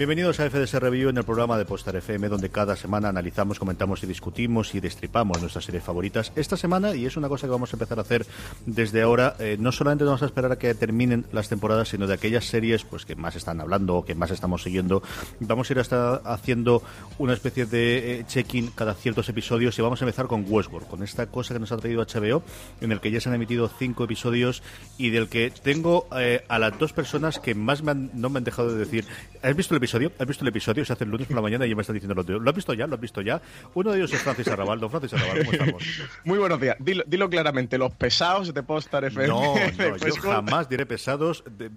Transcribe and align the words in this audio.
Bienvenidos 0.00 0.40
a 0.40 0.48
FDS 0.48 0.80
Review 0.80 1.10
en 1.10 1.18
el 1.18 1.24
programa 1.24 1.58
de 1.58 1.66
Postar 1.66 1.94
FM, 1.94 2.30
donde 2.30 2.48
cada 2.48 2.74
semana 2.74 3.10
analizamos, 3.10 3.58
comentamos 3.58 4.02
y 4.02 4.06
discutimos 4.06 4.74
y 4.74 4.80
destripamos 4.80 5.42
nuestras 5.42 5.66
series 5.66 5.84
favoritas. 5.84 6.32
Esta 6.36 6.56
semana, 6.56 6.94
y 6.94 7.04
es 7.04 7.18
una 7.18 7.28
cosa 7.28 7.46
que 7.46 7.50
vamos 7.50 7.70
a 7.70 7.76
empezar 7.76 7.98
a 7.98 8.00
hacer 8.00 8.24
desde 8.64 9.02
ahora, 9.02 9.36
eh, 9.38 9.58
no 9.60 9.72
solamente 9.72 10.04
vamos 10.04 10.22
a 10.22 10.24
esperar 10.24 10.52
a 10.52 10.58
que 10.58 10.72
terminen 10.74 11.26
las 11.32 11.50
temporadas, 11.50 11.90
sino 11.90 12.06
de 12.06 12.14
aquellas 12.14 12.46
series 12.46 12.82
pues 12.84 13.04
que 13.04 13.14
más 13.14 13.36
están 13.36 13.60
hablando 13.60 13.94
o 13.96 14.04
que 14.06 14.14
más 14.14 14.30
estamos 14.30 14.62
siguiendo. 14.62 15.02
Vamos 15.38 15.68
a 15.68 15.74
ir 15.74 15.80
hasta 15.80 16.14
haciendo 16.14 16.82
una 17.18 17.34
especie 17.34 17.66
de 17.66 18.20
eh, 18.20 18.24
check-in 18.26 18.68
cada 18.74 18.94
ciertos 18.94 19.28
episodios 19.28 19.78
y 19.78 19.82
vamos 19.82 20.00
a 20.00 20.06
empezar 20.06 20.28
con 20.28 20.46
Westworld, 20.48 20.88
con 20.88 21.02
esta 21.02 21.26
cosa 21.26 21.52
que 21.52 21.60
nos 21.60 21.72
ha 21.72 21.76
traído 21.76 22.02
HBO, 22.02 22.42
en 22.80 22.90
el 22.92 23.02
que 23.02 23.10
ya 23.10 23.20
se 23.20 23.28
han 23.28 23.34
emitido 23.34 23.68
cinco 23.68 24.04
episodios 24.04 24.62
y 24.96 25.10
del 25.10 25.28
que 25.28 25.52
tengo 25.62 26.06
eh, 26.16 26.42
a 26.48 26.58
las 26.58 26.78
dos 26.78 26.94
personas 26.94 27.38
que 27.38 27.54
más 27.54 27.82
me 27.82 27.90
han- 27.90 28.10
no 28.14 28.30
me 28.30 28.38
han 28.38 28.44
dejado 28.44 28.72
de 28.72 28.78
decir, 28.78 29.04
¿has 29.42 29.54
visto 29.54 29.74
el 29.74 29.76
episodio? 29.76 29.89
¿Has 30.18 30.26
visto 30.26 30.44
el 30.44 30.48
episodio? 30.48 30.84
Se 30.84 30.92
hace 30.92 31.04
el 31.04 31.10
lunes 31.10 31.26
por 31.26 31.36
la 31.36 31.42
mañana 31.42 31.66
y 31.66 31.70
ya 31.70 31.74
me 31.74 31.80
están 31.82 31.94
diciendo, 31.94 32.14
¿lo 32.22 32.50
has 32.50 32.54
visto 32.56 32.74
ya? 32.74 32.86
¿Lo 32.86 32.94
has 32.94 33.00
visto 33.00 33.20
ya? 33.22 33.40
Uno 33.74 33.90
de 33.90 33.98
ellos 33.98 34.12
es 34.12 34.20
Francis 34.22 34.46
Arrabal. 34.48 34.78
Don 34.78 34.90
Francis 34.90 35.12
Arrabal, 35.14 35.38
¿cómo 35.44 35.52
estamos? 35.52 35.82
Muy 36.24 36.38
buenos 36.38 36.60
días. 36.60 36.76
Dilo, 36.78 37.02
dilo 37.06 37.28
claramente, 37.28 37.76
los 37.78 37.92
pesados 37.94 38.54
de 38.54 38.62
Postar 38.62 39.04
FM. 39.04 39.26
No, 39.28 39.54
no, 39.54 39.60
Pues 39.98 40.02
yo 40.14 40.22
con- 40.22 40.32
jamás 40.32 40.68
diré 40.68 40.86
pesados. 40.86 41.42
De- 41.58 41.70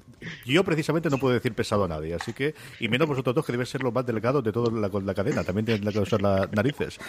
Yo 0.46 0.64
precisamente 0.64 1.10
no 1.10 1.18
puedo 1.18 1.34
decir 1.34 1.54
pesado 1.54 1.86
a 1.86 1.88
nadie, 1.88 2.14
así 2.14 2.34
que, 2.34 2.54
y 2.80 2.88
menos 2.90 3.08
vosotros 3.08 3.34
dos 3.36 3.46
que 3.46 3.52
deben 3.52 3.66
ser 3.68 3.82
los 3.84 3.94
más 3.94 4.06
delgados 4.06 4.44
de 4.44 4.52
toda 4.52 4.72
la, 4.72 4.90
la 5.00 5.14
cadena, 5.14 5.44
también 5.44 5.66
tienen 5.66 5.92
que 5.92 6.00
usar 6.00 6.22
las 6.22 6.52
narices. 6.52 7.00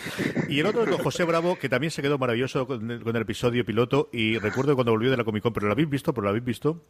Y 0.48 0.60
el 0.60 0.66
otro 0.66 0.84
es 0.84 0.90
don 0.90 0.98
José 0.98 1.24
Bravo, 1.24 1.58
que 1.58 1.68
también 1.68 1.90
se 1.90 2.02
quedó 2.02 2.18
maravilloso 2.18 2.66
con 2.66 2.90
el, 2.90 3.02
con 3.02 3.14
el 3.16 3.22
episodio 3.22 3.64
piloto, 3.64 4.08
y 4.12 4.38
recuerdo 4.38 4.74
cuando 4.74 4.92
volvió 4.92 5.10
de 5.10 5.16
la 5.16 5.24
Comic 5.24 5.42
Con, 5.42 5.52
pero 5.52 5.66
lo 5.66 5.72
habéis 5.72 5.88
visto, 5.90 6.12
pero 6.14 6.22
lo 6.24 6.28
habéis 6.30 6.44
visto. 6.44 6.84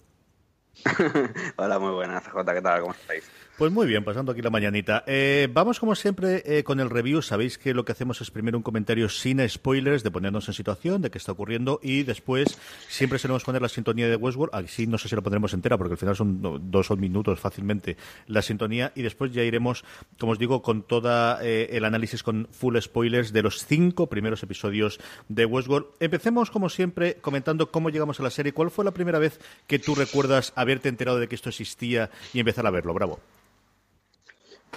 Hola, 1.57 1.79
muy 1.79 1.93
buenas, 1.93 2.25
CJ, 2.25 2.45
¿qué 2.53 2.63
tal? 2.63 2.81
¿Cómo 2.81 2.93
estáis? 2.93 3.25
Pues 3.57 3.71
muy 3.71 3.87
bien, 3.87 4.03
pasando 4.03 4.33
aquí 4.33 4.43
la 4.43 4.51
mañanita. 4.51 5.05
Eh, 5.07 5.49
vamos 5.53 5.79
como 5.79 5.95
siempre 5.95 6.43
eh, 6.45 6.65
con 6.65 6.81
el 6.81 6.91
review. 6.91 7.23
Sabéis 7.23 7.57
que 7.57 7.73
lo 7.73 7.85
que 7.85 7.93
hacemos 7.93 8.21
es 8.21 8.33
primero 8.33 8.59
un 8.59 8.65
comentario 8.65 9.09
sin 9.09 9.49
spoilers, 9.49 10.03
de 10.03 10.11
ponernos 10.11 10.49
en 10.49 10.55
situación, 10.55 11.01
de 11.03 11.11
qué 11.13 11.19
está 11.19 11.31
ocurriendo 11.31 11.79
y 11.81 12.03
después 12.03 12.59
siempre 12.89 13.21
solemos 13.21 13.45
poner 13.45 13.63
la 13.63 13.69
sintonía 13.69 14.09
de 14.09 14.17
Westworld. 14.17 14.53
Así 14.57 14.89
no 14.89 14.99
sé 14.99 15.09
si 15.09 15.15
lo 15.15 15.23
pondremos 15.23 15.55
entera 15.55 15.79
porque 15.79 15.93
al 15.93 15.99
final 15.99 16.17
son 16.17 16.43
do- 16.43 16.59
dos 16.59 16.91
o 16.91 16.97
minutos 16.97 17.39
fácilmente 17.39 17.97
la 18.27 18.43
sintonía 18.43 18.91
y 18.97 19.03
después 19.03 19.31
ya 19.31 19.45
iremos, 19.45 19.85
como 20.19 20.33
os 20.33 20.39
digo, 20.41 20.61
con 20.61 20.83
toda 20.83 21.39
eh, 21.41 21.69
el 21.71 21.85
análisis 21.85 22.25
con 22.25 22.49
full 22.51 22.77
spoilers 22.81 23.33
de 23.33 23.43
los 23.43 23.65
cinco 23.67 24.09
primeros 24.09 24.43
episodios 24.43 24.99
de 25.29 25.47
Westworld. 25.47 25.87
Empecemos 26.01 26.51
como 26.51 26.69
siempre 26.69 27.19
comentando 27.21 27.71
cómo 27.71 27.91
llegamos 27.91 28.19
a 28.19 28.25
la 28.25 28.31
serie. 28.31 28.51
¿Cuál 28.53 28.73
fue 28.73 28.85
la 28.85 28.91
primera 28.91 29.21
vez 29.21 29.39
que 29.69 29.79
tú 29.79 29.95
recuerdas 29.95 30.53
haberte 30.57 30.89
enterado 30.89 31.21
de 31.21 31.29
que 31.29 31.37
esto 31.37 31.51
existía 31.51 32.11
y 32.33 32.41
empezar 32.41 32.67
a 32.67 32.71
verlo? 32.71 32.93
Bravo. 32.93 33.21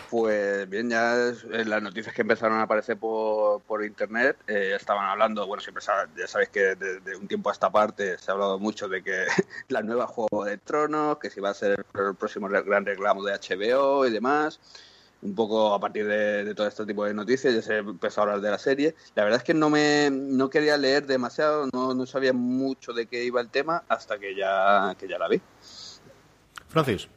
Pues 0.10 0.70
bien, 0.70 0.90
ya 0.90 1.34
en 1.52 1.70
las 1.70 1.82
noticias 1.84 2.16
que 2.16 2.22
empezaron 2.22 2.60
a 2.60 2.64
aparecer 2.64 2.98
por, 2.98 3.62
por 3.64 3.84
internet 3.84 4.38
eh, 4.48 4.74
estaban 4.76 5.06
hablando, 5.06 5.46
bueno, 5.46 5.62
siempre 5.62 5.84
ya 6.18 6.28
sabéis 6.28 6.50
que 6.50 6.76
desde 6.76 7.18
un 7.18 7.28
tiempo 7.28 7.50
a 7.50 7.54
esta 7.54 7.70
parte 7.70 8.18
se 8.18 8.32
ha 8.32 8.34
hablado 8.34 8.58
mucho 8.58 8.88
de 8.88 9.04
que 9.04 9.26
la 9.68 9.82
nueva 9.82 10.08
Juego 10.08 10.46
de 10.46 10.58
Tronos, 10.58 11.18
que 11.20 11.30
si 11.30 11.42
va 11.42 11.50
a 11.50 11.54
ser 11.54 11.84
el 11.94 12.16
próximo 12.16 12.48
gran 12.48 12.86
reclamo 12.86 13.24
de 13.24 13.34
HBO 13.34 14.06
y 14.06 14.12
demás. 14.12 14.60
Un 15.20 15.34
poco 15.34 15.74
a 15.74 15.80
partir 15.80 16.06
de, 16.06 16.46
de 16.46 16.54
todo 16.54 16.68
este 16.68 16.86
tipo 16.86 17.04
de 17.04 17.14
noticias 17.14 17.54
ya 17.54 17.62
se 17.62 17.78
empezó 17.78 18.22
a 18.22 18.24
hablar 18.26 18.40
de 18.40 18.52
la 18.52 18.60
serie. 18.60 18.96
La 19.16 19.24
verdad 19.24 19.40
es 19.40 19.44
que 19.44 19.56
no 19.56 19.70
me 19.70 20.10
no 20.12 20.50
quería 20.50 20.78
leer 20.78 21.08
demasiado, 21.08 21.68
no, 21.74 21.96
no 21.96 22.06
sabía 22.06 22.34
mucho 22.34 22.94
de 22.94 23.08
qué 23.08 23.24
iba 23.24 23.42
el 23.42 23.50
tema 23.50 23.84
hasta 23.90 24.20
que 24.20 24.36
ya, 24.36 24.96
que 24.98 25.08
ya 25.08 25.18
la 25.18 25.28
vi. 25.28 25.42
Francis. 26.70 27.10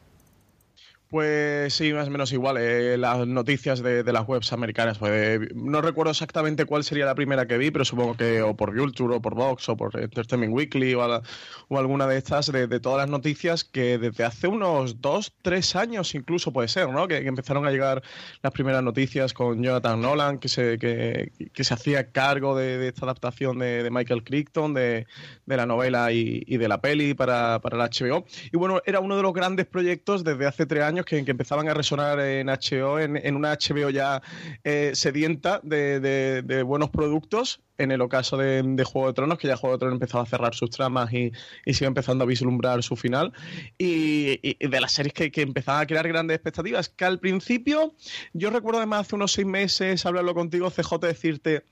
Pues 1.11 1.75
sí, 1.75 1.93
más 1.93 2.07
o 2.07 2.11
menos 2.12 2.33
igual. 2.33 2.57
eh, 2.59 2.97
las 2.97 3.27
noticias 3.27 3.83
de, 3.83 4.05
de 4.05 4.12
las 4.12 4.29
webs 4.29 4.53
americanas. 4.53 4.99
pues, 4.99 5.41
no 5.57 5.83
recuerdo 5.83 6.12
exactamente 6.12 6.67
cuál 6.67 6.85
sería 6.85 7.05
la 7.05 7.17
primera 7.17 7.47
que 7.49 7.59
vi, 7.59 7.73
pero 7.73 7.85
supongo 7.85 8.17
que 8.17 8.43
o 8.43 8.55
por 8.57 8.73
Vulture, 8.79 9.17
o 9.17 9.21
por 9.21 9.35
Vox, 9.35 9.69
o 9.69 9.77
por 9.77 9.99
Entertainment 9.99 10.55
Weekly, 10.55 10.95
o, 10.95 11.21
alguna 11.77 12.07
de 12.07 12.17
estas, 12.17 12.53
de, 12.53 12.69
de 12.69 12.79
todas 12.79 12.99
las 12.99 13.11
noticias 13.11 13.65
que 13.65 13.99
desde 13.99 14.23
hace 14.23 14.47
unos 14.47 15.01
dos, 15.01 15.35
tres 15.43 15.75
años 15.75 16.15
incluso 16.15 16.53
puede 16.53 16.69
ser, 16.69 16.89
¿no? 16.91 17.09
Que, 17.09 17.27
empezaron 17.27 17.67
a 17.67 17.73
llegar 17.73 18.03
las 18.43 18.53
primeras 18.53 18.85
noticias 18.85 19.33
con 19.35 19.61
Jonathan 19.65 20.01
Nolan, 20.01 20.39
que 20.39 20.49
se, 20.49 20.79
que, 20.79 21.33
que 21.53 21.65
se 21.65 21.75
hacía 21.75 22.12
cargo 22.12 22.57
de, 22.57 22.79
de 22.79 22.87
esta 22.87 23.07
adaptación 23.07 23.59
de, 23.59 23.89
Michael 23.91 24.23
Crichton, 24.23 24.75
de, 24.75 25.09
de 25.45 25.57
la 25.57 25.67
novela 25.67 26.12
y, 26.12 26.45
y 26.47 26.57
de 26.57 26.69
la 26.69 26.81
peli 26.81 27.15
para, 27.15 27.59
para 27.61 27.77
la 27.77 27.89
HBO. 27.89 28.25
Y 28.53 28.57
bueno, 28.57 28.81
era 28.87 29.01
uno 29.01 29.17
de 29.17 29.23
los 29.23 29.33
grandes 29.33 29.67
proyectos 29.67 30.23
desde 30.23 30.47
hace 30.47 30.67
tres 30.67 30.85
años 30.85 31.00
que, 31.05 31.19
empezaban 31.19 31.69
a 31.69 31.75
resonar 31.75 32.20
en 32.20 32.49
HBO, 32.49 32.99
en, 33.00 33.17
una 33.37 33.52
HBO 33.52 33.91
ya 33.91 34.23
eh, 34.64 34.93
sedienta 34.94 35.61
de- 35.62 36.43
de 36.43 36.62
buenos 36.62 36.91
productos. 36.91 37.61
En 37.81 37.91
el 37.91 38.00
ocaso 38.03 38.37
de, 38.37 38.85
Juego 38.85 39.09
de 39.09 39.15
Tronos, 39.15 39.38
que 39.38 39.49
ya 39.49 39.56
Juego 39.56 39.77
de 39.77 39.81
Tronos 39.81 39.97
empezaba 39.97 40.23
a 40.25 40.27
cerrar 40.27 40.55
sus 40.55 40.71
tramas 40.71 41.12
y, 41.12 41.32
y 41.65 41.75
sigue 41.75 41.87
empezando 41.87 42.25
a 42.25 42.27
vislumbrar 42.27 42.82
su 42.82 42.94
final. 42.97 43.32
Y, 43.79 44.56
de 44.59 44.81
las 44.81 44.93
series 44.93 45.15
que, 45.15 45.31
que, 45.31 45.43
empezaban 45.43 45.82
a 45.82 45.87
crear 45.87 46.06
grandes 46.06 46.37
expectativas, 46.37 46.88
que 46.88 47.05
al 47.05 47.19
principio, 47.19 47.94
yo 48.32 48.50
recuerdo 48.50 48.79
además 48.79 49.00
hace 49.00 49.17
unos 49.17 49.32
seis 49.32 49.47
meses 49.47 50.05
hablarlo 50.06 50.35
contigo, 50.35 50.71
CJ, 50.71 50.99
decirte, 51.00 51.65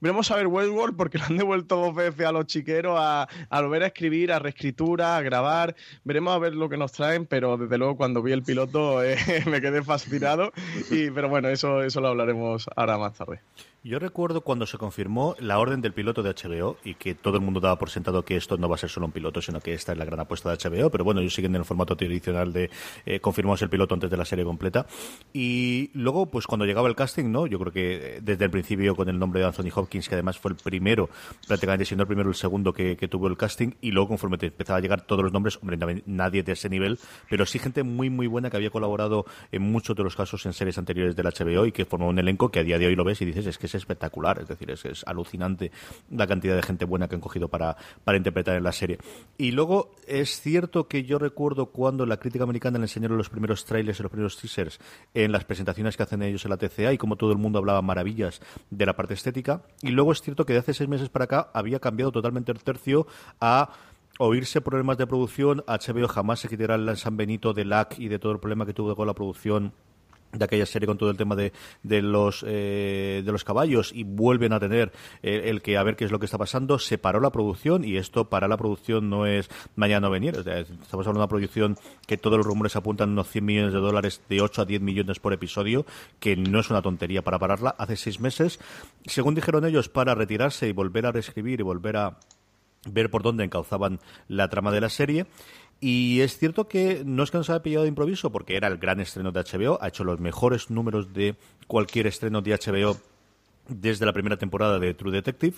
veremos 0.00 0.30
a 0.30 0.36
ver 0.36 0.48
Westworld 0.48 0.96
porque 0.96 1.18
lo 1.18 1.24
han 1.24 1.36
devuelto 1.36 1.76
dos 1.76 1.94
veces 1.94 2.26
a 2.26 2.32
los 2.32 2.46
chiqueros 2.46 2.96
a, 2.98 3.28
a 3.48 3.60
volver 3.60 3.84
a 3.84 3.86
escribir, 3.86 4.32
a 4.32 4.38
reescritura, 4.38 5.16
a 5.16 5.22
grabar. 5.22 5.74
Veremos 6.04 6.34
a 6.34 6.38
ver 6.38 6.54
lo 6.54 6.68
que 6.68 6.76
nos 6.76 6.92
traen, 6.92 7.26
pero 7.26 7.56
desde 7.56 7.78
luego 7.78 7.96
cuando 7.96 8.22
vi 8.22 8.32
el 8.32 8.42
piloto 8.42 9.02
eh, 9.02 9.16
me 9.46 9.60
quedé 9.60 9.82
fascinado. 9.82 10.52
Y, 10.90 11.10
pero 11.10 11.28
bueno, 11.28 11.48
eso, 11.48 11.82
eso 11.82 12.00
lo 12.00 12.08
hablaremos 12.08 12.66
ahora 12.76 12.98
más 12.98 13.14
tarde. 13.14 13.40
Yo 13.84 13.98
recuerdo 13.98 14.42
cuando 14.42 14.64
se 14.64 14.78
confirmó 14.78 15.34
la 15.40 15.58
orden 15.58 15.80
del 15.80 15.92
piloto 15.92 16.22
de 16.22 16.30
HBO 16.30 16.76
y 16.84 16.94
que 16.94 17.16
todo 17.16 17.34
el 17.34 17.42
mundo 17.42 17.58
daba 17.58 17.80
por 17.80 17.90
sentado 17.90 18.24
que 18.24 18.36
esto 18.36 18.56
no 18.56 18.68
va 18.68 18.76
a 18.76 18.78
ser 18.78 18.90
solo 18.90 19.06
un 19.06 19.12
piloto, 19.12 19.42
sino 19.42 19.58
que 19.58 19.74
esta 19.74 19.90
es 19.90 19.98
la 19.98 20.04
gran 20.04 20.20
apuesta 20.20 20.48
de 20.48 20.56
HBO, 20.56 20.88
pero 20.88 21.02
bueno, 21.02 21.20
ellos 21.20 21.34
siguen 21.34 21.56
en 21.56 21.62
el 21.62 21.64
formato 21.64 21.96
tradicional 21.96 22.52
de 22.52 22.70
eh, 23.04 23.18
confirmamos 23.18 23.60
el 23.60 23.70
piloto 23.70 23.94
antes 23.94 24.08
de 24.08 24.16
la 24.16 24.24
serie 24.24 24.44
completa. 24.44 24.86
Y 25.32 25.90
luego, 25.94 26.26
pues 26.26 26.46
cuando 26.46 26.64
llegaba 26.64 26.88
el 26.88 26.94
casting, 26.94 27.32
¿no? 27.32 27.48
Yo 27.48 27.58
creo 27.58 27.72
que 27.72 27.94
eh, 27.94 28.20
desde 28.22 28.44
el 28.44 28.52
principio 28.52 28.94
con 28.94 29.08
el 29.08 29.18
nombre 29.18 29.40
de 29.40 29.46
Anthony 29.46 29.72
Hopkins, 29.74 30.08
que 30.08 30.14
además 30.14 30.38
fue 30.38 30.52
el 30.52 30.58
primero, 30.58 31.10
prácticamente 31.48 31.84
siendo 31.84 32.02
el 32.02 32.06
primero 32.06 32.28
el 32.28 32.36
segundo 32.36 32.72
que, 32.72 32.94
tuvo 33.10 33.26
el 33.26 33.36
casting, 33.36 33.72
y 33.80 33.90
luego 33.90 34.10
conforme 34.10 34.38
empezaba 34.40 34.78
a 34.78 34.80
llegar 34.80 35.00
todos 35.00 35.24
los 35.24 35.32
nombres, 35.32 35.58
hombre, 35.60 36.04
nadie 36.06 36.44
de 36.44 36.52
ese 36.52 36.68
nivel, 36.68 37.00
pero 37.28 37.46
sí 37.46 37.58
gente 37.58 37.82
muy, 37.82 38.10
muy 38.10 38.28
buena 38.28 38.48
que 38.48 38.58
había 38.58 38.70
colaborado 38.70 39.26
en 39.50 39.62
muchos 39.62 39.96
de 39.96 40.04
los 40.04 40.14
casos 40.14 40.46
en 40.46 40.52
series 40.52 40.78
anteriores 40.78 41.16
del 41.16 41.26
HBO 41.26 41.66
y 41.66 41.72
que 41.72 41.84
formó 41.84 42.06
un 42.06 42.20
elenco 42.20 42.48
que 42.48 42.60
a 42.60 42.62
día 42.62 42.78
de 42.78 42.86
hoy 42.86 42.94
lo 42.94 43.02
ves 43.02 43.20
y 43.22 43.24
dices, 43.24 43.44
es 43.46 43.58
que 43.58 43.71
es 43.76 43.82
espectacular, 43.82 44.40
es 44.40 44.48
decir, 44.48 44.70
es, 44.70 45.04
alucinante 45.06 45.70
la 46.10 46.26
cantidad 46.26 46.56
de 46.56 46.62
gente 46.62 46.84
buena 46.84 47.08
que 47.08 47.14
han 47.14 47.20
cogido 47.20 47.48
para, 47.48 47.76
para 48.04 48.16
interpretar 48.16 48.56
en 48.56 48.64
la 48.64 48.72
serie. 48.72 48.98
Y 49.38 49.52
luego 49.52 49.92
es 50.06 50.40
cierto 50.40 50.88
que 50.88 51.04
yo 51.04 51.18
recuerdo 51.18 51.66
cuando 51.66 52.06
la 52.06 52.18
crítica 52.18 52.44
americana 52.44 52.78
le 52.78 52.84
enseñaron 52.84 53.18
los 53.18 53.30
primeros 53.30 53.64
trailers 53.64 54.00
y 54.00 54.02
los 54.02 54.10
primeros 54.10 54.36
teasers 54.36 54.80
en 55.14 55.32
las 55.32 55.44
presentaciones 55.44 55.96
que 55.96 56.02
hacen 56.02 56.22
ellos 56.22 56.44
en 56.44 56.50
la 56.50 56.56
TCA 56.56 56.92
y 56.92 56.98
como 56.98 57.16
todo 57.16 57.32
el 57.32 57.38
mundo 57.38 57.58
hablaba 57.58 57.82
maravillas 57.82 58.40
de 58.70 58.86
la 58.86 58.96
parte 58.96 59.14
estética. 59.14 59.62
Y 59.80 59.90
luego 59.90 60.12
es 60.12 60.22
cierto 60.22 60.46
que 60.46 60.52
de 60.52 60.60
hace 60.60 60.74
seis 60.74 60.88
meses 60.88 61.08
para 61.08 61.24
acá 61.24 61.50
había 61.52 61.80
cambiado 61.80 62.12
totalmente 62.12 62.52
el 62.52 62.62
tercio 62.62 63.06
a 63.40 63.70
oírse 64.18 64.60
problemas 64.60 64.98
de 64.98 65.06
producción. 65.06 65.64
HBO 65.66 66.08
jamás 66.08 66.40
se 66.40 66.48
quitará 66.48 66.74
el 66.74 66.96
San 66.96 67.16
Benito 67.16 67.52
de 67.52 67.64
LAC 67.64 67.98
y 67.98 68.08
de 68.08 68.18
todo 68.18 68.32
el 68.32 68.40
problema 68.40 68.66
que 68.66 68.74
tuvo 68.74 68.94
con 68.94 69.06
la 69.06 69.14
producción 69.14 69.72
de 70.32 70.44
aquella 70.44 70.66
serie 70.66 70.86
con 70.86 70.98
todo 70.98 71.10
el 71.10 71.16
tema 71.16 71.36
de, 71.36 71.52
de 71.82 72.02
los 72.02 72.44
eh, 72.46 73.22
de 73.24 73.32
los 73.32 73.44
caballos 73.44 73.92
y 73.94 74.04
vuelven 74.04 74.52
a 74.52 74.60
tener 74.60 74.92
el, 75.22 75.62
que 75.62 75.76
a 75.76 75.82
ver 75.82 75.96
qué 75.96 76.04
es 76.04 76.10
lo 76.10 76.18
que 76.18 76.26
está 76.26 76.38
pasando. 76.38 76.78
Se 76.78 76.98
paró 76.98 77.20
la 77.20 77.30
producción 77.30 77.84
y 77.84 77.96
esto 77.96 78.28
para 78.28 78.48
la 78.48 78.56
producción 78.56 79.10
no 79.10 79.26
es 79.26 79.50
mañana 79.76 80.08
venir. 80.08 80.36
Estamos 80.36 81.06
hablando 81.06 81.12
de 81.12 81.18
una 81.18 81.28
producción 81.28 81.76
que 82.06 82.16
todos 82.16 82.38
los 82.38 82.46
rumores 82.46 82.76
apuntan 82.76 83.10
unos 83.10 83.28
100 83.28 83.44
millones 83.44 83.72
de 83.72 83.80
dólares 83.80 84.22
de 84.28 84.40
8 84.40 84.62
a 84.62 84.64
10 84.64 84.80
millones 84.80 85.18
por 85.18 85.32
episodio 85.32 85.84
que 86.18 86.36
no 86.36 86.60
es 86.60 86.70
una 86.70 86.82
tontería 86.82 87.22
para 87.22 87.38
pararla. 87.38 87.74
Hace 87.78 87.96
seis 87.96 88.20
meses 88.20 88.58
según 89.06 89.34
dijeron 89.34 89.64
ellos 89.64 89.88
para 89.88 90.14
retirarse 90.14 90.68
y 90.68 90.72
volver 90.72 91.06
a 91.06 91.12
reescribir 91.12 91.60
y 91.60 91.62
volver 91.62 91.96
a 91.96 92.18
ver 92.90 93.10
por 93.10 93.22
dónde 93.22 93.44
encauzaban 93.44 94.00
la 94.28 94.48
trama 94.48 94.72
de 94.72 94.80
la 94.80 94.88
serie 94.88 95.26
y 95.84 96.20
es 96.20 96.38
cierto 96.38 96.68
que 96.68 97.02
no 97.04 97.24
es 97.24 97.32
que 97.32 97.38
nos 97.38 97.50
haya 97.50 97.60
pillado 97.60 97.82
de 97.82 97.88
improviso, 97.88 98.30
porque 98.30 98.56
era 98.56 98.68
el 98.68 98.78
gran 98.78 99.00
estreno 99.00 99.32
de 99.32 99.40
HBO, 99.40 99.82
ha 99.82 99.88
hecho 99.88 100.04
los 100.04 100.20
mejores 100.20 100.70
números 100.70 101.12
de 101.12 101.34
cualquier 101.66 102.06
estreno 102.06 102.40
de 102.40 102.52
HBO 102.52 102.96
desde 103.66 104.06
la 104.06 104.12
primera 104.12 104.36
temporada 104.36 104.78
de 104.78 104.94
True 104.94 105.10
Detective. 105.10 105.56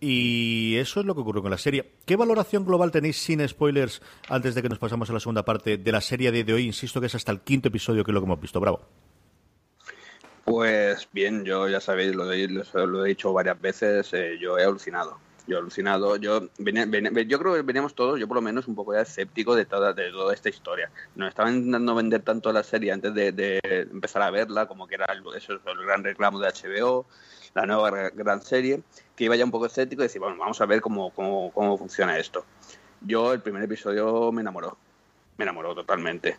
Y 0.00 0.74
eso 0.78 0.98
es 0.98 1.06
lo 1.06 1.14
que 1.14 1.20
ocurrió 1.20 1.42
con 1.42 1.52
la 1.52 1.58
serie. 1.58 1.92
¿Qué 2.04 2.16
valoración 2.16 2.64
global 2.64 2.90
tenéis 2.90 3.22
sin 3.22 3.48
spoilers 3.48 4.02
antes 4.28 4.56
de 4.56 4.62
que 4.62 4.68
nos 4.68 4.80
pasamos 4.80 5.08
a 5.10 5.12
la 5.12 5.20
segunda 5.20 5.44
parte 5.44 5.78
de 5.78 5.92
la 5.92 6.00
serie 6.00 6.32
de, 6.32 6.52
hoy? 6.52 6.66
Insisto 6.66 7.00
que 7.00 7.06
es 7.06 7.14
hasta 7.14 7.30
el 7.30 7.42
quinto 7.42 7.68
episodio 7.68 8.02
que 8.02 8.10
es 8.10 8.14
lo 8.14 8.20
que 8.20 8.26
hemos 8.26 8.40
visto. 8.40 8.58
Bravo. 8.58 8.80
Pues 10.44 11.08
bien, 11.12 11.44
yo 11.44 11.68
ya 11.68 11.80
sabéis, 11.80 12.16
lo, 12.16 12.32
he 12.32 13.08
dicho 13.08 13.32
varias 13.32 13.60
veces, 13.60 14.12
eh, 14.12 14.38
yo 14.40 14.58
he 14.58 14.64
alucinado. 14.64 15.20
Yo 15.46 15.58
alucinado, 15.58 16.16
yo 16.16 16.42
yo 16.42 17.38
creo 17.38 17.54
que 17.54 17.62
veníamos 17.62 17.94
todos, 17.94 18.20
yo 18.20 18.28
por 18.28 18.36
lo 18.36 18.42
menos 18.42 18.68
un 18.68 18.76
poco 18.76 18.94
ya 18.94 19.00
escéptico 19.00 19.56
de 19.56 19.64
toda, 19.64 19.92
de 19.92 20.10
toda 20.10 20.32
esta 20.32 20.48
historia. 20.48 20.90
Nos 21.16 21.30
estaban 21.30 21.56
intentando 21.56 21.94
vender 21.94 22.22
tanto 22.22 22.52
la 22.52 22.62
serie 22.62 22.92
antes 22.92 23.12
de, 23.12 23.60
empezar 23.90 24.22
a 24.22 24.30
verla, 24.30 24.66
como 24.66 24.86
que 24.86 24.94
era 24.94 25.06
eso, 25.36 25.52
el 25.54 25.84
gran 25.84 26.04
reclamo 26.04 26.38
de 26.38 26.48
HBO, 26.48 27.06
la 27.54 27.66
nueva 27.66 28.10
gran 28.10 28.42
serie, 28.42 28.82
que 29.16 29.24
iba 29.24 29.34
ya 29.34 29.44
un 29.44 29.50
poco 29.50 29.66
escéptico 29.66 30.02
y 30.02 30.04
decir, 30.04 30.20
bueno, 30.20 30.36
vamos 30.38 30.60
a 30.60 30.66
ver 30.66 30.80
cómo, 30.80 31.10
cómo, 31.10 31.50
cómo 31.52 31.76
funciona 31.76 32.18
esto. 32.18 32.44
Yo 33.00 33.32
el 33.32 33.40
primer 33.40 33.64
episodio 33.64 34.30
me 34.30 34.42
enamoró, 34.42 34.78
me 35.36 35.42
enamoró 35.42 35.74
totalmente. 35.74 36.36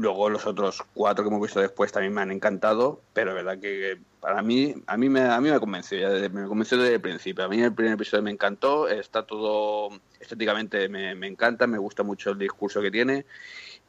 Luego 0.00 0.30
los 0.30 0.46
otros 0.46 0.82
cuatro 0.94 1.24
que 1.24 1.28
hemos 1.28 1.42
visto 1.42 1.60
después 1.60 1.90
también 1.90 2.14
me 2.14 2.20
han 2.20 2.30
encantado, 2.30 3.00
pero 3.12 3.34
verdad 3.34 3.58
que 3.58 3.98
para 4.20 4.42
mí, 4.42 4.74
a 4.86 4.96
mí 4.96 5.08
me, 5.08 5.22
a 5.22 5.40
mí 5.40 5.50
me 5.50 5.58
convenció, 5.58 6.10
desde, 6.10 6.28
me 6.28 6.46
convenció 6.46 6.78
desde 6.78 6.94
el 6.94 7.00
principio. 7.00 7.44
A 7.44 7.48
mí 7.48 7.60
el 7.60 7.72
primer 7.72 7.94
episodio 7.94 8.22
me 8.22 8.30
encantó, 8.30 8.88
está 8.88 9.24
todo 9.24 9.90
estéticamente 10.20 10.88
me, 10.88 11.26
encanta, 11.26 11.66
me 11.66 11.78
gusta 11.78 12.02
mucho 12.02 12.30
el 12.30 12.38
discurso 12.38 12.80
que 12.80 12.90
tiene 12.90 13.24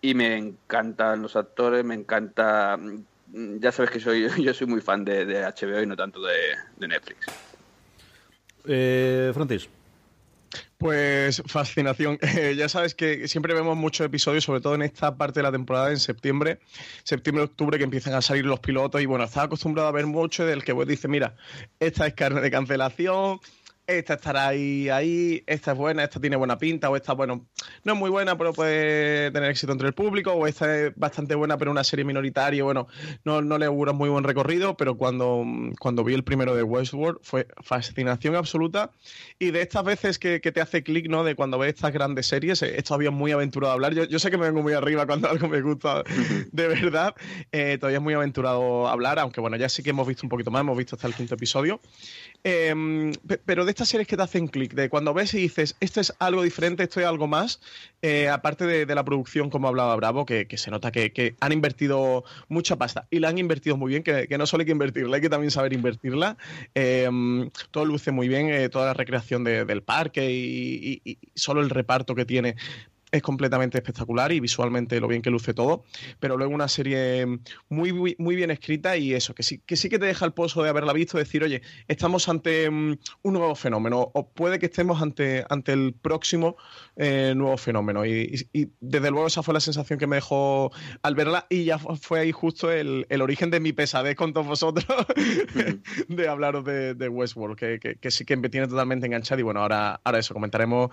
y 0.02 0.14
me 0.14 0.38
encantan 0.38 1.22
los 1.22 1.36
actores, 1.36 1.84
me 1.84 1.96
encanta, 1.96 2.80
ya 3.32 3.72
sabes 3.72 3.92
que 3.92 4.00
soy 4.00 4.30
yo 4.44 4.54
soy 4.54 4.68
muy 4.68 4.82
fan 4.82 5.06
de, 5.06 5.26
HBO 5.26 5.82
y 5.82 5.86
no 5.86 5.96
tanto 5.96 6.22
de, 6.22 6.36
de 6.78 6.88
Netflix. 6.88 7.28
Eh, 8.66 9.32
Francis. 9.34 9.70
Pues 10.78 11.44
fascinación. 11.46 12.18
Eh, 12.40 12.56
ya 12.56 12.70
sabes 12.70 12.96
que 12.96 13.28
siempre 13.28 13.54
vemos 13.54 13.76
muchos 13.76 14.06
episodios, 14.06 14.44
sobre 14.44 14.62
todo 14.62 14.76
en 14.76 14.84
esta 14.84 15.18
parte 15.18 15.40
de 15.40 15.44
la 15.44 15.52
temporada, 15.52 15.90
en 15.90 16.00
septiembre, 16.00 16.60
septiembre-octubre, 17.04 17.78
que 17.78 17.84
empiezan 17.84 18.14
a 18.14 18.22
salir 18.22 18.46
los 18.46 18.60
pilotos. 18.60 19.02
Y 19.02 19.06
bueno, 19.06 19.26
estaba 19.26 19.48
acostumbrado 19.48 19.90
a 19.90 19.92
ver 19.92 20.06
mucho 20.06 20.46
del 20.46 20.64
que 20.64 20.72
vos 20.72 20.88
dice, 20.88 21.08
mira, 21.08 21.36
esta 21.80 22.08
es 22.08 22.14
carne 22.14 22.40
de 22.40 22.52
cancelación, 22.52 23.40
esta 23.98 24.14
estará 24.16 24.48
ahí, 24.48 24.90
ahí, 24.90 25.44
esta 25.48 25.72
es 25.72 25.78
buena, 25.78 26.04
esta 26.04 26.20
tiene 26.20 26.36
buena 26.36 26.58
pinta, 26.58 26.90
o 26.90 26.96
esta, 26.96 27.14
bueno, 27.14 27.48
no 27.84 27.94
es 27.94 28.00
muy 28.00 28.10
buena, 28.10 28.38
pero 28.38 28.54
puede 28.54 29.32
tener 29.32 29.50
éxito 29.50 29.72
entre 29.72 29.88
el 29.88 29.94
público, 29.94 30.32
o 30.34 30.48
esta 30.48 30.78
es 30.78 30.94
bastante 30.96 31.36
buena, 31.36 31.58
pero 31.58 31.72
una 31.72 31.84
serie 31.84 32.06
minoritaria, 32.06 32.64
bueno, 32.64 32.88
no, 33.24 33.42
no 33.42 33.58
le 33.58 33.66
augura 33.66 33.94
muy 33.94 34.10
buen 34.10 34.24
recorrido, 34.24 34.78
pero 34.78 34.96
cuando, 34.96 35.44
cuando 35.80 36.04
vi 36.04 36.14
el 36.14 36.24
primero 36.24 36.56
de 36.56 36.64
Westworld 36.64 37.20
fue 37.22 37.48
fascinación 37.64 38.36
absoluta, 38.36 38.92
y 39.40 39.52
de 39.52 39.62
estas 39.62 39.84
veces 39.84 40.20
que, 40.20 40.40
te 40.40 40.62
hace 40.62 40.82
clic, 40.82 41.08
¿no? 41.10 41.24
De 41.24 41.36
cuando 41.36 41.60
ves 41.60 41.76
estas 41.76 41.94
grandes 41.94 42.26
series, 42.26 42.62
es 42.64 42.84
todavía 42.84 43.12
muy 43.12 43.32
aventurado 43.32 43.72
a 43.72 43.76
hablar, 43.76 43.94
yo, 43.94 44.06
yo 44.06 44.20
sé 44.20 44.32
que 44.32 44.38
me 44.38 44.46
vengo 44.46 44.62
muy 44.62 44.74
arriba 44.74 45.06
cuando 45.06 45.30
algo 45.30 45.48
me 45.48 45.62
gusta, 45.62 46.04
de 46.52 46.68
verdad, 46.68 47.16
eh, 47.52 47.78
todavía 47.80 47.98
es 47.98 48.04
muy 48.04 48.14
aventurado 48.14 48.88
hablar, 48.88 49.20
aunque 49.20 49.42
bueno, 49.42 49.58
ya 49.58 49.70
sí 49.70 49.84
que 49.84 49.90
hemos 49.92 50.08
visto 50.08 50.26
un 50.26 50.30
poquito 50.30 50.52
más, 50.52 50.62
hemos 50.62 50.78
visto 50.78 50.96
hasta 50.96 51.08
el 51.08 51.14
quinto 51.14 51.36
episodio, 51.36 51.80
Em, 52.44 53.12
pero 53.46 53.66
de 53.66 53.72
estas 53.80 53.92
series 53.92 54.10
que 54.10 54.18
te 54.18 54.24
hacen 54.24 54.50
clic, 54.50 54.74
de 54.74 54.90
cuando 54.90 55.14
ves 55.14 55.34
y 55.34 55.38
dices, 55.38 55.78
esto 55.80 56.02
es 56.02 56.14
algo 56.20 56.44
diferente, 56.44 56.84
esto 56.84 57.00
es 57.00 57.06
algo 57.06 57.28
más, 57.28 57.62
eh, 58.02 58.28
aparte 58.28 58.66
de, 58.66 58.94
la 58.94 59.06
producción, 59.06 59.50
como 59.50 59.70
hablaba 59.70 59.96
Bravo, 59.96 60.26
que, 60.26 60.46
se 60.58 60.70
nota 60.70 60.92
que, 60.92 61.36
han 61.40 61.54
invertido 61.54 62.26
mucha 62.50 62.76
pasta 62.76 63.08
y 63.10 63.20
la 63.20 63.30
han 63.30 63.38
invertido 63.38 63.78
muy 63.78 63.92
bien, 63.92 64.04
que, 64.04 64.28
no 64.38 64.46
solo 64.48 64.64
hay 64.64 64.66
que 64.66 64.74
invertirla, 64.74 65.16
hay 65.16 65.22
que 65.22 65.30
también 65.30 65.50
saber 65.50 65.72
invertirla. 65.72 66.36
Em, 66.76 67.50
todo 67.72 67.86
luce 67.86 68.12
muy 68.12 68.28
bien, 68.28 68.50
eh, 68.50 68.68
toda 68.68 68.88
la 68.88 68.94
recreación 68.94 69.46
del 69.46 69.82
parque 69.82 70.30
y, 70.30 71.18
solo 71.36 71.62
el 71.62 71.70
reparto 71.70 72.16
que 72.16 72.26
tiene 72.26 72.58
es 73.12 73.22
completamente 73.22 73.78
espectacular 73.78 74.32
y 74.32 74.40
visualmente 74.40 75.00
lo 75.00 75.08
bien 75.08 75.22
que 75.22 75.30
luce 75.30 75.54
todo, 75.54 75.84
pero 76.20 76.38
luego 76.38 76.54
una 76.54 76.68
serie 76.68 77.26
muy, 77.70 77.94
muy, 77.94 78.36
bien 78.36 78.52
escrita 78.52 78.98
y 78.98 79.14
eso, 79.14 79.34
que 79.34 79.44
sí, 79.44 79.62
que 79.66 79.76
sí 79.76 79.90
que 79.90 80.00
te 80.00 80.06
deja 80.06 80.26
el 80.26 80.34
pozo 80.34 80.64
de 80.64 80.70
haberla 80.70 80.94
visto, 80.94 81.18
decir, 81.18 81.44
oye, 81.44 81.62
estamos 81.88 82.30
ante 82.30 82.70
mm, 82.70 82.98
un 83.24 83.34
nuevo 83.34 83.56
fenómeno, 83.56 84.12
o 84.14 84.30
puede 84.30 84.60
que 84.60 84.68
estemos 84.68 85.02
ante, 85.02 85.46
ante 85.50 85.74
el 85.74 85.94
próximo 85.94 86.56
eh, 86.96 87.34
nuevo 87.36 87.58
fenómeno. 87.58 88.06
Y, 88.06 88.48
desde 88.80 89.12
luego 89.12 89.28
esa 89.28 89.44
fue 89.44 89.54
la 89.54 89.60
sensación 89.60 89.98
que 90.00 90.08
me 90.08 90.18
dejó 90.18 90.72
al 91.02 91.16
verla 91.16 91.46
y 91.50 91.66
ya 91.66 91.78
fue 91.80 92.20
ahí 92.20 92.32
justo 92.32 92.72
el, 92.72 93.06
origen 93.22 93.50
de 93.52 93.60
mi 93.60 93.74
pesadez 93.74 94.16
con 94.16 94.34
todos 94.34 94.48
vosotros 94.48 94.86
de 96.08 96.28
hablaros 96.28 96.64
de, 96.64 97.10
Westworld, 97.10 97.58
que, 97.58 98.12
sí 98.12 98.26
que 98.26 98.38
me 98.38 98.50
tiene 98.50 98.68
totalmente 98.68 99.08
enganchado 99.08 99.40
y 99.40 99.44
bueno, 99.44 99.62
ahora, 99.62 100.00
ahora 100.04 100.20
eso, 100.20 100.34
comentaremos 100.34 100.92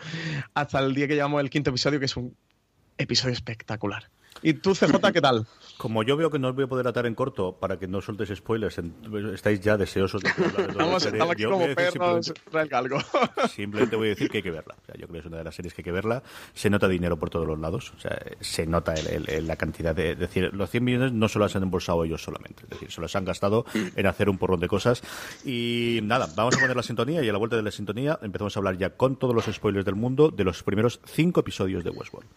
hasta 0.54 0.78
el 0.80 0.94
día 0.94 1.06
que 1.06 1.14
llevamos 1.14 1.40
el 1.40 1.50
quinto 1.50 1.70
episodio, 1.70 2.00
que 2.00 2.05
es 2.06 2.16
un 2.16 2.36
episodio 2.99 3.33
espectacular. 3.33 4.11
¿Y 4.43 4.55
tú, 4.55 4.75
CJ, 4.75 5.00
qué 5.12 5.21
tal? 5.21 5.47
Como 5.79 6.03
yo 6.03 6.17
veo 6.17 6.31
que 6.31 6.38
no 6.38 6.49
os 6.49 6.55
voy 6.55 6.65
a 6.65 6.67
poder 6.67 6.87
atar 6.88 7.07
en 7.07 7.15
corto 7.15 7.53
para 7.53 7.79
que 7.79 7.87
no 7.87 8.00
soltes 8.00 8.31
spoilers, 8.35 8.81
estáis 9.35 9.61
ya 9.61 9.76
deseosos 9.76 10.23
de 10.23 10.31
hablar 10.31 10.67
de 10.73 10.75
Vamos, 10.75 11.05
estamos 11.05 11.33
aquí 11.33 11.45
como 11.45 11.75
perros, 11.75 12.33
galgo. 12.71 12.99
Simplemente 13.49 13.97
voy 13.97 14.07
a 14.07 14.11
decir 14.11 14.31
que 14.31 14.38
hay 14.38 14.43
que 14.43 14.50
verla. 14.50 14.75
O 14.83 14.87
sea, 14.87 14.95
yo 14.95 15.07
creo 15.07 15.12
que 15.12 15.19
es 15.19 15.26
una 15.26 15.38
de 15.38 15.45
las 15.45 15.55
series 15.55 15.75
que 15.75 15.83
hay 15.83 15.85
que 15.85 15.93
verla. 15.93 16.23
Se 16.55 16.71
nota 16.71 16.88
dinero 16.88 17.19
por 17.19 17.29
todos 17.29 17.47
los 17.47 17.59
lados. 17.59 17.93
O 17.95 18.00
sea, 18.00 18.19
se 18.41 18.67
nota 18.67 18.95
la 19.43 19.57
cantidad 19.57 19.95
de... 19.95 20.12
Es 20.12 20.19
decir, 20.19 20.50
los 20.53 20.71
100 20.71 20.85
millones 20.85 21.12
no 21.12 21.29
se 21.29 21.38
los 21.38 21.55
han 21.55 21.62
embolsado 21.62 22.05
ellos 22.05 22.23
solamente. 22.23 22.62
Es 22.65 22.71
decir, 22.71 22.91
se 22.91 23.00
los 23.00 23.15
han 23.17 23.25
gastado 23.25 23.67
en 23.75 24.07
hacer 24.07 24.31
un 24.31 24.38
porrón 24.38 24.61
de 24.61 24.69
cosas. 24.69 25.03
Y 25.45 26.00
nada, 26.05 26.29
vamos 26.35 26.57
a 26.57 26.61
poner 26.61 26.76
la 26.76 26.83
sintonía 26.83 27.23
y 27.23 27.29
a 27.29 27.33
la 27.33 27.38
vuelta 27.38 27.57
de 27.57 27.62
la 27.62 27.71
sintonía 27.71 28.19
empezamos 28.23 28.57
a 28.57 28.61
hablar 28.61 28.79
ya 28.79 28.91
con 28.91 29.17
todos 29.17 29.35
los 29.35 29.45
spoilers 29.45 29.85
del 29.85 29.95
mundo 29.95 30.31
de 30.31 30.45
los 30.45 30.62
primeros 30.62 31.00
cinco 31.05 31.41
episodios 31.41 31.85
de 31.85 31.91
Westworld. 31.91 32.29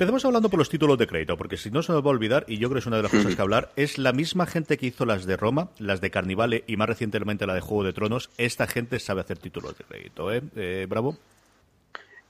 Empecemos 0.00 0.24
hablando 0.24 0.48
por 0.48 0.58
los 0.58 0.70
títulos 0.70 0.96
de 0.96 1.06
crédito, 1.06 1.36
porque 1.36 1.58
si 1.58 1.70
no 1.70 1.82
se 1.82 1.92
nos 1.92 2.02
va 2.02 2.06
a 2.06 2.12
olvidar, 2.12 2.46
y 2.48 2.56
yo 2.56 2.70
creo 2.70 2.76
que 2.76 2.78
es 2.78 2.86
una 2.86 2.96
de 2.96 3.02
las 3.02 3.12
cosas 3.12 3.36
que 3.36 3.42
hablar, 3.42 3.70
es 3.76 3.98
la 3.98 4.14
misma 4.14 4.46
gente 4.46 4.78
que 4.78 4.86
hizo 4.86 5.04
las 5.04 5.26
de 5.26 5.36
Roma, 5.36 5.68
las 5.78 6.00
de 6.00 6.10
Carnivale 6.10 6.64
y 6.66 6.78
más 6.78 6.88
recientemente 6.88 7.46
la 7.46 7.52
de 7.52 7.60
Juego 7.60 7.84
de 7.84 7.92
Tronos. 7.92 8.30
Esta 8.38 8.66
gente 8.66 8.98
sabe 8.98 9.20
hacer 9.20 9.36
títulos 9.36 9.76
de 9.76 9.84
crédito, 9.84 10.32
¿eh? 10.32 10.40
eh 10.56 10.86
Bravo. 10.88 11.18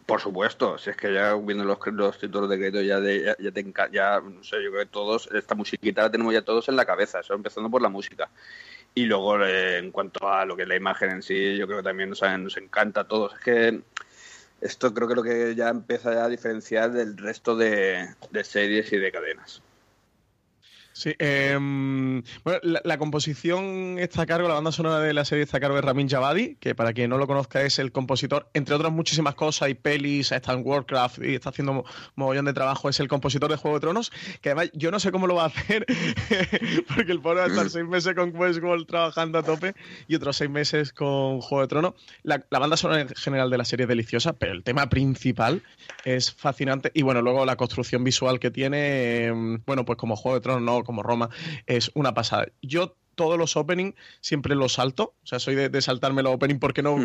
Por 0.04 0.20
supuesto, 0.20 0.78
si 0.78 0.90
es 0.90 0.96
que 0.96 1.14
ya 1.14 1.36
viendo 1.36 1.62
los, 1.62 1.78
títulos 2.18 2.50
de 2.50 2.58
crédito 2.58 2.82
ya, 2.82 2.98
de, 2.98 3.36
ya, 3.38 3.52
te 3.52 3.64
ya, 3.92 4.20
no 4.20 4.42
sé, 4.42 4.56
yo 4.64 4.72
creo 4.72 4.82
que 4.82 4.90
todos, 4.90 5.28
esta 5.32 5.54
musiquita 5.54 6.02
la 6.02 6.10
tenemos 6.10 6.34
ya 6.34 6.42
todos 6.42 6.68
en 6.68 6.74
la 6.74 6.84
cabeza, 6.84 7.20
empezando 7.30 7.70
por 7.70 7.82
la 7.82 7.88
música. 7.88 8.30
Y 8.96 9.04
luego 9.04 9.44
eh, 9.44 9.78
en 9.78 9.92
cuanto 9.92 10.28
a 10.28 10.44
lo 10.44 10.56
que 10.56 10.64
es 10.64 10.68
la 10.68 10.74
imagen 10.74 11.10
en 11.10 11.22
sí, 11.22 11.56
yo 11.56 11.68
creo 11.68 11.78
que 11.78 11.84
también 11.84 12.08
nos, 12.08 12.20
nos 12.20 12.56
encanta 12.56 13.02
a 13.02 13.04
todos. 13.06 13.32
Es 13.34 13.40
que 13.44 13.80
esto 14.60 14.92
creo 14.92 15.08
que 15.08 15.14
lo 15.14 15.22
que 15.22 15.54
ya 15.54 15.68
empieza 15.68 16.24
a 16.24 16.28
diferenciar 16.28 16.92
del 16.92 17.16
resto 17.16 17.56
de, 17.56 18.14
de 18.30 18.44
series 18.44 18.92
y 18.92 18.98
de 18.98 19.12
cadenas. 19.12 19.62
Sí, 21.00 21.14
em, 21.18 22.22
bueno, 22.44 22.60
la, 22.62 22.98
composición 22.98 23.98
está 23.98 24.20
a 24.20 24.26
cargo, 24.26 24.48
la 24.48 24.54
banda 24.56 24.70
sonora 24.70 25.00
de 25.00 25.14
la 25.14 25.24
serie 25.24 25.44
está 25.44 25.56
a 25.56 25.60
cargo 25.60 25.76
de 25.76 25.80
Ramin 25.80 26.10
Javadi, 26.10 26.56
que 26.56 26.74
para 26.74 26.92
quien 26.92 27.08
no 27.08 27.16
lo 27.16 27.26
conozca 27.26 27.62
es 27.62 27.78
el 27.78 27.90
compositor, 27.90 28.50
entre 28.52 28.74
otras 28.74 28.92
muchísimas 28.92 29.34
cosas, 29.34 29.70
y 29.70 29.74
pelis, 29.74 30.30
está 30.30 30.52
en 30.52 30.60
Warcraft 30.62 31.24
y 31.24 31.36
está 31.36 31.48
haciendo 31.48 31.86
mogollón 32.16 32.44
de 32.44 32.52
trabajo, 32.52 32.90
es 32.90 33.00
el 33.00 33.08
compositor 33.08 33.50
de 33.50 33.56
Juego 33.56 33.78
de 33.78 33.80
Tronos, 33.80 34.12
que 34.42 34.50
además 34.50 34.72
yo 34.74 34.90
no 34.90 35.00
sé 35.00 35.10
cómo 35.10 35.26
lo 35.26 35.36
va 35.36 35.44
a 35.44 35.46
hacer, 35.46 35.86
porque 36.94 37.12
el 37.12 37.22
pobre 37.22 37.40
va 37.40 37.46
a 37.46 37.48
estar 37.48 37.70
seis 37.70 37.86
meses 37.86 38.14
con 38.14 38.36
Westworld 38.36 38.86
trabajando 38.86 39.38
a 39.38 39.42
tope 39.42 39.72
y 40.06 40.16
otros 40.16 40.36
seis 40.36 40.50
meses 40.50 40.92
con 40.92 41.40
Juego 41.40 41.62
de 41.62 41.68
Tronos. 41.68 41.94
La, 42.24 42.44
la 42.50 42.58
banda 42.58 42.76
sonora 42.76 43.00
en 43.00 43.08
general 43.08 43.48
de 43.48 43.56
la 43.56 43.64
serie 43.64 43.84
es 43.84 43.88
deliciosa, 43.88 44.34
pero 44.34 44.52
el 44.52 44.64
tema 44.64 44.90
principal 44.90 45.62
es 46.04 46.30
fascinante 46.30 46.90
y 46.92 47.00
bueno, 47.00 47.22
luego 47.22 47.46
la 47.46 47.56
construcción 47.56 48.04
visual 48.04 48.38
que 48.38 48.50
tiene, 48.50 49.28
em, 49.28 49.62
bueno, 49.64 49.86
pues 49.86 49.96
como 49.96 50.14
Juego 50.14 50.34
de 50.34 50.42
Tronos, 50.42 50.62
no 50.62 50.89
como 50.90 51.02
Roma, 51.02 51.30
es 51.66 51.90
una 51.94 52.14
pasada. 52.14 52.48
Yo 52.62 52.96
todos 53.20 53.36
los 53.36 53.54
openings 53.54 53.94
siempre 54.22 54.54
los 54.54 54.72
salto. 54.72 55.14
O 55.22 55.26
sea, 55.26 55.38
soy 55.38 55.54
de, 55.54 55.82
saltarme 55.82 56.22
los 56.22 56.32
openings 56.32 56.58
porque 56.58 56.82
no 56.82 56.96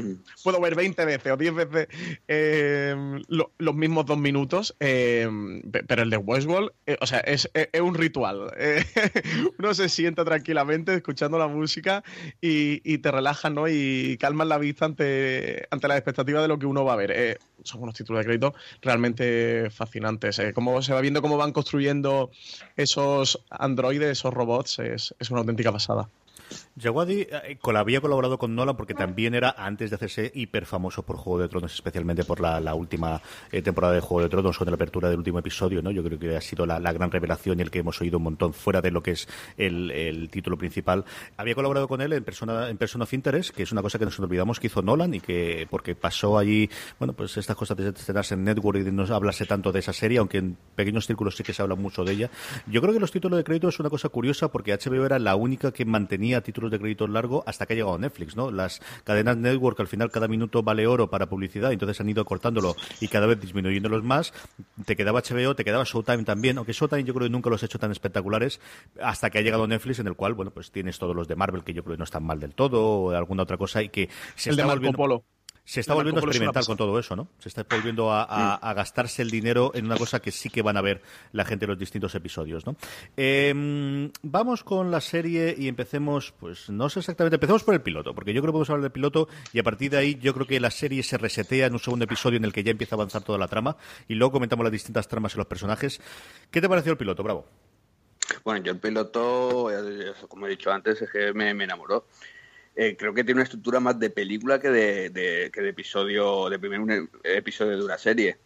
puedo 0.46 0.62
ver 0.62 0.74
20 0.74 1.04
veces 1.04 1.30
o 1.30 1.36
10 1.36 1.56
veces 1.56 1.88
eh, 2.30 2.96
los 3.27 3.75
mismos 3.75 4.06
dos 4.06 4.18
minutos. 4.18 4.77
Eh, 4.80 5.30
pero 5.88 6.04
el 6.04 6.10
de 6.10 6.15
Westworld, 6.15 6.72
eh, 6.86 6.98
o 7.01 7.06
sea, 7.06 7.20
es, 7.20 7.50
un 7.82 7.96
ritual. 7.96 8.50
uno 9.60 9.74
se 9.74 9.89
sienta 9.89 10.24
tranquilamente 10.24 10.94
escuchando 10.94 11.38
la 11.38 11.48
música 11.48 12.01
y, 12.39 12.98
te 13.00 13.12
relajas, 13.12 13.51
¿no? 13.51 13.68
Y 13.68 14.18
calmas 14.18 14.48
la 14.48 14.58
vista 14.58 14.86
ante, 14.86 15.68
ante 15.70 15.88
la 15.89 15.98
expectativa 15.98 16.42
de 16.42 16.48
lo 16.48 16.58
que 16.58 16.65
uno 16.65 16.86
va 16.86 16.94
a 16.94 16.96
ver. 16.96 17.39
Son 17.63 17.83
unos 17.83 17.95
títulos 17.95 18.19
de 18.21 18.25
crédito 18.25 18.53
realmente 18.81 19.69
fascinantes. 19.69 20.41
Cómo 20.53 20.81
se 20.81 20.93
va 20.93 21.01
viendo 21.01 21.21
cómo 21.21 21.38
van 21.38 21.51
construyendo 21.51 22.31
esos 22.75 23.43
androides, 23.50 24.12
esos 24.12 24.33
robots, 24.33 24.79
es 24.79 25.31
una 25.31 25.39
auténtica 25.39 25.71
pasada. 25.71 26.09
Jawadi 26.77 27.21
eh, 27.21 27.57
había 27.75 28.01
colaborado 28.01 28.37
con 28.37 28.55
Nolan 28.55 28.75
porque 28.75 28.93
también 28.93 29.33
era, 29.33 29.55
antes 29.57 29.89
de 29.89 29.95
hacerse 29.95 30.31
hiper 30.33 30.65
famoso 30.65 31.03
por 31.03 31.17
Juego 31.17 31.39
de 31.39 31.47
Tronos, 31.47 31.73
especialmente 31.73 32.23
por 32.23 32.39
la, 32.39 32.75
última 32.75 33.21
eh, 33.51 33.61
temporada 33.61 33.93
de 33.93 34.01
Juego 34.01 34.23
de 34.23 34.29
Tronos, 34.29 34.57
con 34.57 34.67
la 34.67 34.75
apertura 34.75 35.09
del 35.09 35.19
último 35.19 35.39
episodio, 35.39 35.81
¿no? 35.81 35.91
Yo 35.91 36.03
creo 36.03 36.19
que 36.19 36.35
ha 36.35 36.41
sido 36.41 36.65
la, 36.65 36.79
gran 36.79 37.11
revelación 37.11 37.59
y 37.59 37.61
el 37.61 37.71
que 37.71 37.79
hemos 37.79 37.99
oído 38.01 38.17
un 38.17 38.23
montón 38.23 38.53
fuera 38.53 38.81
de 38.81 38.91
lo 38.91 39.01
que 39.01 39.11
es 39.11 39.27
el, 39.57 40.29
título 40.31 40.57
principal. 40.57 41.05
Había 41.37 41.55
colaborado 41.55 41.87
con 41.87 42.01
él 42.01 42.13
en 42.13 42.23
Persona, 42.23 42.69
en 42.69 42.77
Persona 42.77 43.03
of 43.03 43.13
Interest, 43.13 43.51
que 43.51 43.63
es 43.63 43.71
una 43.71 43.81
cosa 43.81 43.99
que 43.99 44.05
nos 44.05 44.19
olvidamos 44.19 44.59
que 44.59 44.67
hizo 44.67 44.81
Nolan 44.81 45.13
y 45.13 45.19
que, 45.19 45.67
porque 45.69 45.95
pasó 45.95 46.37
allí, 46.37 46.69
bueno, 46.99 47.13
pues 47.13 47.37
estas 47.37 47.55
cosas 47.55 47.77
de 47.77 47.89
estrenarse 47.89 48.33
en 48.33 48.43
Network 48.43 48.79
y 48.79 48.83
de 48.83 48.91
no 48.91 49.05
hablarse 49.13 49.45
tanto 49.45 49.71
de 49.71 49.79
esa 49.79 49.93
serie, 49.93 50.17
aunque 50.17 50.39
en 50.39 50.57
pequeños 50.75 51.05
círculos 51.05 51.35
sí 51.35 51.43
que 51.43 51.53
se 51.53 51.61
habla 51.61 51.75
mucho 51.75 52.03
de 52.03 52.13
ella. 52.13 52.29
Yo 52.67 52.81
creo 52.81 52.93
que 52.93 52.99
los 52.99 53.11
títulos 53.11 53.37
de 53.37 53.43
crédito 53.43 53.69
es 53.69 53.79
una 53.79 53.89
cosa 53.89 54.09
curiosa 54.09 54.51
porque 54.51 54.73
HBO 54.73 55.05
era 55.05 55.19
la 55.19 55.35
única 55.35 55.71
que 55.71 55.85
mantenía 55.85 56.35
títulos 56.42 56.72
de 56.72 56.80
crédito 56.80 57.08
largo 57.08 57.44
hasta 57.46 57.65
que 57.65 57.74
ha 57.74 57.75
llegado 57.75 57.98
Netflix, 57.98 58.36
¿no? 58.36 58.51
Las 58.51 58.82
cadenas 59.04 59.38
network 59.38 59.80
al 59.80 59.88
final 59.88 60.12
cada 60.12 60.27
minuto 60.27 60.63
vale 60.63 60.88
oro 60.88 61.10
para 61.10 61.27
publicidad, 61.27 61.72
entonces 61.72 62.00
han 62.01 62.10
ido 62.10 62.25
cortándolo 62.25 62.75
y 63.00 63.08
cada 63.08 63.27
vez 63.27 63.39
disminuyéndolos 63.39 64.04
más. 64.04 64.34
Te 64.86 64.96
quedaba 64.96 65.22
HBO, 65.22 65.56
te 65.56 65.63
quedaba 65.63 65.84
Showtime 65.84 66.24
también, 66.24 66.58
aunque 66.58 66.74
Showtime 66.74 67.04
yo 67.04 67.13
creo 67.13 67.27
que 67.27 67.32
nunca 67.32 67.50
los 67.50 67.63
ha 67.63 67.65
hecho 67.65 67.80
tan 67.80 67.92
espectaculares 67.92 68.60
hasta 69.01 69.30
que 69.30 69.39
ha 69.39 69.42
llegado 69.42 69.68
Netflix 69.68 70.00
en 70.00 70.08
el 70.08 70.15
cual, 70.15 70.34
bueno, 70.34 70.51
pues 70.51 70.72
tienes 70.72 71.00
todos 71.00 71.15
los 71.15 71.27
de 71.27 71.36
Marvel 71.36 71.63
que 71.63 71.74
yo 71.74 71.84
creo 71.84 71.96
que 71.96 72.00
no 72.00 72.06
están 72.06 72.24
mal 72.24 72.39
del 72.39 72.54
todo 72.54 72.84
o 72.86 73.12
alguna 73.12 73.44
otra 73.44 73.58
cosa 73.58 73.82
y 73.82 73.89
que 73.89 74.10
se 74.36 74.50
el 74.50 74.56
está 74.56 74.68
de 74.68 74.74
volviendo... 74.74 74.98
Polo. 74.98 75.24
Se 75.65 75.79
está 75.79 75.95
volviendo 75.95 76.22
a 76.22 76.24
experimentar 76.24 76.63
con 76.63 76.77
todo 76.77 76.98
eso, 77.00 77.15
¿no? 77.15 77.27
Se 77.39 77.50
está 77.50 77.65
volviendo 77.69 78.12
a, 78.12 78.74
gastarse 78.75 79.24
el 79.24 79.31
dinero 79.31 79.72
en 79.74 79.86
una 79.86 79.98
cosa 79.98 80.19
que 80.19 80.31
sí 80.31 80.50
que 80.50 80.62
van 80.62 80.77
a 80.77 80.81
ver 80.81 81.01
la 81.31 81.43
gente 81.43 81.65
en 81.65 81.72
los 81.72 81.79
distintos 81.79 82.13
episodios, 82.13 82.65
¿no? 82.65 82.75
Em, 83.17 84.12
vamos 84.22 84.63
con 84.63 84.91
la 84.91 85.01
serie 85.01 85.55
y 85.57 85.67
empecemos, 85.67 86.34
pues 86.39 86.69
no 86.69 86.88
sé 86.89 87.00
exactamente, 87.00 87.36
empecemos 87.36 87.63
por 87.63 87.74
el 87.74 87.81
piloto, 87.81 88.13
porque 88.13 88.34
yo 88.34 88.41
creo 88.41 88.51
que 88.51 88.53
podemos 88.53 88.69
hablar 88.69 88.84
del 88.84 88.91
piloto 88.91 89.27
y 89.53 89.60
a 89.60 89.63
partir 89.63 89.91
de 89.91 89.98
ahí 89.98 90.15
yo 90.22 90.34
creo 90.34 90.45
que 90.45 90.60
la 90.60 90.72
serie 90.72 91.01
se 91.01 91.17
resetea 91.17 91.65
en 91.65 91.74
un 91.74 91.79
segundo 91.79 92.05
episodio 92.05 92.38
en 92.38 92.45
el 92.45 92.53
que 92.53 92.63
ya 92.63 92.72
empieza 92.72 92.95
a 92.95 92.98
avanzar 92.98 93.24
toda 93.24 93.39
la 93.39 93.48
trama 93.48 93.75
y 94.07 94.13
luego 94.13 94.34
comentamos 94.34 94.63
las 94.63 94.72
distintas 94.72 95.07
tramas 95.07 95.34
en 95.34 95.39
los 95.39 95.48
personajes. 95.48 96.00
¿Qué 96.51 96.62
te 96.62 96.69
pareció 96.69 96.91
el 96.91 96.98
piloto, 96.98 97.24
Bravo? 97.24 97.45
Bueno, 98.43 98.63
yo 98.63 98.72
el 98.72 98.79
piloto, 98.79 99.69
como 100.27 100.48
he 100.48 100.50
dicho 100.50 100.72
antes, 100.72 101.01
es 101.01 101.10
que 101.10 101.34
me, 101.34 101.50
enamoró. 101.51 102.07
Eh, 102.75 102.98
creo 102.98 103.13
que 103.13 103.24
tiene 103.24 103.39
una 103.39 103.44
estructura 103.44 103.79
más 103.79 103.98
de 104.00 104.10
película 104.10 104.60
que 104.60 104.70
de, 104.70 105.50
que 105.53 105.62
de 105.62 105.70
episodio, 105.70 106.50
de 106.50 106.60
primer 106.60 107.08
episodio 107.24 107.77
de 107.77 107.86
una 107.86 107.98
serie. 107.98 108.38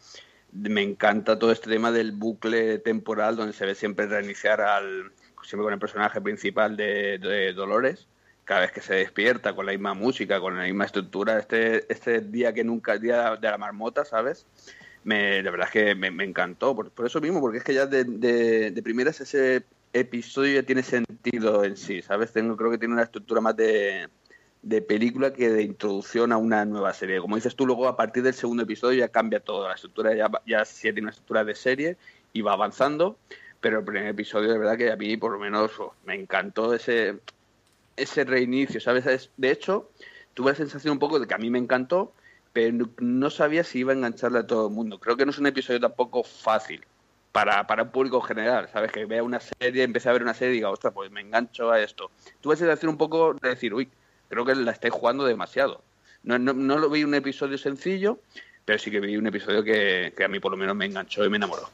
Me 0.51 0.81
encanta 0.81 1.39
todo 1.39 1.51
este 1.51 1.69
tema 1.69 1.91
del 1.91 2.11
bucle 2.11 2.79
temporal 2.79 3.35
donde 3.35 3.53
se 3.53 3.65
ve 3.65 3.75
siempre 3.75 4.07
reiniciar 4.07 4.61
al 4.61 5.11
siempre 5.43 5.63
con 5.63 5.73
el 5.73 5.79
personaje 5.79 6.21
principal 6.21 6.77
de, 6.77 7.53
Dolores 7.55 8.07
cada 8.45 8.61
vez 8.61 8.71
que 8.71 8.81
se 8.81 8.95
despierta 8.95 9.55
con 9.55 9.67
la 9.67 9.73
misma 9.73 9.93
música, 9.93 10.39
con 10.39 10.57
la 10.57 10.63
misma 10.63 10.85
estructura, 10.85 11.37
este, 11.37 11.91
este 11.91 12.21
día 12.21 12.51
que 12.51 12.63
nunca, 12.63 12.97
día 12.97 13.35
de 13.35 13.47
la 13.47 13.59
marmota, 13.59 14.05
¿sabes? 14.05 14.47
Me, 15.03 15.43
la 15.43 15.51
verdad 15.51 15.67
es 15.67 15.71
que 15.71 15.93
me, 15.93 16.23
encantó, 16.23 16.75
por, 16.75 17.05
eso 17.05 17.21
mismo, 17.21 17.41
porque 17.41 17.59
es 17.59 17.63
que 17.63 17.75
ya 17.75 17.85
de, 17.85 18.03
de, 18.05 18.81
primeras 18.81 19.21
ese 19.21 19.65
episodio 19.93 20.55
ya 20.55 20.65
tiene 20.65 20.81
sentido 20.81 21.63
en 21.63 21.77
sí, 21.77 22.01
¿sabes? 22.01 22.33
Tengo, 22.33 22.57
creo 22.57 22.71
que 22.71 22.79
tiene 22.79 22.95
una 22.95 23.03
estructura 23.03 23.39
más 23.39 23.55
de, 23.55 24.07
de 24.61 24.81
película 24.81 25.33
que 25.33 25.49
de 25.49 25.63
introducción 25.63 26.31
a 26.31 26.37
una 26.37 26.65
nueva 26.65 26.93
serie. 26.93 27.21
Como 27.21 27.35
dices 27.35 27.55
tú, 27.55 27.65
luego 27.65 27.87
a 27.87 27.95
partir 27.95 28.23
del 28.23 28.33
segundo 28.33 28.63
episodio 28.63 28.99
ya 28.99 29.07
cambia 29.07 29.39
todo. 29.39 29.67
La 29.67 29.75
estructura 29.75 30.13
ya, 30.13 30.29
ya 30.45 30.63
tiene 30.81 31.01
una 31.01 31.11
estructura 31.11 31.43
de 31.45 31.55
serie 31.55 31.97
y 32.33 32.41
va 32.41 32.53
avanzando. 32.53 33.17
Pero 33.61 33.79
el 33.79 33.85
primer 33.85 34.07
episodio, 34.07 34.51
de 34.51 34.57
verdad 34.57 34.77
que 34.77 34.91
a 34.91 34.95
mí, 34.95 35.17
por 35.17 35.33
lo 35.33 35.39
menos, 35.39 35.71
oh, 35.79 35.93
me 36.05 36.15
encantó 36.15 36.73
ese, 36.73 37.19
ese 37.97 38.23
reinicio, 38.23 38.79
¿sabes? 38.79 39.31
De 39.35 39.51
hecho, 39.51 39.89
tuve 40.33 40.51
la 40.51 40.57
sensación 40.57 40.93
un 40.93 40.99
poco 40.99 41.19
de 41.19 41.27
que 41.27 41.33
a 41.33 41.37
mí 41.37 41.49
me 41.49 41.59
encantó, 41.59 42.13
pero 42.53 42.89
no 42.99 43.29
sabía 43.29 43.63
si 43.63 43.79
iba 43.79 43.91
a 43.91 43.95
engancharle 43.95 44.39
a 44.39 44.47
todo 44.47 44.67
el 44.67 44.73
mundo. 44.73 44.99
Creo 44.99 45.17
que 45.17 45.25
no 45.25 45.31
es 45.31 45.37
un 45.39 45.47
episodio 45.47 45.79
tampoco 45.79 46.23
fácil 46.23 46.85
para, 47.33 47.67
para 47.67 47.83
el 47.83 47.89
público 47.89 48.21
general, 48.21 48.69
¿sabes? 48.71 48.91
Que 48.91 49.05
vea 49.05 49.23
una 49.23 49.39
serie, 49.39 49.83
empiece 49.83 50.09
a 50.09 50.13
ver 50.13 50.23
una 50.23 50.33
serie 50.33 50.53
y 50.53 50.57
diga, 50.57 50.69
ostras, 50.69 50.93
pues 50.93 51.11
me 51.11 51.21
engancho 51.21 51.69
a 51.69 51.81
esto. 51.81 52.11
Tuve 52.39 52.55
la 52.55 52.59
sensación 52.59 52.91
un 52.91 52.97
poco 52.97 53.33
de 53.33 53.49
decir, 53.49 53.73
uy, 53.73 53.89
creo 54.29 54.45
que 54.45 54.55
la 54.55 54.71
estáis 54.71 54.93
jugando 54.93 55.25
demasiado. 55.25 55.83
No, 56.23 56.39
no, 56.39 56.53
no 56.53 56.77
lo 56.77 56.89
vi 56.89 57.03
un 57.03 57.15
episodio 57.15 57.57
sencillo, 57.57 58.19
pero 58.65 58.79
sí 58.79 58.91
que 58.91 58.99
vi 58.99 59.17
un 59.17 59.27
episodio 59.27 59.63
que, 59.63 60.13
que 60.15 60.23
a 60.23 60.27
mí 60.27 60.39
por 60.39 60.51
lo 60.51 60.57
menos 60.57 60.75
me 60.75 60.85
enganchó 60.85 61.25
y 61.25 61.29
me 61.29 61.37
enamoró. 61.37 61.69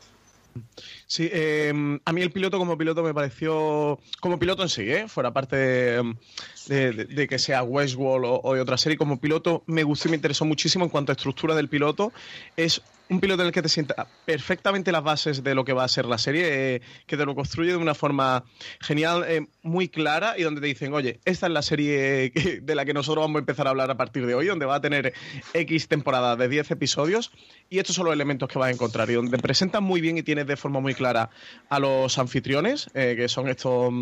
Sí, 1.07 1.29
em, 1.31 1.99
a 2.05 2.13
mí 2.13 2.21
el 2.21 2.31
piloto 2.31 2.57
como 2.57 2.77
piloto 2.77 3.03
me 3.03 3.13
pareció, 3.13 3.99
como 4.19 4.39
piloto 4.39 4.63
en 4.63 4.69
sí, 4.69 4.89
¿eh? 4.89 5.07
fuera 5.07 5.31
parte 5.31 5.55
de, 5.55 7.27
que 7.29 7.39
sea 7.39 7.63
Westworld 7.63 8.25
o, 8.25 8.41
otra 8.43 8.77
serie, 8.77 8.97
como 8.97 9.19
piloto 9.19 9.63
me 9.67 9.83
gustó 9.83 10.07
y 10.07 10.11
me 10.11 10.15
interesó 10.15 10.45
muchísimo 10.45 10.85
en 10.85 10.89
cuanto 10.89 11.11
a 11.11 11.13
estructura 11.13 11.55
del 11.55 11.69
piloto. 11.69 12.11
Es 12.55 12.81
un 13.09 13.19
piloto 13.19 13.43
en 13.43 13.47
el 13.47 13.53
que 13.53 13.61
te 13.61 13.69
sienta 13.69 14.07
perfectamente 14.25 14.91
las 14.91 15.03
bases 15.03 15.43
de 15.43 15.55
lo 15.55 15.63
que 15.63 15.73
va 15.73 15.83
a 15.83 15.87
ser 15.87 16.05
la 16.05 16.17
serie, 16.17 16.75
eh, 16.75 16.81
que 17.05 17.17
te 17.17 17.25
lo 17.25 17.35
construye 17.35 17.71
de 17.71 17.77
una 17.77 17.93
forma 17.93 18.43
genial, 18.79 19.23
eh, 19.27 19.47
muy 19.61 19.89
clara, 19.89 20.37
y 20.37 20.43
donde 20.43 20.61
te 20.61 20.67
dicen, 20.67 20.93
oye, 20.93 21.19
esta 21.25 21.47
es 21.47 21.53
la 21.53 21.61
serie 21.61 22.31
de 22.61 22.75
la 22.75 22.85
que 22.85 22.93
nosotros 22.93 23.23
vamos 23.23 23.37
a 23.37 23.39
empezar 23.39 23.67
a 23.67 23.69
hablar 23.71 23.91
a 23.91 23.97
partir 23.97 24.25
de 24.25 24.33
hoy, 24.33 24.47
donde 24.47 24.65
va 24.65 24.75
a 24.75 24.81
tener 24.81 25.13
X 25.53 25.87
temporada 25.87 26.35
de 26.35 26.49
10 26.49 26.71
episodios, 26.71 27.31
y 27.69 27.79
estos 27.79 27.95
son 27.95 28.05
los 28.05 28.13
elementos 28.13 28.49
que 28.49 28.59
vas 28.59 28.69
a 28.69 28.71
encontrar, 28.71 29.09
y 29.09 29.13
donde 29.13 29.37
presentan 29.37 29.83
muy 29.83 30.01
bien 30.01 30.17
y 30.17 30.23
tienes 30.23 30.47
de 30.47 30.57
forma 30.57 30.79
muy 30.79 30.95
clara 30.95 31.29
a 31.69 31.79
los 31.79 32.17
anfitriones, 32.17 32.89
eh, 32.93 33.15
que 33.17 33.27
son 33.27 33.47
estos 33.47 33.93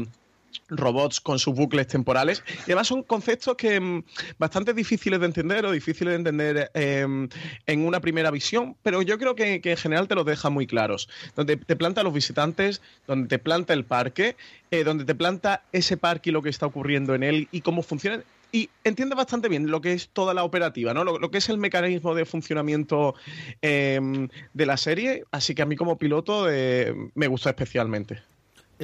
robots 0.70 1.20
con 1.20 1.40
sus 1.40 1.54
bucles 1.54 1.88
temporales. 1.88 2.44
Además 2.64 2.88
son 2.88 3.04
conceptos 3.04 3.56
que 3.56 3.80
mm, 3.80 4.04
bastante 4.38 4.74
difíciles 4.74 5.20
de 5.20 5.26
entender 5.26 5.66
o 5.66 5.72
difíciles 5.72 6.12
de 6.12 6.16
entender 6.16 6.72
em, 6.74 7.30
en 7.66 7.86
una 7.86 8.00
primera 8.00 8.32
visión, 8.32 8.76
pero 8.84 9.02
yo 9.02 9.18
creo 9.18 9.36
que, 9.36 9.62
en 9.64 9.78
general 9.78 10.08
te 10.08 10.16
los 10.16 10.26
deja 10.26 10.50
muy 10.50 10.68
claros. 10.68 11.10
Donde 11.36 11.58
te 11.58 11.76
planta 11.76 12.04
los 12.04 12.14
visitantes, 12.14 12.82
donde 13.08 13.28
te 13.28 13.40
planta 13.40 13.74
el 13.74 13.86
parque, 13.86 14.36
eh, 14.72 14.84
donde 14.84 15.06
te 15.06 15.16
planta 15.16 15.64
ese 15.72 15.98
parque 15.98 16.30
y 16.30 16.34
lo 16.34 16.42
que 16.42 16.50
está 16.50 16.66
ocurriendo 16.66 17.16
en 17.16 17.24
él 17.24 17.48
y 17.52 17.62
cómo 17.62 17.84
funciona 17.84 18.24
y 18.54 18.70
entiende 18.84 19.16
bastante 19.16 19.50
bien 19.50 19.70
lo 19.70 19.82
que 19.82 19.94
es 19.94 20.10
toda 20.10 20.36
la 20.36 20.44
operativa, 20.44 20.94
¿no? 20.94 21.04
Lo, 21.04 21.32
que 21.32 21.40
es 21.40 21.50
el 21.50 21.58
mecanismo 21.58 22.14
de 22.14 22.24
funcionamiento 22.24 23.16
em, 23.64 24.30
de 24.54 24.66
la 24.68 24.78
serie. 24.78 25.24
Así 25.32 25.56
que 25.56 25.64
a 25.64 25.66
mí 25.66 25.76
como 25.76 25.98
piloto 25.98 26.50
eh, 26.50 26.94
me 27.16 27.28
gustó 27.28 27.50
especialmente. 27.50 28.22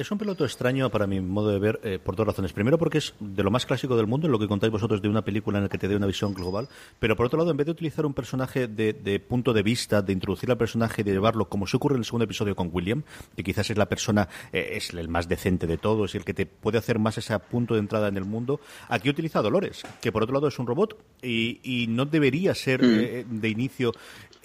Es 0.00 0.10
un 0.10 0.16
piloto 0.16 0.46
extraño 0.46 0.88
para 0.88 1.06
mi 1.06 1.20
modo 1.20 1.50
de 1.50 1.58
ver 1.58 1.78
eh, 1.84 1.98
por 2.02 2.16
dos 2.16 2.26
razones. 2.26 2.54
Primero 2.54 2.78
porque 2.78 2.96
es 2.96 3.12
de 3.20 3.42
lo 3.42 3.50
más 3.50 3.66
clásico 3.66 3.98
del 3.98 4.06
mundo, 4.06 4.26
en 4.26 4.32
lo 4.32 4.38
que 4.38 4.48
contáis 4.48 4.72
vosotros 4.72 5.02
de 5.02 5.10
una 5.10 5.20
película 5.20 5.58
en 5.58 5.64
la 5.64 5.68
que 5.68 5.76
te 5.76 5.88
dé 5.88 5.94
una 5.94 6.06
visión 6.06 6.32
global. 6.32 6.70
Pero 6.98 7.16
por 7.16 7.26
otro 7.26 7.36
lado, 7.36 7.50
en 7.50 7.58
vez 7.58 7.66
de 7.66 7.72
utilizar 7.72 8.06
un 8.06 8.14
personaje 8.14 8.66
de, 8.66 9.20
punto 9.20 9.52
de 9.52 9.62
vista, 9.62 10.00
de 10.00 10.14
introducir 10.14 10.50
al 10.50 10.56
personaje 10.56 11.02
y 11.02 11.04
de 11.04 11.12
llevarlo, 11.12 11.50
como 11.50 11.66
se 11.66 11.76
ocurre 11.76 11.96
en 11.96 11.98
el 11.98 12.06
segundo 12.06 12.24
episodio 12.24 12.56
con 12.56 12.70
William, 12.72 13.02
que 13.36 13.44
quizás 13.44 13.68
es 13.68 13.76
la 13.76 13.90
persona, 13.90 14.26
eh, 14.54 14.70
es 14.72 14.88
el 14.94 15.10
más 15.10 15.28
decente 15.28 15.66
de 15.66 15.76
todos 15.76 16.14
y 16.14 16.16
el 16.16 16.24
que 16.24 16.32
te 16.32 16.46
puede 16.46 16.78
hacer 16.78 16.98
más 16.98 17.18
ese 17.18 17.38
punto 17.38 17.74
de 17.74 17.80
entrada 17.80 18.08
en 18.08 18.16
el 18.16 18.24
mundo, 18.24 18.58
aquí 18.88 19.10
utiliza 19.10 19.40
a 19.40 19.42
Dolores, 19.42 19.82
que 20.00 20.12
por 20.12 20.22
otro 20.22 20.32
lado 20.32 20.48
es 20.48 20.58
un 20.58 20.66
robot 20.66 20.96
y, 21.22 21.88
no 21.90 22.06
debería 22.06 22.54
ser 22.54 22.82
mm. 22.82 23.00
eh, 23.00 23.26
de 23.28 23.48
inicio 23.50 23.92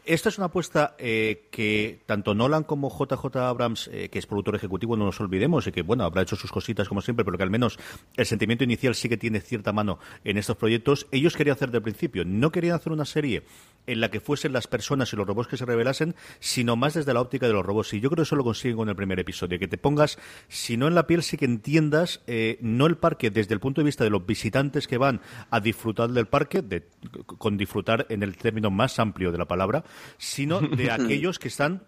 esta 0.06 0.30
es 0.30 0.38
una 0.38 0.48
apuesta 0.48 0.96
eh, 0.98 1.48
que 1.52 2.00
tanto 2.06 2.36
Nolan 2.36 2.64
como 2.64 2.90
JJ 2.90 3.38
Abrams, 3.38 3.90
eh, 3.92 4.10
que 4.10 4.20
es 4.20 4.28
productor 4.28 4.56
ejecutivo, 4.56 4.96
no 4.96 5.06
nos 5.06 5.20
olvidemos, 5.20 5.68
y 5.68 5.72
que 5.72 5.82
bueno, 5.82 6.04
habrá 6.04 6.22
hecho 6.22 6.36
sus 6.36 6.52
cositas 6.52 6.88
como 6.88 7.02
siempre, 7.02 7.26
pero 7.26 7.38
que 7.38 7.44
al 7.44 7.50
menos 7.50 7.80
el 8.16 8.26
sentimiento 8.26 8.64
inicial 8.64 8.96
sí 8.96 9.10
que 9.10 9.18
tiene 9.18 9.42
cierta 9.42 9.74
mano 9.74 10.00
en 10.24 10.38
estos 10.38 10.58
proyectos. 10.58 11.08
Ellos 11.12 11.36
querían 11.36 11.56
hacer 11.56 11.72
del 11.72 11.82
principio, 11.82 12.24
no 12.26 12.52
querían 12.52 12.76
hacer 12.76 12.94
una 12.94 13.06
serie 13.06 13.44
en 13.88 14.02
la 14.02 14.10
que 14.10 14.20
fuesen 14.20 14.54
las 14.54 14.68
personas 14.68 15.12
y 15.14 15.16
los 15.16 15.28
robots 15.28 15.48
que 15.48 15.58
se 15.58 15.66
revelasen, 15.66 16.16
sino 16.40 16.76
más 16.76 16.94
desde 16.94 17.14
la 17.14 17.22
óptica 17.22 17.48
de 17.48 17.54
los 17.54 17.66
robots. 17.66 17.94
Y 17.94 18.00
yo 18.00 18.10
creo 18.10 18.18
que 18.18 18.28
eso 18.28 18.36
lo 18.36 18.44
consiguen 18.44 18.78
con 18.78 18.90
el 18.90 18.96
primer 18.96 19.20
episodio, 19.20 19.60
que 19.60 19.68
te 19.68 19.78
pongas, 19.78 20.18
si 20.48 20.78
no 20.78 20.88
en 20.88 20.96
la 20.96 21.08
piel, 21.08 21.24
sí 21.24 21.38
que 21.38 21.46
entiendas, 21.46 22.22
eh, 22.28 22.58
no 22.62 22.86
el 22.86 22.98
parque 22.98 23.32
desde 23.32 23.54
el 23.54 23.60
punto 23.60 23.82
de 23.82 23.86
vista 23.86 24.04
de 24.04 24.10
los 24.10 24.26
visitantes 24.26 24.88
que 24.88 24.98
van 24.98 25.22
a 25.50 25.60
disfrutar 25.60 26.10
del 26.10 26.28
parque, 26.28 26.62
de, 26.62 26.88
con 27.26 27.58
disfrutar 27.58 28.06
en 28.10 28.24
el 28.24 28.38
término 28.38 28.72
más 28.72 29.00
amplio 29.00 29.32
de 29.32 29.38
la 29.38 29.46
palabra, 29.46 29.84
sino 30.18 30.62
de 30.62 30.92
aquellos 30.92 31.40
que 31.40 31.48
están 31.48 31.82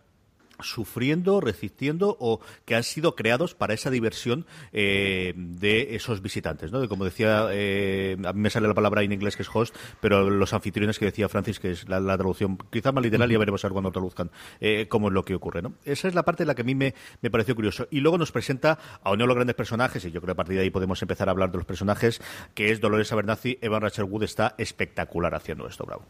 sufriendo, 0.60 1.40
resistiendo 1.42 2.18
o 2.20 2.40
que 2.66 2.76
han 2.76 2.84
sido 2.84 3.16
creados 3.16 3.54
para 3.54 3.74
esa 3.74 3.90
diversión 3.90 4.46
eh, 4.74 5.34
de 5.36 5.96
esos 5.96 6.22
visitantes, 6.22 6.72
¿no? 6.72 6.80
De, 6.80 6.88
como 6.88 7.06
decía, 7.06 7.48
eh, 7.52 8.18
a 8.26 8.34
mí 8.34 8.42
me 8.42 8.50
sale 8.50 8.68
la 8.68 8.74
palabra 8.74 9.04
en 9.04 9.12
inglés 9.12 9.36
que 9.36 9.44
es 9.44 9.50
host, 9.54 9.76
pero 10.02 10.30
los 10.30 10.54
anfitriones 10.54 11.00
que 11.00 11.06
decía 11.06 11.30
Francis, 11.30 11.60
que 11.60 11.72
es 11.72 11.88
la, 11.88 12.02
traducción 12.18 12.58
quizás 12.72 12.94
más 12.94 13.04
literal, 13.04 13.30
ya 13.30 13.38
veremos 13.38 13.64
a 13.64 13.68
ver 13.68 13.74
cuando 13.74 13.92
traduzcan 13.92 14.32
eh, 14.60 14.88
cómo 14.90 15.08
es 15.08 15.14
lo 15.14 15.24
que 15.24 15.36
ocurre, 15.36 15.62
¿no? 15.62 15.74
Esa 15.86 16.08
es 16.08 16.16
la 16.16 16.24
parte 16.24 16.44
de 16.44 16.48
la 16.48 16.56
que 16.56 16.62
a 16.62 16.66
mí 16.66 16.76
me, 16.76 16.94
me 17.22 17.30
pareció 17.30 17.56
curioso. 17.56 17.88
Y 17.92 18.00
luego 18.00 18.18
nos 18.18 18.32
presenta 18.32 18.80
a 19.04 19.12
uno 19.12 19.24
de 19.24 19.28
los 19.28 19.36
grandes 19.36 19.56
personajes, 19.56 20.04
y 20.06 20.12
yo 20.12 20.22
creo 20.22 20.28
que 20.28 20.32
a 20.32 20.36
partir 20.36 20.56
de 20.56 20.64
ahí 20.64 20.70
podemos 20.70 21.02
empezar 21.02 21.28
a 21.28 21.32
hablar 21.32 21.52
de 21.52 21.58
los 21.58 21.66
personajes, 21.66 22.22
que 22.54 22.72
es 22.72 22.82
Dolores 22.82 23.12
Abernathy. 23.12 23.60
Evan 23.62 23.82
Rachel 23.82 24.06
Wood 24.06 24.24
está 24.24 24.56
espectacular 24.58 25.36
haciendo 25.36 25.68
esto, 25.68 25.86
bravo. 25.86 26.06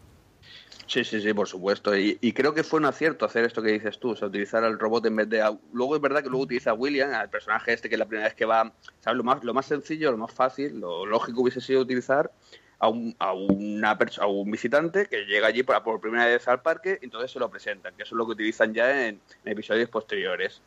Sí, 0.87 1.03
sí, 1.03 1.19
sí, 1.19 1.33
por 1.33 1.47
supuesto. 1.49 1.95
Y, 1.97 2.15
creo 2.33 2.53
que 2.53 2.63
fue 2.63 2.79
un 2.79 2.85
acierto 2.85 3.25
hacer 3.25 3.43
esto 3.43 3.61
que 3.61 3.73
dices 3.73 3.99
tú, 3.99 4.11
o 4.11 4.15
sea, 4.15 4.29
utilizar 4.29 4.63
al 4.63 4.79
robot 4.79 5.05
en 5.05 5.17
vez 5.17 5.29
de... 5.29 5.43
Luego 5.73 5.95
es 5.97 6.01
verdad 6.01 6.23
que 6.23 6.29
luego 6.29 6.45
utiliza 6.45 6.71
a 6.71 6.73
William, 6.73 7.13
al 7.13 7.29
personaje 7.29 7.73
este 7.73 7.89
que 7.89 7.95
es 7.95 7.99
la 7.99 8.05
primera 8.05 8.29
vez 8.29 8.35
que 8.35 8.45
va... 8.45 8.71
¿Sabes? 9.01 9.17
Lo 9.17 9.23
más, 9.23 9.43
lo 9.43 9.53
más 9.53 9.65
sencillo, 9.65 10.11
lo 10.11 10.17
más 10.17 10.33
fácil, 10.33 10.79
lo 10.79 11.05
lógico 11.05 11.41
hubiese 11.41 11.59
sido 11.59 11.81
utilizar 11.81 12.31
a 12.79 12.87
un, 12.87 13.15
a 13.19 13.33
una 13.33 13.97
a 14.19 14.27
un 14.27 14.51
visitante 14.51 15.07
que 15.07 15.25
llega 15.25 15.47
allí 15.47 15.63
por, 15.63 15.81
por 15.83 15.99
primera 15.99 16.25
vez 16.25 16.47
al 16.47 16.61
parque 16.61 16.99
y 17.01 17.05
entonces 17.05 17.31
se 17.31 17.39
lo 17.39 17.49
presentan, 17.49 17.95
que 17.95 18.03
eso 18.03 18.15
es 18.15 18.17
lo 18.17 18.25
que 18.25 18.33
utilizan 18.33 18.73
ya 18.73 19.07
en, 19.07 19.19
episodios 19.45 19.89
posteriores. 19.89 20.61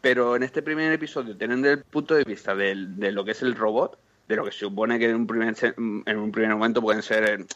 Pero 0.00 0.36
en 0.36 0.42
este 0.42 0.62
primer 0.62 0.92
episodio, 0.92 1.36
teniendo 1.36 1.70
el 1.70 1.82
punto 1.82 2.14
de 2.14 2.24
vista 2.24 2.54
de, 2.54 2.74
de, 2.76 3.12
lo 3.12 3.24
que 3.24 3.30
es 3.30 3.42
el 3.42 3.54
robot, 3.54 3.98
de 4.28 4.36
lo 4.36 4.44
que 4.44 4.52
se 4.52 4.58
supone 4.58 4.98
que 4.98 5.08
en 5.08 5.16
un 5.16 5.26
primer, 5.26 5.54
en 5.62 6.18
un 6.18 6.32
primer 6.32 6.54
momento 6.54 6.82
pueden 6.82 7.02
ser 7.02 7.46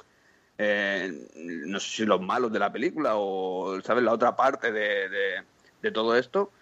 eh, 0.62 1.10
no 1.66 1.80
sé 1.80 1.88
si 1.88 2.04
los 2.04 2.20
malos 2.20 2.52
de 2.52 2.58
la 2.58 2.70
película 2.70 3.12
o, 3.16 3.80
¿sabes? 3.80 4.04
La 4.04 4.12
otra 4.12 4.36
parte 4.36 4.70
de, 4.70 5.08
de, 5.80 5.90
todo 5.90 6.14
esto, 6.14 6.52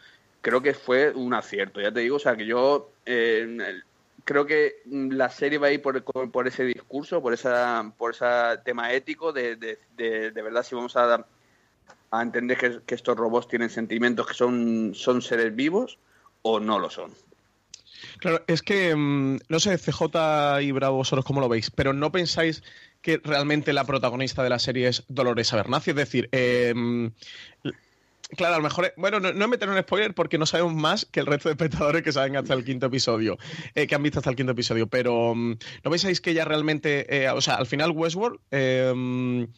creo 0.40 0.62
que 0.62 0.72
fue 0.72 1.10
un 1.10 1.34
acierto, 1.34 1.80
ya 1.80 1.90
te 1.90 1.98
digo, 1.98 2.14
o 2.14 2.20
sea, 2.20 2.36
que 2.36 2.46
yo 2.46 2.92
eh, 3.06 3.82
creo 4.22 4.46
que 4.46 4.82
la 4.86 5.28
serie 5.30 5.58
va 5.58 5.66
a 5.66 5.72
ir 5.72 5.82
por, 5.82 6.30
por 6.30 6.46
ese 6.46 6.62
discurso, 6.62 7.20
por 7.20 7.34
esa 7.34 7.92
por 7.98 8.12
ese 8.12 8.24
tema 8.64 8.92
ético 8.92 9.32
de, 9.32 9.56
de, 9.56 9.78
de, 10.30 10.42
verdad 10.42 10.62
si 10.62 10.76
vamos 10.76 10.96
a, 10.96 11.26
a 12.12 12.22
entender 12.22 12.56
que, 12.56 12.80
que, 12.86 12.94
estos 12.94 13.16
robots 13.16 13.48
tienen 13.48 13.68
sentimientos 13.68 14.28
que 14.28 14.34
son, 14.34 14.94
son 14.94 15.22
seres 15.22 15.56
vivos 15.56 15.98
o 16.42 16.60
no 16.60 16.78
lo 16.78 16.88
son. 16.88 17.12
Claro, 18.18 18.44
es 18.46 18.62
que 18.62 18.94
mm, 18.94 19.38
no 19.48 19.60
sé, 19.60 19.78
CJ 19.78 20.60
y 20.62 20.72
Bravo, 20.72 20.96
vosotros 20.96 21.24
cómo 21.24 21.40
lo 21.40 21.48
veis, 21.48 21.70
pero 21.70 21.92
no 21.92 22.12
pensáis 22.12 22.62
que 23.02 23.20
realmente 23.22 23.72
la 23.72 23.84
protagonista 23.84 24.42
de 24.42 24.50
la 24.50 24.58
serie 24.58 24.88
es 24.88 25.04
Dolores 25.08 25.52
Abernathy. 25.52 25.90
Es 25.90 25.96
decir, 25.96 26.28
em, 26.32 27.12
Claro, 28.36 28.54
a 28.54 28.58
lo 28.58 28.62
mejor. 28.62 28.92
Bueno, 28.98 29.20
no, 29.20 29.32
no 29.32 29.48
meter 29.48 29.70
un 29.70 29.78
spoiler 29.78 30.14
porque 30.14 30.36
no 30.36 30.44
sabemos 30.44 30.74
más 30.74 31.06
que 31.06 31.20
el 31.20 31.26
resto 31.26 31.48
de 31.48 31.54
espectadores 31.54 32.02
que 32.02 32.12
saben 32.12 32.36
hasta 32.36 32.52
el 32.52 32.62
quinto 32.62 32.86
episodio, 32.86 33.38
eh, 33.74 33.86
que 33.86 33.94
han 33.94 34.02
visto 34.02 34.18
hasta 34.18 34.28
el 34.28 34.36
quinto 34.36 34.52
episodio. 34.52 34.86
Pero, 34.86 35.34
mm, 35.34 35.56
¿no 35.82 35.90
pensáis 35.90 36.20
que 36.20 36.30
ella 36.30 36.44
realmente. 36.44 37.06
Eh, 37.08 37.30
o 37.30 37.40
sea, 37.40 37.54
al 37.54 37.66
final 37.66 37.92
Westworld. 37.92 38.38
Em, 38.50 39.48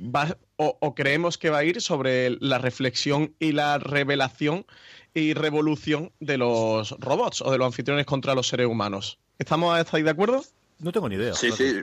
va, 0.00 0.38
o, 0.56 0.94
creemos 0.94 1.38
que 1.38 1.50
va 1.50 1.58
a 1.58 1.64
ir 1.64 1.80
sobre 1.80 2.30
la 2.40 2.58
reflexión 2.58 3.34
y 3.38 3.52
la 3.52 3.78
revelación 3.78 4.66
y 5.14 5.34
revolución 5.34 6.12
de 6.20 6.38
los 6.38 6.90
robots 6.98 7.42
o 7.42 7.50
de 7.50 7.58
los 7.58 7.66
anfitriones 7.66 8.04
contra 8.04 8.34
los 8.34 8.48
seres 8.48 8.66
humanos. 8.66 9.18
¿Estamos 9.38 9.74
ahí 9.92 10.02
de 10.02 10.10
acuerdo? 10.10 10.42
No 10.80 10.92
tengo 10.92 11.08
ni 11.08 11.14
idea. 11.14 11.34
Sí, 11.34 11.50
sí. 11.52 11.76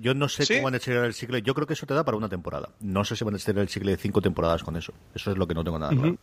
Yo 0.00 0.14
no 0.14 0.28
sé 0.28 0.46
cómo 0.46 0.64
van 0.64 0.74
a 0.74 0.76
estirar 0.76 1.04
el 1.04 1.14
ciclo. 1.14 1.38
Yo 1.38 1.54
creo 1.54 1.66
que 1.66 1.72
eso 1.72 1.86
te 1.86 1.94
da 1.94 2.04
para 2.04 2.16
una 2.16 2.28
temporada. 2.28 2.70
No 2.80 3.04
sé 3.04 3.16
si 3.16 3.24
van 3.24 3.34
a 3.34 3.36
estirar 3.38 3.62
el 3.62 3.68
ciclo 3.68 3.90
de 3.90 3.96
cinco 3.96 4.20
temporadas 4.20 4.62
con 4.62 4.76
eso. 4.76 4.92
Eso 5.14 5.30
es 5.30 5.38
lo 5.38 5.46
que 5.46 5.54
no 5.54 5.64
tengo 5.64 5.78
nada 5.78 5.92
claro 5.92 6.18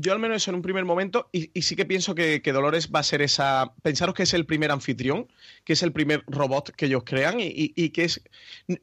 yo 0.00 0.12
al 0.12 0.20
menos 0.20 0.46
en 0.46 0.54
un 0.54 0.62
primer 0.62 0.84
momento, 0.84 1.28
y, 1.32 1.50
sí 1.60 1.74
que 1.74 1.84
pienso 1.84 2.14
que, 2.14 2.40
Dolores 2.52 2.90
va 2.94 3.00
a 3.00 3.02
ser 3.02 3.20
esa. 3.20 3.72
Pensaros 3.82 4.14
que 4.14 4.22
es 4.22 4.32
el 4.32 4.46
primer 4.46 4.70
anfitrión, 4.70 5.26
que 5.64 5.72
es 5.72 5.82
el 5.82 5.92
primer 5.92 6.22
robot 6.28 6.70
que 6.70 6.86
ellos 6.86 7.02
crean, 7.04 7.38
y, 7.40 7.90
que 7.90 8.04
es. 8.04 8.22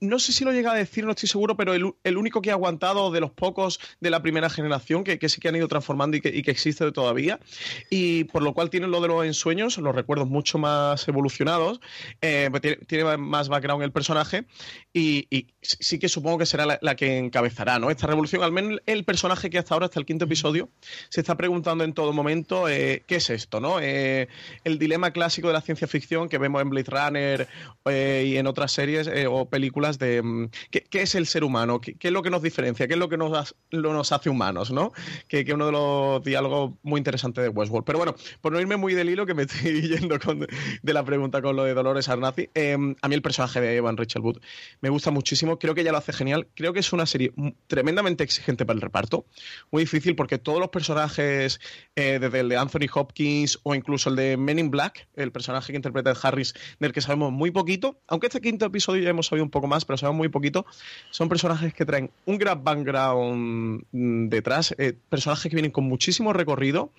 No 0.02 0.20
sé 0.20 0.34
si 0.34 0.44
lo 0.44 0.52
llega 0.52 0.74
a 0.74 0.76
decir, 0.76 1.06
no 1.06 1.12
estoy 1.12 1.30
seguro, 1.30 1.56
pero 1.56 1.74
el, 1.74 2.18
único 2.18 2.42
que 2.42 2.50
ha 2.52 2.54
aguantado 2.54 3.12
de 3.12 3.22
los 3.22 3.32
pocos 3.32 3.80
de 4.02 4.10
la 4.10 4.22
primera 4.22 4.50
generación, 4.50 5.06
que, 5.06 5.30
sí 5.30 5.40
que 5.40 5.48
han 5.48 5.56
ido 5.56 5.70
transformando 5.70 6.18
y 6.18 6.22
que, 6.22 6.52
existe 6.52 6.92
todavía, 6.92 7.40
y 7.90 8.26
por 8.26 8.44
lo 8.44 8.54
cual 8.54 8.70
tiene 8.70 8.88
lo 8.88 9.00
de 9.00 9.08
los 9.08 9.26
ensueños, 9.26 9.78
los 9.78 9.96
recuerdos 9.96 10.28
mucho 10.28 10.58
más 10.58 11.08
evolucionados, 11.08 11.80
eh, 12.22 12.50
pues 12.52 12.62
tiene, 12.88 13.18
más 13.18 13.48
background 13.48 13.84
el 13.84 13.94
personaje, 13.94 14.46
y, 14.94 15.48
sí 15.66 16.00
que 16.00 16.10
supongo 16.10 16.38
que 16.40 16.46
será 16.46 16.66
la, 16.66 16.80
la, 16.82 16.96
que 16.96 17.18
encabezará, 17.18 17.80
¿no? 17.80 17.90
Esta 17.90 18.08
revolución, 18.08 18.44
al 18.44 18.52
menos 18.52 18.80
el 18.86 19.04
personaje 19.04 19.50
que 19.50 19.58
hasta 19.58 19.74
ahora, 19.74 19.86
hasta 19.88 20.00
el 20.00 20.06
quinto 20.06 20.26
episodio, 20.26 20.70
se 21.10 21.22
está 21.22 21.36
preguntando 21.36 21.84
en 21.84 21.94
todo 21.94 22.14
momento 22.14 22.70
eh, 22.70 23.04
qué 23.08 23.16
es 23.16 23.30
esto, 23.30 23.60
¿no? 23.60 23.80
Eh, 23.80 24.28
el 24.64 24.80
dilema 24.80 25.12
clásico 25.12 25.48
de 25.48 25.54
la 25.54 25.62
ciencia 25.62 25.88
ficción 25.88 26.30
que 26.30 26.38
vemos 26.38 26.62
en 26.62 26.70
Blade 26.70 26.90
Runner 26.90 27.48
eh, 27.86 28.26
y 28.28 28.38
en 28.38 28.48
otras 28.48 28.72
series 28.72 29.10
o 29.30 29.50
películas 29.50 30.00
de 30.00 30.22
mm, 30.22 30.50
¿qué, 30.72 31.02
es 31.02 31.16
el 31.16 31.26
ser 31.26 31.44
humano, 31.44 31.82
¿Qué, 31.82 31.96
es 32.00 32.12
lo 32.12 32.22
que 32.22 32.30
nos 32.30 32.42
diferencia, 32.42 32.88
qué 32.88 32.94
es 32.94 33.00
lo 33.00 33.10
que 33.10 33.18
nos, 33.18 33.56
lo 33.72 33.94
nos 33.94 34.12
hace 34.12 34.30
humanos, 34.30 34.72
¿no? 34.72 34.92
Que, 35.28 35.42
es 35.42 35.54
uno 35.54 35.68
de 35.68 35.72
los 35.72 36.24
diálogos 36.24 36.74
muy 36.84 37.00
interesantes 37.00 37.44
de 37.44 37.50
Westworld. 37.50 37.86
Pero 37.86 38.00
bueno, 38.00 38.16
por 38.42 38.52
no 38.52 38.60
irme 38.60 38.78
muy 38.78 38.94
del 38.94 39.10
hilo, 39.10 39.26
que 39.26 39.34
me 39.34 39.44
estoy 39.48 39.82
yendo 39.88 40.18
de 40.82 40.94
la 40.94 41.04
pregunta 41.04 41.42
con 41.42 41.56
lo 41.56 41.64
de 41.64 41.74
Dolores 41.74 42.10
Arnazi, 42.10 42.50
a 42.56 43.08
mí 43.08 43.16
el 43.16 43.22
personaje 43.22 43.62
de 43.62 43.76
Evan 43.76 43.98
Rachel 43.98 44.22
Wood 44.22 44.40
me 44.82 44.90
gusta 44.90 45.12
muchísimo, 45.12 45.55
creo 45.60 45.76
que 45.76 45.82
ella 45.82 45.92
lo 45.92 45.98
hace 45.98 46.14
genial, 46.14 46.48
creo 46.56 46.74
que 46.74 46.80
es 46.80 46.94
una 46.94 47.06
serie 47.06 47.34
tremendamente 47.68 48.24
exigente 48.24 48.66
para 48.66 48.76
el 48.76 48.82
reparto, 48.82 49.26
muy 49.72 49.84
difícil 49.84 50.16
porque 50.16 50.38
todos 50.38 50.60
los 50.60 50.70
personajes 50.70 51.60
eh, 51.96 52.20
desde 52.20 52.40
el 52.40 52.50
de 52.50 52.58
Anthony 52.58 52.88
Hopkins 52.94 53.60
o 53.64 53.76
incluso 53.76 54.10
el 54.10 54.16
de 54.16 54.38
Men 54.38 54.60
in 54.60 54.72
Black, 54.72 55.08
el 55.16 55.32
personaje 55.32 55.72
que 55.72 55.78
interpreta 55.78 56.12
el 56.12 56.18
Harris, 56.22 56.54
del 56.80 56.92
que 56.92 57.02
sabemos 57.02 57.32
muy 57.32 57.52
poquito, 57.52 58.00
aunque 58.08 58.28
este 58.28 58.42
quinto 58.42 58.66
episodio 58.66 59.04
ya 59.04 59.10
hemos 59.10 59.28
sabido 59.28 59.44
un 59.44 59.52
poco 59.52 59.68
más, 59.68 59.86
pero 59.86 59.98
sabemos 59.98 60.18
muy 60.18 60.30
poquito, 60.30 60.66
son 61.12 61.30
personajes 61.30 61.74
que 61.74 61.86
traen 61.86 62.12
un 62.26 62.38
gran 62.38 62.64
background 62.64 63.86
mm, 63.92 64.30
detrás, 64.30 64.76
eh, 64.78 64.94
personajes 65.10 65.50
que 65.50 65.56
vienen 65.56 65.72
con 65.72 65.86
muchísimo 65.86 66.34
recorrido 66.34 66.92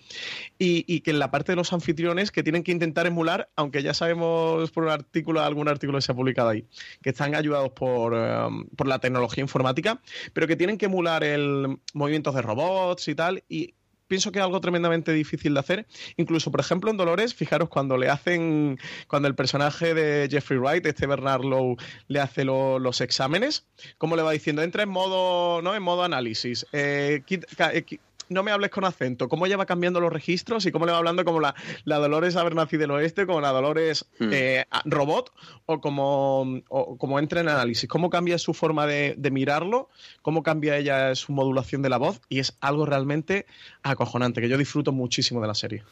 y, 0.59 1.01
que 1.01 1.11
en 1.11 1.19
la 1.19 1.31
parte 1.31 1.53
de 1.53 1.57
los 1.57 1.73
anfitriones 1.73 2.31
que 2.31 2.43
tienen 2.43 2.63
que 2.63 2.73
intentar 2.73 3.07
emular, 3.07 3.49
aunque 3.55 3.83
ya 3.83 3.95
sabemos 3.95 4.71
por 4.71 4.85
un 4.85 4.91
artículo, 4.91 5.43
algún 5.43 5.69
artículo 5.69 5.99
que 5.99 6.03
se 6.03 6.13
ha 6.13 6.15
publicado 6.15 6.49
ahí, 6.49 6.65
que 7.03 7.11
están 7.11 7.35
ayudados 7.35 7.71
por, 7.71 8.15
um, 8.47 8.67
por 8.77 8.89
la 8.89 8.99
tecnología 8.99 9.43
informática, 9.43 10.01
pero 10.33 10.47
que 10.47 10.57
tienen 10.57 10.79
que 10.79 10.87
emular 10.87 11.25
el 11.25 11.79
movimientos 11.95 12.35
de 12.35 12.43
robots 12.43 13.09
y 13.09 13.15
tal, 13.15 13.45
y 13.49 13.75
pienso 14.09 14.33
que 14.33 14.39
es 14.39 14.45
algo 14.45 14.61
tremendamente 14.61 15.13
difícil 15.13 15.55
de 15.55 15.61
hacer. 15.61 15.87
Incluso, 16.17 16.51
por 16.51 16.61
ejemplo, 16.61 16.91
en 16.91 16.97
Dolores, 16.97 17.35
fijaros 17.35 17.69
cuando 17.69 17.97
le 17.97 18.09
hacen, 18.09 18.79
cuando 19.09 19.29
el 19.29 19.35
personaje 19.35 19.95
de 19.95 20.29
Jeffrey 20.31 20.59
Wright, 20.59 20.87
este 20.87 21.07
Bernard 21.07 21.45
Lowe, 21.45 21.77
le 22.09 22.21
hace 22.21 22.45
los 22.45 23.01
exámenes, 23.01 23.67
como 23.99 24.17
le 24.17 24.23
va 24.23 24.33
diciendo, 24.33 24.63
entra 24.63 24.83
en 24.83 24.89
modo, 24.89 25.63
¿no? 25.63 25.75
En 25.75 25.83
modo 25.83 26.05
análisis. 26.05 26.67
Eh, 26.73 27.23
eh, 27.29 27.99
no 28.29 28.43
me 28.43 28.51
hables 28.51 28.71
con 28.71 28.85
acento, 28.85 29.29
cómo 29.29 29.47
ella 29.47 29.57
va 29.57 29.67
cambiando 29.67 30.01
los 30.01 30.13
registros 30.13 30.67
y 30.67 30.73
cómo 30.73 30.87
le 30.87 30.93
va 30.93 30.99
hablando 30.99 31.25
como 31.25 31.41
la, 31.41 31.55
la 31.85 31.99
Dolores 31.99 32.37
Abernathy 32.37 32.77
del 32.77 32.91
Oeste, 32.91 33.27
como 33.27 33.41
la 33.41 33.51
Dolores 33.51 34.07
hmm. 34.19 34.31
eh, 34.33 34.65
robot, 34.85 35.33
o 35.67 35.81
como, 35.81 36.61
como 36.69 37.19
entra 37.19 37.41
en 37.41 37.49
análisis, 37.49 37.89
cómo 37.89 38.11
cambia 38.11 38.39
su 38.39 38.55
forma 38.55 38.87
de, 38.87 39.15
de, 39.17 39.31
mirarlo, 39.31 39.89
cómo 40.23 40.43
cambia 40.43 40.77
ella 40.77 41.15
su 41.15 41.33
modulación 41.33 41.83
de 41.83 41.89
la 41.89 41.99
voz, 41.99 42.21
y 42.29 42.39
es 42.39 42.57
algo 42.61 42.87
realmente 42.87 43.47
acojonante, 43.83 44.41
que 44.41 44.49
yo 44.49 44.59
disfruto 44.59 44.93
muchísimo 44.93 45.41
de 45.41 45.47
la 45.47 45.55
serie. 45.55 45.83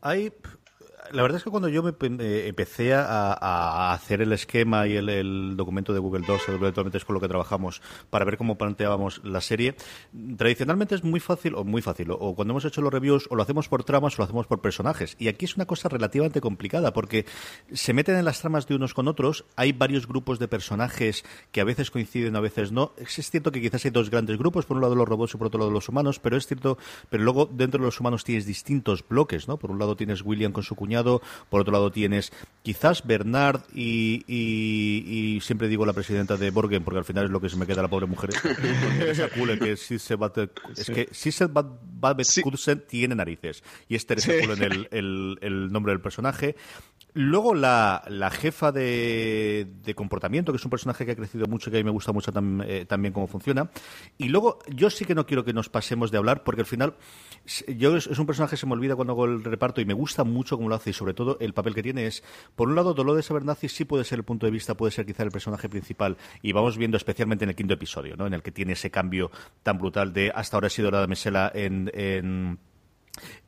Hay 0.00 0.32
la 1.12 1.22
verdad 1.22 1.38
es 1.38 1.44
que 1.44 1.50
cuando 1.50 1.68
yo 1.68 1.82
me 1.82 1.90
eh, 1.90 2.48
empecé 2.48 2.94
a, 2.94 3.92
hacer 3.92 4.22
el 4.22 4.32
esquema 4.32 4.86
y 4.86 4.96
el, 4.96 5.56
documento 5.56 5.92
de 5.92 5.98
Google 5.98 6.24
Docs, 6.26 6.44
que 6.44 6.96
es 6.96 7.04
con 7.04 7.14
lo 7.14 7.20
que 7.20 7.28
trabajamos, 7.28 7.82
para 8.10 8.24
ver 8.24 8.36
cómo 8.36 8.56
planteábamos 8.56 9.20
la 9.24 9.40
serie, 9.40 9.76
tradicionalmente 10.36 10.94
es 10.94 11.04
muy 11.04 11.20
fácil, 11.20 11.54
o 11.54 11.64
muy 11.64 11.82
fácil, 11.82 12.10
o, 12.10 12.34
cuando 12.34 12.52
hemos 12.52 12.64
hecho 12.64 12.80
los 12.80 12.92
reviews, 12.92 13.26
o 13.30 13.36
lo 13.36 13.42
hacemos 13.42 13.68
por 13.68 13.84
tramas 13.84 14.14
o 14.14 14.16
lo 14.18 14.24
hacemos 14.24 14.46
por 14.46 14.60
personajes. 14.60 15.16
Y 15.18 15.28
aquí 15.28 15.44
es 15.44 15.56
una 15.56 15.66
cosa 15.66 15.88
relativamente 15.88 16.40
complicada, 16.40 16.92
porque 16.92 17.26
se 17.72 17.92
meten 17.92 18.16
en 18.16 18.24
las 18.24 18.40
tramas 18.40 18.66
de 18.66 18.74
unos 18.74 18.94
con 18.94 19.08
otros, 19.08 19.44
hay 19.56 19.72
varios 19.72 20.06
grupos 20.06 20.38
de 20.38 20.48
personajes 20.48 21.24
que 21.52 21.60
a 21.60 21.64
veces 21.64 21.90
coinciden, 21.90 22.36
a 22.36 22.40
veces 22.40 22.72
no. 22.72 22.92
Es 22.96 23.14
cierto 23.30 23.52
que 23.52 23.60
quizás 23.60 23.84
hay 23.84 23.90
dos 23.90 24.10
grandes 24.10 24.38
grupos, 24.38 24.66
por 24.66 24.76
un 24.76 24.82
lado 24.82 24.94
los 24.94 25.08
robots 25.08 25.34
y 25.34 25.38
por 25.38 25.48
otro 25.48 25.60
lado 25.60 25.70
los 25.70 25.88
humanos, 25.88 26.18
pero 26.18 26.36
es 26.36 26.46
cierto, 26.46 26.78
pero 27.10 27.22
luego 27.22 27.48
dentro 27.50 27.80
de 27.80 27.86
los 27.86 28.00
humanos 28.00 28.24
tienes 28.24 28.46
distintos 28.46 29.06
bloques, 29.06 29.48
¿no? 29.48 29.58
Por 29.58 29.70
un 29.70 29.78
lado 29.78 29.96
tienes 29.96 30.22
William 30.22 30.52
con 30.52 30.62
su 30.62 30.74
cuñado, 30.74 30.93
por 31.50 31.60
otro 31.60 31.72
lado 31.72 31.90
tienes 31.90 32.32
quizás 32.64 33.06
Bernard 33.06 33.60
y, 33.74 34.24
y, 34.26 35.38
siempre 35.42 35.68
digo 35.68 35.84
la 35.84 35.92
presidenta 35.92 36.38
de 36.38 36.50
Borgen, 36.50 36.82
porque 36.82 36.98
al 36.98 37.04
final 37.04 37.26
es 37.26 37.30
lo 37.30 37.40
que 37.40 37.50
se 37.50 37.56
me 37.56 37.66
queda 37.66 37.82
la 37.82 37.88
pobre 37.88 38.06
mujer. 38.06 38.30
que 39.58 39.72
es 40.76 40.86
que 40.86 41.08
Sisset 41.12 41.50
tiene 42.86 43.14
narices. 43.14 43.62
Y 43.86 43.96
es 43.96 44.06
Teresa 44.06 44.32
en 44.32 44.62
el, 44.62 45.38
el, 45.42 45.72
nombre 45.72 45.92
del 45.92 46.00
personaje. 46.00 46.56
Luego 47.16 47.54
la, 47.54 48.02
la 48.08 48.28
jefa 48.28 48.72
de, 48.72 49.68
de, 49.84 49.94
comportamiento, 49.94 50.50
que 50.50 50.56
es 50.56 50.64
un 50.64 50.70
personaje 50.70 51.06
que 51.06 51.12
ha 51.12 51.16
crecido 51.16 51.46
mucho 51.46 51.70
y 51.70 51.72
que 51.72 51.78
a 51.78 51.80
mí 51.80 51.84
me 51.84 51.92
gusta 51.92 52.10
mucho 52.10 52.32
eh, 52.66 52.86
también 52.88 53.14
cómo 53.14 53.28
funciona. 53.28 53.70
Y 54.18 54.30
luego 54.30 54.58
yo 54.68 54.90
sí 54.90 55.04
que 55.04 55.14
no 55.14 55.24
quiero 55.24 55.44
que 55.44 55.52
nos 55.52 55.68
pasemos 55.68 56.10
de 56.10 56.18
hablar, 56.18 56.42
porque 56.42 56.62
al 56.62 56.66
final 56.66 56.94
yo 57.76 57.96
es, 57.96 58.06
un 58.06 58.26
personaje 58.26 58.52
que 58.52 58.56
se 58.56 58.66
me 58.66 58.72
olvida 58.72 58.96
cuando 58.96 59.12
hago 59.12 59.26
el 59.26 59.44
reparto 59.44 59.80
y 59.80 59.84
me 59.84 59.94
gusta 59.94 60.24
mucho 60.24 60.56
cómo 60.56 60.68
lo 60.68 60.74
hace 60.74 60.90
y 60.90 60.92
sobre 60.92 61.14
todo 61.14 61.36
el 61.38 61.54
papel 61.54 61.76
que 61.76 61.84
tiene 61.84 62.08
es, 62.08 62.24
por 62.56 62.68
un 62.68 62.74
lado, 62.74 62.94
Dolores 62.94 63.30
Abernathy 63.30 63.68
sí 63.68 63.84
puede 63.84 64.02
ser 64.02 64.18
el 64.18 64.24
punto 64.24 64.46
de 64.46 64.50
vista, 64.50 64.76
puede 64.76 64.90
ser 64.90 65.06
quizá 65.06 65.22
el 65.22 65.30
personaje 65.30 65.68
principal 65.68 66.16
y 66.42 66.50
vamos 66.50 66.76
viendo 66.76 66.96
especialmente 66.96 67.44
en 67.44 67.50
el 67.50 67.54
quinto 67.54 67.74
episodio, 67.74 68.16
¿no? 68.16 68.26
En 68.26 68.34
el 68.34 68.42
que 68.42 68.50
tiene 68.50 68.72
ese 68.72 68.90
cambio 68.90 69.30
tan 69.62 69.78
brutal 69.78 70.12
de 70.12 70.32
hasta 70.34 70.56
ahora 70.56 70.66
ha 70.66 70.70
sido 70.70 70.90
la 70.90 71.06
Mesela 71.06 71.52
en, 71.54 71.92
en 71.94 72.58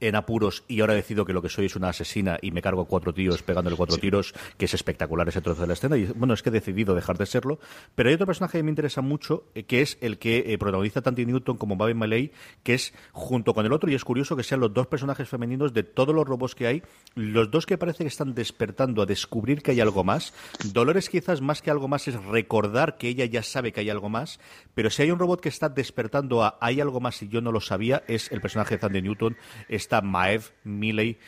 en 0.00 0.14
apuros 0.14 0.64
y 0.68 0.80
ahora 0.80 0.94
decido 0.94 1.24
que 1.24 1.32
lo 1.32 1.42
que 1.42 1.48
soy 1.48 1.66
es 1.66 1.76
una 1.76 1.88
asesina 1.88 2.38
y 2.40 2.50
me 2.50 2.62
cargo 2.62 2.84
cuatro 2.86 3.12
tíos 3.12 3.42
pegándole 3.42 3.76
cuatro 3.76 3.96
tiros, 3.98 4.34
que 4.56 4.66
es 4.66 4.74
espectacular 4.74 5.28
ese 5.28 5.40
trozo 5.40 5.62
de 5.62 5.66
la 5.66 5.72
escena. 5.72 5.96
Y 5.96 6.06
bueno, 6.06 6.34
es 6.34 6.42
que 6.42 6.50
he 6.50 6.52
decidido 6.52 6.94
dejar 6.94 7.18
de 7.18 7.26
serlo. 7.26 7.58
Pero 7.94 8.08
hay 8.08 8.14
otro 8.14 8.26
personaje 8.26 8.58
que 8.58 8.62
me 8.62 8.70
interesa 8.70 9.00
mucho, 9.00 9.44
eh, 9.54 9.64
que 9.64 9.82
es 9.82 9.98
el 10.00 10.18
que 10.18 10.52
eh, 10.52 10.58
protagoniza 10.58 11.02
tanto 11.02 11.16
Newton 11.22 11.56
como 11.56 11.76
Babin 11.76 11.96
Malay, 11.96 12.32
que 12.62 12.74
es 12.74 12.92
junto 13.12 13.54
con 13.54 13.64
el 13.66 13.72
otro, 13.72 13.90
y 13.90 13.94
es 13.94 14.04
curioso 14.04 14.36
que 14.36 14.42
sean 14.42 14.60
los 14.60 14.72
dos 14.72 14.86
personajes 14.86 15.28
femeninos 15.28 15.72
de 15.72 15.82
todos 15.82 16.14
los 16.14 16.26
robots 16.26 16.54
que 16.54 16.66
hay, 16.66 16.82
los 17.14 17.50
dos 17.50 17.66
que 17.66 17.78
parece 17.78 18.04
que 18.04 18.08
están 18.08 18.34
despertando 18.34 19.02
a 19.02 19.06
descubrir 19.06 19.62
que 19.62 19.70
hay 19.70 19.80
algo 19.80 20.04
más. 20.04 20.34
Dolores 20.72 21.08
quizás 21.08 21.40
más 21.40 21.62
que 21.62 21.70
algo 21.70 21.88
más 21.88 22.08
es 22.08 22.22
recordar 22.24 22.98
que 22.98 23.08
ella 23.08 23.24
ya 23.24 23.42
sabe 23.42 23.72
que 23.72 23.80
hay 23.80 23.90
algo 23.90 24.08
más, 24.08 24.40
pero 24.74 24.90
si 24.90 25.02
hay 25.02 25.10
un 25.10 25.18
robot 25.18 25.40
que 25.40 25.48
está 25.48 25.68
despertando 25.68 26.42
a 26.42 26.58
hay 26.60 26.80
algo 26.80 27.00
más 27.00 27.22
y 27.22 27.28
yo 27.28 27.40
no 27.40 27.52
lo 27.52 27.60
sabía, 27.60 28.02
es 28.08 28.30
el 28.30 28.40
personaje 28.40 28.74
de 28.74 28.78
Tandy 28.78 29.02
Newton 29.02 29.36
está 29.68 30.00
Maev 30.00 30.52
Milley, 30.64 31.18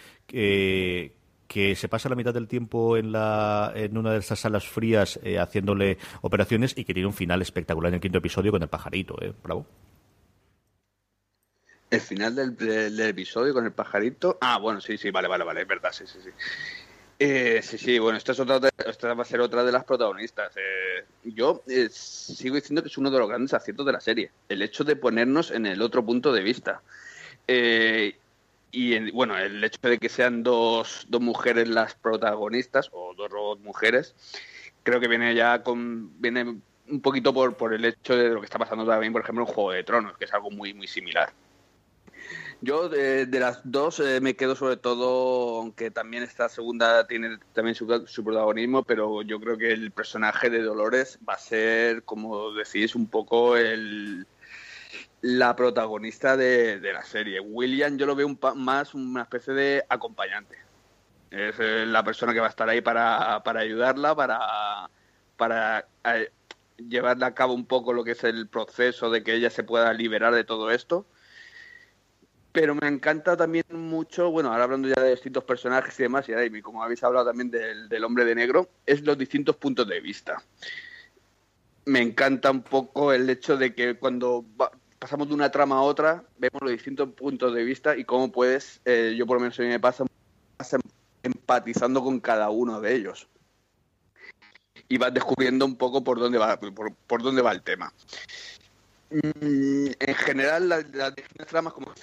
que 1.49 1.75
se 1.75 1.89
pasa 1.89 2.11
la 2.11 2.15
mitad 2.15 2.35
del 2.35 2.47
tiempo 2.47 2.97
en, 2.97 3.11
la, 3.11 3.73
en 3.75 3.97
una 3.97 4.13
de 4.13 4.19
esas 4.19 4.39
salas 4.39 4.69
frías 4.69 5.19
eh, 5.23 5.39
haciéndole 5.39 5.97
operaciones 6.21 6.75
y 6.77 6.85
que 6.85 6.93
tiene 6.93 7.07
un 7.07 7.15
final 7.15 7.41
espectacular 7.41 7.89
en 7.89 7.95
el 7.95 8.01
quinto 8.01 8.19
episodio 8.19 8.53
con 8.53 8.63
el 8.63 8.69
pajarito. 8.69 9.17
Eh. 9.23 9.33
Bravo. 9.43 9.67
El 11.91 12.01
final 12.03 12.35
del, 12.35 13.01
episodio 13.01 13.55
con 13.55 13.65
el 13.65 13.73
pajarito. 13.73 14.37
Ah, 14.43 14.59
bueno, 14.59 14.79
sí, 14.81 14.99
sí, 14.99 15.11
vale, 15.11 15.27
vale, 15.27 15.43
vale, 15.43 15.63
es 15.63 15.69
verdad, 15.69 15.91
sí, 15.91 16.05
sí, 16.07 16.19
sí. 16.23 16.31
Eh, 17.19 17.61
sí, 17.63 17.79
sí, 17.79 17.99
bueno, 17.99 18.19
esta, 18.19 18.33
es 18.33 18.39
otra 18.39 18.61
esta 18.87 19.15
va 19.15 19.23
a 19.23 19.27
ser 19.27 19.41
otra 19.41 19.65
de 19.65 19.73
las 19.73 19.85
protagonistas. 19.85 20.53
Eh, 20.55 21.05
yo 21.25 21.63
sigo 21.91 22.57
diciendo 22.57 22.83
que 22.83 22.89
es 22.89 22.99
uno 22.99 23.11
de 23.11 23.19
los 23.19 23.27
grandes 23.27 23.55
aciertos 23.55 23.87
de 23.87 23.93
la 23.93 24.01
serie, 24.01 24.31
el 24.51 24.61
hecho 24.61 24.85
de 24.85 24.97
ponernos 24.97 25.51
en 25.51 25.65
el 25.65 25.81
otro 25.81 26.05
punto 26.05 26.31
de 26.31 26.43
vista. 26.43 26.83
Eh, 27.49 28.17
y 28.71 29.11
bueno, 29.11 29.37
el 29.37 29.65
hecho 29.65 29.81
de 29.83 29.99
que 29.99 30.09
sean 30.09 30.43
dos, 30.43 31.07
dos 31.09 31.21
mujeres 31.21 31.69
las 31.69 31.95
protagonistas, 31.95 32.91
o 32.93 33.15
dos 33.15 33.59
mujeres, 33.61 34.15
creo 34.83 35.01
que 35.01 35.09
viene 35.09 35.35
ya 35.35 35.63
con. 35.63 36.21
viene 36.21 36.61
un 36.91 37.01
poquito 37.01 37.35
por, 37.35 37.57
por 37.57 37.75
el 37.75 37.85
hecho 37.85 38.17
de 38.17 38.31
lo 38.31 38.41
que 38.41 38.47
está 38.47 38.59
pasando 38.59 38.87
también, 38.87 39.13
por 39.13 39.23
ejemplo, 39.23 39.45
en 39.45 39.53
Juego 39.53 39.73
de 39.73 39.85
Tronos, 39.85 40.17
que 40.17 40.25
es 40.27 40.33
algo 40.33 40.51
muy, 40.51 40.73
muy 40.75 40.87
similar. 40.87 41.33
Yo 42.61 42.89
de, 42.89 43.27
las 43.39 43.61
dos 43.63 44.01
eh, 44.01 44.21
me 44.21 44.35
quedo 44.35 44.57
sobre 44.57 44.77
todo, 44.77 45.61
aunque 45.61 45.93
también 45.93 46.25
esta 46.25 46.49
segunda 46.49 47.07
tiene 47.07 47.39
también 47.53 47.77
su, 47.77 47.87
protagonismo, 48.25 48.83
pero 48.83 49.23
yo 49.23 49.39
creo 49.39 49.57
que 49.57 49.73
el 49.73 49.93
personaje 49.93 50.51
de 50.51 50.63
Dolores 50.63 51.21
va 51.27 51.35
a 51.35 51.39
ser, 51.39 52.03
como 52.03 52.53
decís, 52.53 52.97
un 52.97 53.07
poco 53.07 53.57
el 53.57 54.27
la 55.21 55.57
protagonista 55.57 56.37
de, 56.37 56.81
la 56.81 57.03
serie. 57.05 57.41
William 57.41 57.97
yo 57.99 58.07
lo 58.07 58.15
veo 58.15 58.27
un 58.27 58.39
más 58.57 58.95
una 58.95 59.23
especie 59.23 59.55
de 59.55 59.85
acompañante. 59.89 60.57
Es 61.31 61.57
eh, 61.59 61.85
la 61.87 62.03
persona 62.05 62.33
que 62.33 62.41
va 62.41 62.47
a 62.47 62.51
estar 62.51 62.69
ahí 62.69 62.81
para, 62.81 63.43
para 63.45 63.61
ayudarla, 63.61 64.15
para, 64.15 64.91
para 65.37 65.87
eh, 66.05 66.31
a 67.03 67.35
cabo 67.35 67.55
un 67.55 67.67
poco 67.67 67.93
lo 67.93 68.05
que 68.05 68.13
es 68.13 68.25
el 68.25 68.49
proceso 68.49 69.11
de 69.11 69.23
que 69.23 69.35
ella 69.35 69.51
se 69.51 69.65
pueda 69.65 69.93
liberar 69.93 70.35
de 70.35 70.45
todo 70.45 70.71
esto 70.71 71.07
pero 72.53 72.75
me 72.75 72.89
encanta 72.89 73.37
también 73.37 73.65
mucho, 73.71 74.33
bueno, 74.33 74.51
ahora 74.51 74.65
hablando 74.65 74.89
ya 74.89 75.01
de 75.01 75.11
distintos 75.11 75.45
personajes 75.45 75.99
y 76.01 76.03
demás, 76.03 76.27
y 76.29 76.61
como 76.61 76.83
habéis 76.83 77.05
hablado 77.05 77.27
también 77.27 77.51
del, 77.53 78.03
hombre 78.05 78.25
de 78.25 78.35
negro, 78.35 78.69
es 78.85 79.03
los 79.03 79.17
distintos 79.17 79.55
puntos 79.55 79.87
de 79.87 80.01
vista. 80.01 80.43
Me 81.89 82.03
encanta 82.03 82.51
un 82.51 82.63
poco 82.63 83.15
el 83.15 83.31
hecho 83.31 83.57
de 83.57 83.75
que 83.75 83.95
cuando 83.95 84.45
pasamos 84.99 85.27
de 85.29 85.35
una 85.35 85.51
trama 85.51 85.77
a 85.77 85.81
otra, 85.81 86.23
vemos 86.37 86.61
los 86.61 86.71
distintos 86.71 87.09
puntos 87.15 87.55
de 87.55 87.65
vista 87.65 87.97
y 87.97 88.05
cómo 88.05 88.31
puedes, 88.31 88.83
eh, 88.85 89.15
yo 89.17 89.27
por 89.27 89.37
lo 89.37 89.41
menos 89.41 89.59
a 89.59 89.63
mí 89.63 89.69
me 89.69 89.81
pasa, 89.81 90.05
empatizando 91.23 92.05
con 92.05 92.21
cada 92.21 92.51
uno 92.51 92.83
de 92.83 92.95
ellos. 92.95 93.27
Y 94.87 94.99
vas 94.99 95.15
descubriendo 95.15 95.65
un 95.65 95.77
poco 95.77 96.05
por 96.05 96.19
dónde 96.19 96.37
va, 96.37 96.61
por, 96.61 97.23
dónde 97.23 97.41
va 97.41 97.53
el 97.53 97.63
tema. 97.63 97.91
Mm, 99.11 99.89
en 99.99 100.15
general, 100.15 100.69
las, 100.69 100.85
distintas 101.15 101.47
tramas, 101.47 101.73
como 101.73 101.95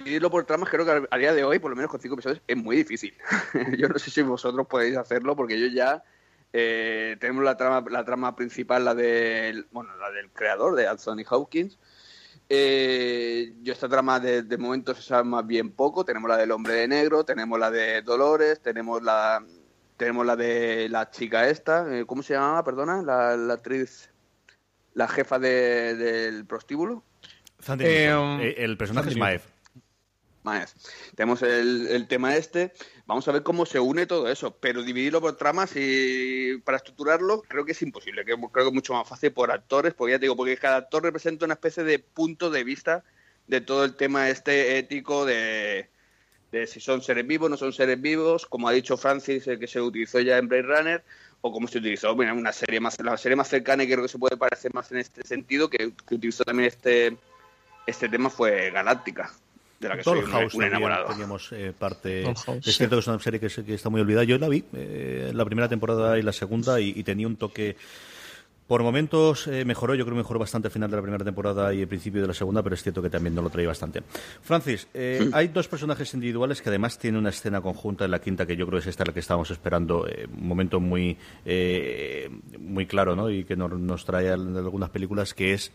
dividirlo 0.00 0.30
por 0.30 0.44
tramas 0.44 0.68
creo 0.68 0.84
que 0.84 1.08
a 1.10 1.16
día 1.16 1.32
de 1.32 1.44
hoy, 1.44 1.58
por 1.58 1.70
lo 1.70 1.76
menos 1.76 1.90
con 1.90 1.98
cinco 1.98 2.14
episodios, 2.14 2.42
es 2.46 2.56
muy 2.58 2.76
difícil. 2.76 3.14
yo 3.78 3.88
no 3.88 3.98
sé 3.98 4.10
si 4.10 4.20
vosotros 4.20 4.66
podéis 4.66 4.98
hacerlo 4.98 5.34
porque 5.34 5.58
yo 5.58 5.68
ya 5.68 6.04
eh, 6.52 7.16
tenemos 7.20 7.44
la 7.44 7.56
trama, 7.56 7.84
la 7.90 8.04
trama 8.04 8.34
principal, 8.36 8.84
la 8.84 8.94
del, 8.94 9.66
bueno, 9.70 9.96
la 9.96 10.10
del 10.10 10.30
creador 10.30 10.74
de 10.74 10.86
Anthony 10.86 11.24
Hawkins. 11.28 11.78
Eh, 12.48 13.52
yo 13.62 13.74
esta 13.74 13.88
trama 13.88 14.18
de, 14.20 14.42
de, 14.42 14.56
momento 14.56 14.94
se 14.94 15.02
sabe 15.02 15.24
más 15.24 15.46
bien 15.46 15.70
poco. 15.70 16.04
Tenemos 16.04 16.28
la 16.28 16.36
del 16.36 16.50
hombre 16.50 16.74
de 16.74 16.88
negro, 16.88 17.24
tenemos 17.24 17.58
la 17.58 17.70
de 17.70 18.02
Dolores, 18.02 18.60
tenemos 18.62 19.02
la 19.02 19.42
tenemos 19.98 20.24
la 20.24 20.36
de 20.36 20.88
la 20.88 21.10
chica 21.10 21.48
esta, 21.48 21.84
eh, 21.92 22.06
¿cómo 22.06 22.22
se 22.22 22.32
llamaba? 22.32 22.64
Perdona, 22.64 23.02
la, 23.02 23.36
la 23.36 23.54
actriz, 23.54 24.10
la 24.94 25.08
jefa 25.08 25.38
de, 25.38 25.96
del 25.96 26.46
prostíbulo. 26.46 27.02
Um, 27.68 28.40
el 28.40 28.78
personaje 28.78 29.10
es 29.10 29.16
Maeve. 29.16 29.42
Tenemos 31.14 31.42
el, 31.42 32.06
tema 32.08 32.36
este, 32.36 32.72
vamos 33.06 33.26
a 33.28 33.32
ver 33.32 33.42
cómo 33.42 33.66
se 33.66 33.80
une 33.80 34.06
todo 34.06 34.28
eso, 34.28 34.56
pero 34.58 34.82
dividirlo 34.82 35.20
por 35.20 35.36
tramas 35.36 35.72
y 35.74 36.58
para 36.64 36.78
estructurarlo 36.78 37.42
creo 37.42 37.64
que 37.64 37.72
es 37.72 37.82
imposible, 37.82 38.24
creo 38.24 38.38
que 38.52 38.60
es 38.60 38.72
mucho 38.72 38.94
más 38.94 39.08
fácil 39.08 39.32
por 39.32 39.50
actores, 39.50 39.94
porque 39.94 40.12
ya 40.12 40.18
te 40.18 40.26
digo, 40.26 40.36
porque 40.36 40.56
cada 40.56 40.76
actor 40.76 41.02
representa 41.02 41.44
una 41.44 41.54
especie 41.54 41.84
de 41.84 41.98
punto 41.98 42.50
de 42.50 42.64
vista 42.64 43.04
de 43.46 43.60
todo 43.60 43.84
el 43.84 43.96
tema 43.96 44.28
este 44.28 44.78
ético 44.78 45.24
de, 45.24 45.88
si 46.66 46.80
son 46.80 47.02
seres 47.02 47.26
vivos, 47.26 47.50
no 47.50 47.56
son 47.56 47.72
seres 47.72 48.00
vivos, 48.00 48.46
como 48.46 48.68
ha 48.68 48.72
dicho 48.72 48.96
Francis, 48.96 49.46
el 49.48 49.58
que 49.58 49.66
se 49.66 49.80
utilizó 49.80 50.20
ya 50.20 50.38
en 50.38 50.48
Blade 50.48 50.62
Runner, 50.62 51.04
o 51.40 51.52
como 51.52 51.68
se 51.68 51.78
utilizó 51.78 52.14
bueno, 52.14 52.34
una 52.34 52.52
serie 52.52 52.80
más, 52.80 53.00
la 53.00 53.16
serie 53.16 53.36
más 53.36 53.48
cercana 53.48 53.84
y 53.84 53.86
creo 53.86 54.02
que 54.02 54.08
se 54.08 54.18
puede 54.18 54.36
parecer 54.36 54.72
más 54.74 54.90
en 54.92 54.98
este 54.98 55.26
sentido, 55.26 55.70
que, 55.70 55.92
que 56.06 56.14
utilizó 56.14 56.44
también 56.44 56.68
este, 56.68 57.16
este 57.86 58.08
tema 58.08 58.28
fue 58.28 58.70
Galáctica 58.70 59.32
de 59.78 59.88
la 59.88 59.96
que 59.96 60.04
soy 60.04 60.20
un, 60.20 60.62
enamorado. 60.62 61.06
Teníamos 61.06 61.52
eh, 61.52 61.72
parte. 61.78 62.28
Es 62.30 62.76
cierto 62.76 62.96
que 62.96 63.00
es 63.00 63.06
una 63.06 63.18
serie 63.20 63.40
que, 63.40 63.48
que, 63.48 63.74
está 63.74 63.88
muy 63.88 64.00
olvidada. 64.00 64.24
Yo 64.24 64.38
la 64.38 64.48
vi 64.48 64.64
eh, 64.74 65.30
la 65.34 65.44
primera 65.44 65.68
temporada 65.68 66.18
y 66.18 66.22
la 66.22 66.32
segunda 66.32 66.80
y 66.80 67.02
tenía 67.04 67.26
un 67.26 67.36
toque 67.36 67.76
por 68.68 68.82
momentos 68.82 69.46
eh, 69.46 69.64
mejoró, 69.64 69.94
yo 69.94 70.04
creo 70.04 70.14
que 70.14 70.18
mejoró 70.18 70.38
bastante 70.38 70.68
al 70.68 70.72
final 70.72 70.90
de 70.90 70.96
la 70.96 71.02
primera 71.02 71.24
temporada 71.24 71.72
y 71.72 71.80
el 71.80 71.88
principio 71.88 72.20
de 72.20 72.28
la 72.28 72.34
segunda, 72.34 72.62
pero 72.62 72.74
es 72.74 72.82
cierto 72.82 73.00
que 73.00 73.08
también 73.08 73.34
no 73.34 73.40
lo 73.40 73.48
traía 73.48 73.66
bastante. 73.66 74.02
Francis, 74.42 74.86
eh, 74.92 75.30
hay 75.32 75.48
dos 75.48 75.66
personajes 75.68 76.12
individuales 76.12 76.60
que 76.60 76.68
además 76.68 76.98
tienen 76.98 77.18
una 77.18 77.30
escena 77.30 77.62
conjunta 77.62 78.04
en 78.04 78.10
la 78.10 78.20
quinta 78.20 78.44
que 78.46 78.56
yo 78.56 78.66
creo 78.66 78.78
que 78.78 78.82
es 78.82 78.86
esta 78.88 79.06
la 79.06 79.14
que 79.14 79.20
estábamos 79.20 79.50
esperando, 79.50 80.06
eh, 80.06 80.28
un 80.30 80.46
momento 80.46 80.80
muy 80.80 81.16
muy 82.58 82.86
claro, 82.86 83.16
¿no? 83.16 83.30
Y 83.30 83.44
que 83.44 83.56
nos, 83.56 84.04
trae 84.04 84.30
algunas 84.30 84.90
películas, 84.90 85.32
que 85.32 85.54
es 85.54 85.72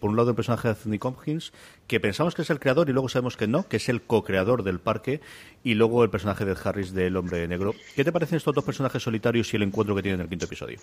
por 0.00 0.10
un 0.10 0.16
lado 0.16 0.30
el 0.30 0.36
personaje 0.36 0.68
de 0.68 0.74
Anthony 0.74 0.98
Hopkins, 1.00 1.52
que 1.86 2.00
pensamos 2.00 2.34
que 2.34 2.42
es 2.42 2.50
el 2.50 2.58
creador 2.58 2.88
y 2.88 2.92
luego 2.92 3.08
sabemos 3.08 3.36
que 3.36 3.46
no, 3.46 3.68
que 3.68 3.76
es 3.76 3.88
el 3.88 4.02
co-creador 4.02 4.64
del 4.64 4.80
parque, 4.80 5.20
y 5.62 5.74
luego 5.74 6.02
el 6.02 6.10
personaje 6.10 6.44
de 6.44 6.56
Harris 6.62 6.92
del 6.92 7.16
Hombre 7.16 7.46
Negro. 7.46 7.74
¿Qué 7.94 8.04
te 8.04 8.10
parecen 8.10 8.38
estos 8.38 8.54
dos 8.54 8.64
personajes 8.64 9.02
solitarios 9.02 9.52
y 9.52 9.56
el 9.56 9.62
encuentro 9.62 9.94
que 9.94 10.02
tienen 10.02 10.20
en 10.20 10.24
el 10.24 10.28
quinto 10.28 10.46
episodio? 10.46 10.78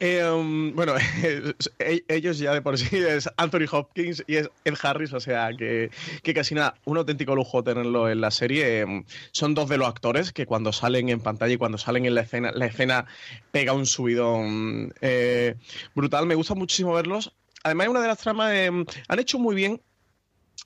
Um, 0.00 0.74
bueno, 0.76 0.94
e-, 1.78 2.04
ellos 2.08 2.38
ya 2.38 2.54
de 2.54 2.62
por 2.62 2.78
sí 2.78 2.96
es 2.96 3.28
Anthony 3.36 3.66
Hopkins 3.70 4.22
y 4.26 4.36
es 4.36 4.50
Ed 4.64 4.74
Harris, 4.80 5.12
o 5.12 5.20
sea 5.20 5.50
que, 5.56 5.90
casi 6.34 6.54
nada, 6.54 6.74
un 6.84 6.98
auténtico 6.98 7.34
lujo 7.34 7.64
tenerlo 7.64 8.08
en 8.08 8.20
la 8.20 8.30
serie. 8.30 8.84
Um, 8.84 9.04
son 9.32 9.54
dos 9.54 9.68
de 9.68 9.78
los 9.78 9.88
actores 9.88 10.32
que 10.32 10.46
cuando 10.46 10.72
salen 10.72 11.08
en 11.08 11.20
pantalla 11.20 11.54
y 11.54 11.58
cuando 11.58 11.78
salen 11.78 12.06
en 12.06 12.14
la 12.14 12.22
escena, 12.22 12.52
la 12.52 12.66
escena 12.66 13.06
pega 13.50 13.72
un 13.72 13.86
subidón 13.86 14.94
eh, 15.00 15.56
brutal. 15.94 16.26
Me 16.26 16.36
gusta 16.36 16.54
muchísimo 16.54 16.94
verlos. 16.94 17.34
Además, 17.64 17.88
una 17.88 18.00
de 18.00 18.08
las 18.08 18.18
tramas 18.18 18.52
um, 18.68 18.84
han 19.08 19.18
hecho 19.18 19.38
muy 19.38 19.56
bien 19.56 19.80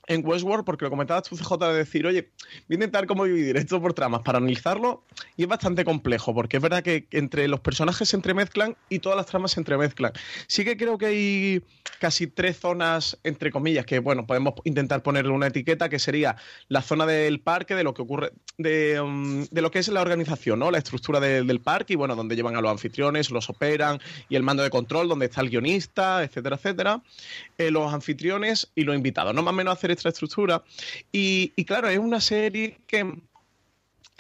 en 0.07 0.27
Westworld, 0.27 0.65
porque 0.65 0.85
lo 0.85 0.91
comentabas 0.91 1.25
tú, 1.25 1.37
CJ, 1.37 1.57
de 1.59 1.75
decir, 1.75 2.07
oye, 2.07 2.31
voy 2.69 2.73
a 2.73 2.75
intentar 2.75 3.07
cómo 3.07 3.25
dividir 3.25 3.57
esto 3.57 3.81
por 3.81 3.95
tramas 3.95 4.23
para 4.23 4.39
analizarlo, 4.39 5.05
y 5.37 5.43
es 5.43 5.49
bastante 5.49 5.85
complejo, 5.85 6.35
porque 6.35 6.57
es 6.57 6.63
verdad 6.63 6.83
que 6.83 7.07
entre 7.13 7.47
los 7.49 7.61
personajes 7.61 8.09
se 8.09 8.17
entremezclan 8.17 8.77
y 8.89 8.99
todas 8.99 9.17
las 9.17 9.27
tramas 9.27 9.53
se 9.53 9.61
entremezclan. 9.61 10.13
Sí 10.49 10.65
que 10.65 10.77
creo 10.77 10.99
que 10.99 11.07
hay 11.07 11.63
casi 12.01 12.27
tres 12.27 12.59
zonas, 12.59 13.19
entre 13.23 13.51
comillas, 13.53 13.87
que, 13.87 14.01
bueno, 14.01 14.27
podemos 14.27 14.55
intentar 14.65 15.03
ponerle 15.03 15.33
una 15.33 15.47
etiqueta, 15.47 15.89
que 15.89 15.99
sería 15.99 16.37
la 16.69 16.83
zona 16.83 17.07
del 17.07 17.41
parque, 17.41 17.75
de 17.75 17.85
lo 17.85 17.95
que 17.95 18.03
ocurre, 18.03 18.33
de, 18.59 19.01
um, 19.01 19.47
lo 19.53 19.71
que 19.71 19.79
es 19.79 19.89
la 19.89 20.03
organización, 20.03 20.59
¿no? 20.59 20.71
La 20.71 20.79
estructura 20.79 21.21
del 21.21 21.61
parque, 21.61 21.93
y 21.93 21.97
bueno, 21.97 22.17
donde 22.17 22.35
llevan 22.35 22.57
a 22.57 22.61
los 22.61 22.71
anfitriones, 22.71 23.31
los 23.31 23.49
operan, 23.49 24.01
y 24.29 24.37
el 24.37 24.43
mando 24.43 24.63
de 24.63 24.71
control, 24.71 25.09
donde 25.09 25.27
está 25.27 25.43
el 25.43 25.51
guionista, 25.51 26.25
etcétera, 26.25 26.57
etcétera. 26.57 27.03
Eh, 27.57 27.71
los 27.71 27.93
anfitriones 27.93 28.73
y 28.75 28.83
los 28.83 28.97
invitados, 28.97 29.35
no 29.35 29.43
más 29.43 29.53
o 29.53 29.57
menos 29.57 29.75
hacer 29.83 29.91
esta 29.91 30.09
estructura. 30.11 30.63
Y, 31.11 31.53
y 31.57 31.65
claro, 31.65 31.89
es 31.89 31.99
una 31.99 32.21
serie 32.21 32.79
que 32.87 33.13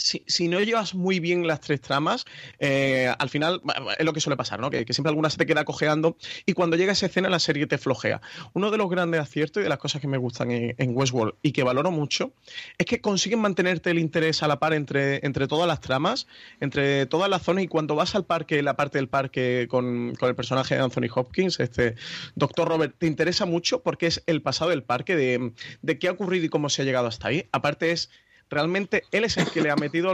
si, 0.03 0.49
no 0.49 0.61
llevas 0.61 0.95
muy 0.95 1.21
bien 1.21 1.47
las 1.47 1.61
tres 1.61 1.81
tramas, 1.81 2.25
eh, 2.59 3.13
al 3.19 3.29
final 3.29 3.61
es 3.99 4.05
lo 4.05 4.13
que 4.13 4.21
suele 4.21 4.37
pasar, 4.37 4.61
¿no? 4.61 4.71
Que, 4.71 4.85
siempre 4.93 5.11
alguna 5.11 5.31
se 5.31 5.39
te 5.39 5.47
queda 5.47 5.65
cojeando 5.65 6.17
y 6.45 6.53
cuando 6.53 6.77
llega 6.77 6.93
esa 6.93 7.07
escena 7.07 7.29
la 7.29 7.39
serie 7.39 7.67
te 7.67 7.79
flojea. 7.79 8.21
Uno 8.53 8.71
de 8.71 8.79
los 8.79 8.91
grandes 8.91 9.21
aciertos 9.21 9.61
y 9.61 9.65
de 9.65 9.69
las 9.69 9.79
cosas 9.79 10.01
que 10.01 10.09
me 10.09 10.19
gustan 10.19 10.51
en, 10.51 10.93
Westworld 10.95 11.35
y 11.43 11.53
que 11.53 11.63
valoro 11.63 11.91
mucho 11.91 12.33
es 12.77 12.87
que 12.87 13.01
consiguen 13.01 13.41
mantenerte 13.41 13.91
el 13.91 13.99
interés 13.99 14.43
a 14.43 14.49
la 14.49 14.59
par 14.59 14.75
entre, 14.75 15.25
entre 15.25 15.47
todas 15.47 15.67
las 15.67 15.81
tramas, 15.81 16.27
entre 16.61 17.07
todas 17.07 17.31
las 17.31 17.43
zonas 17.43 17.65
y 17.65 17.69
cuando 17.69 17.95
vas 17.95 18.15
al 18.15 18.27
parque, 18.27 18.63
la 18.63 18.77
parte 18.77 18.99
del 18.99 19.09
parque 19.09 19.67
con, 19.71 20.13
el 20.21 20.35
personaje 20.35 20.75
de 20.75 20.83
Anthony 20.83 21.09
Hopkins, 21.15 21.61
este 21.61 21.95
Doctor 22.35 22.69
Robert, 22.69 22.95
te 22.99 23.07
interesa 23.07 23.47
mucho 23.47 23.83
porque 23.83 24.07
es 24.07 24.23
el 24.27 24.43
pasado 24.43 24.71
del 24.71 24.83
parque, 24.83 25.17
de, 25.17 25.53
de 25.81 25.99
qué 25.99 26.09
ha 26.09 26.13
ocurrido 26.13 26.47
y 26.47 26.49
cómo 26.49 26.69
se 26.69 26.83
ha 26.83 26.85
llegado 26.85 27.07
hasta 27.07 27.29
ahí. 27.29 27.47
Aparte 27.53 27.93
es 27.93 28.11
realmente 28.53 29.05
él 29.11 29.25
es 29.25 29.37
el 29.37 29.51
que 29.51 29.61
le 29.61 29.71
ha 29.71 29.77
metido 29.77 30.13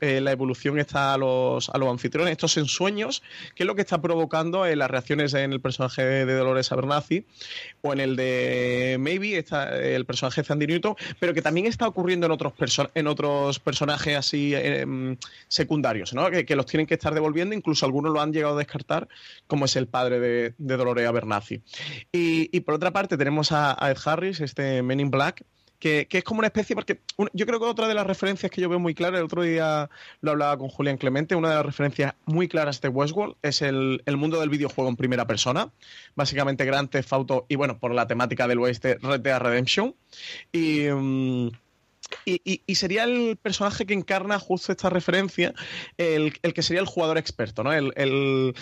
eh, 0.00 0.20
la 0.20 0.32
evolución 0.32 0.76
a 0.92 1.16
los, 1.16 1.70
anfitriones, 1.70 2.32
estos 2.32 2.56
ensueños, 2.56 3.22
que 3.54 3.62
es 3.62 3.66
lo 3.66 3.74
que 3.74 3.82
está 3.82 4.00
provocando 4.00 4.66
eh, 4.66 4.76
las 4.76 4.90
reacciones 4.90 5.32
en 5.34 5.52
el 5.52 5.60
personaje 5.60 6.02
de 6.02 6.34
Dolores 6.34 6.72
Abernathy 6.72 7.24
o 7.82 7.92
en 7.92 8.00
el 8.00 8.16
de 8.16 8.96
Maybe, 8.98 9.44
el 9.82 10.04
personaje 10.04 10.42
de 10.42 10.46
Sandy 10.46 10.66
Newton, 10.66 10.96
pero 11.18 11.32
que 11.32 11.42
también 11.42 11.66
está 11.66 11.86
ocurriendo 11.86 12.26
en 12.26 12.32
otros, 12.32 12.52
en 12.94 13.06
otros 13.06 13.58
personajes 13.60 14.16
así 14.16 14.54
em, 14.54 15.16
secundarios, 15.48 16.12
¿no? 16.12 16.30
Que, 16.30 16.56
los 16.56 16.66
tienen 16.66 16.86
que 16.86 16.94
estar 16.94 17.14
devolviendo, 17.14 17.54
incluso 17.54 17.84
algunos 17.86 18.12
lo 18.12 18.20
han 18.20 18.32
llegado 18.32 18.54
a 18.54 18.58
descartar, 18.58 19.08
como 19.46 19.66
es 19.66 19.76
el 19.76 19.86
padre 19.86 20.18
de, 20.20 20.54
Dolores 20.58 21.06
Abernathy. 21.06 21.62
Y, 22.12 22.60
por 22.60 22.74
otra 22.74 22.92
parte 22.92 23.16
tenemos 23.16 23.52
a, 23.52 23.76
a 23.78 23.90
Ed 23.90 23.98
Harris, 24.04 24.40
este 24.40 24.82
Men 24.82 25.00
in 25.00 25.10
Black, 25.10 25.44
que, 25.78 26.06
es 26.10 26.24
como 26.24 26.38
una 26.38 26.48
especie, 26.48 26.74
porque 26.74 27.00
yo 27.32 27.46
creo 27.46 27.58
que 27.58 27.66
otra 27.66 27.88
de 27.88 27.94
las 27.94 28.06
referencias 28.06 28.50
que 28.50 28.60
yo 28.60 28.68
veo 28.68 28.78
muy 28.78 28.94
claras, 28.94 29.18
el 29.18 29.24
otro 29.24 29.42
día 29.42 29.90
lo 30.20 30.30
hablaba 30.32 30.58
con 30.58 30.68
Julián 30.68 30.96
Clemente, 30.96 31.34
una 31.34 31.50
de 31.50 31.54
las 31.56 31.66
referencias 31.66 32.14
muy 32.24 32.48
claras 32.48 32.80
de 32.80 32.88
Westworld 32.88 33.36
es 33.42 33.62
el, 33.62 34.02
mundo 34.16 34.40
del 34.40 34.50
videojuego 34.50 34.88
en 34.88 34.96
primera 34.96 35.26
persona, 35.26 35.70
básicamente 36.14 36.64
Grand 36.64 36.88
Theft 36.88 37.12
Auto 37.12 37.46
y 37.48 37.56
bueno, 37.56 37.78
por 37.78 37.92
la 37.94 38.06
temática 38.06 38.48
del 38.48 38.60
oeste, 38.60 38.98
Red 39.00 39.20
Dead 39.20 39.40
Redemption. 39.40 39.94
Y... 40.52 40.88
Mm, 40.88 41.50
y, 42.24 42.74
sería 42.74 43.04
el 43.04 43.36
personaje 43.40 43.86
que 43.86 43.94
encarna 43.94 44.38
justo 44.38 44.72
esta 44.72 44.90
referencia, 44.90 45.54
el, 45.96 46.32
que 46.32 46.62
sería 46.62 46.80
el 46.80 46.86
jugador 46.86 47.18
experto, 47.18 47.62
¿no? 47.62 47.72
El, 47.72 48.54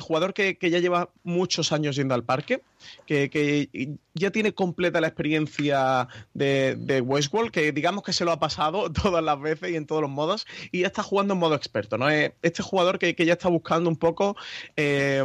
jugador 0.00 0.34
que, 0.34 0.56
ya 0.60 0.78
lleva 0.78 1.10
muchos 1.22 1.72
años 1.72 1.96
yendo 1.96 2.14
al 2.14 2.24
parque, 2.24 2.62
que, 3.06 3.96
ya 4.14 4.30
tiene 4.30 4.52
completa 4.52 5.00
la 5.00 5.08
experiencia 5.08 6.08
de, 6.34 7.02
Westworld, 7.04 7.50
que 7.50 7.72
digamos 7.72 8.02
que 8.02 8.12
se 8.12 8.24
lo 8.24 8.32
ha 8.32 8.40
pasado 8.40 8.90
todas 9.02 9.22
las 9.22 9.40
veces 9.40 9.70
y 9.70 9.76
en 9.76 9.86
todos 9.86 10.02
los 10.02 10.10
modos, 10.10 10.46
y 10.70 10.80
ya 10.80 10.88
está 10.88 11.02
jugando 11.02 11.34
en 11.34 11.40
modo 11.40 11.54
experto, 11.54 11.98
¿no? 11.98 12.10
Eh, 12.10 12.34
este 12.42 12.62
jugador 12.62 12.98
que, 12.98 13.14
ya 13.22 13.34
está 13.34 13.48
buscando 13.48 13.88
un 13.88 13.96
poco 13.96 14.36
eh, 14.76 15.22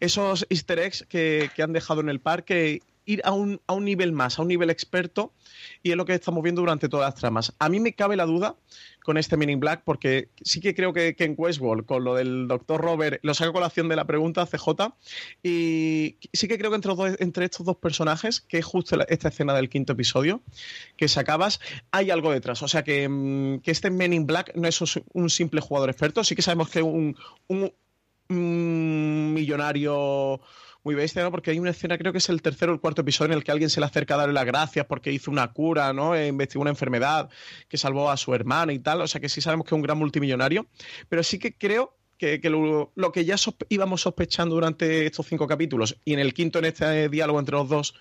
esos 0.00 0.46
easter 0.50 0.80
eggs 0.80 1.06
que, 1.08 1.50
han 1.60 1.72
dejado 1.72 2.00
en 2.00 2.08
el 2.08 2.20
parque 2.20 2.80
ir 3.06 3.22
a 3.24 3.32
un, 3.32 3.60
a 3.66 3.74
un 3.74 3.84
nivel 3.84 4.12
más, 4.12 4.38
a 4.38 4.42
un 4.42 4.48
nivel 4.48 4.70
experto, 4.70 5.32
y 5.82 5.90
es 5.90 5.96
lo 5.96 6.04
que 6.04 6.14
estamos 6.14 6.42
viendo 6.42 6.60
durante 6.62 6.88
todas 6.88 7.08
las 7.08 7.14
tramas. 7.14 7.54
A 7.58 7.68
mí 7.68 7.80
me 7.80 7.94
cabe 7.94 8.16
la 8.16 8.26
duda 8.26 8.56
con 9.02 9.16
este 9.16 9.36
Meaning 9.36 9.60
Black, 9.60 9.82
porque 9.84 10.28
sí 10.42 10.60
que 10.60 10.74
creo 10.74 10.92
que, 10.92 11.14
en 11.18 11.34
Westworld, 11.36 11.86
con 11.86 12.04
lo 12.04 12.14
del 12.14 12.48
Dr. 12.48 12.80
Robert, 12.80 13.20
lo 13.22 13.34
saco 13.34 13.52
colación 13.52 13.88
de 13.88 13.96
la 13.96 14.06
pregunta 14.06 14.46
CJ, 14.46 14.94
y 15.42 16.16
sí 16.32 16.48
que 16.48 16.58
creo 16.58 16.70
que 16.70 16.76
entre, 16.76 16.92
entre 17.18 17.44
estos 17.46 17.66
dos 17.66 17.76
personajes, 17.76 18.40
que 18.40 18.58
es 18.58 18.64
justo 18.64 18.98
esta 19.08 19.28
escena 19.28 19.54
del 19.54 19.68
quinto 19.68 19.94
episodio 19.94 20.42
que 20.96 21.08
sacabas, 21.08 21.60
hay 21.90 22.10
algo 22.10 22.30
detrás. 22.32 22.62
O 22.62 22.68
sea 22.68 22.84
que, 22.84 23.08
mm, 23.08 23.60
que 23.60 23.70
este 23.70 23.90
Men 23.90 24.12
in 24.12 24.26
Black 24.26 24.52
no 24.54 24.68
es 24.68 24.80
un 25.12 25.30
simple 25.30 25.60
jugador 25.60 25.90
experto, 25.90 26.22
sí 26.24 26.34
que 26.34 26.42
sabemos 26.42 26.70
que 26.70 26.82
un, 26.82 27.16
un, 27.48 27.72
un 28.28 29.32
millonario 29.34 30.40
muy 30.82 30.94
bestia, 30.94 31.22
¿no? 31.22 31.30
Porque 31.30 31.50
hay 31.50 31.58
una 31.58 31.70
escena, 31.70 31.98
creo 31.98 32.12
que 32.12 32.18
es 32.18 32.28
el 32.28 32.42
tercero 32.42 32.72
o 32.72 32.74
el 32.74 32.80
cuarto 32.80 33.02
episodio 33.02 33.32
en 33.32 33.38
el 33.38 33.44
que 33.44 33.52
alguien 33.52 33.70
se 33.70 33.80
le 33.80 33.86
acerca 33.86 34.14
a 34.14 34.18
darle 34.18 34.34
las 34.34 34.46
gracias 34.46 34.86
porque 34.86 35.12
hizo 35.12 35.30
una 35.30 35.52
cura, 35.52 35.92
¿no? 35.92 36.14
E 36.14 36.28
investigó 36.28 36.62
una 36.62 36.70
enfermedad 36.70 37.28
que 37.68 37.76
salvó 37.76 38.10
a 38.10 38.16
su 38.16 38.34
hermana 38.34 38.72
y 38.72 38.78
tal. 38.78 39.02
O 39.02 39.06
sea 39.06 39.20
que 39.20 39.28
sí 39.28 39.40
sabemos 39.40 39.64
que 39.66 39.74
es 39.74 39.76
un 39.76 39.82
gran 39.82 39.98
multimillonario. 39.98 40.66
Pero 41.08 41.22
sí 41.22 41.38
que 41.38 41.56
creo 41.56 41.99
que, 42.20 42.50
lo, 42.50 43.12
que 43.12 43.24
ya 43.24 43.36
íbamos 43.70 44.02
sospechando 44.02 44.54
durante 44.54 45.06
estos 45.06 45.26
cinco 45.26 45.46
capítulos 45.46 45.96
y 46.04 46.12
en 46.12 46.18
el 46.18 46.34
quinto, 46.34 46.58
en 46.58 46.66
este 46.66 47.08
diálogo 47.08 47.38
entre 47.38 47.56
los 47.56 47.68
dos, 47.68 47.94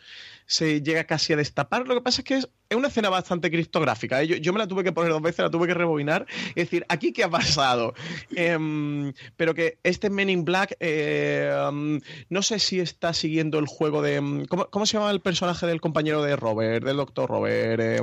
se 0.46 0.82
llega 0.82 1.06
casi 1.06 1.32
a 1.32 1.38
destapar. 1.38 1.88
Lo 1.88 1.96
que 1.96 2.02
pasa 2.02 2.22
es 2.22 2.26
que 2.26 2.36
es, 2.36 2.50
una 2.76 2.90
escena 2.90 3.10
bastante 3.10 3.50
criptográfica. 3.50 4.22
¿eh? 4.22 4.42
Yo, 4.42 4.52
me 4.52 4.60
la 4.60 4.68
tuve 4.68 4.84
que 4.84 4.92
poner 4.92 5.12
dos 5.12 5.22
veces, 5.22 5.40
la 5.40 5.50
tuve 5.50 5.68
que 5.68 5.74
rebobinar. 5.74 6.26
Es 6.50 6.56
decir, 6.56 6.86
¿aquí 6.90 7.14
qué 7.14 7.24
ha 7.24 7.30
pasado? 7.30 7.94
Em, 8.36 9.14
pero 9.38 9.54
que 9.54 9.78
este 9.84 10.10
Men 10.10 10.30
in 10.30 10.44
Black, 10.44 10.76
em, 10.80 12.02
no 12.30 12.42
sé 12.42 12.60
si 12.60 12.80
está 12.80 13.14
siguiendo 13.14 13.58
el 13.60 13.68
juego 13.68 14.02
de. 14.02 14.16
Em, 14.16 14.46
¿cómo, 14.48 14.86
se 14.86 14.98
llama 14.98 15.12
el 15.12 15.22
personaje 15.22 15.66
del 15.66 15.80
compañero 15.80 16.22
de 16.24 16.36
Robert, 16.36 16.84
del 16.84 16.98
doctor 16.98 17.30
Robert? 17.30 18.02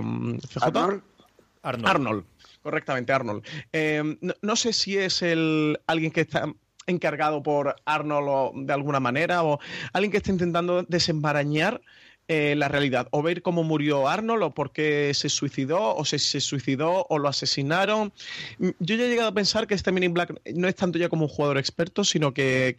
Arnold. 0.61 1.03
Arnold. 1.63 2.25
Correctamente, 2.67 3.13
Arnold. 3.13 3.47
No, 4.21 4.35
no, 4.43 4.57
sé 4.57 4.73
si 4.73 4.99
es 4.99 5.23
el 5.23 5.79
alguien 5.87 6.11
que 6.11 6.23
está 6.23 6.53
encargado 6.89 7.41
por 7.41 7.77
Arnold 7.85 8.67
de 8.67 8.73
alguna 8.73 8.99
manera 8.99 9.45
o 9.45 9.61
alguien 9.93 10.11
que 10.11 10.17
está 10.17 10.33
intentando 10.33 10.83
desembarañar 10.83 11.81
eh, 12.29 12.55
la 12.57 12.67
realidad, 12.67 13.07
o 13.13 13.23
ver 13.23 13.41
cómo 13.41 13.63
murió 13.63 14.09
Arnold, 14.09 14.43
o 14.43 14.51
por 14.55 14.73
qué 14.73 15.13
se 15.15 15.29
suicidó, 15.29 15.95
o 15.95 16.05
si 16.05 16.19
se 16.19 16.41
suicidó, 16.41 17.07
o 17.09 17.19
lo 17.19 17.29
asesinaron. 17.29 18.13
Mm, 18.59 18.71
yo 18.81 18.97
ya 18.97 19.05
he 19.05 19.09
llegado 19.09 19.29
a 19.29 19.33
pensar 19.33 19.69
que 19.69 19.75
este 19.75 19.93
Men 19.93 20.13
Black 20.13 20.41
no 20.55 20.67
es 20.67 20.75
tanto 20.75 20.99
ya 20.99 21.09
como 21.09 21.27
un 21.27 21.29
jugador 21.29 21.57
experto, 21.59 22.03
sino 22.03 22.35
que, 22.35 22.75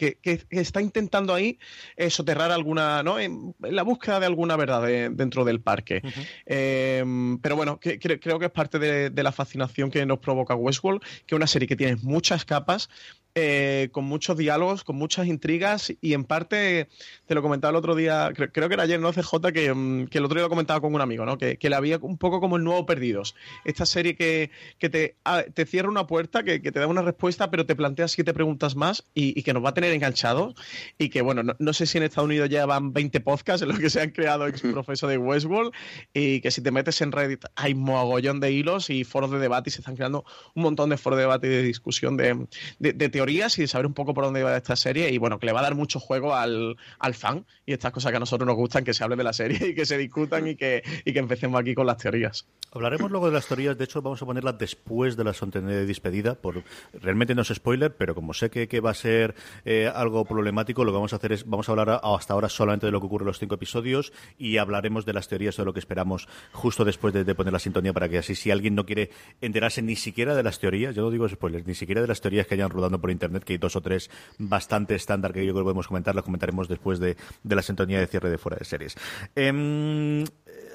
está 0.49 0.81
intentando 0.81 1.33
ahí 1.33 1.59
eh, 1.95 2.09
soterrar 2.09 2.51
alguna, 2.51 3.03
¿no? 3.03 3.19
En, 3.19 3.55
la 3.59 3.83
búsqueda 3.83 4.19
de 4.19 4.25
alguna 4.25 4.57
verdad 4.57 4.83
dentro 5.11 5.45
del 5.45 5.61
parque. 5.61 6.01
Em, 6.45 7.37
pero 7.39 7.55
bueno, 7.55 7.79
creo 7.79 8.39
que 8.39 8.45
es 8.45 8.51
parte 8.51 8.79
de, 8.79 9.09
de 9.09 9.23
la 9.23 9.31
fascinación 9.31 9.89
que 9.89 10.05
nos 10.05 10.19
provoca 10.19 10.55
Westworld, 10.55 11.01
que 11.25 11.35
es 11.35 11.37
una 11.37 11.47
serie 11.47 11.67
que 11.69 11.75
tiene 11.75 11.95
muchas 12.03 12.43
capas, 12.43 12.89
eh, 13.35 13.89
con 13.91 14.05
muchos 14.05 14.35
diálogos, 14.35 14.83
con 14.83 14.95
muchas 14.95 15.27
intrigas 15.27 15.93
y 16.01 16.13
en 16.13 16.23
parte, 16.23 16.87
te 17.27 17.35
lo 17.35 17.43
comentaba 17.43 17.69
el 17.69 17.75
otro 17.75 17.93
día, 17.93 18.31
creo, 18.33 18.67
que 18.67 18.73
era 18.73 18.83
ayer, 18.83 18.99
¿no? 18.99 19.13
CJ, 19.13 19.51
que, 19.53 19.71
mm, 19.71 20.07
que 20.07 20.17
el 20.17 20.25
otro 20.25 20.35
día 20.35 20.43
lo 20.43 20.49
comentaba 20.49 20.81
con 20.81 20.93
un 20.93 21.01
amigo, 21.01 21.23
¿no? 21.23 21.37
Que, 21.37 21.57
que 21.57 21.69
le 21.69 21.75
había 21.75 21.99
un 22.01 22.17
poco 22.17 22.39
como 22.39 22.57
el 22.57 22.63
nuevo 22.63 22.87
Perdidos. 22.87 23.35
Esta 23.63 23.85
serie 23.85 24.15
que, 24.15 24.49
que 24.79 24.89
te, 24.89 25.15
ah, 25.23 25.43
te 25.53 25.67
cierra 25.67 25.87
una 25.87 26.07
puerta, 26.07 26.43
que, 26.43 26.59
te 26.59 26.79
da 26.79 26.87
una 26.87 27.03
respuesta, 27.03 27.51
pero 27.51 27.65
te 27.65 27.75
plantea 27.75 28.07
siete 28.07 28.33
preguntas 28.33 28.75
más 28.75 29.03
y, 29.13 29.41
que 29.43 29.53
nos 29.53 29.63
va 29.63 29.69
a 29.69 29.73
tener 29.75 29.93
enganchados. 29.93 30.55
Y 30.97 31.09
que, 31.09 31.21
bueno, 31.21 31.43
no, 31.59 31.73
sé 31.73 31.85
si 31.85 31.99
en 31.99 32.05
Estados 32.05 32.27
Unidos 32.27 32.49
ya 32.49 32.65
van 32.65 32.91
20 32.91 33.19
podcasts 33.19 33.61
en 33.61 33.69
los 33.69 33.79
que 33.79 33.91
se 33.91 34.01
han 34.01 34.09
creado 34.09 34.47
ex 34.47 34.61
profeso 34.73 35.07
de 35.07 35.17
Westworld 35.17 35.71
y 36.11 36.41
que 36.41 36.49
si 36.49 36.61
te 36.61 36.71
metes 36.71 37.01
en 37.01 37.11
Reddit 37.11 37.45
hay 37.55 37.75
mogollón 37.75 38.39
de 38.39 38.51
hilos 38.51 38.89
y 38.89 39.03
foros 39.03 39.29
de 39.29 39.37
debate 39.37 39.69
y 39.69 39.73
se 39.73 39.81
están 39.81 39.95
creando 39.95 40.25
un 40.55 40.63
montón 40.63 40.89
de 40.89 40.97
foros 40.97 41.17
de 41.17 41.21
debate 41.21 41.47
y 41.47 41.49
de 41.51 41.61
discusión 41.61 42.17
de, 42.17 42.47
de, 42.79 42.93
de 42.93 43.09
teoría 43.09 43.26
y 43.29 43.61
de 43.61 43.67
saber 43.67 43.85
un 43.85 43.93
poco 43.93 44.13
por 44.13 44.23
dónde 44.23 44.43
va 44.43 44.55
esta 44.55 44.75
serie 44.75 45.11
y 45.11 45.17
bueno, 45.17 45.39
que 45.39 45.45
le 45.45 45.51
va 45.51 45.59
a 45.59 45.63
dar 45.63 45.75
mucho 45.75 45.99
juego 45.99 46.35
al, 46.35 46.77
al 46.99 47.13
fan 47.13 47.45
y 47.65 47.73
estas 47.73 47.91
cosas 47.91 48.11
que 48.11 48.17
a 48.17 48.19
nosotros 48.19 48.47
nos 48.47 48.55
gustan, 48.55 48.83
que 48.83 48.93
se 48.93 49.03
hable 49.03 49.15
de 49.15 49.23
la 49.23 49.33
serie 49.33 49.69
y 49.69 49.75
que 49.75 49.85
se 49.85 49.97
discutan 49.97 50.47
y 50.47 50.55
que, 50.55 50.83
y 51.05 51.13
que 51.13 51.19
empecemos 51.19 51.59
aquí 51.59 51.75
con 51.75 51.85
las 51.85 51.97
teorías. 51.97 52.45
Hablaremos 52.71 53.11
luego 53.11 53.27
de 53.27 53.33
las 53.33 53.47
teorías, 53.47 53.77
de 53.77 53.83
hecho 53.83 54.01
vamos 54.01 54.21
a 54.21 54.25
ponerlas 54.25 54.57
después 54.57 55.15
de 55.17 55.23
la 55.23 55.31
de 55.31 55.85
despedida, 55.85 56.35
por 56.35 56.63
realmente 56.93 57.33
no 57.33 57.41
es 57.41 57.47
spoiler, 57.47 57.95
pero 57.95 58.13
como 58.15 58.33
sé 58.33 58.49
que, 58.49 58.67
que 58.67 58.79
va 58.79 58.91
a 58.91 58.93
ser 58.93 59.35
eh, 59.65 59.91
algo 59.93 60.25
problemático, 60.25 60.83
lo 60.83 60.91
que 60.91 60.95
vamos 60.95 61.13
a 61.13 61.17
hacer 61.17 61.31
es, 61.31 61.45
vamos 61.45 61.69
a 61.69 61.71
hablar 61.71 62.01
hasta 62.03 62.33
ahora 62.33 62.49
solamente 62.49 62.85
de 62.85 62.91
lo 62.91 62.99
que 62.99 63.05
ocurre 63.05 63.23
en 63.23 63.27
los 63.27 63.39
cinco 63.39 63.55
episodios 63.55 64.11
y 64.37 64.57
hablaremos 64.57 65.05
de 65.05 65.13
las 65.13 65.27
teorías 65.27 65.55
de 65.57 65.65
lo 65.65 65.73
que 65.73 65.79
esperamos 65.79 66.27
justo 66.51 66.85
después 66.85 67.13
de, 67.13 67.23
de 67.23 67.35
poner 67.35 67.53
la 67.53 67.59
sintonía 67.59 67.93
para 67.93 68.09
que 68.09 68.17
así 68.17 68.35
si 68.35 68.51
alguien 68.51 68.75
no 68.75 68.85
quiere 68.85 69.11
enterarse 69.41 69.81
ni 69.81 69.95
siquiera 69.95 70.35
de 70.35 70.43
las 70.43 70.59
teorías, 70.59 70.95
yo 70.95 71.01
no 71.01 71.11
digo 71.11 71.27
spoilers, 71.27 71.65
ni 71.65 71.75
siquiera 71.75 72.01
de 72.01 72.07
las 72.07 72.21
teorías 72.21 72.47
que 72.47 72.55
hayan 72.55 72.69
rodando 72.69 72.99
por 72.99 73.06
internet, 73.11 73.43
que 73.43 73.53
hay 73.53 73.59
dos 73.59 73.75
o 73.75 73.81
tres 73.81 74.09
bastante 74.37 74.95
estándar 74.95 75.33
que 75.33 75.45
yo 75.45 75.53
creo 75.53 75.63
que 75.63 75.67
podemos 75.67 75.87
comentar, 75.87 76.15
las 76.15 76.23
comentaremos 76.23 76.67
después 76.67 76.99
de, 76.99 77.17
la 77.43 77.61
sintonía 77.61 77.99
de 77.99 78.07
cierre 78.07 78.29
de 78.29 78.37
fuera 78.37 78.57
de 78.57 78.65
series. 78.65 78.95
Em, 79.35 80.25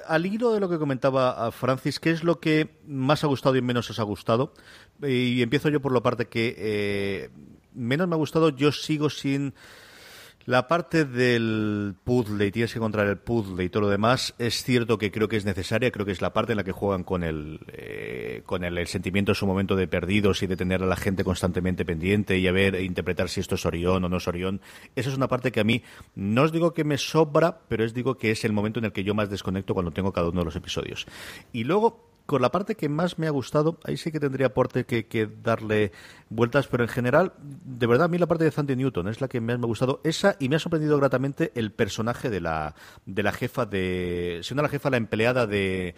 al 0.07 0.27
hilo 0.27 0.53
de 0.53 0.61
lo 0.61 0.68
que 0.68 0.79
comentaba 0.79 1.51
Francis, 1.53 2.01
¿qué 2.01 2.11
es 2.11 2.25
lo 2.25 2.40
que 2.40 2.79
más 2.87 3.25
ha 3.25 3.27
gustado 3.27 3.57
y 3.57 3.62
menos 3.62 3.90
os 3.90 3.99
ha 3.99 4.05
gustado? 4.05 4.55
Y 5.03 5.42
empiezo 5.42 5.68
yo 5.68 5.81
por 5.81 5.92
la 5.92 6.03
parte 6.03 6.27
que 6.27 6.55
eh, 6.59 7.31
menos 7.75 8.09
me 8.09 8.14
ha 8.14 8.18
gustado. 8.18 8.51
Yo 8.51 8.73
sigo 8.73 9.11
sin 9.11 9.55
la 10.44 10.68
parte 10.68 11.05
del 11.05 11.94
puzzle 12.05 12.46
y 12.46 12.50
tienes 12.50 12.72
que 12.72 12.78
encontrar 12.78 13.07
el 13.07 13.18
puzzle 13.18 13.64
y 13.64 13.68
todo 13.68 13.83
lo 13.83 13.88
demás 13.88 14.35
es 14.38 14.62
cierto 14.64 14.98
que 14.98 15.11
creo 15.11 15.28
que 15.28 15.37
es 15.37 15.44
necesaria, 15.44 15.90
creo 15.90 16.07
que 16.07 16.12
es 16.12 16.20
la 16.20 16.33
parte 16.33 16.52
en 16.52 16.57
la 16.57 16.64
que 16.64 16.72
juegan 16.72 17.05
con 17.05 17.22
el 17.22 17.61
eh, 17.68 18.42
con 18.44 18.64
el, 18.64 18.87
sentimiento 18.87 19.33
en 19.33 19.37
su 19.37 19.46
momento 19.46 19.76
de 19.76 19.87
perdidos 19.87 20.42
y 20.42 20.46
de 20.46 20.57
tener 20.57 20.83
a 20.83 20.87
la 20.87 20.96
gente 20.96 21.24
constantemente 21.24 21.85
pendiente 21.85 22.38
y 22.38 22.46
a 22.46 22.52
ver 22.52 22.74
e 22.74 22.85
interpretar 22.85 23.28
si 23.28 23.40
esto 23.40 23.55
es 23.55 23.66
Orión 23.66 24.05
o 24.05 24.09
no 24.09 24.16
es 24.16 24.28
Orión. 24.28 24.61
Esa 24.96 25.11
es 25.11 25.16
una 25.16 25.28
parte 25.28 25.52
que 25.52 25.61
a 25.61 25.64
mí 25.64 25.83
no 26.14 26.42
os 26.42 26.52
digo 26.52 26.74
que 26.74 26.85
me 26.85 26.98
sobra, 26.98 27.61
pero 27.68 27.85
os 27.85 27.94
digo 27.94 28.16
que 28.16 28.31
es 28.31 28.44
el 28.44 28.52
momento 28.52 28.78
en 28.78 28.87
el 28.87 28.92
que 28.92 29.05
yo 29.05 29.14
más 29.14 29.31
desconecto 29.31 29.74
cuando 29.74 29.92
tengo 29.92 30.12
cada 30.12 30.28
uno 30.28 30.40
de 30.40 30.44
los 30.46 30.57
episodios. 30.57 31.07
Y 31.52 31.64
luego 31.64 32.12
con 32.27 32.43
la 32.43 32.51
parte 32.51 32.75
que 32.75 32.89
más 32.89 33.19
me 33.19 33.27
ha 33.27 33.31
gustado, 33.31 33.79
ahí 33.85 33.97
sí 33.97 34.13
que 34.13 34.21
tendría 34.21 34.49
aporte 34.49 34.85
que, 34.85 35.29
darle 35.43 35.93
vueltas, 36.31 36.67
pero 36.67 36.85
en 36.85 36.89
general, 36.89 37.33
de 37.39 37.87
verdad, 37.87 38.07
a 38.07 38.09
mí 38.09 38.19
la 38.19 38.27
parte 38.27 38.45
de 38.45 38.51
Sandy 38.51 38.77
Newton 38.77 39.09
es 39.09 39.21
la 39.21 39.29
que 39.29 39.41
más 39.41 39.59
me 39.59 39.65
ha 39.65 39.67
gustado. 39.67 40.01
Esa, 40.05 40.37
y 40.39 40.49
me 40.49 40.57
ha 40.57 40.59
sorprendido 40.59 40.99
gratamente 40.99 41.53
el 41.55 41.73
personaje 41.73 42.31
de 42.31 42.41
la, 42.41 42.75
de 43.07 43.23
la 43.23 43.33
jefa 43.33 43.67
de. 43.67 44.41
Siendo 44.43 44.63
la 44.63 44.69
jefa 44.69 44.91
la 44.91 44.97
empleada 44.97 45.47
de, 45.47 45.95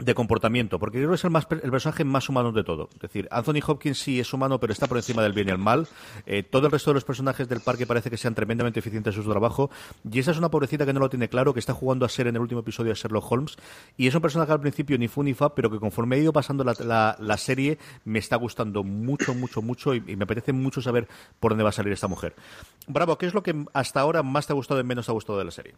de 0.00 0.14
comportamiento, 0.14 0.78
porque 0.78 0.98
creo 0.98 1.10
que 1.10 1.16
es 1.16 1.24
el, 1.24 1.30
más, 1.30 1.46
el 1.50 1.70
personaje 1.70 2.04
más 2.04 2.28
humano 2.28 2.52
de 2.52 2.64
todo. 2.64 2.88
Es 2.94 3.00
decir, 3.00 3.28
Anthony 3.30 3.60
Hopkins 3.66 3.98
sí 3.98 4.18
es 4.18 4.32
humano, 4.32 4.58
pero 4.58 4.72
está 4.72 4.86
por 4.86 4.96
encima 4.96 5.22
del 5.22 5.32
bien 5.32 5.48
y 5.48 5.50
el 5.50 5.58
mal. 5.58 5.86
Eh, 6.26 6.42
todo 6.42 6.66
el 6.66 6.72
resto 6.72 6.90
de 6.90 6.94
los 6.94 7.04
personajes 7.04 7.48
del 7.48 7.60
parque 7.60 7.86
parece 7.86 8.10
que 8.10 8.16
sean 8.16 8.34
tremendamente 8.34 8.80
eficientes 8.80 9.14
en 9.16 9.22
su 9.22 9.30
trabajo. 9.30 9.70
Y 10.10 10.18
esa 10.18 10.30
es 10.30 10.38
una 10.38 10.50
pobrecita 10.50 10.86
que 10.86 10.92
no 10.92 11.00
lo 11.00 11.10
tiene 11.10 11.28
claro, 11.28 11.52
que 11.52 11.60
está 11.60 11.74
jugando 11.74 12.06
a 12.06 12.08
ser 12.08 12.26
en 12.26 12.36
el 12.36 12.42
último 12.42 12.60
episodio 12.60 12.92
a 12.92 12.94
Sherlock 12.94 13.30
Holmes. 13.30 13.56
Y 13.96 14.06
es 14.06 14.14
un 14.14 14.22
personaje 14.22 14.52
al 14.52 14.60
principio 14.60 14.98
ni 14.98 15.08
fu 15.08 15.22
ni 15.22 15.34
fa, 15.34 15.54
pero 15.54 15.70
que 15.70 15.78
conforme 15.78 16.16
he 16.16 16.20
ido 16.20 16.32
pasando 16.32 16.64
la, 16.64 17.16
la, 17.18 17.36
serie, 17.36 17.78
me 18.04 18.18
está 18.18 18.36
gustando 18.36 18.82
mucho, 18.82 19.34
mucho, 19.34 19.62
mucho. 19.62 19.94
Y, 19.94 20.02
y, 20.06 20.16
me 20.16 20.24
apetece 20.24 20.52
mucho 20.52 20.80
saber 20.80 21.08
por 21.38 21.52
dónde 21.52 21.64
va 21.64 21.70
a 21.70 21.72
salir 21.72 21.92
esta 21.92 22.08
mujer. 22.08 22.34
Bravo, 22.86 23.18
¿qué 23.18 23.26
es 23.26 23.34
lo 23.34 23.42
que 23.42 23.64
hasta 23.72 24.00
ahora 24.00 24.22
más 24.22 24.46
te 24.46 24.52
ha 24.52 24.56
gustado 24.56 24.80
y 24.80 24.84
menos 24.84 25.06
te 25.06 25.12
ha 25.12 25.14
gustado 25.14 25.38
de 25.38 25.44
la 25.44 25.50
serie? 25.50 25.74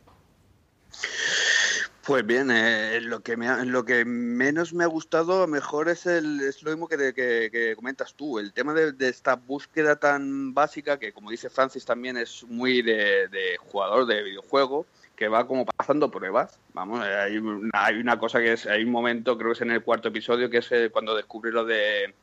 Pues 2.05 2.27
bien, 2.27 2.51
eh, 2.51 3.01
lo, 3.01 3.23
que 3.23 3.37
me 3.37 3.65
lo 3.65 3.85
que 3.85 4.05
menos 4.05 4.75
me 4.75 4.83
ha 4.83 4.89
gustado 4.89 5.47
mejor 5.47 5.89
es, 5.89 6.05
el, 6.07 6.41
es 6.41 6.61
lo 6.65 6.73
mismo 6.73 6.89
que, 6.89 7.75
comentas 7.77 8.15
tú, 8.15 8.41
el 8.41 8.53
tema 8.53 8.75
de, 8.75 9.09
esta 9.09 9.37
búsqueda 9.37 9.95
tan 9.95 10.53
básica 10.53 10.99
que, 10.99 11.13
como 11.13 11.31
dice 11.31 11.49
Francis, 11.49 11.85
también 11.85 12.17
es 12.17 12.45
muy 12.49 12.83
de, 12.83 13.57
jugador 13.61 14.07
de 14.07 14.21
videojuego, 14.25 14.85
que 15.15 15.29
va 15.29 15.47
como 15.47 15.65
pasando 15.65 16.11
pruebas. 16.11 16.59
Vamos, 16.75 17.07
eh, 17.07 17.15
hay 17.15 17.39
una, 17.39 17.71
hay 17.73 17.99
una 17.99 18.19
cosa 18.19 18.41
que 18.41 18.55
es, 18.55 18.67
hay 18.67 18.83
un 18.83 18.91
momento, 18.91 19.39
creo 19.39 19.51
que 19.51 19.59
es 19.59 19.61
en 19.61 19.71
el 19.71 19.85
cuarto 19.85 20.09
episodio, 20.09 20.51
que 20.51 20.59
es 20.59 20.73
eh, 20.73 20.91
cuando 20.91 21.15
descubre 21.15 21.53
lo 21.53 21.65
de 21.65 22.15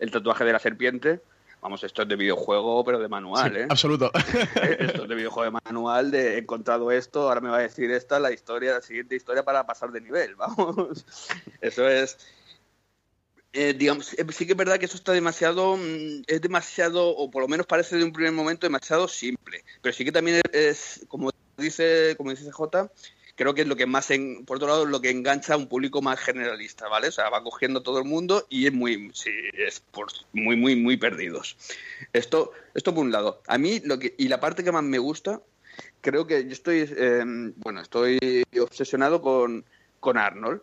el 0.00 0.10
tatuaje 0.10 0.44
de 0.44 0.52
la 0.52 0.58
serpiente 0.58 1.20
vamos, 1.60 1.84
esto 1.84 2.02
es 2.02 2.08
de 2.08 2.16
videojuego, 2.16 2.84
pero 2.84 2.98
de 2.98 3.08
manual, 3.08 3.56
¿eh? 3.56 3.66
Absoluto. 3.68 4.10
esto 4.78 5.02
es 5.02 5.08
de 5.08 5.14
videojuego 5.14 5.52
de 5.52 5.60
manual, 5.64 6.10
de 6.10 6.34
he 6.34 6.38
encontrado 6.38 6.90
esto, 6.90 7.28
ahora 7.28 7.40
me 7.40 7.50
va 7.50 7.58
a 7.58 7.62
decir 7.62 7.90
esta, 7.90 8.18
la 8.18 8.32
historia, 8.32 8.74
la 8.74 8.82
siguiente 8.82 9.16
historia 9.16 9.44
para 9.44 9.66
pasar 9.66 9.90
de 9.92 10.00
nivel, 10.00 10.34
vamos. 10.36 11.04
Eso 11.60 11.88
es... 11.88 12.18
Eh, 13.52 13.74
digamos, 13.74 14.12
eh, 14.14 14.24
sí 14.30 14.46
que 14.46 14.52
es 14.52 14.56
verdad 14.56 14.78
que 14.78 14.86
eso 14.86 14.96
está 14.96 15.10
demasiado, 15.10 15.76
mm, 15.76 16.22
es 16.28 16.40
demasiado, 16.40 17.08
o 17.08 17.30
por 17.32 17.42
lo 17.42 17.48
menos 17.48 17.66
parece 17.66 17.96
de 17.96 18.04
un 18.04 18.12
primer 18.12 18.32
momento 18.32 18.64
demasiado 18.64 19.08
simple, 19.08 19.64
pero 19.82 19.92
sí 19.92 20.04
que 20.04 20.12
también 20.12 20.40
es, 20.52 21.04
como 21.08 21.32
dice, 21.56 22.14
como 22.16 22.30
dice 22.30 22.50
J, 22.52 22.88
creo 23.40 23.54
que 23.54 23.62
es 23.62 23.68
lo 23.68 23.76
que 23.76 23.86
más, 23.86 24.10
en, 24.10 24.44
por 24.44 24.58
otro 24.58 24.68
lado, 24.68 24.84
lo 24.84 25.00
que 25.00 25.08
engancha 25.08 25.54
a 25.54 25.56
un 25.56 25.66
público 25.66 26.02
más 26.02 26.20
generalista, 26.20 26.88
¿vale? 26.88 27.08
O 27.08 27.12
sea, 27.12 27.30
va 27.30 27.42
cogiendo 27.42 27.82
todo 27.82 27.98
el 27.98 28.04
mundo 28.04 28.46
y 28.50 28.66
es 28.66 28.72
muy, 28.74 29.10
sí, 29.14 29.30
es 29.54 29.80
por, 29.80 30.08
muy, 30.34 30.56
muy, 30.56 30.76
muy 30.76 30.98
perdidos. 30.98 31.56
Esto, 32.12 32.52
esto 32.74 32.94
por 32.94 33.02
un 33.02 33.12
lado. 33.12 33.40
A 33.46 33.56
mí, 33.56 33.80
lo 33.82 33.98
que, 33.98 34.14
y 34.18 34.28
la 34.28 34.40
parte 34.40 34.62
que 34.62 34.72
más 34.72 34.82
me 34.82 34.98
gusta, 34.98 35.40
creo 36.02 36.26
que 36.26 36.44
yo 36.44 36.52
estoy, 36.52 36.86
eh, 36.94 37.24
bueno, 37.56 37.80
estoy 37.80 38.44
obsesionado 38.60 39.22
con, 39.22 39.64
con 40.00 40.18
Arnold. 40.18 40.60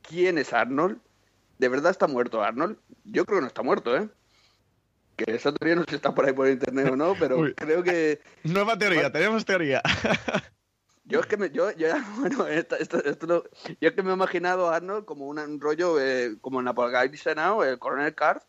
¿Quién 0.00 0.38
es 0.38 0.54
Arnold? 0.54 0.96
¿De 1.58 1.68
verdad 1.68 1.90
está 1.90 2.06
muerto 2.06 2.42
Arnold? 2.42 2.78
Yo 3.04 3.26
creo 3.26 3.40
que 3.40 3.42
no 3.42 3.48
está 3.48 3.62
muerto, 3.62 3.94
¿eh? 3.94 4.08
Que 5.16 5.32
esa 5.34 5.52
teoría 5.52 5.76
no 5.76 5.82
sé 5.82 5.90
si 5.90 5.96
está 5.96 6.14
por 6.14 6.24
ahí 6.24 6.32
por 6.32 6.48
internet 6.48 6.88
o 6.90 6.96
no, 6.96 7.14
pero 7.18 7.44
creo 7.54 7.82
que... 7.82 8.22
Nueva 8.42 8.78
teoría, 8.78 9.12
tenemos 9.12 9.44
teoría. 9.44 9.82
Yo 11.04 11.20
es 11.20 11.26
que 11.26 11.36
me, 11.36 11.50
yo, 11.50 11.70
yo, 11.72 11.88
bueno, 12.18 12.46
esto, 12.46 12.76
esto, 12.76 13.04
esto 13.04 13.44
yo 13.80 13.88
es 13.88 13.92
que 13.92 14.02
me 14.02 14.10
he 14.10 14.14
imaginado 14.14 14.68
a 14.68 14.76
Arnold 14.76 15.04
como 15.04 15.26
un 15.26 15.60
rollo, 15.60 16.00
eh, 16.00 16.36
como 16.40 16.60
en 16.60 16.68
Apocalypse 16.68 17.34
Now, 17.34 17.62
el 17.62 17.78
Coronel 17.78 18.14
Card, 18.14 18.42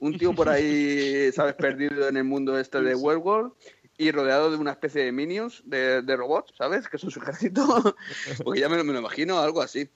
un 0.00 0.18
tío 0.18 0.34
por 0.34 0.48
ahí, 0.48 1.32
¿sabes?, 1.32 1.54
perdido 1.54 2.08
en 2.08 2.16
el 2.16 2.24
mundo 2.24 2.58
este 2.58 2.82
de 2.82 2.94
World 2.94 3.52
y 3.96 4.10
rodeado 4.10 4.50
de 4.50 4.56
una 4.56 4.72
especie 4.72 5.04
de 5.04 5.12
minions, 5.12 5.62
de, 5.64 6.02
de 6.02 6.16
robots, 6.16 6.52
¿sabes?, 6.56 6.88
que 6.88 6.98
son 6.98 7.10
su 7.10 7.20
ejército, 7.20 7.96
porque 8.44 8.60
ya 8.60 8.68
me, 8.68 8.82
me, 8.82 8.92
lo 8.92 8.98
imagino 8.98 9.38
algo 9.38 9.62
así. 9.62 9.88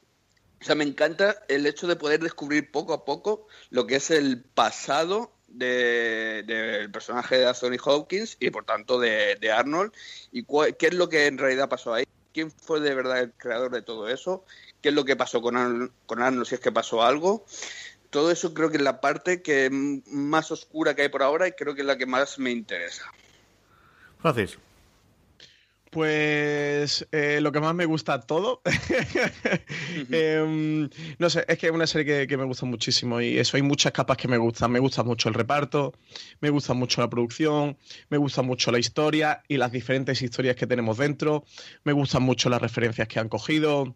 O 0.59 0.65
sea, 0.65 0.75
me 0.75 0.85
encanta 0.85 1.43
el 1.49 1.67
hecho 1.67 1.87
de 1.87 1.97
poder 1.97 2.21
descubrir 2.21 2.71
poco 2.71 2.95
a 2.95 3.05
poco 3.05 3.47
lo 3.69 3.87
que 3.87 3.97
es 3.97 4.11
el 4.11 4.43
pasado 4.43 5.36
del 5.59 6.47
de, 6.47 6.89
personaje 6.93 7.39
de 7.39 7.47
Anthony 7.47 7.79
Hopkins 7.85 8.37
y 8.41 8.51
por 8.51 8.65
tanto 8.65 8.99
de, 8.99 9.37
de 9.41 9.53
Arnold 9.53 9.93
y 10.33 10.45
qué 10.45 10.87
es 10.87 10.95
lo 10.95 11.09
que 11.09 11.27
en 11.27 11.39
realidad 11.39 11.69
pasó 11.69 11.95
ahí, 11.95 12.05
quién 12.33 12.51
fue 12.51 12.81
de 12.81 12.95
verdad 12.95 13.21
el 13.21 13.33
creador 13.33 13.71
de 13.71 13.83
todo 13.83 14.09
eso, 14.09 14.45
qué 14.83 14.91
es 14.91 14.95
lo 14.95 15.05
que 15.05 15.17
pasó 15.17 15.41
con 15.41 15.57
Arnold, 15.57 15.91
con 16.07 16.23
Arnold 16.23 16.47
si 16.47 16.55
es 16.55 16.61
que 16.61 16.73
pasó 16.73 17.03
algo. 17.03 17.45
Todo 18.11 18.31
eso 18.31 18.55
creo 18.55 18.71
que 18.71 18.77
es 18.77 18.83
la 18.83 19.01
parte 19.01 19.43
que 19.43 19.69
más 19.71 20.51
oscura 20.51 20.95
que 20.95 21.03
hay 21.03 21.09
por 21.09 21.23
ahora 21.23 21.49
y 21.49 21.53
creo 21.53 21.75
que 21.75 21.81
es 21.81 21.87
la 21.87 21.99
que 21.99 22.07
más 22.07 22.39
me 22.39 22.51
interesa. 22.51 23.11
Francis. 24.21 24.59
Pues 25.91 27.07
eh, 27.13 27.41
lo 27.41 27.53
que 27.53 27.61
más 27.61 27.75
me 27.75 27.87
gusta 27.87 28.21
todo. 28.21 28.61
eh, 30.11 30.89
no 31.19 31.31
sé, 31.31 31.45
es 31.49 31.59
que 31.59 31.67
es 31.67 31.73
una 31.73 31.87
serie 31.87 32.05
que, 32.05 32.27
que, 32.27 32.37
me 32.37 32.45
gusta 32.45 32.67
muchísimo 32.67 33.21
y 33.21 33.39
eso 33.39 33.57
hay 33.57 33.63
muchas 33.63 33.93
capas 33.93 34.17
que 34.17 34.29
me 34.29 34.37
gustan. 34.37 34.73
Me 34.73 34.79
gusta 34.79 35.03
mucho 35.05 35.29
el 35.29 35.35
reparto, 35.35 35.95
me 36.41 36.51
gusta 36.51 36.75
mucho 36.75 37.01
la 37.01 37.09
producción, 37.09 37.77
me 38.09 38.19
gusta 38.19 38.43
mucho 38.43 38.71
la 38.73 38.79
historia 38.79 39.43
y 39.49 39.57
las 39.57 39.73
diferentes 39.73 40.21
historias 40.23 40.57
que 40.57 40.67
tenemos 40.67 40.99
dentro, 40.99 41.45
me 41.85 41.93
gustan 41.93 42.23
mucho 42.23 42.51
las 42.51 42.61
referencias 42.61 43.09
que 43.09 43.21
han 43.21 43.29
cogido. 43.29 43.95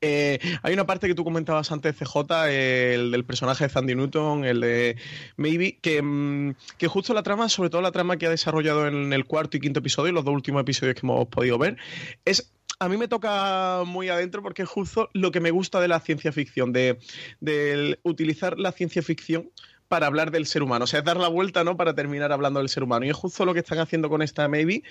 Eh, 0.00 0.38
hay 0.62 0.72
una 0.72 0.86
parte 0.86 1.08
que 1.08 1.14
tú 1.14 1.24
comentabas 1.24 1.70
antes, 1.72 1.94
CJ, 1.96 2.48
el 2.48 3.10
del 3.10 3.24
personaje 3.24 3.64
de 3.64 3.70
Sandy 3.70 3.94
Newton, 3.94 4.44
el 4.44 4.60
de 4.60 4.96
Maybe, 5.36 5.78
que, 5.80 6.00
mm, 6.00 6.54
que, 6.78 6.88
justo 6.88 7.12
la 7.12 7.22
trama, 7.22 7.48
sobre 7.48 7.70
todo 7.70 7.82
la 7.82 7.92
trama 7.92 8.16
que 8.16 8.26
ha 8.26 8.30
desarrollado 8.30 8.86
en 8.86 9.12
el 9.12 9.26
cuarto 9.26 9.56
y 9.56 9.60
quinto 9.60 9.80
episodio, 9.80 10.12
los 10.12 10.24
dos 10.24 10.34
últimos 10.34 10.62
episodios 10.62 10.94
que 10.94 11.06
hemos 11.06 11.28
podido 11.28 11.58
ver, 11.58 11.76
es 12.24 12.52
a 12.78 12.88
mí 12.88 12.96
me 12.96 13.08
toca 13.08 13.82
muy 13.84 14.08
adentro 14.08 14.42
porque 14.42 14.62
es 14.62 14.68
justo 14.68 15.10
lo 15.12 15.30
que 15.30 15.40
me 15.40 15.50
gusta 15.50 15.80
de 15.80 15.88
la 15.88 16.00
ciencia 16.00 16.32
ficción, 16.32 16.72
de, 16.72 16.98
de 17.40 17.98
utilizar 18.02 18.58
la 18.58 18.72
ciencia 18.72 19.02
ficción 19.02 19.50
para 19.90 20.06
hablar 20.06 20.30
del 20.30 20.46
ser 20.46 20.62
humano. 20.62 20.84
O 20.84 20.86
sea, 20.86 21.00
es 21.00 21.04
dar 21.04 21.16
la 21.16 21.26
vuelta, 21.26 21.64
¿no? 21.64 21.76
Para 21.76 21.96
terminar 21.96 22.30
hablando 22.30 22.60
del 22.60 22.68
ser 22.68 22.84
humano. 22.84 23.04
Y 23.04 23.10
es 23.10 23.16
justo 23.16 23.44
lo 23.44 23.52
que 23.52 23.58
están 23.58 23.80
haciendo 23.80 24.08
con 24.08 24.22
esta 24.22 24.46
Maybe. 24.46 24.84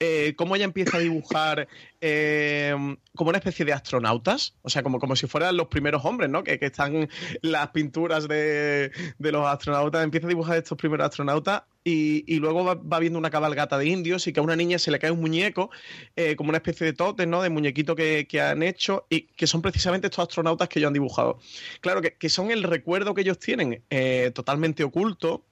Eh, 0.00 0.34
cómo 0.36 0.56
ella 0.56 0.64
empieza 0.64 0.96
a 0.96 1.00
dibujar 1.00 1.68
eh, 2.00 2.96
como 3.14 3.30
una 3.30 3.38
especie 3.38 3.64
de 3.64 3.72
astronautas. 3.72 4.54
O 4.62 4.70
sea, 4.70 4.82
como, 4.82 4.98
como 4.98 5.16
si 5.16 5.26
fueran 5.26 5.56
los 5.56 5.68
primeros 5.68 6.04
hombres, 6.04 6.30
¿no? 6.30 6.42
Que, 6.42 6.58
que 6.58 6.66
están 6.66 7.08
las 7.42 7.68
pinturas 7.68 8.28
de, 8.28 8.90
de, 9.18 9.32
los 9.32 9.46
astronautas. 9.46 10.02
Empieza 10.04 10.26
a 10.26 10.28
dibujar 10.28 10.56
estos 10.56 10.78
primeros 10.78 11.06
astronautas. 11.06 11.62
Y, 11.82 12.24
y 12.26 12.38
luego 12.40 12.62
va, 12.76 12.98
viendo 12.98 13.18
una 13.18 13.30
cabalgata 13.30 13.78
de 13.78 13.86
indios 13.86 14.26
y 14.26 14.34
que 14.34 14.40
a 14.40 14.42
una 14.42 14.54
niña 14.54 14.78
se 14.78 14.90
le 14.90 14.98
cae 14.98 15.10
un 15.10 15.20
muñeco, 15.20 15.70
eh, 16.14 16.36
como 16.36 16.50
una 16.50 16.58
especie 16.58 16.86
de 16.86 16.92
tótem, 16.92 17.30
¿no? 17.30 17.40
De 17.40 17.48
muñequito 17.48 17.96
que, 17.96 18.26
que, 18.28 18.40
han 18.40 18.62
hecho 18.62 19.06
y 19.08 19.22
que 19.22 19.46
son 19.46 19.62
precisamente 19.62 20.08
estos 20.08 20.24
astronautas 20.24 20.68
que 20.68 20.78
ellos 20.78 20.88
han 20.88 20.94
dibujado. 20.94 21.38
Claro, 21.80 22.02
que, 22.02 22.18
que 22.18 22.28
son 22.28 22.50
el 22.50 22.64
recuerdo 22.64 23.14
que 23.14 23.22
ellos 23.22 23.38
tienen 23.38 23.82
eh, 23.88 24.30
totalmente 24.34 24.84
oculto 24.84 25.46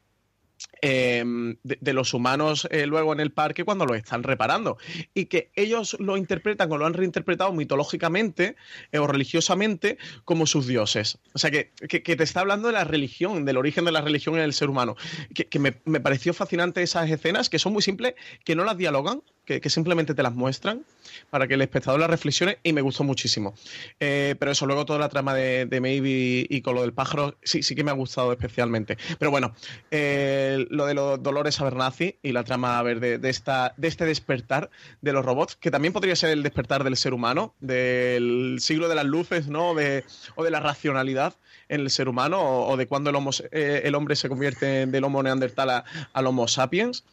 eh, 0.82 1.24
de, 1.62 1.92
los 1.92 2.14
humanos 2.14 2.68
eh, 2.70 2.86
luego 2.86 3.12
en 3.12 3.20
el 3.20 3.32
parque 3.32 3.64
cuando 3.64 3.86
lo 3.86 3.94
están 3.94 4.22
reparando 4.22 4.78
y 5.14 5.26
que 5.26 5.50
ellos 5.56 5.96
lo 5.98 6.16
interpretan 6.16 6.70
o 6.70 6.78
lo 6.78 6.86
han 6.86 6.94
reinterpretado 6.94 7.52
mitológicamente 7.52 8.56
eh, 8.92 8.98
o 8.98 9.06
religiosamente 9.06 9.98
como 10.24 10.46
sus 10.46 10.66
dioses. 10.66 11.18
O 11.34 11.38
sea, 11.38 11.50
que, 11.50 11.72
que, 11.88 12.02
que, 12.02 12.16
te 12.16 12.24
está 12.24 12.40
hablando 12.40 12.68
de 12.68 12.74
la 12.74 12.84
religión, 12.84 13.44
del 13.44 13.56
origen 13.56 13.84
de 13.84 13.92
la 13.92 14.00
religión 14.00 14.36
en 14.36 14.42
el 14.42 14.52
ser 14.52 14.70
humano. 14.70 14.96
Que, 15.34 15.58
me, 15.58 15.80
me, 15.84 16.00
pareció 16.00 16.32
fascinante 16.34 16.82
esas 16.82 17.10
escenas 17.10 17.48
que 17.48 17.58
son 17.58 17.72
muy 17.72 17.82
simples, 17.82 18.14
que 18.44 18.54
no 18.54 18.64
las 18.64 18.76
dialogan, 18.76 19.22
que, 19.48 19.70
simplemente 19.70 20.14
te 20.14 20.22
las 20.22 20.34
muestran 20.34 20.84
para 21.30 21.46
que 21.48 21.54
el 21.54 21.62
espectador 21.62 21.98
las 22.00 22.10
reflexione 22.10 22.58
y 22.62 22.72
me 22.72 22.82
gustó 22.82 23.04
muchísimo. 23.04 23.54
Eh, 23.98 24.34
pero 24.38 24.52
eso, 24.52 24.66
luego 24.66 24.84
toda 24.84 24.98
la 24.98 25.08
trama 25.08 25.34
de, 25.34 25.66
de 25.66 25.80
Maybe 25.80 26.46
y 26.48 26.60
con 26.60 26.74
lo 26.74 26.82
del 26.82 26.92
pájaro, 26.92 27.36
sí, 27.42 27.62
sí 27.62 27.74
que 27.74 27.84
me 27.84 27.90
ha 27.90 27.94
gustado 27.94 28.32
especialmente. 28.32 28.98
Pero 29.18 29.30
bueno, 29.30 29.54
eh, 29.90 30.66
lo 30.70 30.86
de 30.86 30.94
los 30.94 31.22
Dolores 31.22 31.60
Abernathy 31.60 32.16
y 32.22 32.32
la 32.32 32.44
trama 32.44 32.78
a 32.78 32.82
de, 32.84 33.20
esta, 33.28 33.74
de 33.76 33.88
este 33.88 34.04
despertar 34.04 34.70
de 35.00 35.12
los 35.12 35.24
robots, 35.24 35.56
que 35.56 35.70
también 35.70 35.92
podría 35.92 36.16
ser 36.16 36.30
el 36.30 36.42
despertar 36.42 36.84
del 36.84 36.96
ser 36.96 37.14
humano, 37.14 37.54
del 37.60 38.58
siglo 38.60 38.88
de 38.88 38.94
las 38.94 39.04
luces, 39.04 39.48
¿no? 39.48 39.74
De, 39.74 40.04
o 40.36 40.44
de 40.44 40.50
la 40.50 40.60
racionalidad 40.60 41.34
en 41.68 41.82
el 41.82 41.90
ser 41.90 42.08
humano, 42.08 42.40
o, 42.40 42.76
de 42.76 42.86
cuando 42.86 43.10
el, 43.10 43.16
homo, 43.16 43.30
eh, 43.52 43.82
el, 43.84 43.94
hombre 43.94 44.16
se 44.16 44.28
convierte 44.28 44.86
del 44.86 45.04
Homo 45.04 45.22
neandertal 45.22 45.84
al 46.12 46.26
Homo 46.26 46.48
sapiens. 46.48 47.04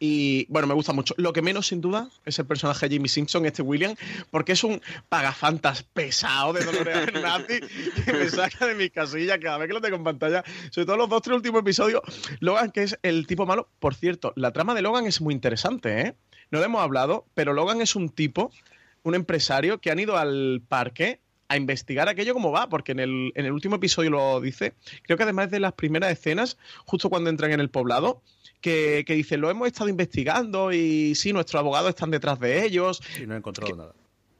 Y 0.00 0.46
bueno, 0.48 0.68
me 0.68 0.74
gusta 0.74 0.92
mucho. 0.92 1.14
Lo 1.16 1.32
que 1.32 1.42
menos, 1.42 1.68
sin 1.68 1.80
duda, 1.80 2.08
es 2.24 2.38
el 2.38 2.46
personaje 2.46 2.88
de 2.88 2.96
Jimmy 2.96 3.08
Simpson, 3.08 3.46
este 3.46 3.62
William, 3.62 3.94
porque 4.30 4.52
es 4.52 4.64
un 4.64 4.80
pagafantas 5.08 5.82
pesado 5.82 6.52
de 6.52 6.64
Dolores 6.64 7.12
Nazi 7.22 7.60
que 8.04 8.12
me 8.12 8.28
saca 8.28 8.66
de 8.66 8.74
mi 8.74 8.90
casilla 8.90 9.38
cada 9.38 9.58
vez 9.58 9.68
que 9.68 9.74
lo 9.74 9.80
tengo 9.80 9.96
en 9.96 10.04
pantalla. 10.04 10.44
Sobre 10.70 10.86
todo 10.86 10.96
los 10.96 11.08
dos, 11.08 11.22
tres 11.22 11.36
últimos 11.36 11.60
episodios. 11.60 12.02
Logan, 12.40 12.70
que 12.70 12.82
es 12.82 12.98
el 13.02 13.26
tipo 13.26 13.46
malo. 13.46 13.68
Por 13.78 13.94
cierto, 13.94 14.32
la 14.36 14.52
trama 14.52 14.74
de 14.74 14.82
Logan 14.82 15.06
es 15.06 15.20
muy 15.20 15.34
interesante, 15.34 16.00
¿eh? 16.00 16.14
No 16.50 16.60
le 16.60 16.66
hemos 16.66 16.80
hablado, 16.80 17.26
pero 17.34 17.52
Logan 17.52 17.80
es 17.80 17.94
un 17.94 18.08
tipo, 18.08 18.50
un 19.02 19.14
empresario, 19.14 19.80
que 19.80 19.90
han 19.90 19.98
ido 19.98 20.16
al 20.16 20.62
parque 20.66 21.20
a 21.48 21.56
investigar 21.56 22.08
aquello 22.08 22.34
como 22.34 22.52
va, 22.52 22.68
porque 22.68 22.92
en 22.92 23.00
el, 23.00 23.32
en 23.34 23.46
el 23.46 23.52
último 23.52 23.76
episodio 23.76 24.10
lo 24.10 24.40
dice. 24.40 24.74
Creo 25.02 25.16
que 25.16 25.24
además 25.24 25.50
de 25.50 25.60
las 25.60 25.72
primeras 25.72 26.12
escenas, 26.12 26.58
justo 26.84 27.08
cuando 27.08 27.30
entran 27.30 27.52
en 27.52 27.60
el 27.60 27.70
poblado, 27.70 28.22
que, 28.60 29.04
que 29.06 29.14
dicen, 29.14 29.40
lo 29.40 29.50
hemos 29.50 29.68
estado 29.68 29.88
investigando 29.88 30.72
y 30.72 31.14
sí, 31.14 31.32
nuestros 31.32 31.60
abogados 31.60 31.90
están 31.90 32.10
detrás 32.10 32.38
de 32.40 32.64
ellos. 32.64 33.00
Y 33.20 33.26
no 33.26 33.34
he 33.34 33.38
encontrado 33.38 33.72
que, 33.72 33.78
nada. 33.78 33.94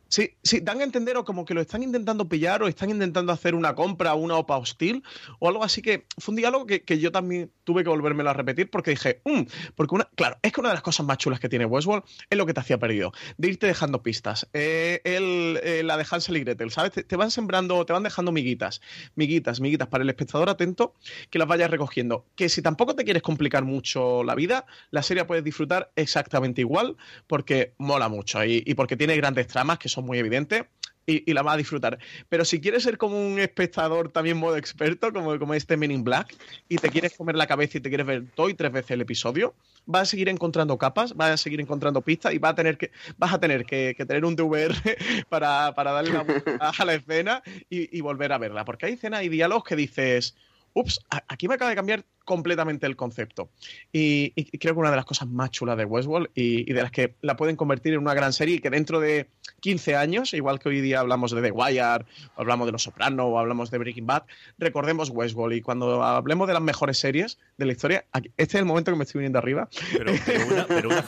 Sí, 0.09 0.37
sí, 0.43 0.61
dan 0.61 0.81
a 0.81 0.85
entender 0.85 1.19
o 1.19 1.25
como 1.25 1.45
que 1.45 1.53
lo 1.53 1.61
están 1.61 1.83
intentando 1.83 2.29
pillar 2.29 2.63
o 2.63 2.69
están 2.69 2.89
intentando 2.89 3.31
hacer 3.31 3.55
una 3.55 3.75
compra 3.75 4.15
una 4.15 4.37
OPA 4.37 4.57
hostil 4.57 5.03
o 5.39 5.49
algo 5.49 5.63
así 5.63 5.83
que 5.83 6.07
fue 6.17 6.33
un 6.33 6.37
diálogo 6.37 6.65
que, 6.65 6.83
que 6.83 6.99
yo 6.99 7.13
también 7.13 7.53
tuve 7.65 7.83
que 7.83 7.91
volvérmelo 7.91 8.31
a 8.31 8.33
repetir 8.33 8.71
porque 8.71 8.93
dije, 8.93 9.21
mmm, 9.27 9.43
porque 9.75 9.95
una, 9.95 10.09
claro, 10.15 10.39
es 10.43 10.53
que 10.53 10.61
una 10.61 10.71
de 10.71 10.77
las 10.77 10.83
cosas 10.83 11.05
más 11.05 11.19
chulas 11.19 11.41
que 11.41 11.51
tiene 11.51 11.67
Westworld 11.67 12.05
es 12.31 12.39
lo 12.39 12.47
que 12.47 12.55
te 12.55 12.61
hacía 12.61 12.79
perdido, 12.79 13.13
de 13.37 13.49
irte 13.49 13.67
dejando 13.67 14.03
pistas. 14.03 14.49
Eh, 14.55 15.03
eh, 15.05 15.83
la 15.85 15.99
de 15.99 16.07
Hansel 16.11 16.39
y 16.39 16.41
Gretel, 16.41 16.71
¿sabes? 16.71 16.93
Te, 16.93 17.05
te, 17.05 17.17
van 17.17 17.31
sembrando, 17.31 17.85
te 17.85 17.93
van 17.93 18.03
dejando 18.03 18.33
miguitas, 18.33 18.81
miguitas, 19.15 19.61
miguitas 19.61 19.89
para 19.89 20.05
el 20.05 20.09
espectador 20.09 20.49
atento 20.49 20.95
que 21.29 21.39
las 21.39 21.47
vayas 21.47 21.71
recogiendo. 21.71 22.25
Que 22.35 22.49
si 22.49 22.63
tampoco 22.63 22.97
te 22.97 23.05
quieres 23.05 23.23
complicar 23.23 23.65
mucho 23.65 24.25
la 24.25 24.35
vida, 24.35 24.65
la 24.91 25.03
serie 25.03 25.27
puedes 25.27 25.45
disfrutar 25.45 25.93
exactamente 25.97 26.63
igual 26.63 26.97
porque 27.27 27.75
mola 27.77 28.09
mucho 28.09 28.43
y, 28.43 28.63
y 28.65 28.73
porque 28.73 28.97
tiene 28.97 29.15
grandes 29.17 29.47
tramas 29.47 29.79
que 29.79 29.91
son 29.91 29.98
muy 30.05 30.19
evidentes 30.19 30.65
y, 31.09 31.33
la 31.33 31.43
vas 31.43 31.55
a 31.55 31.59
disfrutar. 31.59 31.99
Pero 32.29 32.45
si 32.45 32.61
quieres 32.61 32.83
ser 32.83 32.99
como 32.99 33.19
un 33.19 33.39
espectador 33.39 34.11
también 34.11 34.37
modo 34.37 34.57
experto, 34.57 35.13
como, 35.13 35.39
como 35.39 35.55
este 35.55 35.77
Men 35.77 35.91
in 35.91 36.05
Black, 36.05 36.35
y 36.69 36.77
te 36.77 36.91
quieres 36.91 37.17
comer 37.17 37.37
la 37.37 37.47
cabeza 37.47 37.79
y 37.79 37.81
te 37.81 37.89
quieres 37.89 38.07
ver 38.07 38.25
dos 38.37 38.51
y 38.51 38.55
tres 38.55 38.73
veces 38.73 38.93
el 38.93 39.01
episodio, 39.01 39.55
vas 39.87 40.03
a 40.03 40.07
seguir 40.07 40.29
encontrando 40.29 40.77
capas, 40.77 41.15
vas 41.15 41.31
a 41.31 41.37
seguir 41.37 41.61
encontrando 41.61 42.03
pistas 42.03 42.35
y 42.35 42.39
vas 42.39 42.53
a 42.53 42.55
tener 42.55 42.77
que, 42.77 42.91
vas 43.17 43.33
a 43.33 43.41
tener 43.41 43.65
que, 43.65 43.95
tener 43.95 44.25
un 44.25 44.37
DVR 44.37 44.75
para, 45.29 45.75
para 45.75 45.93
darle 45.93 46.11
una 46.11 46.23
vuelta 46.23 46.73
a 46.77 46.85
la 46.85 46.95
escena 46.95 47.43
y, 47.71 47.97
y 47.97 48.01
volver 48.01 48.33
a 48.33 48.39
verla. 48.39 48.65
Porque 48.65 48.87
hay 48.87 48.93
escenas 48.95 49.23
y 49.23 49.29
diálogos 49.29 49.65
que 49.65 49.77
dices, 49.77 50.37
ups, 50.75 51.01
aquí 51.29 51.49
me 51.49 51.55
acaba 51.55 51.71
de 51.71 51.77
cambiar 51.77 52.05
completamente 52.29 52.85
el 52.85 52.95
concepto. 52.95 53.49
Y, 53.91 54.33
creo 54.59 54.75
que 54.75 54.81
una 54.81 54.91
de 54.91 54.97
las 54.97 55.07
cosas 55.07 55.29
más 55.29 55.51
chulas 55.51 55.79
de 55.79 55.87
Westworld 55.87 56.29
y, 56.35 56.71
de 56.71 56.83
las 56.83 56.91
que 56.91 57.15
la 57.23 57.39
pueden 57.39 57.57
convertir 57.57 57.95
en 57.95 58.01
una 58.01 58.13
gran 58.13 58.35
serie 58.35 58.57
y 58.57 58.59
que 58.59 58.69
dentro 58.69 59.01
de 59.01 59.29
15 59.61 59.97
años, 59.97 60.35
igual 60.35 60.59
que 60.59 60.69
hoy 60.69 60.83
día 60.83 61.01
hablamos 61.01 61.31
de 61.31 61.41
The 61.41 61.51
Wire, 61.51 62.05
o 62.37 62.41
hablamos 62.43 62.67
de 62.67 62.73
Los 62.73 62.83
Soprano, 62.83 63.25
o 63.25 63.39
hablamos 63.39 63.71
de 63.71 63.79
Breaking 63.79 64.07
Bad, 64.07 64.25
recordemos 64.59 65.09
Westworld. 65.09 65.57
Y 65.57 65.63
cuando 65.63 66.03
hablemos 66.03 66.47
de 66.49 66.53
las 66.53 66.63
mejores 66.63 66.99
series 66.99 67.39
de 67.57 67.65
la 67.65 67.73
historia, 67.73 68.05
este 68.37 68.43
es 68.43 68.55
el 68.57 68.67
momento 68.67 68.93
que 68.93 68.99
me 68.99 69.05
estoy 69.05 69.21
viniendo 69.21 69.39
arriba. 69.39 69.67
Pero, 69.97 70.13
una, 70.51 70.67
pero 70.67 70.91
una 70.91 71.01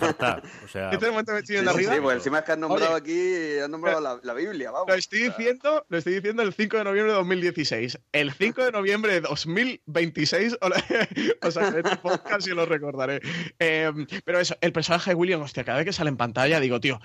O 0.64 0.68
sea... 0.68 0.90
Este 0.90 0.96
es 0.96 1.02
el 1.02 1.10
momento 1.10 1.32
que 1.32 1.34
me 1.34 1.40
estoy 1.40 1.56
viniendo 1.56 1.70
arriba. 1.72 1.94
Sí, 1.96 2.00
pues 2.00 2.16
encima 2.16 2.38
es 2.38 2.44
que 2.46 2.52
has 2.52 2.58
nombrado 2.58 2.94
aquí, 2.94 3.58
has 3.62 3.68
nombrado 3.68 4.20
la, 4.22 4.32
Biblia, 4.32 4.70
vamos. 4.70 4.88
Lo 4.88 4.94
estoy, 4.94 5.24
diciendo, 5.24 5.84
lo 5.90 5.98
estoy 5.98 6.14
diciendo 6.14 6.40
el 6.40 6.54
5 6.54 6.78
de 6.78 6.84
noviembre 6.84 7.12
de 7.12 7.18
2016. 7.18 7.98
El 8.12 8.32
5 8.32 8.64
de 8.64 8.72
noviembre 8.72 9.12
de 9.12 9.20
2026, 9.20 10.56
o 11.42 11.50
sea, 11.50 11.68
este 11.68 11.96
podcast 11.96 12.46
lo 12.48 12.66
recordaré. 12.66 13.20
Em, 13.58 14.06
pero 14.24 14.40
eso, 14.40 14.56
el 14.60 14.72
personaje 14.72 15.10
de 15.10 15.14
William, 15.14 15.40
hostia, 15.42 15.64
cada 15.64 15.78
vez 15.78 15.86
que 15.86 15.92
sale 15.92 16.10
en 16.10 16.16
pantalla 16.16 16.60
digo, 16.60 16.80
tío, 16.80 17.00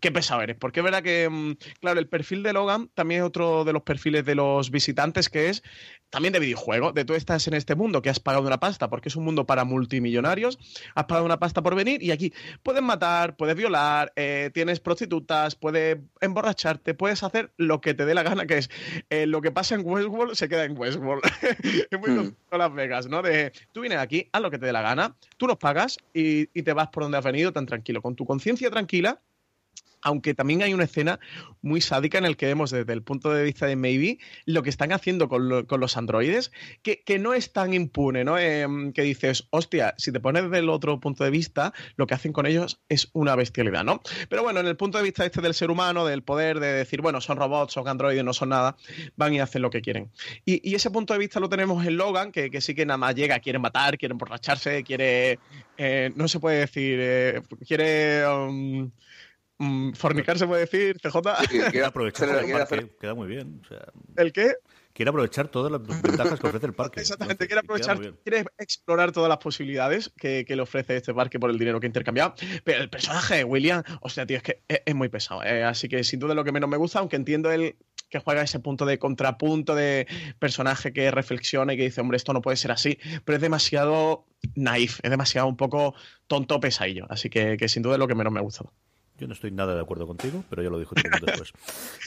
qué, 0.00 0.12
pesado 0.12 0.42
eres. 0.42 0.56
Porque 0.56 0.80
es 0.80 0.84
verdad 0.84 1.02
que, 1.02 1.28
mm, 1.28 1.56
claro, 1.80 2.00
el 2.00 2.08
perfil 2.08 2.42
de 2.42 2.52
Logan 2.52 2.88
también 2.94 3.20
es 3.20 3.26
otro 3.26 3.64
de 3.64 3.72
los 3.72 3.82
perfiles 3.82 4.24
de 4.24 4.34
los 4.34 4.70
visitantes 4.70 5.28
que 5.28 5.48
es 5.48 5.62
también 6.10 6.32
de 6.32 6.40
videojuego, 6.40 6.92
de 6.92 7.04
tú 7.04 7.14
estás 7.14 7.46
en 7.48 7.54
este 7.54 7.74
mundo 7.74 8.02
que 8.02 8.10
has 8.10 8.20
pagado 8.20 8.46
una 8.46 8.58
pasta, 8.60 8.88
porque 8.88 9.08
es 9.08 9.16
un 9.16 9.24
mundo 9.24 9.46
para 9.46 9.64
multimillonarios, 9.64 10.58
has 10.94 11.04
pagado 11.04 11.26
una 11.26 11.38
pasta 11.38 11.62
por 11.62 11.74
venir 11.74 12.02
y 12.02 12.10
aquí 12.10 12.32
puedes 12.62 12.82
matar, 12.82 13.36
puedes 13.36 13.56
violar, 13.56 14.12
eh, 14.16 14.50
tienes 14.54 14.80
prostitutas, 14.80 15.54
puedes 15.54 15.98
emborracharte, 16.20 16.94
puedes 16.94 17.22
hacer 17.22 17.52
lo 17.56 17.80
que 17.80 17.94
te 17.94 18.06
dé 18.06 18.14
la 18.14 18.22
gana, 18.22 18.46
que 18.46 18.58
es 18.58 18.70
eh, 19.10 19.26
lo 19.26 19.42
que 19.42 19.50
pasa 19.50 19.74
en 19.74 19.82
Westworld 19.84 20.34
se 20.34 20.48
queda 20.48 20.64
en 20.64 20.78
Westworld. 20.78 21.22
es 21.90 21.98
muy 21.98 22.10
mm. 22.10 22.34
Las 22.52 22.74
Vegas, 22.74 23.06
¿no? 23.08 23.22
De 23.22 23.52
tú 23.72 23.82
vienes 23.82 23.98
aquí, 23.98 24.28
haz 24.32 24.42
lo 24.42 24.50
que 24.50 24.58
te 24.58 24.66
dé 24.66 24.72
la 24.72 24.82
gana, 24.82 25.14
tú 25.36 25.46
nos 25.46 25.58
pagas 25.58 25.98
y, 26.14 26.48
y 26.58 26.62
te 26.62 26.72
vas 26.72 26.88
por 26.88 27.02
donde 27.02 27.18
has 27.18 27.24
venido 27.24 27.52
tan 27.52 27.66
tranquilo, 27.66 28.02
con 28.02 28.16
tu 28.16 28.24
conciencia 28.24 28.70
tranquila 28.70 29.20
aunque 30.02 30.34
también 30.34 30.62
hay 30.62 30.74
una 30.74 30.84
escena 30.84 31.18
muy 31.62 31.80
sádica 31.80 32.18
en 32.18 32.24
el 32.24 32.36
que 32.36 32.46
vemos 32.46 32.70
desde 32.70 32.92
el 32.92 33.02
punto 33.02 33.32
de 33.32 33.42
vista 33.42 33.66
de 33.66 33.76
Maybe 33.76 34.18
lo 34.44 34.62
que 34.62 34.70
están 34.70 34.92
haciendo 34.92 35.28
con, 35.28 35.48
los 35.48 35.96
androides, 35.96 36.52
que, 36.82 37.18
no 37.18 37.34
es 37.34 37.52
tan 37.52 37.74
impune, 37.74 38.24
¿no? 38.24 38.38
Em, 38.38 38.92
que 38.92 39.02
dices, 39.02 39.48
hostia, 39.50 39.94
si 39.98 40.12
te 40.12 40.20
pones 40.20 40.50
del 40.50 40.68
otro 40.68 41.00
punto 41.00 41.24
de 41.24 41.30
vista, 41.30 41.72
lo 41.96 42.06
que 42.06 42.14
hacen 42.14 42.32
con 42.32 42.46
ellos 42.46 42.80
es 42.88 43.10
una 43.12 43.34
bestialidad, 43.34 43.84
¿no? 43.84 44.00
Pero 44.28 44.42
bueno, 44.42 44.60
en 44.60 44.66
el 44.66 44.76
punto 44.76 44.98
de 44.98 45.04
vista 45.04 45.24
este 45.24 45.40
del 45.40 45.54
ser 45.54 45.70
humano, 45.70 46.06
del 46.06 46.22
poder, 46.22 46.60
de 46.60 46.72
decir, 46.72 47.02
bueno, 47.02 47.20
son 47.20 47.38
robots, 47.38 47.72
son 47.72 47.88
androides, 47.88 48.24
no 48.24 48.32
son 48.32 48.50
nada, 48.50 48.76
van 49.16 49.34
y 49.34 49.40
hacen 49.40 49.62
lo 49.62 49.70
que 49.70 49.80
quieren. 49.80 50.10
Y, 50.44 50.74
ese 50.78 50.92
punto 50.92 51.12
de 51.12 51.18
vista 51.18 51.40
lo 51.40 51.48
tenemos 51.48 51.84
en 51.84 51.96
Logan, 51.96 52.30
que, 52.30 52.60
sí 52.60 52.72
que 52.74 52.86
nada 52.86 52.98
más 52.98 53.16
llega, 53.16 53.40
quiere 53.40 53.58
matar, 53.58 53.98
quiere 53.98 54.12
emborracharse, 54.12 54.84
quiere... 54.84 55.40
Eh, 55.76 56.12
no 56.14 56.28
se 56.28 56.38
puede 56.38 56.60
decir, 56.60 56.98
eh, 57.00 57.42
quiere... 57.66 58.26
Um, 58.28 58.90
fornicar 59.94 60.38
se 60.38 60.46
puede 60.46 60.62
decir, 60.62 60.98
CJ. 61.00 61.18
quiere 61.48 61.84
aprovechar 61.84 62.28
el 62.28 62.50
parque, 62.52 62.90
queda 63.00 63.14
muy 63.14 63.26
bien. 63.26 63.60
¿El 64.16 64.32
qué? 64.32 64.54
Quiere 64.92 65.10
aprovechar 65.10 65.48
todas 65.48 65.70
las 65.70 65.80
ventajas 65.80 66.40
que 66.40 66.46
ofrece 66.48 66.66
el 66.66 66.74
parque. 66.74 67.00
Exactamente, 67.00 67.46
quiere 67.46 67.60
aprovechar, 67.60 67.98
quiere 68.24 68.44
explorar 68.58 69.12
todas 69.12 69.28
las 69.28 69.38
posibilidades 69.38 70.10
que, 70.16 70.44
le 70.48 70.60
ofrece 70.60 70.96
este 70.96 71.14
parque 71.14 71.38
por 71.38 71.50
el 71.50 71.58
dinero 71.58 71.78
que 71.78 71.86
ha 71.86 71.88
intercambiado. 71.88 72.34
Pero 72.64 72.82
el 72.82 72.90
personaje 72.90 73.36
de 73.36 73.44
William, 73.44 73.84
o 74.00 74.08
sea, 74.08 74.26
tío, 74.26 74.38
es 74.38 74.42
que 74.42 74.62
es, 74.66 74.94
muy 74.96 75.08
pesado. 75.08 75.44
Eh, 75.44 75.62
así 75.62 75.88
que 75.88 76.02
sin 76.02 76.18
duda 76.18 76.34
lo 76.34 76.42
que 76.42 76.50
menos 76.50 76.68
me 76.68 76.76
gusta, 76.76 76.98
aunque 76.98 77.14
entiendo 77.14 77.52
el 77.52 77.76
que 78.10 78.18
juega 78.18 78.42
ese 78.42 78.58
punto 78.58 78.86
de 78.86 78.98
contrapunto 78.98 79.74
de 79.74 80.08
personaje 80.40 80.92
que 80.92 81.10
reflexiona 81.10 81.74
y 81.74 81.76
que 81.76 81.84
dice, 81.84 82.00
hombre, 82.00 82.16
esto 82.16 82.32
no 82.32 82.42
puede 82.42 82.56
ser 82.56 82.72
así, 82.72 82.98
pero 83.24 83.36
es 83.36 83.42
demasiado 83.42 84.26
naif, 84.56 84.98
es 85.02 85.10
demasiado 85.10 85.46
un 85.46 85.56
poco 85.56 85.94
tonto 86.26 86.58
pesadillo. 86.58 87.06
Así 87.08 87.30
que, 87.30 87.56
que 87.56 87.68
sin 87.68 87.82
duda 87.82 87.94
es 87.94 87.98
lo 88.00 88.08
que 88.08 88.16
menos 88.16 88.32
me 88.32 88.40
ha 88.40 88.42
gustado. 88.42 88.72
Yo 89.18 89.26
no 89.26 89.32
estoy 89.32 89.50
nada 89.50 89.74
de 89.74 89.80
acuerdo 89.80 90.06
contigo, 90.06 90.44
pero 90.48 90.62
ya 90.62 90.70
lo 90.70 90.78
dijo 90.78 90.94
todo 90.94 91.10
después. 91.26 91.52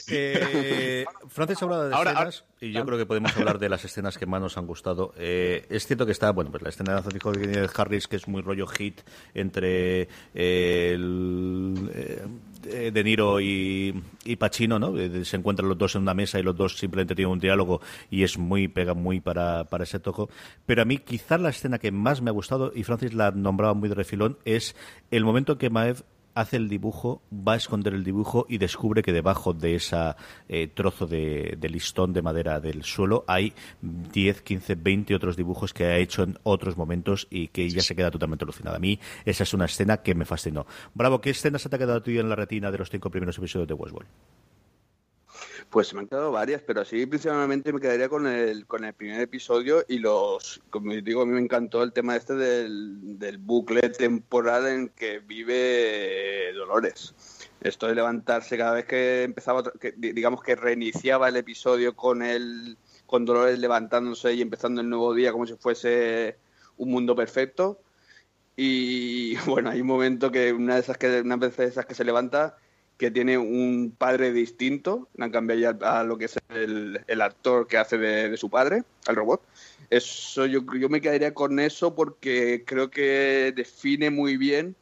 Eh, 0.08 1.04
Francis 1.28 1.62
habla 1.62 1.84
de 1.84 1.94
escenas 1.94 2.44
y 2.58 2.72
yo 2.72 2.86
creo 2.86 2.96
que 2.96 3.04
podemos 3.04 3.36
hablar 3.36 3.58
de 3.58 3.68
las 3.68 3.84
escenas 3.84 4.16
que 4.16 4.24
más 4.24 4.40
nos 4.40 4.56
han 4.56 4.66
gustado. 4.66 5.12
Eh, 5.18 5.66
es 5.68 5.86
cierto 5.86 6.06
que 6.06 6.12
está, 6.12 6.30
bueno, 6.30 6.50
pues 6.50 6.62
la 6.62 6.70
escena 6.70 7.02
de 7.02 7.70
Harris, 7.76 8.08
que 8.08 8.16
es 8.16 8.26
muy 8.28 8.40
rollo 8.40 8.66
hit 8.66 9.02
entre 9.34 10.08
eh, 10.34 10.96
De 12.62 13.04
Niro 13.04 13.40
y, 13.40 14.02
y 14.24 14.36
Pacino, 14.36 14.78
¿no? 14.78 14.94
Se 15.24 15.36
encuentran 15.36 15.68
los 15.68 15.76
dos 15.76 15.94
en 15.96 16.02
una 16.02 16.14
mesa 16.14 16.38
y 16.38 16.42
los 16.42 16.56
dos 16.56 16.78
simplemente 16.78 17.14
tienen 17.14 17.32
un 17.32 17.40
diálogo 17.40 17.82
y 18.10 18.22
es 18.22 18.38
muy, 18.38 18.68
pega 18.68 18.94
muy 18.94 19.20
para, 19.20 19.64
para 19.64 19.84
ese 19.84 20.00
toco. 20.00 20.30
Pero 20.64 20.80
a 20.80 20.86
mí 20.86 20.96
quizás 20.96 21.40
la 21.42 21.50
escena 21.50 21.78
que 21.78 21.92
más 21.92 22.22
me 22.22 22.30
ha 22.30 22.32
gustado, 22.32 22.72
y 22.74 22.84
Francis 22.84 23.12
la 23.12 23.32
nombraba 23.32 23.74
muy 23.74 23.90
de 23.90 23.96
refilón, 23.96 24.38
es 24.46 24.74
el 25.10 25.24
momento 25.24 25.58
que 25.58 25.68
Maev 25.68 26.04
hace 26.34 26.56
el 26.56 26.68
dibujo, 26.68 27.22
va 27.32 27.54
a 27.54 27.56
esconder 27.56 27.94
el 27.94 28.04
dibujo 28.04 28.46
y 28.48 28.58
descubre 28.58 29.02
que 29.02 29.12
debajo 29.12 29.52
de 29.52 29.76
ese 29.76 30.14
eh, 30.48 30.68
trozo 30.68 31.06
de, 31.06 31.58
listón 31.62 32.12
de 32.12 32.22
madera 32.22 32.60
del 32.60 32.84
suelo 32.84 33.24
hay 33.26 33.52
10, 33.80 34.42
15, 34.42 34.74
20 34.76 35.14
otros 35.14 35.36
dibujos 35.36 35.72
que 35.72 35.84
ha 35.84 35.96
hecho 35.96 36.22
en 36.22 36.38
otros 36.42 36.76
momentos 36.76 37.26
y 37.30 37.48
que 37.48 37.68
ya 37.68 37.82
se 37.82 37.94
queda 37.94 38.10
totalmente 38.10 38.44
alucinada. 38.44 38.76
A 38.76 38.80
mí 38.80 38.98
esa 39.24 39.42
es 39.42 39.54
una 39.54 39.66
escena 39.66 39.98
que 39.98 40.14
me 40.14 40.24
fascinó. 40.24 40.66
Bravo, 40.94 41.20
¿qué 41.20 41.30
escena 41.30 41.58
se 41.58 41.68
te 41.68 41.76
ha 41.76 41.78
quedado 41.78 41.98
a 41.98 42.02
ti 42.02 42.18
en 42.18 42.28
la 42.28 42.36
retina 42.36 42.70
de 42.70 42.78
los 42.78 42.90
cinco 42.90 43.10
primeros 43.10 43.38
episodios 43.38 43.68
de 43.68 43.74
Westworld? 43.74 44.08
Pues 45.72 45.94
me 45.94 46.00
han 46.00 46.06
quedado 46.06 46.30
varias, 46.32 46.60
pero 46.60 46.82
así 46.82 47.06
principalmente 47.06 47.72
me 47.72 47.80
quedaría 47.80 48.10
con 48.10 48.26
el, 48.26 48.66
con 48.66 48.84
el 48.84 48.92
primer 48.92 49.22
episodio 49.22 49.82
y 49.88 50.00
los, 50.00 50.60
como 50.68 50.92
digo, 50.92 51.22
a 51.22 51.24
mí 51.24 51.32
me 51.32 51.40
encantó 51.40 51.82
el 51.82 51.94
tema 51.94 52.14
este 52.14 52.34
del, 52.34 53.18
del 53.18 53.38
bucle 53.38 53.80
temporal 53.88 54.66
en 54.66 54.90
que 54.90 55.20
vive 55.20 56.52
Dolores. 56.54 57.14
Esto 57.62 57.86
de 57.86 57.94
levantarse 57.94 58.58
cada 58.58 58.74
vez 58.74 58.84
que 58.84 59.22
empezaba, 59.22 59.62
digamos 59.96 60.42
que 60.42 60.56
reiniciaba 60.56 61.30
el 61.30 61.36
episodio 61.36 61.96
con 61.96 62.20
el, 62.20 62.76
con 63.06 63.24
Dolores 63.24 63.58
levantándose 63.58 64.34
y 64.34 64.42
empezando 64.42 64.82
el 64.82 64.90
nuevo 64.90 65.14
día 65.14 65.32
como 65.32 65.46
si 65.46 65.54
fuese 65.54 66.36
un 66.76 66.90
mundo 66.90 67.16
perfecto. 67.16 67.80
Y 68.56 69.36
bueno, 69.46 69.70
hay 69.70 69.80
un 69.80 69.86
momento 69.86 70.30
que 70.30 70.52
una 70.52 70.74
de 70.74 70.80
esas 70.82 70.98
que 70.98 71.22
una 71.22 71.36
vez 71.36 71.56
de 71.56 71.64
esas 71.64 71.86
que 71.86 71.94
se 71.94 72.04
levanta 72.04 72.58
que 73.02 73.10
tiene 73.10 73.36
un 73.36 73.92
padre 73.98 74.32
distinto, 74.32 75.08
han 75.18 75.32
cambiado 75.32 75.84
a 75.84 76.04
lo 76.04 76.16
que 76.18 76.26
es 76.26 76.38
el, 76.50 77.20
actor 77.20 77.66
que 77.66 77.76
hace 77.76 77.98
de, 77.98 78.36
su 78.36 78.48
padre, 78.48 78.84
al 79.08 79.16
robot. 79.16 79.42
Eso 79.90 80.46
yo, 80.46 80.60
yo 80.78 80.88
me 80.88 81.00
quedaría 81.00 81.34
con 81.34 81.58
eso 81.58 81.96
porque 81.96 82.62
creo 82.64 82.92
que 82.92 83.52
define 83.56 84.10
muy 84.10 84.36
bien 84.36 84.76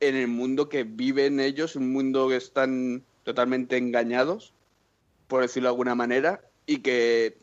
en 0.00 0.16
el 0.16 0.26
mundo 0.26 0.70
que 0.70 0.84
viven 0.84 1.38
ellos, 1.38 1.76
un 1.76 1.92
mundo 1.92 2.30
que 2.30 2.36
están 2.36 3.02
totalmente 3.24 3.76
engañados, 3.76 4.54
por 5.28 5.42
decirlo 5.42 5.68
de 5.68 5.72
alguna 5.72 5.94
manera, 5.94 6.40
y 6.64 6.78
que 6.78 7.36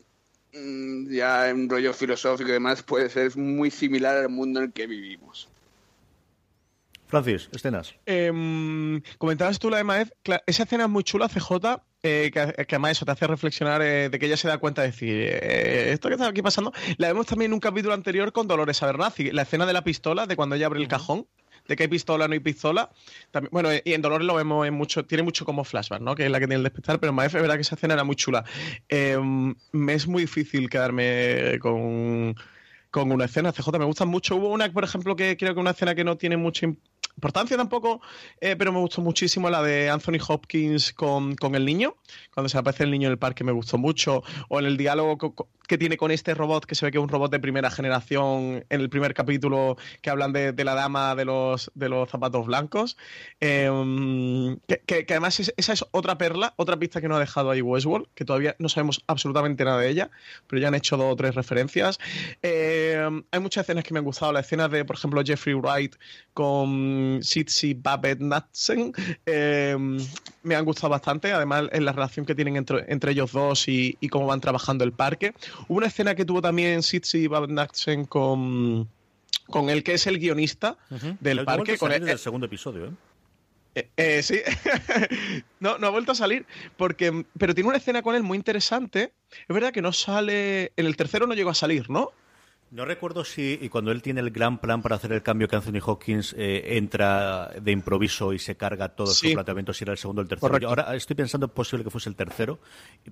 mm, 0.52 1.12
ya 1.12 1.48
en 1.48 1.68
rollo 1.68 1.92
filosófico 1.92 2.50
y 2.50 2.54
demás 2.54 2.82
puede 2.82 3.08
ser 3.08 3.36
muy 3.36 3.70
similar 3.70 4.16
al 4.16 4.30
mundo 4.30 4.58
en 4.58 4.66
el 4.66 4.72
que 4.72 4.88
vivimos. 4.88 5.48
Francis, 7.06 7.48
escenas. 7.52 7.94
Em, 8.06 9.00
comentabas 9.18 9.58
tú 9.58 9.70
la 9.70 9.78
de 9.78 9.84
Maez. 9.84 10.12
esa 10.46 10.62
escena 10.64 10.84
es 10.84 10.90
muy 10.90 11.04
chula, 11.04 11.28
CJ, 11.28 11.82
eh, 12.02 12.30
que, 12.32 12.40
además 12.40 12.92
eso 12.92 13.04
te 13.04 13.12
hace 13.12 13.26
reflexionar 13.26 13.80
eh, 13.82 14.08
de 14.08 14.18
que 14.18 14.26
ella 14.26 14.36
se 14.36 14.48
da 14.48 14.58
cuenta 14.58 14.82
de 14.82 14.88
decir, 14.88 15.10
eh, 15.10 15.92
esto 15.92 16.08
que 16.08 16.14
está 16.14 16.28
aquí 16.28 16.42
pasando, 16.42 16.72
la 16.98 17.08
vemos 17.08 17.26
también 17.26 17.50
en 17.50 17.54
un 17.54 17.60
capítulo 17.60 17.94
anterior 17.94 18.32
con 18.32 18.46
Dolores 18.46 18.82
Abernathy, 18.82 19.30
la 19.30 19.42
escena 19.42 19.64
de 19.64 19.72
la 19.72 19.84
pistola, 19.84 20.26
de 20.26 20.36
cuando 20.36 20.56
ella 20.56 20.66
abre 20.66 20.80
el 20.80 20.88
cajón, 20.88 21.26
de 21.66 21.76
que 21.76 21.84
hay 21.84 21.88
pistola, 21.88 22.28
no 22.28 22.34
hay 22.34 22.40
pistola. 22.40 22.90
También, 23.30 23.50
bueno, 23.52 23.70
y 23.72 23.94
en 23.94 24.02
Dolores 24.02 24.26
lo 24.26 24.34
vemos 24.34 24.66
en 24.66 24.74
mucho, 24.74 25.06
tiene 25.06 25.22
mucho 25.22 25.46
como 25.46 25.64
flashback, 25.64 26.02
¿no? 26.02 26.14
Que 26.14 26.26
es 26.26 26.30
la 26.30 26.38
que 26.40 26.46
tiene 26.46 26.56
el 26.56 26.62
despertar, 26.62 27.00
pero 27.00 27.10
en 27.10 27.16
Maef 27.16 27.34
es 27.34 27.40
verdad 27.40 27.54
que 27.54 27.62
esa 27.62 27.74
escena 27.74 27.94
era 27.94 28.04
muy 28.04 28.16
chula. 28.16 28.44
Em, 28.88 29.54
me 29.72 29.94
es 29.94 30.06
muy 30.06 30.22
difícil 30.22 30.68
quedarme 30.68 31.58
con 31.60 32.34
con 32.94 33.10
una 33.10 33.24
escena. 33.24 33.50
CJ 33.50 33.76
me 33.76 33.84
gustan 33.86 34.06
mucho. 34.06 34.36
Hubo 34.36 34.50
una, 34.50 34.70
por 34.70 34.84
ejemplo, 34.84 35.16
que 35.16 35.36
creo 35.36 35.52
que 35.52 35.58
una 35.58 35.72
escena 35.72 35.96
que 35.96 36.04
no 36.04 36.16
tiene 36.16 36.36
mucha 36.36 36.68
importancia 37.16 37.56
tampoco, 37.56 38.00
eh, 38.40 38.56
pero 38.56 38.72
me 38.72 38.80
gustó 38.80 39.00
muchísimo 39.00 39.48
la 39.50 39.62
de 39.62 39.90
Anthony 39.90 40.18
Hopkins 40.26 40.92
con, 40.92 41.36
con, 41.36 41.54
el 41.54 41.64
niño, 41.64 41.96
cuando 42.32 42.48
se 42.48 42.58
aparece 42.58 42.84
el 42.84 42.90
niño 42.90 43.08
en 43.08 43.12
el 43.12 43.18
parque 43.18 43.44
me 43.44 43.52
gustó 43.52 43.78
mucho, 43.78 44.22
o 44.48 44.58
en 44.58 44.66
el 44.66 44.76
diálogo 44.76 45.18
que 45.66 45.78
tiene 45.78 45.96
con 45.96 46.10
este 46.10 46.34
robot, 46.34 46.66
que 46.66 46.74
se 46.74 46.86
ve 46.86 46.92
que 46.92 46.98
es 46.98 47.02
un 47.02 47.08
robot 47.08 47.30
de 47.30 47.40
primera 47.40 47.70
generación, 47.70 48.64
en 48.68 48.80
el 48.80 48.88
primer 48.90 49.14
capítulo 49.14 49.76
que 50.02 50.10
hablan 50.10 50.32
de, 50.32 50.64
la 50.64 50.74
dama 50.74 51.14
de 51.14 51.24
los, 51.24 51.70
de 51.74 51.88
los 51.88 52.08
zapatos 52.08 52.46
blancos, 52.46 52.96
em, 53.40 54.58
que, 54.86 55.06
además 55.08 55.40
esa 55.56 55.72
es 55.72 55.84
otra 55.90 56.18
perla, 56.18 56.54
otra 56.56 56.76
pista 56.76 57.00
que 57.00 57.08
no 57.08 57.16
ha 57.16 57.20
dejado 57.20 57.50
ahí 57.50 57.62
Westworld, 57.62 58.08
que 58.14 58.24
todavía 58.24 58.56
no 58.58 58.68
sabemos 58.68 59.02
absolutamente 59.06 59.64
nada 59.64 59.78
de 59.78 59.88
ella, 59.88 60.10
pero 60.46 60.60
ya 60.60 60.68
han 60.68 60.74
hecho 60.74 60.96
dos 60.96 61.12
o 61.12 61.16
tres 61.16 61.34
referencias. 61.34 61.98
Em, 62.42 63.24
hay 63.30 63.40
muchas 63.40 63.64
escenas 63.64 63.84
que 63.84 63.94
me 63.94 63.98
han 63.98 64.04
gustado, 64.04 64.32
la 64.32 64.40
escena 64.40 64.68
de, 64.68 64.84
por 64.84 64.96
ejemplo, 64.96 65.22
Jeffrey 65.24 65.54
Wright 65.54 65.96
con 66.32 67.20
Sitsi 67.22 67.74
Babette 67.74 68.20
Natsen 68.20 68.92
em, 69.26 69.98
me 70.42 70.54
han 70.54 70.64
gustado 70.64 70.90
bastante. 70.90 71.32
Además, 71.32 71.64
en 71.72 71.84
la 71.84 71.92
relación 71.92 72.26
que 72.26 72.34
tienen 72.34 72.56
entre, 72.56 72.84
entre 72.88 73.12
ellos 73.12 73.32
dos 73.32 73.68
y, 73.68 73.96
cómo 74.10 74.26
van 74.26 74.40
trabajando 74.40 74.84
el 74.84 74.92
parque. 74.92 75.34
Hubo 75.68 75.78
una 75.78 75.86
escena 75.86 76.14
que 76.14 76.24
tuvo 76.24 76.42
también 76.42 76.82
Sitsi 76.82 77.26
Van 77.26 77.56
con, 78.08 78.88
con 79.46 79.70
el 79.70 79.82
que 79.82 79.94
es 79.94 80.06
el 80.06 80.18
guionista 80.18 80.76
del 81.20 81.44
parque. 81.44 81.78
Con 81.78 81.92
el, 81.92 82.18
segundo 82.18 82.46
episodio, 82.46 82.86
¿eh? 82.86 82.90
Eh, 83.76 83.90
eh, 83.96 84.22
sí, 84.22 84.40
no, 85.60 85.78
no 85.78 85.88
ha 85.88 85.90
vuelto 85.90 86.12
a 86.12 86.14
salir, 86.14 86.46
porque, 86.76 87.24
pero 87.36 87.54
tiene 87.54 87.68
una 87.68 87.78
escena 87.78 88.02
con 88.02 88.14
él 88.14 88.22
muy 88.22 88.36
interesante. 88.38 89.12
Es 89.32 89.54
verdad 89.54 89.72
que 89.72 89.82
no 89.82 89.92
sale, 89.92 90.72
en 90.76 90.86
el 90.86 90.96
tercero 90.96 91.26
no 91.26 91.34
llegó 91.34 91.50
a 91.50 91.54
salir, 91.54 91.90
¿no? 91.90 92.12
No 92.74 92.84
recuerdo 92.84 93.24
si 93.24 93.56
y 93.62 93.68
cuando 93.68 93.92
él 93.92 94.02
tiene 94.02 94.20
el 94.20 94.32
gran 94.32 94.58
plan 94.58 94.82
para 94.82 94.96
hacer 94.96 95.12
el 95.12 95.22
cambio 95.22 95.46
que 95.46 95.54
Anthony 95.54 95.78
Hawkins 95.80 96.34
eh, 96.36 96.76
entra 96.76 97.52
de 97.62 97.70
improviso 97.70 98.32
y 98.32 98.40
se 98.40 98.56
carga 98.56 98.88
todo 98.88 99.06
su 99.06 99.32
planteamiento, 99.32 99.72
si 99.72 99.84
era 99.84 99.92
el 99.92 99.98
segundo 99.98 100.20
o 100.20 100.24
el 100.24 100.28
tercero. 100.28 100.68
ahora 100.68 100.96
estoy 100.96 101.14
pensando 101.14 101.46
posible 101.46 101.84
que 101.84 101.90
fuese 101.90 102.08
el 102.08 102.16
tercero, 102.16 102.58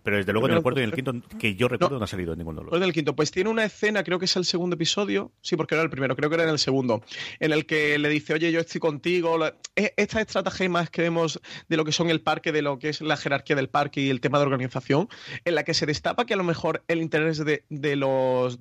pero 0.02 0.16
desde 0.16 0.32
luego 0.32 0.48
en 0.48 0.54
el 0.54 0.62
cuarto 0.62 0.80
y 0.80 0.82
en 0.82 0.88
el 0.90 0.96
quinto, 0.96 1.14
que 1.38 1.54
yo 1.54 1.68
recuerdo, 1.68 1.96
no, 1.96 2.04
ha 2.04 2.08
salido 2.08 2.34
ninguno 2.34 2.58
de 2.58 2.64
los. 2.66 2.74
En 2.74 2.82
el 2.82 2.92
quinto, 2.92 3.14
pues 3.14 3.30
tiene 3.30 3.50
una 3.50 3.64
escena, 3.64 4.02
creo 4.02 4.18
que 4.18 4.24
es 4.24 4.34
el 4.34 4.44
segundo 4.44 4.74
episodio, 4.74 5.30
sí, 5.42 5.54
porque 5.54 5.76
era 5.76 5.84
el 5.84 5.90
primero, 5.90 6.16
creo 6.16 6.28
que 6.28 6.34
era 6.34 6.42
en 6.42 6.50
el 6.50 6.58
segundo, 6.58 7.04
en 7.38 7.52
el 7.52 7.64
que 7.64 8.00
le 8.00 8.08
dice, 8.08 8.34
oye, 8.34 8.50
yo 8.50 8.58
estoy 8.58 8.80
contigo. 8.80 9.38
E, 9.76 9.94
estas 9.96 10.22
estratagemas 10.22 10.90
que 10.90 11.02
vemos 11.02 11.40
de 11.68 11.76
lo 11.76 11.84
que 11.84 11.92
son 11.92 12.10
el 12.10 12.20
parque, 12.20 12.50
de 12.50 12.62
lo 12.62 12.80
que 12.80 12.88
es 12.88 13.00
la 13.00 13.16
jerarquía 13.16 13.54
del 13.54 13.68
parque 13.68 14.00
y 14.00 14.10
el 14.10 14.20
tema 14.20 14.40
de 14.40 14.44
organización, 14.44 15.08
en 15.44 15.54
la 15.54 15.62
que 15.62 15.72
se 15.72 15.86
destapa 15.86 16.26
que 16.26 16.34
a 16.34 16.36
lo 16.36 16.42
mejor 16.42 16.82
el 16.88 17.00
interés 17.00 17.38
de, 17.44 17.62
de 17.68 17.94
los 17.94 18.58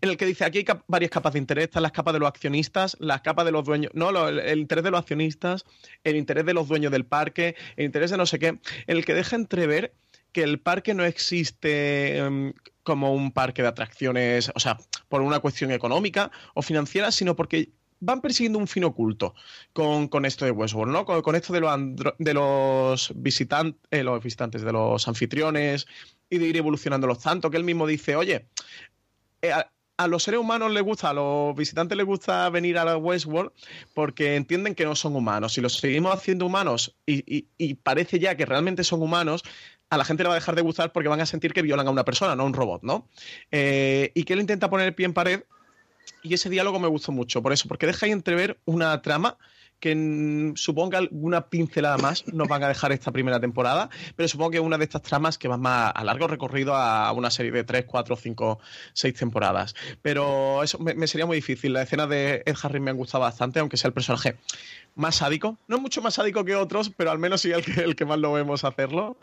en 0.00 0.10
el 0.10 0.16
que 0.16 0.26
dice 0.26 0.44
aquí 0.44 0.58
hay 0.58 0.64
varias 0.86 1.10
capas 1.10 1.32
de 1.32 1.38
interés, 1.38 1.64
están 1.64 1.82
las 1.82 1.92
capas 1.92 2.14
de 2.14 2.20
los 2.20 2.28
accionistas, 2.28 2.96
las 3.00 3.20
capas 3.20 3.44
de 3.44 3.52
los 3.52 3.64
dueños, 3.64 3.92
no, 3.94 4.28
el, 4.28 4.58
interés 4.58 4.84
de 4.84 4.90
los 4.90 5.00
accionistas, 5.00 5.64
el 6.04 6.16
interés 6.16 6.46
de 6.46 6.54
los 6.54 6.68
dueños 6.68 6.92
del 6.92 7.04
parque, 7.04 7.56
el 7.76 7.86
interés 7.86 8.10
de 8.10 8.16
no 8.16 8.26
sé 8.26 8.38
qué, 8.38 8.48
en 8.48 8.60
el 8.86 9.04
que 9.04 9.14
deja 9.14 9.36
entrever 9.36 9.94
que 10.32 10.42
el 10.42 10.60
parque 10.60 10.94
no 10.94 11.04
existe 11.04 12.18
em, 12.18 12.52
como 12.82 13.14
un 13.14 13.32
parque 13.32 13.62
de 13.62 13.68
atracciones, 13.68 14.52
o 14.54 14.60
sea, 14.60 14.78
por 15.08 15.22
una 15.22 15.40
cuestión 15.40 15.70
económica 15.72 16.30
o 16.54 16.62
financiera, 16.62 17.10
sino 17.10 17.34
porque 17.34 17.70
van 18.00 18.20
persiguiendo 18.20 18.58
un 18.58 18.66
fin 18.66 18.84
oculto 18.84 19.34
con, 19.72 20.24
esto 20.24 20.44
de 20.44 20.50
Westworld, 20.50 20.92
¿no? 20.92 21.04
Con, 21.04 21.34
esto 21.34 21.52
de 21.52 21.60
los, 21.60 21.72
de 22.18 22.34
los, 22.34 23.12
visitantes, 23.16 23.80
eh, 23.90 24.02
los 24.02 24.22
visitantes, 24.22 24.62
de 24.62 24.72
los 24.72 25.08
anfitriones 25.08 25.86
y 26.28 26.38
de 26.38 26.46
ir 26.46 26.56
evolucionándolos 26.56 27.20
tanto, 27.20 27.50
que 27.50 27.56
él 27.56 27.64
mismo 27.64 27.86
dice, 27.86 28.16
oye, 28.16 28.48
eh, 29.48 29.64
a, 29.98 30.06
los 30.08 30.22
seres 30.22 30.40
humanos 30.40 30.72
les 30.72 30.82
gusta, 30.82 31.10
a 31.10 31.12
los 31.14 31.56
visitantes 31.56 31.96
les 31.96 32.06
gusta 32.06 32.48
venir 32.50 32.78
a 32.78 32.84
la 32.84 32.96
Westworld 32.96 33.52
porque 33.94 34.36
entienden 34.36 34.74
que 34.74 34.84
no 34.84 34.94
son 34.94 35.16
humanos. 35.16 35.54
Si 35.54 35.60
los 35.60 35.78
seguimos 35.78 36.14
haciendo 36.14 36.46
humanos 36.46 36.96
y, 37.06 37.74
parece 37.82 38.18
ya 38.18 38.36
que 38.36 38.46
realmente 38.46 38.84
son 38.84 39.02
humanos, 39.02 39.42
a 39.88 39.96
la 39.96 40.04
gente 40.04 40.22
le 40.22 40.28
va 40.28 40.34
a 40.34 40.38
dejar 40.38 40.54
de 40.54 40.62
gustar 40.62 40.92
porque 40.92 41.08
van 41.08 41.20
a 41.20 41.26
sentir 41.26 41.52
que 41.52 41.62
violan 41.62 41.86
a 41.86 41.90
una 41.90 42.04
persona, 42.04 42.36
no 42.36 42.42
a 42.42 42.46
un 42.46 42.54
robot, 42.54 42.82
¿no? 42.82 43.08
Eh, 43.50 44.10
y 44.14 44.24
que 44.24 44.32
él 44.32 44.40
intenta 44.40 44.68
poner 44.68 44.86
el 44.86 44.94
pie 44.94 45.06
en 45.06 45.14
pared 45.14 45.42
y 46.22 46.34
ese 46.34 46.50
diálogo 46.50 46.78
me 46.78 46.88
gustó 46.88 47.12
mucho, 47.12 47.42
por 47.42 47.52
eso, 47.52 47.68
porque 47.68 47.86
deja 47.86 48.06
ahí 48.06 48.12
entrever 48.12 48.58
una 48.64 49.00
trama 49.02 49.38
que 49.80 50.52
supongo 50.56 50.90
que 50.90 50.96
alguna 50.96 51.48
pincelada 51.48 51.98
más 51.98 52.26
nos 52.28 52.48
van 52.48 52.62
a 52.64 52.68
dejar 52.68 52.92
esta 52.92 53.12
primera 53.12 53.40
temporada, 53.40 53.90
pero 54.14 54.28
supongo 54.28 54.52
que 54.52 54.60
una 54.60 54.78
de 54.78 54.84
estas 54.84 55.02
tramas 55.02 55.38
que 55.38 55.48
va 55.48 55.56
más 55.56 55.92
a 55.94 56.04
largo 56.04 56.26
recorrido 56.26 56.74
a 56.74 57.12
una 57.12 57.30
serie 57.30 57.52
de 57.52 57.64
3, 57.64 57.84
4, 57.84 58.16
5, 58.16 58.58
6 58.92 59.14
temporadas. 59.14 59.74
Pero 60.02 60.62
eso 60.62 60.78
me, 60.78 61.06
sería 61.06 61.26
muy 61.26 61.36
difícil. 61.36 61.72
La 61.72 61.82
escena 61.82 62.06
de 62.06 62.42
Ed 62.46 62.56
Harris 62.62 62.82
me 62.82 62.90
ha 62.90 62.94
gustado 62.94 63.22
bastante, 63.22 63.60
aunque 63.60 63.76
sea 63.76 63.88
el 63.88 63.94
personaje 63.94 64.36
más 64.94 65.16
sádico. 65.16 65.58
No 65.68 65.78
mucho 65.78 66.00
más 66.02 66.14
sádico 66.14 66.44
que 66.44 66.54
otros, 66.54 66.90
pero 66.96 67.10
al 67.10 67.18
menos 67.18 67.42
sí 67.42 67.52
el 67.52 67.64
que, 67.64 67.80
el 67.82 67.96
que 67.96 68.04
más 68.04 68.18
lo 68.18 68.32
vemos 68.32 68.64
hacerlo. 68.64 69.18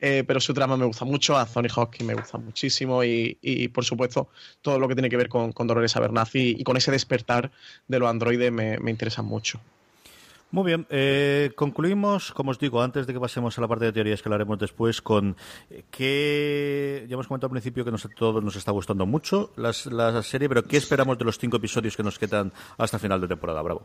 Eh, 0.00 0.24
pero 0.26 0.40
su 0.40 0.54
trama 0.54 0.76
me 0.76 0.86
gusta 0.86 1.04
mucho, 1.04 1.36
a 1.36 1.46
Tony 1.46 1.68
Hawking 1.68 2.06
me 2.06 2.14
gusta 2.14 2.38
muchísimo 2.38 3.02
y, 3.04 3.68
por 3.74 3.84
supuesto 3.84 4.28
todo 4.62 4.78
lo 4.78 4.88
que 4.88 4.94
tiene 4.94 5.10
que 5.10 5.16
ver 5.16 5.28
con, 5.28 5.52
Dolores 5.52 5.96
Abernathy 5.96 6.56
y, 6.58 6.64
con 6.64 6.76
ese 6.76 6.90
despertar 6.90 7.50
de 7.88 7.98
los 7.98 8.08
androides 8.08 8.52
me, 8.52 8.78
me 8.78 8.90
interesa 8.90 9.22
mucho. 9.22 9.60
Muy 10.52 10.64
bien, 10.64 10.86
eh, 10.90 11.50
concluimos, 11.56 12.32
como 12.32 12.52
os 12.52 12.58
digo, 12.58 12.80
antes 12.80 13.06
de 13.06 13.12
que 13.12 13.20
pasemos 13.20 13.58
a 13.58 13.60
la 13.60 13.68
parte 13.68 13.86
de 13.86 13.92
teorías 13.92 14.22
que 14.22 14.28
hablaremos 14.28 14.58
después, 14.58 15.02
con 15.02 15.36
eh, 15.70 15.84
que 15.90 17.04
ya 17.08 17.14
hemos 17.14 17.26
comentado 17.26 17.48
al 17.48 17.52
principio 17.52 17.84
que 17.84 17.90
nos, 17.90 18.06
a 18.06 18.08
todos 18.08 18.42
nos 18.42 18.54
está 18.54 18.70
gustando 18.70 19.06
mucho 19.06 19.50
la 19.56 19.72
serie, 20.22 20.48
pero 20.48 20.64
¿qué 20.64 20.76
esperamos 20.76 21.18
de 21.18 21.24
los 21.24 21.38
cinco 21.38 21.56
episodios 21.56 21.96
que 21.96 22.02
nos 22.04 22.18
quedan 22.18 22.52
hasta 22.78 22.98
final 22.98 23.20
de 23.20 23.28
temporada? 23.28 23.60
Bravo. 23.60 23.82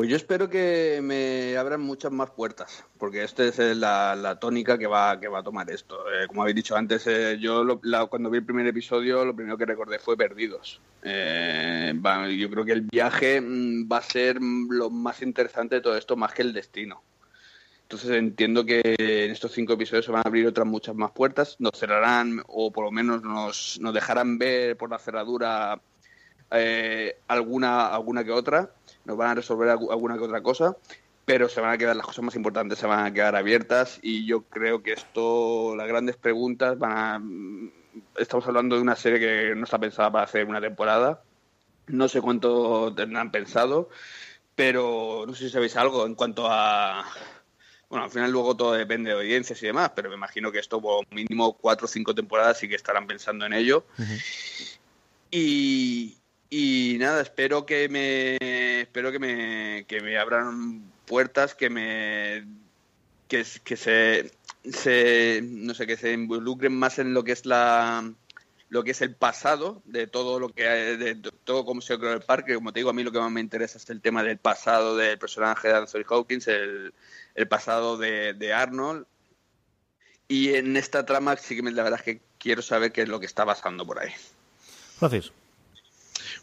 Pues 0.00 0.08
yo 0.08 0.16
espero 0.16 0.48
que 0.48 1.00
me 1.02 1.58
abran 1.58 1.82
muchas 1.82 2.10
más 2.10 2.30
puertas, 2.30 2.86
porque 2.96 3.22
esta 3.22 3.44
es 3.44 3.58
eh, 3.58 3.74
la, 3.74 4.38
tónica 4.40 4.78
que 4.78 4.86
va, 4.86 5.20
que 5.20 5.28
va 5.28 5.40
a 5.40 5.42
tomar 5.42 5.70
esto. 5.70 6.10
Eh, 6.10 6.26
como 6.26 6.40
habéis 6.40 6.56
dicho 6.56 6.74
antes, 6.74 7.06
eh, 7.06 7.36
yo 7.38 7.78
cuando 8.08 8.30
vi 8.30 8.38
el 8.38 8.46
primer 8.46 8.66
episodio, 8.66 9.26
lo 9.26 9.36
primero 9.36 9.58
que 9.58 9.66
recordé 9.66 9.98
fue 9.98 10.16
Perdidos. 10.16 10.80
yo 11.02 12.50
creo 12.50 12.64
que 12.64 12.72
el 12.72 12.80
viaje 12.80 13.42
mm, 13.42 13.92
va 13.92 13.98
a 13.98 14.02
ser 14.02 14.38
lo 14.40 14.88
más 14.88 15.20
interesante 15.20 15.74
de 15.74 15.80
todo 15.82 15.98
esto, 15.98 16.16
más 16.16 16.32
que 16.32 16.40
el 16.40 16.54
destino. 16.54 17.02
Entonces 17.82 18.12
entiendo 18.12 18.64
que 18.64 18.80
en 18.96 19.30
estos 19.30 19.52
cinco 19.52 19.74
episodios 19.74 20.06
se 20.06 20.12
van 20.12 20.22
a 20.24 20.28
abrir 20.28 20.46
otras 20.46 20.66
muchas 20.66 20.94
más 20.94 21.10
puertas, 21.10 21.56
nos 21.58 21.78
cerrarán 21.78 22.42
o 22.46 22.72
por 22.72 22.86
lo 22.86 22.90
menos 22.90 23.22
nos, 23.22 23.78
nos 23.78 23.92
dejarán 23.92 24.38
ver 24.38 24.78
por 24.78 24.88
la 24.88 24.98
cerradura 24.98 25.78
alguna, 27.28 27.88
alguna 27.88 28.24
que 28.24 28.32
otra 28.32 28.70
nos 29.04 29.16
van 29.16 29.30
a 29.30 29.34
resolver 29.34 29.68
alguna 29.68 30.16
que 30.16 30.24
otra 30.24 30.42
cosa, 30.42 30.76
pero 31.24 31.48
se 31.48 31.60
van 31.60 31.72
a 31.72 31.78
quedar 31.78 31.96
las 31.96 32.06
cosas 32.06 32.24
más 32.24 32.34
importantes, 32.34 32.78
se 32.78 32.86
van 32.86 33.06
a 33.06 33.12
quedar 33.12 33.36
abiertas 33.36 33.98
y 34.02 34.26
yo 34.26 34.42
creo 34.42 34.82
que 34.82 34.92
esto, 34.92 35.74
las 35.76 35.86
grandes 35.86 36.16
preguntas 36.16 36.78
van 36.78 36.92
a... 36.92 37.22
Estamos 38.16 38.46
hablando 38.46 38.76
de 38.76 38.82
una 38.82 38.96
serie 38.96 39.20
que 39.20 39.54
no 39.54 39.64
está 39.64 39.78
pensada 39.78 40.10
para 40.10 40.24
hacer 40.24 40.46
una 40.46 40.60
temporada, 40.60 41.22
no 41.86 42.08
sé 42.08 42.20
cuánto 42.20 42.92
tendrán 42.94 43.30
pensado, 43.30 43.88
pero 44.54 45.24
no 45.26 45.34
sé 45.34 45.44
si 45.44 45.50
sabéis 45.50 45.76
algo 45.76 46.06
en 46.06 46.14
cuanto 46.14 46.46
a... 46.48 47.04
Bueno, 47.88 48.04
al 48.04 48.10
final 48.10 48.30
luego 48.30 48.56
todo 48.56 48.72
depende 48.72 49.10
de 49.10 49.16
audiencias 49.16 49.60
y 49.62 49.66
demás, 49.66 49.90
pero 49.96 50.08
me 50.08 50.14
imagino 50.14 50.52
que 50.52 50.60
esto 50.60 50.80
por 50.80 51.04
mínimo 51.12 51.54
cuatro 51.54 51.86
o 51.86 51.88
cinco 51.88 52.14
temporadas 52.14 52.58
sí 52.58 52.68
que 52.68 52.76
estarán 52.76 53.06
pensando 53.06 53.46
en 53.46 53.52
ello. 53.52 53.84
Y, 55.30 56.16
y 56.50 56.96
nada, 56.98 57.22
espero 57.22 57.64
que 57.64 57.88
me 57.88 58.80
espero 58.82 59.12
que 59.12 59.20
me, 59.20 59.84
que 59.86 60.00
me 60.00 60.18
abran 60.18 60.82
puertas, 61.06 61.54
que 61.54 61.70
me 61.70 62.44
que, 63.28 63.44
se, 63.44 64.32
se 64.64 65.40
no 65.44 65.74
sé, 65.74 65.86
que 65.86 65.96
se 65.96 66.12
involucren 66.12 66.74
más 66.76 66.98
en 66.98 67.14
lo 67.14 67.22
que 67.22 67.30
es 67.30 67.46
la 67.46 68.12
lo 68.68 68.84
que 68.84 68.90
es 68.92 69.00
el 69.00 69.14
pasado 69.14 69.82
de 69.84 70.08
todo 70.08 70.40
lo 70.40 70.48
que 70.48 70.64
de 70.64 71.14
todo 71.44 71.64
cómo 71.64 71.80
se 71.80 71.96
creó 71.98 72.12
el 72.12 72.22
parque. 72.22 72.56
Como 72.56 72.72
te 72.72 72.80
digo 72.80 72.90
a 72.90 72.92
mí 72.92 73.04
lo 73.04 73.12
que 73.12 73.20
más 73.20 73.30
me 73.30 73.40
interesa 73.40 73.78
es 73.78 73.88
el 73.88 74.00
tema 74.00 74.24
del 74.24 74.38
pasado 74.38 74.96
del 74.96 75.18
personaje 75.18 75.68
de 75.68 75.74
Anthony 75.74 76.04
Hawkins 76.08 76.48
el, 76.48 76.92
el 77.36 77.48
pasado 77.48 77.96
de, 77.96 78.34
de, 78.34 78.52
Arnold. 78.52 79.06
Y 80.26 80.54
en 80.54 80.76
esta 80.76 81.06
trama 81.06 81.36
sí 81.36 81.56
que 81.56 81.62
la 81.70 81.84
verdad 81.84 82.00
es 82.00 82.04
que 82.04 82.20
quiero 82.38 82.62
saber 82.62 82.90
qué 82.90 83.02
es 83.02 83.08
lo 83.08 83.20
que 83.20 83.26
está 83.26 83.46
pasando 83.46 83.86
por 83.86 84.00
ahí. 84.00 84.12
Gracias 85.00 85.32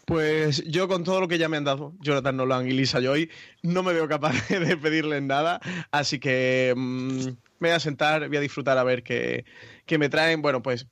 pues 0.08 0.64
yo 0.64 0.88
con 0.88 1.04
todo 1.04 1.20
lo 1.20 1.28
que 1.28 1.38
ya 1.38 1.50
me 1.50 1.58
han 1.58 1.66
dado 1.66 1.94
Jonathan 2.00 2.38
Nolan 2.38 2.66
y 2.66 2.72
Lisa 2.72 3.02
Joy, 3.02 3.30
no 3.62 3.84
me 3.84 3.92
veo 3.92 4.08
capaz 4.08 4.32
de 4.48 4.78
pedirles 4.78 5.22
nada, 5.22 5.60
así 5.92 6.18
que 6.18 6.74
mm, 6.78 7.26
me 7.60 7.68
voy 7.68 7.70
a 7.72 7.80
sentar, 7.82 8.26
voy 8.30 8.38
a 8.38 8.40
disfrutar 8.40 8.78
a 8.78 8.86
ver 8.86 9.04
qué, 9.04 9.44
me 10.00 10.08
traen. 10.08 10.42
Bueno, 10.42 10.64
pues 10.64 10.88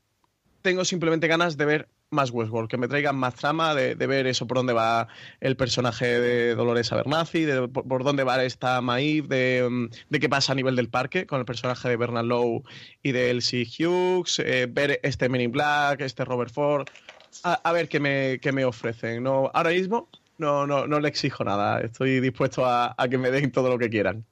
tengo 0.62 0.84
simplemente 0.84 1.30
ganas 1.30 1.56
de 1.56 1.64
ver 1.64 1.90
más 2.10 2.30
Westworld, 2.30 2.70
que 2.70 2.78
me 2.78 2.90
traigan 2.90 3.16
más 3.16 3.36
trama, 3.36 3.74
de, 3.74 3.96
ver 3.96 4.28
eso, 4.28 4.48
por 4.48 4.58
dónde 4.58 4.74
va 4.74 5.08
el 5.40 5.56
personaje 5.56 6.20
de 6.20 6.54
Dolores 6.54 6.92
Abernathy, 6.92 7.46
de 7.46 7.70
por, 7.70 8.04
dónde 8.04 8.26
va 8.26 8.44
esta 8.44 8.82
Maeve, 8.82 9.28
de, 9.30 9.70
mm, 9.70 9.90
de, 10.10 10.20
qué 10.20 10.28
pasa 10.28 10.52
a 10.52 10.56
nivel 10.56 10.76
del 10.76 10.90
parque 10.90 11.26
con 11.26 11.40
el 11.40 11.46
personaje 11.46 11.88
de 11.88 11.96
Bernard 11.96 12.26
Lowe 12.26 12.64
y 13.02 13.14
de 13.14 13.30
Elsie 13.30 13.66
Hughes, 13.66 14.40
eh, 14.40 14.68
ver 14.70 15.00
este 15.04 15.30
Men 15.30 15.40
in 15.40 15.54
Black, 15.54 16.02
este 16.02 16.26
Robert 16.26 16.52
Ford 16.52 16.90
a, 17.44 17.72
ver 17.72 17.90
qué 17.90 18.00
me, 18.00 18.40
qué 18.42 18.52
me 18.52 18.66
ofrecen. 18.66 19.24
No, 19.24 19.52
ahora 19.54 19.72
mismo 19.72 20.10
no, 20.38 20.66
no, 20.68 20.88
no 20.88 21.00
le 21.00 21.10
exijo 21.10 21.44
nada. 21.44 21.82
Estoy 21.82 22.20
dispuesto 22.20 22.66
a, 22.66 22.96
a 22.98 23.08
que 23.08 23.18
me 23.18 23.32
den 23.32 23.52
todo 23.52 23.70
lo 23.70 23.78
que 23.78 23.90
quieran. 23.90 24.26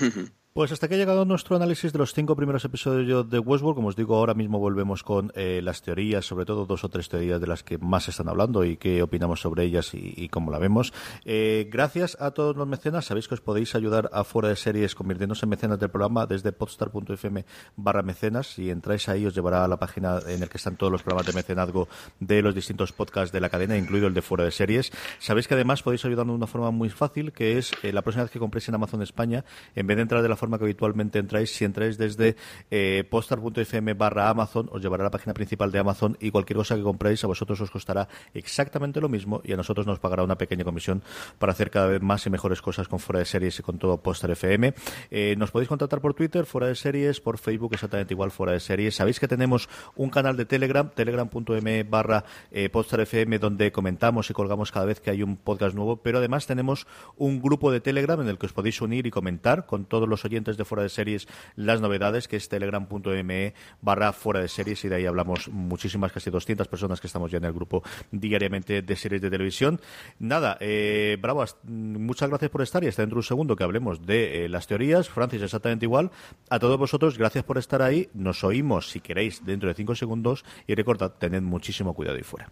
Pues 0.52 0.72
hasta 0.72 0.88
que 0.88 0.96
ha 0.96 0.98
llegado 0.98 1.24
nuestro 1.24 1.54
análisis 1.54 1.92
de 1.92 2.00
los 2.00 2.12
cinco 2.12 2.34
primeros 2.34 2.64
episodios 2.64 3.30
de 3.30 3.38
Westworld. 3.38 3.76
Como 3.76 3.86
os 3.86 3.94
digo, 3.94 4.16
ahora 4.16 4.34
mismo 4.34 4.58
volvemos 4.58 5.04
con 5.04 5.30
eh, 5.36 5.60
las 5.62 5.80
teorías, 5.80 6.26
sobre 6.26 6.44
todo 6.44 6.66
dos 6.66 6.82
o 6.82 6.88
tres 6.88 7.08
teorías 7.08 7.40
de 7.40 7.46
las 7.46 7.62
que 7.62 7.78
más 7.78 8.08
están 8.08 8.28
hablando 8.28 8.64
y 8.64 8.76
qué 8.76 9.00
opinamos 9.00 9.40
sobre 9.40 9.62
ellas 9.62 9.94
y, 9.94 10.28
cómo 10.28 10.50
la 10.50 10.58
vemos. 10.58 10.92
Eh, 11.24 11.68
gracias 11.70 12.16
a 12.20 12.32
todos 12.32 12.56
los 12.56 12.66
mecenas. 12.66 13.04
Sabéis 13.04 13.28
que 13.28 13.34
os 13.34 13.40
podéis 13.40 13.76
ayudar 13.76 14.10
a 14.12 14.24
fuera 14.24 14.48
de 14.48 14.56
series 14.56 14.96
convirtiéndose 14.96 15.46
en 15.46 15.50
mecenas 15.50 15.78
del 15.78 15.88
programa 15.88 16.26
desde 16.26 16.50
podstar.fm 16.50 17.44
barra 17.76 18.02
mecenas. 18.02 18.48
Si 18.48 18.70
entráis 18.70 19.08
ahí 19.08 19.26
os 19.26 19.36
llevará 19.36 19.64
a 19.64 19.68
la 19.68 19.78
página 19.78 20.18
en 20.26 20.40
la 20.40 20.48
que 20.48 20.56
están 20.58 20.74
todos 20.74 20.90
los 20.90 21.04
programas 21.04 21.26
de 21.26 21.32
mecenazgo 21.32 21.86
de 22.18 22.42
los 22.42 22.56
distintos 22.56 22.90
podcasts 22.90 23.30
de 23.32 23.38
la 23.38 23.50
cadena, 23.50 23.78
incluido 23.78 24.08
el 24.08 24.14
de 24.14 24.22
fuera 24.22 24.42
de 24.42 24.50
series. 24.50 24.90
Sabéis 25.20 25.46
que 25.46 25.54
además 25.54 25.84
podéis 25.84 26.04
ayudarnos 26.04 26.34
de 26.34 26.38
una 26.38 26.48
forma 26.48 26.72
muy 26.72 26.90
fácil, 26.90 27.30
que 27.30 27.56
es 27.56 27.70
eh, 27.84 27.92
la 27.92 28.02
próxima 28.02 28.24
vez 28.24 28.32
que 28.32 28.40
compréis 28.40 28.68
en 28.68 28.74
Amazon 28.74 29.00
España, 29.00 29.44
en 29.76 29.86
vez 29.86 29.96
de 29.96 30.02
entrar 30.02 30.22
de 30.22 30.28
la 30.28 30.39
plataforma 30.40 30.58
que 30.58 30.64
habitualmente 30.64 31.18
entráis. 31.18 31.54
Si 31.54 31.64
entráis 31.64 31.98
desde 31.98 32.36
eh, 32.70 33.04
postar.fm 33.08 33.94
barra 33.94 34.30
Amazon, 34.30 34.68
os 34.72 34.80
llevará 34.80 35.02
a 35.04 35.06
la 35.06 35.10
página 35.10 35.34
principal 35.34 35.70
de 35.70 35.78
Amazon 35.78 36.16
y 36.20 36.30
cualquier 36.30 36.56
cosa 36.56 36.76
que 36.76 36.82
compréis 36.82 37.22
a 37.24 37.26
vosotros 37.26 37.60
os 37.60 37.70
costará 37.70 38.08
exactamente 38.32 39.00
lo 39.00 39.08
mismo 39.08 39.42
y 39.44 39.52
a 39.52 39.56
nosotros 39.56 39.86
nos 39.86 39.98
pagará 39.98 40.22
una 40.22 40.36
pequeña 40.36 40.64
comisión 40.64 41.02
para 41.38 41.52
hacer 41.52 41.70
cada 41.70 41.88
vez 41.88 42.00
más 42.00 42.26
y 42.26 42.30
mejores 42.30 42.62
cosas 42.62 42.88
con 42.88 42.98
Fuera 42.98 43.18
de 43.18 43.26
Series 43.26 43.58
y 43.58 43.62
con 43.62 43.78
todo 43.78 43.98
Postar 43.98 44.30
FM. 44.30 44.74
Eh, 45.10 45.34
nos 45.36 45.50
podéis 45.50 45.68
contactar 45.68 46.00
por 46.00 46.14
Twitter, 46.14 46.46
Fuera 46.46 46.68
de 46.68 46.74
Series, 46.74 47.20
por 47.20 47.38
Facebook, 47.38 47.74
exactamente 47.74 48.14
igual, 48.14 48.30
Fuera 48.30 48.52
de 48.52 48.60
Series. 48.60 48.94
Sabéis 48.94 49.20
que 49.20 49.28
tenemos 49.28 49.68
un 49.96 50.08
canal 50.08 50.36
de 50.36 50.46
Telegram, 50.46 50.88
telegram.m 50.88 51.84
barra 51.84 52.24
eh, 52.50 52.68
Postar 52.70 53.00
FM, 53.00 53.38
donde 53.38 53.72
comentamos 53.72 54.30
y 54.30 54.32
colgamos 54.32 54.72
cada 54.72 54.86
vez 54.86 55.00
que 55.00 55.10
hay 55.10 55.22
un 55.22 55.36
podcast 55.36 55.74
nuevo, 55.74 55.96
pero 55.96 56.18
además 56.18 56.46
tenemos 56.46 56.86
un 57.16 57.42
grupo 57.42 57.70
de 57.70 57.80
Telegram 57.80 58.20
en 58.20 58.28
el 58.28 58.38
que 58.38 58.46
os 58.46 58.52
podéis 58.52 58.80
unir 58.80 59.06
y 59.06 59.10
comentar 59.10 59.66
con 59.66 59.84
todos 59.84 60.08
los 60.08 60.24
oyentes 60.30 60.56
de 60.56 60.64
Fuera 60.64 60.82
de 60.82 60.88
Series 60.88 61.26
las 61.56 61.80
novedades, 61.80 62.28
que 62.28 62.36
es 62.36 62.48
telegram.me 62.48 63.54
barra 63.82 64.12
Fuera 64.12 64.40
de 64.40 64.48
Series, 64.48 64.84
y 64.84 64.88
de 64.88 64.96
ahí 64.96 65.06
hablamos 65.06 65.48
muchísimas, 65.48 66.12
casi 66.12 66.30
200 66.30 66.68
personas 66.68 67.00
que 67.00 67.08
estamos 67.08 67.30
ya 67.30 67.38
en 67.38 67.44
el 67.44 67.52
grupo 67.52 67.82
diariamente 68.12 68.82
de 68.82 68.96
series 68.96 69.20
de 69.20 69.30
televisión. 69.30 69.80
Nada, 70.18 70.56
eh, 70.60 71.18
bravo, 71.20 71.44
muchas 71.64 72.28
gracias 72.28 72.50
por 72.50 72.62
estar 72.62 72.84
y 72.84 72.88
hasta 72.88 73.02
dentro 73.02 73.16
de 73.16 73.20
un 73.20 73.24
segundo 73.24 73.56
que 73.56 73.64
hablemos 73.64 74.06
de 74.06 74.44
eh, 74.44 74.48
las 74.48 74.66
teorías. 74.66 75.08
Francis, 75.08 75.42
exactamente 75.42 75.86
igual. 75.86 76.10
A 76.48 76.58
todos 76.58 76.78
vosotros, 76.78 77.18
gracias 77.18 77.44
por 77.44 77.58
estar 77.58 77.82
ahí. 77.82 78.08
Nos 78.14 78.44
oímos, 78.44 78.90
si 78.90 79.00
queréis, 79.00 79.44
dentro 79.44 79.68
de 79.68 79.74
cinco 79.74 79.94
segundos 79.94 80.44
y 80.66 80.74
recordad, 80.74 81.12
tened 81.18 81.42
muchísimo 81.42 81.94
cuidado 81.94 82.16
ahí 82.16 82.22
fuera. 82.22 82.50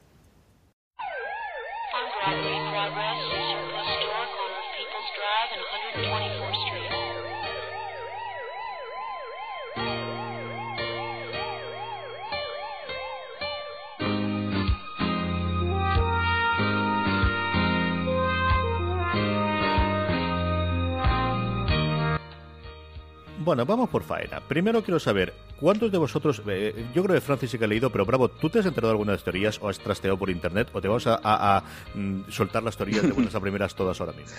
Bueno, 23.49 23.65
vamos 23.65 23.89
por 23.89 24.03
faena. 24.03 24.41
Primero 24.41 24.83
quiero 24.83 25.01
saber, 25.01 25.33
¿cuántos 25.59 25.91
de 25.91 25.97
vosotros, 25.97 26.43
eh, 26.49 26.91
yo 26.95 27.03
creo 27.03 27.15
que 27.15 27.23
Francis 27.23 27.51
sí 27.51 27.57
que 27.57 27.65
ha 27.65 27.67
leído, 27.67 27.89
pero 27.89 28.05
Bravo, 28.05 28.29
¿tú 28.29 28.51
te 28.51 28.59
has 28.59 28.67
enterado 28.67 28.89
de 28.89 28.93
alguna 28.93 29.17
teorías 29.17 29.59
o 29.63 29.71
has 29.71 29.79
trasteado 29.79 30.19
por 30.19 30.29
internet 30.29 30.69
o 30.75 30.83
te 30.83 30.89
vas 30.89 31.07
a, 31.07 31.63
mm, 31.95 32.25
soltar 32.29 32.63
las 32.63 32.77
teorías 32.77 33.05
de 33.05 33.13
buenas 33.13 33.35
a 33.35 33.41
primeras 33.41 33.75
todas 33.75 33.99
ahora 34.03 34.13
mismo? 34.13 34.37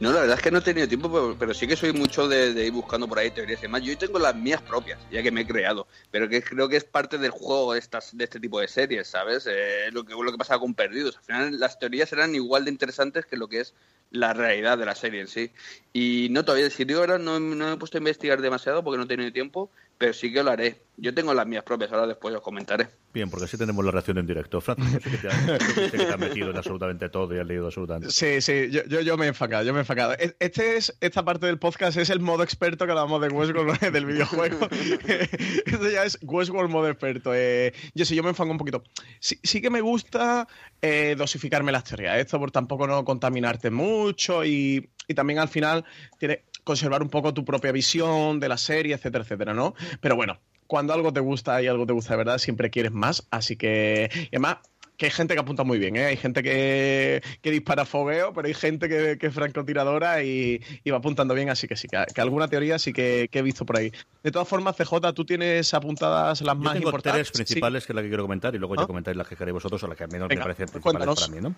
No, 0.00 0.12
la 0.12 0.20
verdad 0.20 0.36
es 0.36 0.42
que 0.42 0.50
no 0.50 0.58
he 0.58 0.62
tenido 0.62 0.88
tiempo, 0.88 1.36
pero, 1.38 1.54
sí 1.54 1.66
que 1.66 1.76
soy 1.76 1.92
mucho 1.92 2.28
de, 2.28 2.66
ir 2.66 2.72
buscando 2.72 3.08
por 3.08 3.18
ahí 3.18 3.30
teorías 3.30 3.60
y 3.60 3.62
demás. 3.62 3.82
Yo 3.82 3.96
tengo 3.96 4.18
las 4.18 4.34
mías 4.34 4.62
propias, 4.62 4.98
ya 5.10 5.22
que 5.22 5.30
me 5.30 5.42
he 5.42 5.46
creado, 5.46 5.86
pero 6.10 6.28
que 6.28 6.42
creo 6.42 6.68
que 6.68 6.76
es 6.76 6.84
parte 6.84 7.18
del 7.18 7.30
juego 7.30 7.72
de, 7.72 7.78
estas, 7.78 8.16
de 8.16 8.24
este 8.24 8.40
tipo 8.40 8.60
de 8.60 8.68
series, 8.68 9.08
¿sabes? 9.08 9.46
Eh, 9.50 9.90
lo, 9.92 10.04
que, 10.04 10.14
lo 10.14 10.32
que 10.32 10.38
pasa 10.38 10.58
con 10.58 10.74
Perdidos. 10.74 11.16
Al 11.16 11.24
final 11.24 11.60
las 11.60 11.78
teorías 11.78 12.12
eran 12.12 12.34
igual 12.34 12.64
de 12.64 12.70
interesantes 12.70 13.26
que 13.26 13.36
lo 13.36 13.48
que 13.48 13.60
es 13.60 13.74
la 14.10 14.32
realidad 14.32 14.78
de 14.78 14.86
la 14.86 14.94
serie 14.94 15.20
en 15.20 15.28
sí. 15.28 15.50
Y 15.92 16.28
no, 16.30 16.44
todavía, 16.44 16.70
si 16.70 16.84
digo 16.84 17.00
ahora, 17.00 17.18
no, 17.18 17.40
no 17.40 17.66
me 17.66 17.72
he 17.72 17.76
puesto 17.76 17.98
a 17.98 18.00
investigar 18.00 18.40
demasiado 18.40 18.84
porque 18.84 18.98
no 18.98 19.04
he 19.04 19.08
tenido 19.08 19.32
tiempo, 19.32 19.70
pero 19.98 20.12
sí 20.12 20.32
que 20.32 20.42
lo 20.42 20.50
haré. 20.50 20.82
Yo 20.98 21.12
tengo 21.12 21.34
las 21.34 21.46
mías 21.46 21.62
propias, 21.62 21.92
ahora 21.92 22.06
después 22.06 22.34
os 22.34 22.40
comentaré. 22.40 22.88
Bien, 23.12 23.28
porque 23.28 23.44
así 23.44 23.58
tenemos 23.58 23.84
la 23.84 23.90
reacción 23.90 24.18
en 24.18 24.26
directo. 24.26 24.60
Francis, 24.60 24.98
que 25.90 25.98
te, 25.98 26.04
has 26.04 26.18
metido 26.18 26.50
en 26.50 26.56
absolutamente 26.56 27.08
todo 27.08 27.34
y 27.34 27.38
has 27.38 27.46
leído 27.46 27.66
absolutamente 27.66 28.10
Sí, 28.10 28.40
sí, 28.40 28.70
yo, 28.70 28.82
yo, 28.84 29.16
me 29.16 29.26
he 29.26 29.28
enfocado, 29.28 29.62
yo 29.62 29.72
me 29.72 29.78
he 29.78 29.82
enfocado. 29.82 30.14
E, 30.14 30.36
este 30.38 30.76
es, 30.76 30.96
esta 31.00 31.24
parte 31.24 31.46
del 31.46 31.58
podcast 31.58 31.98
es 31.98 32.10
el 32.10 32.20
modo 32.20 32.42
experto 32.42 32.84
que 32.86 32.92
hablamos 32.92 33.20
de 33.20 33.28
Westworld 33.28 33.78
del 33.92 34.06
videojuego. 34.06 34.68
Esto 35.66 35.90
ya 35.90 36.04
es 36.04 36.18
Westworld 36.22 36.70
modo 36.70 36.88
experto. 36.88 37.32
Eh, 37.34 37.74
yo 37.94 38.04
sí, 38.04 38.14
yo 38.14 38.22
me 38.22 38.30
enfoco 38.30 38.50
un 38.50 38.58
poquito. 38.58 38.82
Sí, 39.20 39.38
sí 39.42 39.60
que 39.60 39.70
me 39.70 39.80
gusta 39.80 40.48
eh, 40.80 41.14
dosificarme 41.16 41.72
las 41.72 41.84
teorías. 41.84 42.18
Esto 42.18 42.38
por 42.38 42.50
tampoco 42.50 42.86
no 42.86 43.04
contaminarte 43.04 43.70
mucho 43.70 44.44
y, 44.44 44.90
y 45.08 45.14
también 45.14 45.38
al 45.38 45.48
final 45.48 45.84
tiene 46.18 46.44
conservar 46.66 47.00
un 47.00 47.08
poco 47.08 47.32
tu 47.32 47.44
propia 47.44 47.70
visión 47.70 48.40
de 48.40 48.48
la 48.48 48.58
serie, 48.58 48.96
etcétera, 48.96 49.22
etcétera, 49.22 49.54
¿no? 49.54 49.74
Pero 50.00 50.16
bueno, 50.16 50.40
cuando 50.66 50.92
algo 50.92 51.12
te 51.12 51.20
gusta 51.20 51.62
y 51.62 51.68
algo 51.68 51.86
te 51.86 51.92
gusta 51.92 52.14
de 52.14 52.18
verdad, 52.18 52.38
siempre 52.38 52.70
quieres 52.70 52.90
más. 52.90 53.24
Así 53.30 53.54
que, 53.56 54.10
y 54.12 54.34
además, 54.34 54.56
que 54.96 55.06
hay 55.06 55.12
gente 55.12 55.34
que 55.34 55.40
apunta 55.40 55.64
muy 55.64 55.78
bien, 55.78 55.96
¿eh? 55.96 56.06
Hay 56.06 56.16
gente 56.16 56.42
que, 56.42 57.22
dispara 57.42 57.84
fogueo, 57.84 58.32
pero 58.32 58.48
hay 58.48 58.54
gente 58.54 58.88
que, 58.88 59.18
que 59.18 59.26
es 59.26 59.34
francotiradora 59.34 60.22
y, 60.22 60.60
va 60.90 60.96
apuntando 60.96 61.34
bien, 61.34 61.50
así 61.50 61.68
que 61.68 61.76
sí, 61.76 61.88
que, 61.88 62.20
alguna 62.20 62.48
teoría 62.48 62.78
sí 62.78 62.92
que, 62.92 63.28
he 63.30 63.42
visto 63.42 63.66
por 63.66 63.76
ahí. 63.76 63.92
De 64.22 64.30
todas 64.30 64.48
formas, 64.48 64.76
CJ, 64.76 65.12
tú 65.14 65.24
tienes 65.24 65.72
apuntadas 65.74 66.40
las 66.40 66.56
más 66.56 66.74
tengo 66.74 66.88
importantes. 66.88 67.30
tres 67.30 67.46
principales 67.46 67.86
que 67.86 67.92
es 67.92 67.94
la 67.94 68.02
que 68.02 68.08
quiero 68.08 68.24
comentar 68.24 68.54
y 68.54 68.58
luego 68.58 68.74
ya 68.74 68.82
¿Ah? 68.82 68.86
comentáis 68.86 69.16
las 69.16 69.28
que 69.28 69.36
queréis 69.36 69.54
vosotros 69.54 69.82
o 69.82 69.88
las 69.88 69.96
que 69.96 70.04
al 70.04 70.10
menos 70.10 70.28
me 70.28 70.36
parecen 70.36 70.68
principales 70.68 71.20
para 71.20 71.28
mí, 71.28 71.40
¿no? 71.40 71.54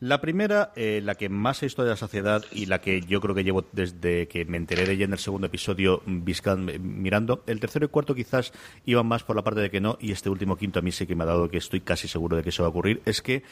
La 0.00 0.20
primera, 0.20 0.72
eh, 0.76 1.00
la 1.02 1.14
que 1.14 1.28
más 1.28 1.62
he 1.62 1.66
visto 1.66 1.82
de 1.82 1.90
la 1.90 1.96
sociedad 1.96 2.44
y 2.52 2.66
la 2.66 2.80
que 2.80 3.00
yo 3.02 3.20
creo 3.20 3.34
que 3.34 3.44
llevo 3.44 3.64
desde 3.72 4.28
que 4.28 4.44
me 4.44 4.56
enteré 4.56 4.86
de 4.86 4.92
ella 4.92 5.04
en 5.04 5.12
el 5.12 5.18
segundo 5.18 5.46
episodio 5.46 6.02
mirando. 6.04 7.42
El 7.46 7.60
tercero 7.60 7.86
y 7.86 7.88
cuarto 7.88 8.14
quizás 8.14 8.52
iban 8.84 9.06
más 9.06 9.22
por 9.22 9.36
la 9.36 9.42
parte 9.42 9.60
de 9.60 9.70
que 9.70 9.80
no 9.80 9.96
y 10.00 10.12
este 10.12 10.28
último 10.28 10.56
quinto 10.56 10.80
a 10.80 10.82
mí 10.82 10.92
sí 10.92 11.06
que 11.06 11.14
me 11.14 11.24
ha 11.24 11.26
dado 11.26 11.48
que 11.48 11.58
estoy 11.58 11.80
casi 11.80 12.08
seguro 12.08 12.36
de 12.36 12.42
que 12.42 12.50
eso 12.50 12.62
va 12.62 12.68
a 12.68 12.72
ocurrir 12.74 13.02
es 13.04 13.22
que 13.22 13.44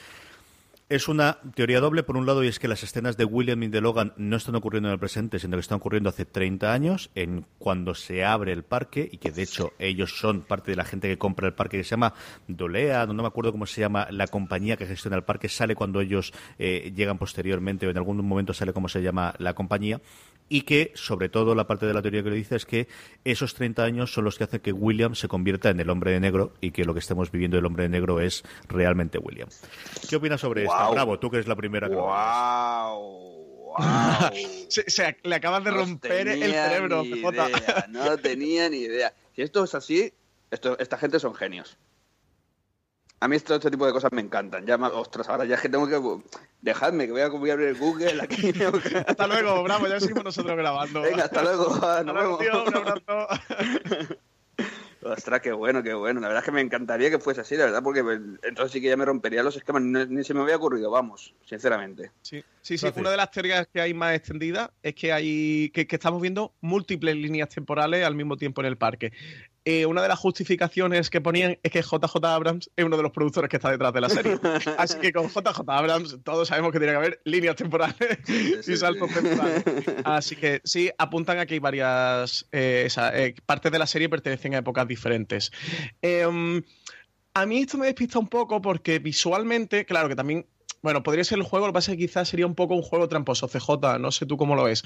es 0.89 1.09
una 1.09 1.39
teoría 1.55 1.81
doble, 1.81 2.03
por 2.03 2.19
un 2.19 2.27
lado, 2.27 2.45
y 2.45 2.49
es 2.49 2.59
que 2.59 2.69
las 2.69 2.83
escenas 2.83 3.17
de 3.17 3.25
William 3.25 3.63
y 3.63 3.69
de 3.69 3.81
Logan 3.81 4.13
no 4.19 4.37
están 4.37 4.57
ocurriendo 4.57 4.91
en 4.91 4.93
el 4.93 4.99
presente, 4.99 5.39
sino 5.39 5.57
que 5.57 5.63
están 5.63 5.77
ocurriendo 5.77 6.11
hace 6.11 6.27
30 6.27 6.71
años, 6.71 7.11
en 7.15 7.47
cuando 7.59 7.95
se 7.95 8.27
abre 8.27 8.53
el 8.53 8.63
parque, 8.63 9.09
y 9.11 9.17
que 9.17 9.31
de 9.31 9.43
hecho 9.43 9.73
ellos 9.79 10.19
son 10.19 10.43
parte 10.43 10.71
de 10.71 10.77
la 10.77 10.85
gente 10.85 11.09
que 11.09 11.17
compra 11.17 11.47
el 11.47 11.55
parque, 11.55 11.79
que 11.79 11.85
se 11.85 11.91
llama 11.93 12.13
Dolea, 12.47 13.07
no 13.07 13.15
me 13.15 13.27
acuerdo 13.27 13.53
cómo 13.53 13.65
se 13.65 13.81
llama 13.81 14.07
la 14.11 14.27
compañía 14.27 14.77
que 14.77 14.85
gestiona 14.85 15.17
el 15.17 15.25
parque, 15.25 15.49
sale 15.49 15.75
cuando 15.75 16.03
ellos 16.03 16.35
eh, 16.59 16.93
llegan 16.95 17.17
posteriormente, 17.17 17.87
o 17.87 17.91
en 17.91 17.97
algún 17.97 18.19
momento 18.19 18.53
sale 18.53 18.75
cómo 18.75 18.91
se 18.91 19.01
llama 19.01 19.35
la 19.39 19.55
compañía 19.55 19.99
y 20.53 20.63
que, 20.63 20.93
sobre 20.95 21.31
todo, 21.31 21.55
la 21.55 21.67
parte 21.67 21.87
de 21.87 21.95
la 21.95 22.03
teoría 22.03 22.23
que 22.23 22.29
le 22.29 22.37
dice 22.37 22.57
es 22.57 22.67
que 22.67 22.87
esos 23.25 23.55
30 23.55 23.85
años 23.85 24.13
son 24.13 24.25
los 24.25 24.37
que 24.37 24.45
hacen 24.45 24.61
que 24.61 24.71
William 24.71 25.15
se 25.15 25.27
convierta 25.27 25.71
en 25.71 25.81
el 25.81 25.89
hombre 25.89 26.11
de 26.11 26.21
negro 26.21 26.53
y 26.61 26.73
que 26.73 26.85
lo 26.85 26.93
que 26.93 27.01
estamos 27.01 27.31
viviendo 27.31 27.57
del 27.57 27.65
hombre 27.65 27.85
de 27.85 27.89
negro 27.89 28.21
es 28.21 28.45
realmente 28.69 29.17
William. 29.17 29.49
¿Qué 30.11 30.17
opinas 30.17 30.43
sobre 30.43 30.65
esto? 30.65 30.91
Bravo, 30.91 31.19
tú 31.19 31.31
que 31.31 31.39
eres 31.39 31.49
la 31.49 31.57
primera 31.57 31.89
que 31.89 31.95
wow. 31.95 33.33
se, 34.69 35.17
le 35.23 35.35
acabas 35.35 35.65
de 35.65 35.71
romper 35.71 36.29
el 36.29 36.53
cerebro, 36.53 37.03
No 37.89 38.19
tenía 38.19 38.69
ni 38.69 38.81
idea. 38.81 39.15
Si 39.35 39.41
esto 39.41 39.65
es 39.65 39.75
así, 39.75 40.13
esto, 40.51 40.79
esta 40.79 40.99
gente 40.99 41.19
son 41.19 41.35
genios. 41.35 41.79
A 43.23 43.29
mí 43.29 43.37
este, 43.37 43.55
este 43.55 43.71
tipo 43.71 43.87
de 43.87 43.93
cosas 43.93 44.11
me 44.11 44.21
encantan. 44.21 44.67
Ya, 44.67 44.75
ostras, 44.75 45.29
ahora 45.29 45.45
ya 45.45 45.55
es 45.55 45.61
que 45.61 45.69
tengo 45.69 45.87
que... 45.87 46.25
Dejadme, 46.61 47.07
que 47.07 47.13
voy 47.13 47.21
a, 47.21 47.29
voy 47.29 47.51
a 47.51 47.53
abrir 47.53 47.69
el 47.69 47.79
Google 47.79 48.21
aquí. 48.21 48.53
hasta 49.07 49.27
luego, 49.29 49.63
bravo, 49.63 49.87
ya 49.87 50.01
seguimos 50.01 50.25
nosotros 50.25 50.57
grabando. 50.57 51.03
Venga, 51.03 51.27
hasta 51.27 51.41
luego. 51.41 51.73
Hasta 51.73 52.03
luego, 52.03 52.39
tío, 52.39 52.65
un 52.65 52.75
abrazo. 52.75 53.29
Ostras, 55.05 55.41
qué 55.41 55.53
bueno, 55.53 55.85
qué 55.85 55.95
bueno. 55.95 56.21
La 56.21 56.29
verdad 56.29 56.43
es 56.43 56.47
que 56.47 56.53
me 56.53 56.61
encantaría 56.61 57.11
que 57.11 57.21
fuese 57.21 57.43
así, 57.43 57.57
la 57.57 57.67
verdad, 57.67 57.83
porque 57.83 58.01
entonces 58.01 58.73
sí 58.73 58.81
que 58.81 58.89
ya 58.89 58.97
me 58.97 59.05
rompería 59.05 59.45
los 59.45 59.57
esquemas. 59.57 59.83
Ni, 59.83 60.25
se 60.25 60.35
me 60.35 60.41
había 60.41 60.57
ocurrido, 60.57 60.91
vamos, 60.91 61.33
sinceramente. 61.45 62.11
Sí, 62.23 62.43
sí, 62.61 62.77
sí. 62.77 62.89
Una 62.97 63.11
de 63.11 63.17
las 63.17 63.31
teorías 63.31 63.69
que 63.73 63.81
hay 63.81 63.95
más 63.95 64.17
extendidas 64.17 64.71
es 64.83 64.97
que 64.97 65.13
hay 65.13 65.71
que, 65.71 65.87
que, 65.87 65.97
estamos 65.97 66.21
viendo 66.21 66.55
múltiples 66.61 67.15
líneas 67.15 67.49
temporales 67.49 68.05
al 68.05 68.17
mismo 68.17 68.37
tiempo 68.37 68.63
en 68.63 68.67
el 68.67 68.77
parque. 68.77 69.13
Eh, 69.65 69.87
una 69.87 70.03
de 70.03 70.09
las 70.09 70.19
justificaciones 70.19 71.09
que 71.09 71.21
ponían 71.21 71.57
es 71.63 71.71
que 71.71 71.83
JJ 71.83 72.17
Abrams 72.25 72.71
es 72.75 72.85
uno 72.85 72.97
de 72.97 73.03
los 73.05 73.13
productores 73.13 73.49
que 73.49 73.57
está 73.57 73.71
detrás 73.71 73.93
de 73.93 74.01
la 74.01 74.09
serie. 74.09 74.39
Así 74.79 74.99
que 74.99 75.13
con 75.13 75.29
JJ 75.29 75.61
Abrams 75.69 76.19
todos 76.25 76.49
sabemos 76.49 76.73
que 76.73 76.79
tiene 76.79 76.93
que 76.93 76.97
haber 76.97 77.21
líneas 77.25 77.55
temporales 77.55 78.19
y 78.29 78.77
saltos 78.77 79.13
temporales. 79.13 79.63
Así 80.05 80.35
que 80.35 80.61
sí, 80.65 80.91
apuntan 80.99 81.39
a 81.39 81.47
que 81.47 81.55
hay 81.55 81.61
varias 81.61 82.49
eh, 82.51 82.89
eh, 83.15 83.35
partes 83.47 83.71
de 83.71 83.79
la 83.79 83.87
serie 83.87 84.09
pertenecen 84.09 84.55
a 84.55 84.59
épocas 84.59 84.89
diferentes. 84.89 85.53
Em, 86.01 86.63
a 87.35 87.47
mí 87.47 87.59
esto 87.59 87.79
me 87.79 87.87
despista 87.87 88.19
un 88.19 88.29
poco 88.29 88.61
porque 88.61 88.99
visualmente, 88.99 89.85
claro 89.85 90.09
que 90.09 90.17
también 90.17 90.47
bueno, 90.83 91.05
podría 91.05 91.23
ser 91.23 91.39
el 91.39 91.45
juego, 91.45 91.67
lo 91.67 91.73
que 91.73 91.77
pasa 91.77 91.93
es 91.93 91.99
que 91.99 92.07
quizás 92.07 92.29
sería 92.29 92.47
un 92.47 92.57
poco 92.57 92.75
un 92.75 92.83
juego 92.83 93.09
tramposo, 93.09 93.47
CJ, 93.47 94.01
no 94.01 94.11
sé 94.11 94.27
tú 94.27 94.37
cómo 94.37 94.57
lo 94.57 94.65
ves, 94.65 94.83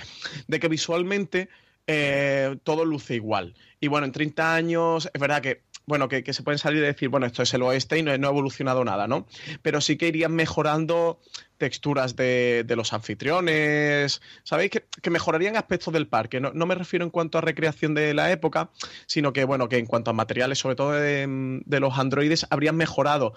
de 0.47 0.61
que 0.61 0.69
visualmente 0.69 1.49
eh, 1.87 2.57
todo 2.65 2.85
luce 2.85 3.15
igual. 3.15 3.55
Y 3.81 3.89
bueno, 3.89 4.07
en 4.07 4.13
30 4.13 4.55
años 4.55 5.09
es 5.13 5.21
verdad 5.21 5.41
que 5.41 5.63
bueno, 5.87 6.09
que, 6.09 6.33
se 6.33 6.43
pueden 6.43 6.59
salir 6.59 6.83
y 6.83 6.87
decir, 6.87 7.09
bueno, 7.09 7.27
esto 7.27 7.43
es 7.43 7.55
el 7.55 7.63
oeste 7.63 7.97
y 7.99 8.03
no, 8.03 8.11
ha 8.11 8.15
evolucionado 8.17 8.85
nada, 8.85 9.07
¿no? 9.07 9.27
Pero 9.63 9.81
sí 9.81 9.97
que 9.97 10.09
irían 10.09 10.35
mejorando 10.35 11.21
texturas 11.59 12.17
de, 12.17 12.67
los 12.77 12.93
anfitriones, 12.93 14.21
¿sabéis? 14.43 14.73
Que, 14.73 15.11
mejorarían 15.11 15.57
aspectos 15.57 15.95
del 15.95 16.09
parque. 16.09 16.41
No, 16.41 16.53
me 16.67 16.75
refiero 16.75 17.05
en 17.05 17.11
cuanto 17.11 17.39
a 17.39 17.41
recreación 17.41 17.95
de 17.95 18.15
la 18.15 18.33
época, 18.33 18.71
sino 19.07 19.33
que, 19.33 19.45
bueno, 19.45 19.69
que 19.69 19.79
en 19.79 19.87
cuanto 19.87 20.11
a 20.11 20.13
materiales, 20.13 20.59
sobre 20.59 20.75
todo 20.75 20.91
de, 20.93 21.63
de 21.65 21.81
los 21.81 21.97
androides, 21.97 22.49
habrían 22.51 22.77
mejorado 22.77 23.35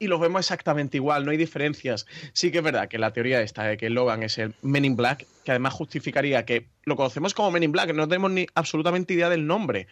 y 0.00 0.06
los 0.06 0.18
vemos 0.18 0.40
exactamente 0.40 0.96
igual, 0.96 1.26
no 1.26 1.30
hay 1.30 1.36
diferencias. 1.36 2.06
Sí 2.32 2.50
que 2.50 2.58
es 2.58 2.64
verdad 2.64 2.88
que 2.88 2.98
la 2.98 3.12
teoría 3.12 3.42
esta 3.42 3.64
de 3.64 3.76
que 3.76 3.90
Logan 3.90 4.22
es 4.22 4.38
el 4.38 4.54
Men 4.62 4.86
in 4.86 4.96
Black, 4.96 5.26
que 5.44 5.52
además 5.52 5.74
justificaría 5.74 6.46
que 6.46 6.68
lo 6.84 6.96
conocemos 6.96 7.34
como 7.34 7.50
Men 7.50 7.64
in 7.64 7.72
Black, 7.72 7.92
no 7.92 8.08
tenemos 8.08 8.30
ni 8.30 8.46
absolutamente 8.54 9.12
idea 9.12 9.28
del 9.28 9.46
nombre, 9.46 9.88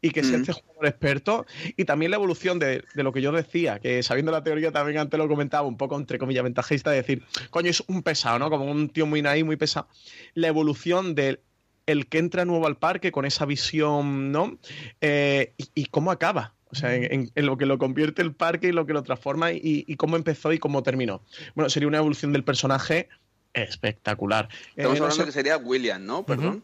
y 0.00 0.10
que 0.10 0.24
sea 0.24 0.38
este 0.38 0.54
jugador 0.54 0.86
experto, 0.86 1.46
y 1.76 1.84
también 1.84 2.10
la 2.10 2.16
evolución 2.16 2.58
de, 2.58 2.82
lo 2.94 3.12
que 3.12 3.20
yo 3.20 3.30
decía, 3.30 3.78
que 3.78 4.02
sabiendo 4.02 4.32
la 4.32 4.42
teoría 4.42 4.72
también 4.72 4.98
antes 4.98 5.18
lo 5.18 5.28
comentaba, 5.28 5.68
un 5.68 5.76
poco 5.76 5.96
entre 5.96 6.18
comillas 6.18 6.44
ventajista, 6.44 6.90
de 6.90 6.96
decir, 6.96 7.22
coño, 7.50 7.68
es 7.68 7.84
un 7.88 8.02
pesado, 8.02 8.38
¿no? 8.38 8.48
Como 8.48 8.64
un 8.64 8.88
tío 8.88 9.04
muy 9.04 9.20
naí, 9.20 9.44
muy 9.44 9.56
pesado. 9.56 9.86
La 10.32 10.48
evolución 10.48 11.14
del 11.14 11.40
el 11.84 12.06
que 12.06 12.18
entra 12.18 12.46
nuevo 12.46 12.66
al 12.66 12.78
parque 12.78 13.12
con 13.12 13.26
esa 13.26 13.44
visión, 13.44 14.32
¿no? 14.32 14.56
Eh, 15.02 15.52
y 15.74 15.86
cómo 15.86 16.10
acaba. 16.10 16.54
O 16.72 16.74
sea, 16.74 16.94
en, 16.94 17.30
lo 17.34 17.58
que 17.58 17.66
lo 17.66 17.78
convierte 17.78 18.22
el 18.22 18.34
parque 18.34 18.68
y 18.68 18.72
lo 18.72 18.86
que 18.86 18.94
lo 18.94 19.02
transforma 19.02 19.52
y, 19.52 19.94
cómo 19.96 20.16
empezó 20.16 20.52
y 20.52 20.58
cómo 20.58 20.82
terminó. 20.82 21.22
Bueno, 21.54 21.68
sería 21.68 21.86
una 21.86 21.98
evolución 21.98 22.32
del 22.32 22.44
personaje 22.44 23.08
espectacular. 23.52 24.48
Estamos 24.74 24.98
eh, 24.98 25.02
hablando 25.02 25.24
que 25.26 25.32
sería 25.32 25.58
William, 25.58 26.04
¿no? 26.04 26.24
Perdón. 26.24 26.62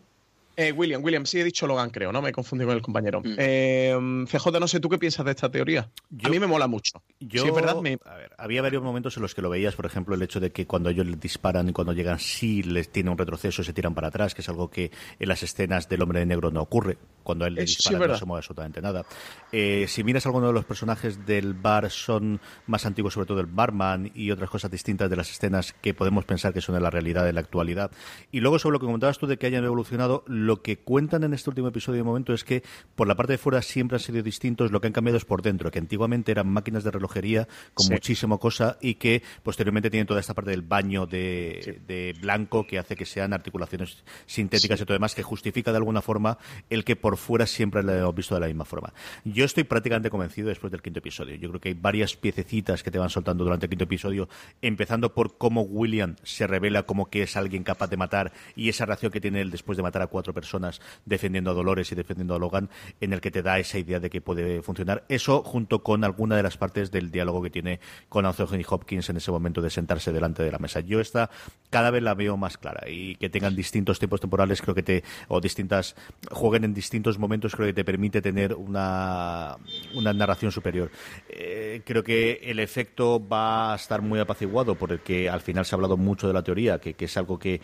Eh, 0.60 0.72
William, 0.72 1.04
William, 1.04 1.24
sí 1.24 1.38
he 1.38 1.44
dicho 1.44 1.68
Logan, 1.68 1.88
creo, 1.90 2.10
¿no? 2.10 2.20
Me 2.20 2.30
he 2.30 2.32
confundido 2.32 2.66
con 2.66 2.76
el 2.76 2.82
compañero. 2.82 3.20
Mm. 3.20 3.36
Eh, 3.38 4.26
CJ, 4.28 4.58
no 4.58 4.66
sé, 4.66 4.80
¿tú 4.80 4.88
qué 4.88 4.98
piensas 4.98 5.24
de 5.24 5.30
esta 5.30 5.48
teoría? 5.48 5.88
a 6.24 6.28
mí 6.28 6.40
me 6.40 6.48
mola 6.48 6.66
mucho. 6.66 7.00
Yo, 7.20 7.42
sí, 7.42 7.48
es 7.48 7.54
verdad. 7.54 7.76
había 8.36 8.60
varios 8.60 8.82
momentos 8.82 9.16
en 9.16 9.22
los 9.22 9.36
que 9.36 9.40
lo 9.40 9.50
veías, 9.50 9.76
por 9.76 9.86
ejemplo, 9.86 10.16
el 10.16 10.22
hecho 10.22 10.40
de 10.40 10.50
que 10.50 10.66
cuando 10.66 10.90
ellos 10.90 11.06
les 11.06 11.20
disparan 11.20 11.68
y 11.68 11.72
cuando 11.72 11.92
llegan 11.92 12.18
sí 12.18 12.64
les 12.64 12.90
tiene 12.90 13.08
un 13.08 13.18
retroceso, 13.18 13.62
se 13.62 13.72
tiran 13.72 13.94
para 13.94 14.08
atrás, 14.08 14.34
que 14.34 14.42
es 14.42 14.48
algo 14.48 14.68
que 14.68 14.90
en 15.20 15.28
las 15.28 15.44
escenas 15.44 15.88
del 15.88 16.02
hombre 16.02 16.18
de 16.18 16.26
negro 16.26 16.50
no 16.50 16.60
ocurre. 16.60 16.98
Cuando 17.22 17.46
él 17.46 17.54
le 17.54 17.60
dispara 17.60 18.08
no 18.08 18.16
se 18.16 18.24
mueve 18.24 18.40
absolutamente 18.40 18.80
nada. 18.80 19.04
Eh, 19.52 19.84
si 19.86 20.02
miras 20.02 20.26
alguno 20.26 20.48
de 20.48 20.54
los 20.54 20.64
personajes 20.64 21.24
del 21.24 21.54
bar, 21.54 21.88
son 21.90 22.40
más 22.66 22.84
antiguos, 22.84 23.14
sobre 23.14 23.26
todo 23.26 23.38
el 23.40 23.46
barman 23.46 24.10
y 24.12 24.32
otras 24.32 24.50
cosas 24.50 24.72
distintas 24.72 25.08
de 25.08 25.14
las 25.14 25.30
escenas 25.30 25.72
que 25.74 25.94
podemos 25.94 26.24
pensar 26.24 26.52
que 26.52 26.62
son 26.62 26.74
de 26.74 26.80
la 26.80 26.90
realidad 26.90 27.24
de 27.24 27.32
la 27.32 27.40
actualidad. 27.40 27.92
Y 28.32 28.40
luego 28.40 28.58
sobre 28.58 28.72
lo 28.72 28.80
que 28.80 28.86
comentabas 28.86 29.18
tú 29.18 29.28
de 29.28 29.36
que 29.36 29.46
hayan 29.46 29.64
evolucionado, 29.64 30.24
lo 30.48 30.62
que 30.62 30.78
cuentan 30.78 31.24
en 31.24 31.34
este 31.34 31.50
último 31.50 31.68
episodio 31.68 31.98
de 31.98 32.04
momento 32.04 32.32
es 32.32 32.42
que 32.42 32.62
por 32.96 33.06
la 33.06 33.14
parte 33.14 33.34
de 33.34 33.38
fuera 33.38 33.60
siempre 33.60 33.96
han 33.96 34.00
sido 34.00 34.22
distintos, 34.22 34.72
lo 34.72 34.80
que 34.80 34.86
han 34.86 34.94
cambiado 34.94 35.18
es 35.18 35.26
por 35.26 35.42
dentro, 35.42 35.70
que 35.70 35.78
antiguamente 35.78 36.32
eran 36.32 36.48
máquinas 36.48 36.84
de 36.84 36.90
relojería 36.90 37.46
con 37.74 37.88
muchísimo 37.88 38.40
cosa 38.40 38.78
y 38.80 38.94
que 38.94 39.22
posteriormente 39.42 39.90
tienen 39.90 40.06
toda 40.06 40.20
esta 40.20 40.32
parte 40.32 40.50
del 40.50 40.62
baño 40.62 41.04
de, 41.04 42.16
blanco 42.22 42.66
que 42.66 42.78
hace 42.78 42.96
que 42.96 43.04
sean 43.04 43.34
articulaciones 43.34 44.02
sintéticas 44.24 44.80
y 44.80 44.84
todo 44.86 44.94
demás, 44.94 45.14
que 45.14 45.22
justifica 45.22 45.70
de 45.70 45.76
alguna 45.76 46.00
forma 46.00 46.38
el 46.70 46.82
que 46.82 46.96
por 46.96 47.18
fuera 47.18 47.46
siempre 47.46 47.82
lo 47.82 47.92
hemos 47.92 48.14
visto 48.14 48.34
de 48.34 48.40
la 48.40 48.46
misma 48.46 48.64
forma. 48.64 48.94
Yo 49.24 49.44
estoy 49.44 49.64
prácticamente 49.64 50.08
convencido 50.08 50.48
después 50.48 50.70
del 50.70 50.80
quinto 50.80 51.00
episodio. 51.00 51.34
Yo 51.34 51.50
creo 51.50 51.60
que 51.60 51.68
hay 51.68 51.74
varias 51.74 52.16
piececitas 52.16 52.82
que 52.82 52.90
te 52.90 52.98
van 52.98 53.10
soltando 53.10 53.44
durante 53.44 53.66
el 53.66 53.70
quinto 53.70 53.84
episodio, 53.84 54.30
empezando 54.62 55.12
por 55.12 55.36
cómo 55.36 55.60
William 55.60 56.16
se 56.22 56.46
revela 56.46 56.84
como 56.84 57.10
que 57.10 57.24
es 57.24 57.36
alguien 57.36 57.64
capaz 57.64 57.88
de 57.88 57.98
matar 57.98 58.32
y 58.56 58.70
esa 58.70 58.86
reacción 58.86 59.12
que 59.12 59.20
tiene 59.20 59.42
él 59.42 59.50
después 59.50 59.76
de 59.76 59.82
matar 59.82 60.00
a 60.00 60.06
cuatro 60.06 60.32
personas 60.38 60.80
defendiendo 61.04 61.50
a 61.50 61.54
Dolores 61.54 61.90
y 61.90 61.96
defendiendo 61.96 62.36
a 62.36 62.38
Logan, 62.38 62.70
en 63.00 63.12
el 63.12 63.20
que 63.20 63.32
te 63.32 63.42
da 63.42 63.58
esa 63.58 63.78
idea 63.78 63.98
de 63.98 64.08
que 64.08 64.20
puede 64.20 64.62
funcionar. 64.62 65.04
Eso 65.08 65.42
junto 65.42 65.82
con 65.82 66.04
alguna 66.04 66.36
de 66.36 66.44
las 66.44 66.56
partes 66.56 66.92
del 66.92 67.10
diálogo 67.10 67.42
que 67.42 67.50
tiene 67.50 67.80
con 68.08 68.24
Anthony 68.24 68.62
Hopkins 68.68 69.10
en 69.10 69.16
ese 69.16 69.32
momento 69.32 69.60
de 69.60 69.70
sentarse 69.70 70.12
delante 70.12 70.44
de 70.44 70.52
la 70.52 70.58
mesa. 70.58 70.80
Yo 70.80 71.00
esta 71.00 71.30
cada 71.70 71.90
vez 71.90 72.02
la 72.02 72.14
veo 72.14 72.36
más 72.36 72.56
clara 72.56 72.88
y 72.88 73.16
que 73.16 73.28
tengan 73.28 73.56
distintos 73.56 73.98
tiempos 73.98 74.20
temporales 74.20 74.62
creo 74.62 74.74
que 74.74 74.82
te 74.82 75.04
o 75.28 75.40
distintas 75.40 75.96
jueguen 76.30 76.64
en 76.64 76.74
distintos 76.74 77.18
momentos 77.18 77.54
creo 77.54 77.66
que 77.66 77.72
te 77.72 77.84
permite 77.84 78.22
tener 78.22 78.54
una, 78.54 79.56
una 79.94 80.12
narración 80.12 80.52
superior. 80.52 80.90
Eh, 81.28 81.82
creo 81.84 82.04
que 82.04 82.40
el 82.42 82.60
efecto 82.60 83.26
va 83.26 83.72
a 83.72 83.76
estar 83.76 84.02
muy 84.02 84.20
apaciguado 84.20 84.74
por 84.74 84.92
el 84.92 85.00
que 85.00 85.28
al 85.28 85.40
final 85.40 85.64
se 85.64 85.74
ha 85.74 85.76
hablado 85.76 85.96
mucho 85.96 86.26
de 86.26 86.34
la 86.34 86.42
teoría, 86.42 86.78
que, 86.78 86.94
que 86.94 87.06
es 87.06 87.16
algo 87.16 87.38
que 87.38 87.60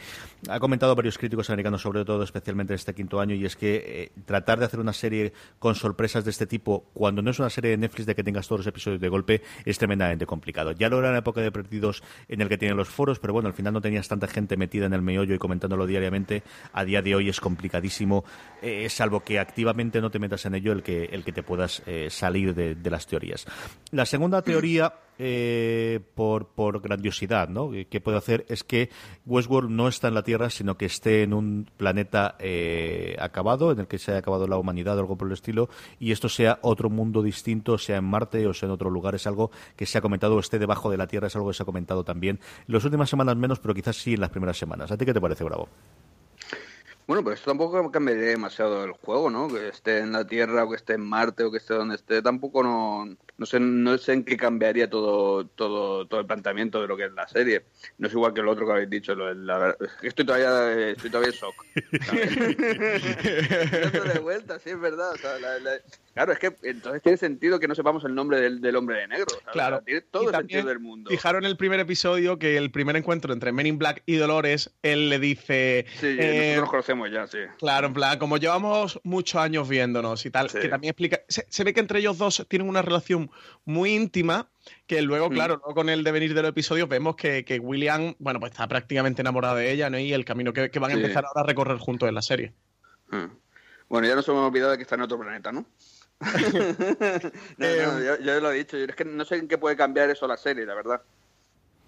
ha 0.49 0.59
comentado 0.59 0.95
varios 0.95 1.19
críticos 1.19 1.51
americanos 1.51 1.83
sobre 1.83 2.05
todo 2.05 2.23
especialmente 2.23 2.54
este 2.75 2.95
quinto 2.95 3.21
año 3.21 3.35
y 3.35 3.45
es 3.45 3.57
que 3.57 3.77
eh, 3.87 4.13
tratar 4.25 4.59
de 4.59 4.67
hacer 4.67 4.81
una 4.81 4.93
serie 4.93 5.33
con 5.59 5.75
sorpresas 5.75 6.25
de 6.25 6.31
este 6.31 6.47
tipo 6.47 6.87
cuando 6.95 7.23
no 7.23 7.31
es 7.31 7.39
una 7.39 7.51
serie 7.51 7.73
de 7.73 7.77
Netflix 7.77 8.07
de 8.07 8.15
que 8.15 8.25
tengas 8.25 8.47
todos 8.47 8.61
los 8.61 8.67
episodios 8.67 9.01
de 9.01 9.09
golpe 9.09 9.43
es 9.65 9.79
tremendamente 9.79 10.27
complicado. 10.27 10.73
Ya 10.73 10.89
lo 10.89 10.99
era 10.99 11.09
en 11.09 11.15
la 11.15 11.19
época 11.21 11.41
de 11.41 11.51
Perdidos 11.51 12.03
en 12.29 12.41
el 12.41 12.49
que 12.49 12.59
tienen 12.59 12.77
los 12.77 12.89
foros, 12.89 13.19
pero 13.19 13.33
bueno, 13.33 13.49
al 13.49 13.55
final 13.55 13.73
no 13.73 13.81
tenías 13.81 14.09
tanta 14.09 14.29
gente 14.29 14.57
metida 14.57 14.87
en 14.87 14.95
el 14.95 15.03
meollo 15.03 15.35
y 15.35 15.39
comentándolo 15.39 15.87
diariamente. 15.87 16.43
A 16.73 16.85
día 16.85 17.03
de 17.03 17.15
hoy 17.15 17.29
es 17.29 17.41
complicadísimo, 17.41 18.25
eh, 18.63 18.89
salvo 18.89 19.21
que 19.21 19.39
activamente 19.39 20.01
no 20.01 20.11
te 20.11 20.19
metas 20.19 20.47
en 20.47 20.55
ello 20.55 20.73
el 20.73 20.83
que, 20.83 21.05
el 21.07 21.25
que 21.25 21.33
te 21.33 21.43
puedas 21.43 21.83
eh, 21.87 22.09
salir 22.11 22.55
de 22.55 22.91
las 22.91 23.07
teorías. 23.07 23.47
La 23.91 24.07
segunda 24.07 24.43
teoría 24.43 24.93
eh, 25.19 26.01
por, 26.15 26.49
por 26.49 26.81
grandiosidad, 26.81 27.49
¿no? 27.49 27.71
Que 27.89 28.01
puede 28.01 28.19
hacer 28.19 28.45
es 28.49 28.65
que 28.65 28.91
Westworld 29.27 29.71
no 29.71 29.89
está 29.89 30.09
en 30.09 30.15
la 30.15 30.23
Tierra, 30.23 30.51
sino 30.51 30.77
que 30.77 30.87
esté 30.87 31.23
en 31.23 31.35
un 31.35 31.71
planeta 31.77 32.37
eh, 32.39 33.17
acabado, 33.21 33.73
en 33.73 33.81
el 33.81 33.87
que 33.87 33.99
se 33.99 34.11
haya 34.11 34.21
acabado 34.21 34.47
la 34.47 34.59
humanidad 34.59 34.97
o 34.97 35.01
algo 35.01 35.17
por 35.17 35.29
el 35.29 35.35
estilo, 35.35 35.69
y 35.99 36.13
esto 36.13 36.29
sea 36.29 36.59
otro 36.63 36.91
mundo 36.91 37.23
distinto, 37.23 37.79
sea 37.79 37.99
en 37.99 38.05
Marte 38.05 38.47
o 38.47 38.55
sea 38.55 38.67
en 38.67 38.73
otro 38.73 38.91
lugar. 38.91 39.15
Es 39.15 39.27
algo 39.27 39.51
que 39.77 39.87
se 39.87 39.99
ha 39.99 40.01
comentado, 40.01 40.37
o 40.37 40.41
esté 40.41 40.59
debajo 40.59 40.91
de 40.91 40.97
la 40.97 41.07
Tierra, 41.07 41.29
es 41.29 41.37
algo 41.37 41.49
que 41.49 41.55
se 41.55 41.63
ha 41.63 41.67
comentado 41.67 42.05
también. 42.05 42.41
En 42.67 42.75
las 42.75 42.85
últimas 42.85 43.09
semanas 43.09 43.37
menos, 43.37 43.61
pero 43.61 43.75
quizás 43.75 43.97
sí 43.97 44.15
en 44.15 44.21
las 44.21 44.31
primeras 44.31 44.59
semanas. 44.59 44.91
¿A 44.91 44.97
ti 44.97 45.05
qué 45.05 45.15
te 45.15 45.21
parece, 45.21 45.45
Bravo? 45.45 45.69
Bueno, 47.07 47.23
pues 47.23 47.39
esto 47.39 47.51
tampoco 47.51 47.91
cambiaría 47.91 48.29
demasiado 48.29 48.83
el 48.85 48.93
juego, 48.93 49.29
¿no? 49.29 49.49
Que 49.49 49.69
esté 49.69 49.99
en 49.99 50.13
la 50.13 50.27
Tierra 50.27 50.65
o 50.65 50.71
que 50.71 50.77
esté 50.77 50.95
en 50.95 51.03
Marte 51.03 51.45
o 51.45 51.51
que 51.51 51.59
esté 51.59 51.75
donde 51.75 51.97
esté, 51.97 52.23
tampoco 52.23 52.63
no, 52.63 53.05
no 53.37 53.47
sé, 53.47 53.61
no 53.61 53.99
sé 53.99 54.15
en 54.15 54.25
qué 54.25 54.39
cambiaría 54.39 54.89
todo, 54.89 55.47
todo, 55.47 56.07
todo 56.07 56.21
el 56.21 56.27
planteamiento 56.27 56.81
de 56.81 56.89
lo 56.89 56.97
que 56.97 57.05
es 57.05 57.13
la 57.13 57.29
serie. 57.29 57.67
No 57.99 58.07
es 58.07 58.15
igual 58.15 58.33
que 58.33 58.41
el 58.41 58.49
otro 58.49 58.65
que 58.65 58.73
habéis 58.73 58.89
dicho, 58.89 59.15
lo 59.15 59.35
la, 59.35 59.77
estoy 60.03 60.25
todavía, 60.25 60.93
estoy 60.93 61.11
todavía 61.11 61.33
en 61.33 61.37
shock. 61.37 61.55
de 64.15 64.21
vuelta, 64.21 64.59
sí 64.59 64.71
es 64.71 64.81
verdad. 64.81 65.13
O 65.13 65.19
sea, 65.19 65.39
la, 65.39 65.59
Claro, 66.15 66.33
es 66.33 66.39
que 66.39 66.55
entonces 66.63 67.03
tiene 67.03 67.19
sentido 67.19 67.59
que 67.59 67.67
no 67.67 67.75
sepamos 67.75 68.05
el 68.05 68.15
nombre 68.15 68.41
del, 68.41 68.77
hombre 68.77 68.99
de 68.99 69.09
negro. 69.09 69.27
Claro. 69.51 69.83
tiene 69.83 70.01
todo 70.03 70.31
el 70.31 70.37
sentido 70.37 70.69
del 70.69 70.79
mundo. 70.79 71.11
Fijaron 71.11 71.45
el 71.45 71.57
primer 71.57 71.81
episodio 71.81 72.39
que 72.39 72.57
el 72.57 72.71
primer 72.71 72.95
encuentro 72.95 73.33
entre 73.33 73.51
Men 73.51 73.67
in 73.67 73.79
Black 73.79 74.05
y 74.07 74.15
Dolores, 74.15 74.73
él 74.83 75.09
le 75.09 75.19
dice. 75.19 75.87
Sí, 75.99 76.17
eh, 76.19 76.51
nosotros 76.51 76.71
conocemos 76.71 77.11
ya, 77.11 77.27
sí. 77.27 77.39
Claro, 77.59 77.89
en 77.89 77.95
plan, 77.95 78.19
como 78.21 78.37
llevamos 78.37 79.01
muchos 79.03 79.41
años 79.41 79.69
viéndonos 79.69 80.25
y 80.25 80.31
tal, 80.31 80.49
que 80.53 80.69
también 80.69 80.91
explica. 80.91 81.21
Se, 81.29 81.65
ve 81.65 81.75
que 81.75 81.81
entre 81.81 81.99
ellos 81.99 82.17
dos 82.17 82.47
tienen 82.49 82.69
una 82.69 82.83
relación 82.83 83.31
muy 83.65 83.91
íntima. 83.95 84.49
Que 84.87 85.03
luego, 85.03 85.29
mm. 85.29 85.33
claro, 85.33 85.61
con 85.61 85.91
el 85.91 86.05
devenir 86.05 86.33
del 86.33 86.47
episodio 86.47 86.87
vemos 86.87 87.17
que, 87.17 87.61
William, 87.61 88.15
bueno, 88.19 88.41
pues 88.41 88.53
está 88.53 88.67
prácticamente 88.67 89.21
enamorado 89.21 89.57
de 89.57 89.71
ella, 89.71 89.91
¿no? 89.91 89.99
Y 89.99 90.13
el 90.13 90.25
camino 90.25 90.55
que, 90.55 90.71
van 90.79 90.93
a 90.93 90.95
empezar 90.95 91.25
ahora 91.27 91.43
a 91.43 91.45
recorrer 91.45 91.77
juntos 91.79 92.09
en 92.09 92.15
la 92.15 92.23
serie. 92.23 92.55
Mm. 93.11 93.27
Bueno, 93.89 94.09
ya 94.09 94.15
nos 94.15 94.27
hemos 94.29 94.49
olvidado 94.49 94.71
de 94.71 94.77
que 94.79 94.83
está 94.83 94.95
en 94.95 95.03
otro 95.03 95.19
planeta, 95.19 95.53
¿no? 95.53 95.67
Eh, 97.59 98.19
yo, 98.23 98.41
lo 98.41 98.53
he 98.53 98.59
dicho, 98.59 98.77
es 98.77 98.95
que 98.95 99.05
no 99.05 99.25
sé 99.25 99.37
en 99.37 99.49
qué 99.49 99.59
puede 99.59 99.77
cambiar 99.77 100.11
eso 100.11 100.27
la 100.27 100.37
serie, 100.37 100.67
la 100.67 100.75
verdad. 100.75 101.03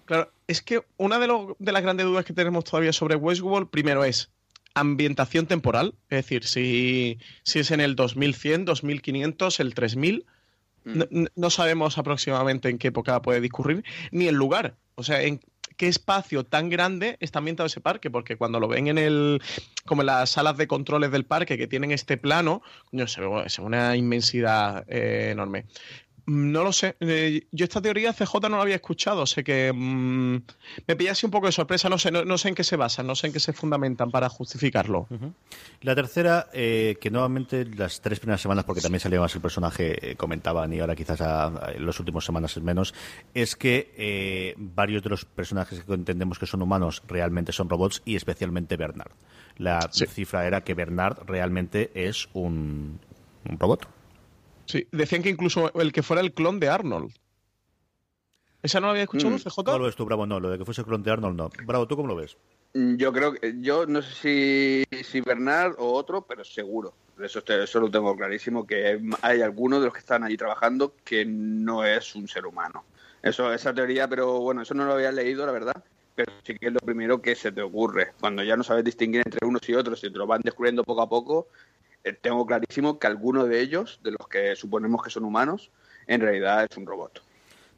Claro, 0.05 0.31
es 0.47 0.61
que 0.61 0.81
una 0.97 1.19
de, 1.19 1.27
de 1.59 1.71
las 1.71 1.81
grandes 1.81 2.05
dudas 2.05 2.25
que 2.25 2.33
tenemos 2.33 2.63
todavía 2.63 2.93
sobre 2.93 3.15
Westworld, 3.15 3.69
primero 3.69 4.03
es 4.03 4.29
ambientación 4.73 5.47
temporal, 5.47 5.95
es 6.09 6.17
decir, 6.17 6.45
si, 6.45 7.19
si 7.43 7.59
es 7.59 7.71
en 7.71 7.81
el 7.81 7.95
2100, 7.95 8.65
2500, 8.65 9.59
el 9.59 9.73
3000, 9.73 10.25
mm. 10.85 10.97
no, 10.97 11.27
no, 11.35 11.49
sabemos 11.49 11.97
aproximadamente 11.97 12.69
en 12.69 12.77
qué 12.77 12.89
época 12.89 13.21
puede 13.21 13.41
discurrir, 13.41 13.83
ni 14.11 14.27
el 14.27 14.35
lugar. 14.35 14.75
O 14.95 15.03
sea, 15.03 15.21
en, 15.21 15.41
qué 15.77 15.87
espacio 15.87 16.43
tan 16.43 16.69
grande 16.69 17.17
está 17.19 17.39
ambientado 17.39 17.67
ese 17.67 17.79
parque, 17.79 18.09
porque 18.09 18.35
cuando 18.35 18.59
lo 18.59 18.67
ven 18.67 18.87
en 18.87 18.97
el, 18.97 19.41
como 19.85 20.01
en 20.01 20.07
las 20.07 20.31
salas 20.31 20.57
de 20.57 20.67
controles 20.67 21.11
del 21.11 21.23
parque 21.23 21.57
que 21.57 21.67
tienen 21.67 21.91
este 21.91 22.17
plano, 22.17 22.61
no 22.91 23.07
se 23.07 23.21
ve 23.21 23.27
una 23.59 23.95
inmensidad 23.95 24.85
eh, 24.89 25.29
enorme. 25.31 25.65
No 26.27 26.65
lo 26.65 26.73
sé. 26.73 26.97
Eh, 26.99 27.47
yo 27.53 27.63
esta 27.63 27.81
teoría 27.81 28.11
CJ 28.11 28.49
no 28.49 28.57
la 28.57 28.61
había 28.61 28.75
escuchado. 28.75 29.25
Sé 29.25 29.45
que 29.45 29.71
mm, 29.73 30.35
me 30.85 30.95
pillase 30.97 31.25
un 31.25 31.31
poco 31.31 31.45
de 31.45 31.53
sorpresa. 31.53 31.87
No 31.87 31.97
sé, 31.97 32.11
no, 32.11 32.37
sé 32.37 32.49
en 32.49 32.55
qué 32.55 32.65
se 32.65 32.75
basan, 32.75 33.07
no 33.07 33.15
sé 33.15 33.27
en 33.27 33.33
qué 33.33 33.39
se 33.39 33.53
fundamentan 33.53 34.11
para 34.11 34.27
justificarlo. 34.27 35.07
La 35.81 35.95
tercera, 35.95 36.49
eh, 36.51 36.97
que 36.99 37.09
nuevamente 37.11 37.63
las 37.63 38.01
tres 38.01 38.19
primeras 38.19 38.41
semanas, 38.41 38.65
porque 38.65 38.81
también 38.81 38.99
salió 38.99 39.21
más 39.21 39.33
el 39.35 39.41
personaje, 39.41 40.11
eh, 40.11 40.15
comentaban, 40.17 40.73
y 40.73 40.81
ahora 40.81 40.97
quizás 40.97 41.21
en 41.21 41.85
las 41.85 41.97
últimas 41.97 42.25
semanas 42.25 42.57
es 42.57 42.63
menos, 42.63 42.93
es 43.33 43.55
que 43.55 44.53
varios 44.57 45.03
de 45.03 45.09
los 45.09 45.23
personajes 45.23 45.81
que 45.81 45.93
entendemos 45.93 46.39
que 46.39 46.45
son 46.45 46.61
humanos 46.61 47.03
realmente 47.07 47.53
son 47.53 47.69
robots 47.69 48.01
y 48.03 48.17
especialmente 48.17 48.75
Bernard. 48.75 49.11
La 49.55 49.79
cifra 49.91 50.45
era 50.45 50.61
que 50.65 50.73
Bernard 50.73 51.23
realmente 51.25 51.89
es 51.95 52.27
un 52.33 52.99
robot. 53.45 53.96
Sí, 54.67 54.87
decían 54.91 55.23
que 55.23 55.29
incluso 55.29 55.73
el 55.79 55.93
que 55.93 56.03
fuera 56.03 56.21
el 56.21 56.33
clon 56.33 56.59
de 56.59 56.67
Arnold. 56.67 57.13
¿Esa 58.61 58.79
no 58.79 58.87
la 58.87 58.91
había 58.91 59.03
escuchado, 59.03 59.33
mm. 59.33 59.39
CJ? 59.39 59.63
No 59.63 59.79
lo 59.79 59.85
ves 59.85 59.95
tú, 59.95 60.05
Bravo, 60.05 60.25
no. 60.25 60.39
Lo 60.39 60.49
de 60.49 60.57
que 60.57 60.65
fuese 60.65 60.81
el 60.81 60.87
clon 60.87 61.03
de 61.03 61.11
Arnold, 61.11 61.37
no. 61.37 61.49
Bravo, 61.65 61.87
¿tú 61.87 61.95
cómo 61.95 62.07
lo 62.07 62.15
ves? 62.15 62.37
Mm, 62.73 62.97
yo 62.97 63.13
creo 63.13 63.33
que. 63.33 63.55
Yo 63.61 63.85
no 63.85 64.01
sé 64.01 64.85
si, 64.91 65.03
si 65.03 65.21
Bernard 65.21 65.75
o 65.77 65.93
otro, 65.93 66.23
pero 66.23 66.43
seguro. 66.43 66.93
Eso, 67.19 67.41
eso 67.47 67.79
lo 67.79 67.89
tengo 67.89 68.15
clarísimo, 68.15 68.67
que 68.67 69.01
hay 69.21 69.41
alguno 69.41 69.79
de 69.79 69.85
los 69.85 69.93
que 69.93 70.01
están 70.01 70.23
allí 70.23 70.37
trabajando 70.37 70.93
que 71.03 71.25
no 71.25 71.83
es 71.83 72.13
un 72.13 72.27
ser 72.27 72.45
humano. 72.45 72.83
Eso, 73.23 73.51
esa 73.53 73.73
teoría, 73.73 74.07
pero 74.07 74.39
bueno, 74.39 74.61
eso 74.61 74.73
no 74.73 74.85
lo 74.85 74.93
había 74.93 75.11
leído, 75.11 75.45
la 75.45 75.51
verdad. 75.51 75.83
Pero 76.13 76.33
sí 76.43 76.55
que 76.55 76.67
es 76.67 76.73
lo 76.73 76.79
primero 76.79 77.21
que 77.21 77.35
se 77.35 77.51
te 77.51 77.61
ocurre. 77.61 78.13
Cuando 78.19 78.43
ya 78.43 78.57
no 78.57 78.63
sabes 78.63 78.83
distinguir 78.83 79.21
entre 79.25 79.47
unos 79.47 79.67
y 79.69 79.73
otros 79.73 80.03
y 80.03 80.11
te 80.11 80.17
lo 80.17 80.27
van 80.27 80.41
descubriendo 80.43 80.83
poco 80.83 81.01
a 81.01 81.09
poco, 81.09 81.47
tengo 82.13 82.45
clarísimo 82.45 82.99
que 82.99 83.07
alguno 83.07 83.45
de 83.45 83.61
ellos, 83.61 83.99
de 84.03 84.11
los 84.11 84.27
que 84.27 84.55
suponemos 84.55 85.03
que 85.03 85.09
son 85.09 85.25
humanos, 85.25 85.71
en 86.07 86.21
realidad 86.21 86.67
es 86.69 86.77
un 86.77 86.85
robot. 86.85 87.21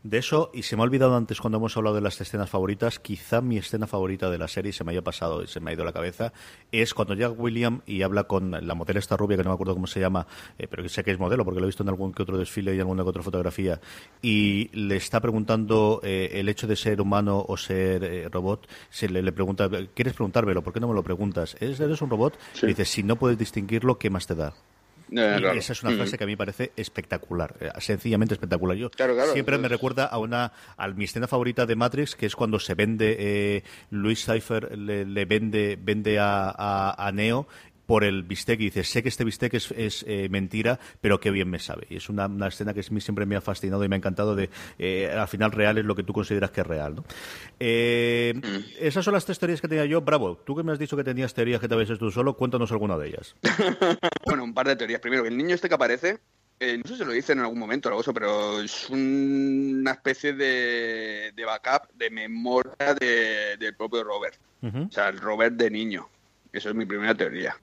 De 0.01 0.17
eso, 0.17 0.49
y 0.53 0.63
se 0.63 0.77
me 0.77 0.81
ha 0.81 0.85
olvidado 0.85 1.17
antes 1.17 1.41
cuando 1.41 1.57
hemos 1.57 1.75
hablado 1.75 1.97
de 1.97 2.01
las 2.01 2.21
escenas 2.21 2.49
favoritas, 2.49 2.99
quizá 2.99 3.41
mi 3.41 3.57
escena 3.57 3.85
favorita 3.85 4.29
de 4.29 4.37
la 4.37 4.47
serie, 4.47 4.71
se 4.71 4.85
me 4.85 4.93
haya 4.93 5.01
pasado 5.01 5.43
y 5.43 5.47
se 5.47 5.59
me 5.59 5.71
ha 5.71 5.73
ido 5.73 5.83
la 5.83 5.91
cabeza, 5.91 6.31
es 6.71 6.93
cuando 6.93 7.15
llega 7.15 7.31
William 7.31 7.81
y 7.85 8.01
habla 8.03 8.23
con 8.23 8.51
la 8.51 8.75
modelo 8.75 8.97
esta 8.97 9.17
rubia, 9.17 9.35
que 9.35 9.43
no 9.43 9.49
me 9.49 9.55
acuerdo 9.55 9.73
cómo 9.73 9.87
se 9.87 9.99
llama, 9.99 10.25
eh, 10.57 10.67
pero 10.69 10.83
que 10.83 10.89
sé 10.89 11.03
que 11.03 11.11
es 11.11 11.19
modelo 11.19 11.43
porque 11.43 11.59
lo 11.59 11.65
he 11.65 11.67
visto 11.67 11.83
en 11.83 11.89
algún 11.89 12.13
que 12.13 12.23
otro 12.23 12.37
desfile 12.37 12.73
y 12.73 12.79
alguna 12.79 13.03
que 13.03 13.09
otra 13.09 13.23
fotografía, 13.23 13.81
y 14.21 14.69
le 14.71 14.95
está 14.95 15.19
preguntando 15.19 15.99
eh, 16.01 16.29
el 16.35 16.47
hecho 16.47 16.65
de 16.65 16.77
ser 16.77 17.01
humano 17.01 17.43
o 17.45 17.57
ser 17.57 18.05
eh, 18.05 18.29
robot, 18.29 18.69
se 18.89 19.09
le, 19.09 19.29
pregunta, 19.33 19.69
¿quieres 19.93 20.13
preguntármelo? 20.13 20.63
¿Por 20.63 20.71
qué 20.71 20.79
no 20.79 20.87
me 20.87 20.93
lo 20.93 21.03
preguntas? 21.03 21.57
¿Eres 21.59 22.01
un 22.01 22.09
robot? 22.09 22.39
Y 22.63 22.67
dice, 22.67 22.85
si 22.85 23.03
no 23.03 23.17
puedes 23.17 23.37
distinguirlo, 23.37 23.99
¿qué 23.99 24.09
más 24.09 24.27
te 24.27 24.35
da? 24.35 24.53
Esa 25.11 25.73
es 25.73 25.83
una 25.83 25.93
frase 25.93 26.17
que 26.17 26.23
a 26.23 26.27
mí 26.27 26.33
me 26.33 26.37
parece 26.37 26.71
espectacular, 26.75 27.55
eh, 27.59 27.69
sencillamente 27.79 28.33
espectacular. 28.33 28.77
Yo 28.77 28.89
siempre 29.33 29.57
me 29.57 29.67
recuerda 29.67 30.05
a 30.05 30.17
una 30.17 30.51
a 30.77 30.87
mi 30.89 31.05
escena 31.05 31.27
favorita 31.27 31.65
de 31.65 31.75
Matrix, 31.75 32.15
que 32.15 32.25
es 32.25 32.35
cuando 32.35 32.59
se 32.59 32.75
vende 32.75 33.15
eh, 33.19 33.63
Luis 33.91 34.25
Cypher 34.25 34.77
le, 34.77 35.25
vende 35.25 35.77
vende 35.81 36.19
a, 36.19 36.95
a, 36.97 37.11
Neo 37.11 37.47
por 37.89 38.03
el 38.03 38.21
bistec 38.21 38.59
y 38.59 38.65
dice, 38.65 38.83
sé 38.83 39.01
que 39.01 39.09
este 39.09 39.23
bistec 39.23 39.51
es, 39.55 39.71
es 39.71 40.05
eh, 40.07 40.29
mentira, 40.29 40.79
pero 41.01 41.19
qué 41.19 41.31
bien 41.31 41.49
me 41.49 41.57
sabe. 41.57 41.87
Y 41.89 41.95
es 41.95 42.07
una, 42.07 42.29
escena 42.47 42.71
que 42.71 42.81
a 42.81 42.83
mí 42.91 43.01
siempre 43.01 43.25
me 43.25 43.35
ha 43.35 43.41
fascinado 43.41 43.83
y 43.83 43.89
me 43.89 43.95
ha 43.95 43.97
encantado 43.97 44.35
de, 44.35 44.51
eh, 44.77 45.09
al 45.11 45.27
final 45.27 45.51
real 45.51 45.79
es 45.79 45.85
lo 45.85 45.95
que 45.95 46.03
tú 46.03 46.13
consideras 46.13 46.51
que 46.51 46.61
es 46.61 46.67
real. 46.67 46.97
¿no? 46.97 47.05
Eh, 47.59 48.35
mm. 48.35 48.77
Esas 48.79 49.03
son 49.03 49.15
las 49.15 49.25
tres 49.25 49.39
teorías 49.39 49.59
que 49.59 49.67
tenía 49.67 49.85
yo. 49.85 50.01
Bravo, 50.01 50.37
tú 50.37 50.55
que 50.55 50.61
me 50.61 50.71
has 50.71 50.77
dicho 50.77 50.95
que 50.95 51.03
tenías 51.03 51.33
teorías 51.33 51.59
que 51.59 51.67
te 51.67 51.73
habías 51.73 51.97
tú 51.97 52.11
solo, 52.11 52.37
cuéntanos 52.37 52.71
alguna 52.71 52.95
de 52.95 53.07
ellas. 53.07 53.35
bueno, 54.27 54.43
un 54.43 54.53
par 54.53 54.67
de 54.67 54.75
teorías. 54.75 55.01
Primero, 55.01 55.23
que 55.23 55.29
el 55.29 55.37
niño 55.37 55.55
este 55.55 55.67
que 55.67 55.73
aparece, 55.73 56.19
no 56.59 56.83
sé 56.85 56.95
si 56.95 57.03
lo 57.03 57.11
dicen 57.11 57.39
en 57.39 57.45
algún 57.45 57.57
momento, 57.57 57.99
eso, 57.99 58.13
pero 58.13 58.61
es 58.61 58.87
una 58.91 59.93
especie 59.93 60.33
de, 60.33 61.33
backup 61.43 61.91
de 61.95 62.11
memoria 62.11 62.93
del 62.93 63.75
propio 63.75 64.03
Robert. 64.03 64.39
O 64.61 64.91
sea, 64.91 65.09
el 65.09 65.17
Robert 65.17 65.55
de 65.55 65.71
niño. 65.71 66.07
Eso 66.53 66.69
es 66.69 66.75
mi 66.75 66.85
primera 66.85 67.15
teoría. 67.15 67.55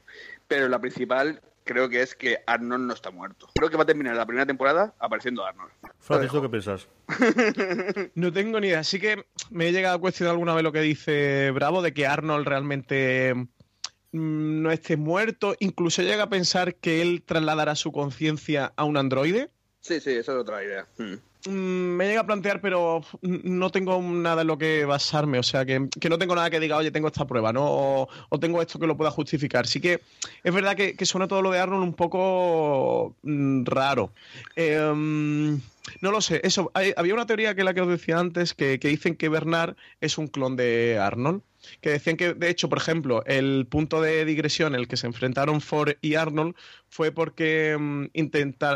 Pero 0.48 0.68
la 0.68 0.78
principal 0.78 1.40
creo 1.66 1.88
que 1.88 2.00
es 2.00 2.14
que 2.14 2.38
Arnold 2.46 2.86
no 2.86 2.94
está 2.94 3.10
muerto. 3.10 3.48
Creo 3.54 3.68
que 3.68 3.76
va 3.76 3.82
a 3.82 3.86
terminar 3.86 4.16
la 4.16 4.24
primera 4.24 4.46
temporada 4.46 4.94
apareciendo 4.98 5.44
Arnold. 5.44 5.72
Francisco, 5.98 6.40
¿qué 6.40 6.48
piensas? 6.48 6.88
no 8.14 8.32
tengo 8.32 8.60
ni 8.60 8.68
idea. 8.68 8.84
Sí 8.84 9.00
que 9.00 9.26
me 9.50 9.68
he 9.68 9.72
llegado 9.72 9.96
a 9.96 10.00
cuestionar 10.00 10.32
alguna 10.32 10.54
vez 10.54 10.62
lo 10.62 10.72
que 10.72 10.80
dice 10.80 11.50
Bravo 11.50 11.82
de 11.82 11.92
que 11.92 12.06
Arnold 12.06 12.46
realmente 12.46 13.34
mm, 13.34 14.62
no 14.62 14.70
esté 14.70 14.96
muerto. 14.96 15.56
Incluso 15.58 16.02
llega 16.02 16.24
a 16.24 16.30
pensar 16.30 16.76
que 16.76 17.02
él 17.02 17.24
trasladará 17.26 17.74
su 17.74 17.92
conciencia 17.92 18.72
a 18.76 18.84
un 18.84 18.96
androide. 18.96 19.50
Sí, 19.80 20.00
sí, 20.00 20.10
esa 20.10 20.32
es 20.32 20.38
otra 20.38 20.64
idea. 20.64 20.86
Hmm. 20.96 21.16
Mm, 21.46 21.96
me 21.96 22.06
llega 22.06 22.20
a 22.20 22.26
plantear, 22.26 22.60
pero 22.60 23.02
no 23.22 23.70
tengo 23.70 24.00
nada 24.02 24.42
en 24.42 24.48
lo 24.48 24.58
que 24.58 24.84
basarme. 24.84 25.38
O 25.38 25.42
sea, 25.42 25.64
que, 25.64 25.78
no 25.78 26.18
tengo 26.18 26.34
nada 26.34 26.50
que 26.50 26.60
diga, 26.60 26.76
oye, 26.76 26.90
tengo 26.90 27.08
esta 27.08 27.26
prueba, 27.26 27.52
¿no? 27.52 28.08
O, 28.30 28.38
tengo 28.40 28.60
esto 28.60 28.78
que 28.78 28.86
lo 28.86 28.96
pueda 28.96 29.10
justificar. 29.10 29.66
Sí 29.66 29.80
que 29.80 30.00
es 30.42 30.54
verdad 30.54 30.76
que, 30.76 31.06
suena 31.06 31.28
todo 31.28 31.42
lo 31.42 31.50
de 31.50 31.60
Arnold 31.60 31.84
un 31.84 31.94
poco 31.94 33.14
mm, 33.22 33.64
raro. 33.64 34.10
Em, 34.56 35.60
no 36.00 36.10
lo 36.10 36.20
sé. 36.20 36.40
Eso, 36.44 36.70
había 36.74 37.14
una 37.14 37.26
teoría 37.26 37.54
que 37.54 37.64
la 37.64 37.74
que 37.74 37.80
os 37.80 37.88
decía 37.88 38.18
antes, 38.18 38.54
que, 38.54 38.78
que 38.78 38.88
dicen 38.88 39.16
que 39.16 39.28
Bernard 39.28 39.76
es 40.00 40.18
un 40.18 40.28
clon 40.28 40.56
de 40.56 40.98
Arnold 41.00 41.42
que 41.80 41.90
decían 41.90 42.16
que, 42.16 42.34
de 42.34 42.50
hecho, 42.50 42.68
por 42.68 42.78
ejemplo, 42.78 43.24
el 43.26 43.66
punto 43.68 44.00
de 44.00 44.24
digresión 44.24 44.74
en 44.74 44.80
el 44.80 44.88
que 44.88 44.96
se 44.96 45.06
enfrentaron 45.06 45.60
Ford 45.60 45.94
y 46.00 46.14
Arnold 46.14 46.54
fue 46.88 47.12
porque 47.12 47.76
mm, 47.78 48.06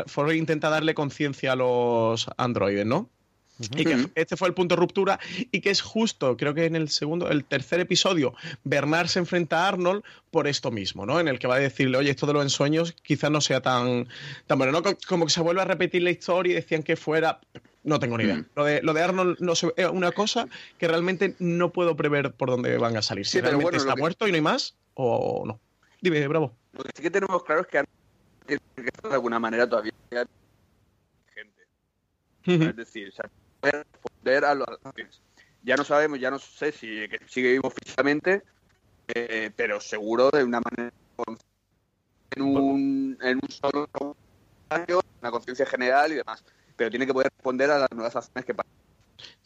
Ford 0.07 0.31
intenta 0.33 0.69
darle 0.69 0.93
conciencia 0.93 1.53
a 1.53 1.55
los 1.55 2.27
androides, 2.37 2.85
¿no? 2.85 3.09
Y 3.75 3.85
que 3.85 4.07
este 4.15 4.37
fue 4.37 4.47
el 4.47 4.53
punto 4.53 4.75
de 4.75 4.79
ruptura 4.79 5.19
y 5.51 5.61
que 5.61 5.69
es 5.69 5.81
justo, 5.81 6.35
creo 6.37 6.53
que 6.53 6.65
en 6.65 6.75
el 6.75 6.89
segundo, 6.89 7.29
el 7.29 7.45
tercer 7.45 7.79
episodio, 7.79 8.33
Bernard 8.63 9.07
se 9.07 9.19
enfrenta 9.19 9.65
a 9.65 9.67
Arnold 9.67 10.03
por 10.31 10.47
esto 10.47 10.71
mismo, 10.71 11.05
¿no? 11.05 11.19
En 11.19 11.27
el 11.27 11.37
que 11.37 11.47
va 11.47 11.55
a 11.55 11.59
decirle, 11.59 11.97
oye, 11.97 12.09
esto 12.09 12.25
de 12.25 12.33
los 12.33 12.43
ensueños 12.43 12.95
quizás 13.03 13.29
no 13.29 13.41
sea 13.41 13.61
tan, 13.61 14.07
tan 14.47 14.57
bueno, 14.57 14.71
¿no? 14.71 14.81
Como 15.07 15.25
que 15.25 15.31
se 15.31 15.41
vuelve 15.41 15.61
a 15.61 15.65
repetir 15.65 16.01
la 16.01 16.11
historia 16.11 16.53
y 16.53 16.55
decían 16.55 16.83
que 16.83 16.95
fuera, 16.95 17.39
no 17.83 17.99
tengo 17.99 18.17
ni 18.17 18.25
idea. 18.25 18.35
Mm. 18.35 18.45
Lo, 18.55 18.65
de, 18.65 18.81
lo 18.81 18.93
de 18.93 19.01
Arnold 19.01 19.39
no 19.39 19.53
es 19.53 19.63
una 19.91 20.11
cosa 20.11 20.47
que 20.77 20.87
realmente 20.87 21.35
no 21.39 21.71
puedo 21.71 21.95
prever 21.95 22.33
por 22.33 22.49
dónde 22.49 22.77
van 22.77 22.97
a 22.97 23.01
salir. 23.01 23.25
Si 23.25 23.41
realmente 23.41 23.77
está 23.77 23.95
muerto 23.95 24.27
y 24.27 24.31
no 24.31 24.35
hay 24.35 24.41
más 24.41 24.75
o 24.93 25.43
no. 25.45 25.59
Dime, 26.01 26.27
bravo. 26.27 26.55
Lo 26.73 26.83
que 26.83 26.91
sí 26.95 27.01
que 27.01 27.11
tenemos 27.11 27.43
claro 27.43 27.61
es 27.61 27.67
que 27.67 27.79
Arnold 27.79 27.97
tiene 28.45 28.61
que 28.75 29.07
de 29.07 29.13
alguna 29.13 29.39
manera 29.39 29.67
todavía 29.67 29.91
gente. 31.33 31.61
Es 32.45 32.75
decir, 32.75 33.13
responder 33.61 34.45
a 34.45 34.55
los 34.55 34.67
Ya 35.63 35.75
no 35.75 35.83
sabemos, 35.83 36.19
ya 36.19 36.31
no 36.31 36.39
sé 36.39 36.71
si 36.71 37.05
sigue 37.27 37.51
vivo 37.53 37.69
físicamente, 37.69 38.43
eh, 39.07 39.51
pero 39.55 39.79
seguro 39.79 40.29
de 40.31 40.43
una 40.43 40.61
manera 40.61 40.93
en 42.31 42.41
un, 42.41 43.17
en 43.21 43.39
un 43.41 43.49
solo 43.49 43.89
una 45.21 45.31
conciencia 45.31 45.65
general 45.65 46.13
y 46.13 46.15
demás 46.15 46.43
pero 46.81 46.89
tiene 46.89 47.05
que 47.05 47.13
poder 47.13 47.31
responder 47.31 47.69
a 47.69 47.77
las 47.77 47.91
nuevas 47.91 48.15
acciones 48.15 48.43
que 48.43 48.55
pasan. 48.55 48.90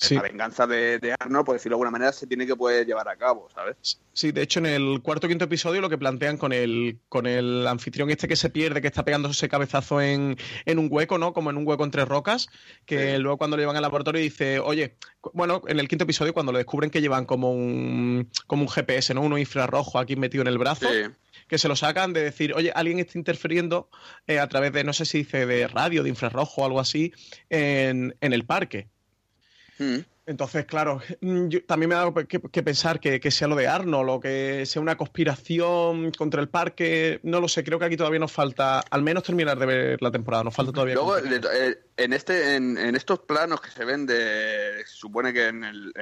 La 0.09 0.21
venganza 0.21 0.67
de, 0.67 1.15
Arnold, 1.19 1.45
por 1.45 1.55
decirlo 1.55 1.75
de 1.75 1.75
alguna 1.77 1.91
manera, 1.91 2.11
se 2.11 2.27
tiene 2.27 2.45
que 2.45 2.55
poder 2.55 2.85
llevar 2.85 3.07
a 3.07 3.15
cabo, 3.15 3.49
¿sabes? 3.53 3.99
Sí, 4.13 4.31
de 4.31 4.41
hecho, 4.41 4.59
en 4.59 4.65
el 4.65 5.01
cuarto 5.01 5.27
o 5.27 5.29
quinto 5.29 5.45
episodio 5.45 5.81
lo 5.81 5.89
que 5.89 5.97
plantean 5.97 6.37
con 6.37 6.53
el, 6.53 6.99
con 7.09 7.25
el 7.25 7.65
anfitrión 7.67 8.09
este 8.09 8.27
que 8.27 8.35
se 8.35 8.49
pierde, 8.49 8.81
que 8.81 8.87
está 8.87 9.03
pegando 9.03 9.29
ese 9.29 9.49
cabezazo 9.49 10.01
en, 10.01 10.37
un 10.67 10.87
hueco, 10.89 11.17
¿no? 11.17 11.33
Como 11.33 11.49
en 11.49 11.57
un 11.57 11.67
hueco 11.67 11.83
entre 11.83 12.05
rocas, 12.05 12.47
que 12.85 13.17
luego 13.19 13.37
cuando 13.37 13.57
lo 13.57 13.61
llevan 13.61 13.75
al 13.75 13.81
laboratorio 13.81 14.21
dice, 14.21 14.59
oye, 14.59 14.95
bueno, 15.33 15.61
en 15.67 15.79
el 15.79 15.87
quinto 15.87 16.03
episodio 16.03 16.33
cuando 16.33 16.51
lo 16.51 16.57
descubren 16.57 16.89
que 16.89 17.01
llevan 17.01 17.25
como 17.25 17.51
un, 17.51 18.29
como 18.47 18.63
un 18.63 18.69
GPS, 18.69 19.13
¿no? 19.13 19.21
Uno 19.21 19.37
infrarrojo 19.37 19.99
aquí 19.99 20.15
metido 20.15 20.41
en 20.41 20.47
el 20.47 20.57
brazo. 20.57 20.87
Sí 20.87 21.11
que 21.47 21.57
se 21.57 21.67
lo 21.67 21.75
sacan 21.75 22.13
de 22.13 22.23
decir, 22.23 22.53
oye, 22.53 22.71
alguien 22.73 22.99
está 22.99 23.17
interfiriendo 23.17 23.89
eh, 24.27 24.39
a 24.39 24.47
través 24.47 24.73
de, 24.73 24.83
no 24.83 24.93
sé 24.93 25.05
si 25.05 25.19
dice 25.19 25.45
de 25.45 25.67
radio, 25.67 26.03
de 26.03 26.09
infrarrojo 26.09 26.61
o 26.61 26.65
algo 26.65 26.79
así, 26.79 27.13
en, 27.49 28.15
el 28.19 28.45
parque. 28.45 28.89
Hmm. 29.77 29.99
Entonces, 30.27 30.65
claro, 30.65 31.01
mm, 31.21 31.49
también 31.67 31.89
me 31.89 31.95
ha 31.95 31.99
dado 31.99 32.13
que, 32.15 32.39
pensar 32.39 32.99
que, 32.99 33.31
sea 33.31 33.47
lo 33.47 33.55
de 33.55 33.67
Arnold 33.67 34.09
o 34.09 34.19
que 34.19 34.65
sea 34.65 34.81
una 34.81 34.97
conspiración 34.97 36.11
contra 36.11 36.41
el 36.41 36.49
parque. 36.49 37.19
No 37.21 37.39
lo 37.39 37.47
sé, 37.47 37.63
creo 37.63 37.77
que 37.77 37.85
aquí 37.85 37.97
todavía 37.97 38.19
nos 38.19 38.31
falta, 38.31 38.79
al 38.79 39.03
menos 39.03 39.23
terminar 39.23 39.59
de 39.59 39.65
ver 39.67 40.01
la 40.01 40.09
temporada, 40.09 40.43
nos 40.43 40.55
falta 40.55 40.71
todavía. 40.71 40.95
Luego, 40.95 41.19
eh, 41.19 41.79
en, 41.97 42.13
este, 42.13 42.55
en, 42.55 42.95
estos 42.95 43.19
planos 43.19 43.61
que 43.61 43.69
se 43.69 43.85
ven 43.85 44.07
de, 44.07 44.83
se 44.85 44.95
supone 44.95 45.31
que 45.31 45.47
en 45.47 45.63
el, 45.63 45.93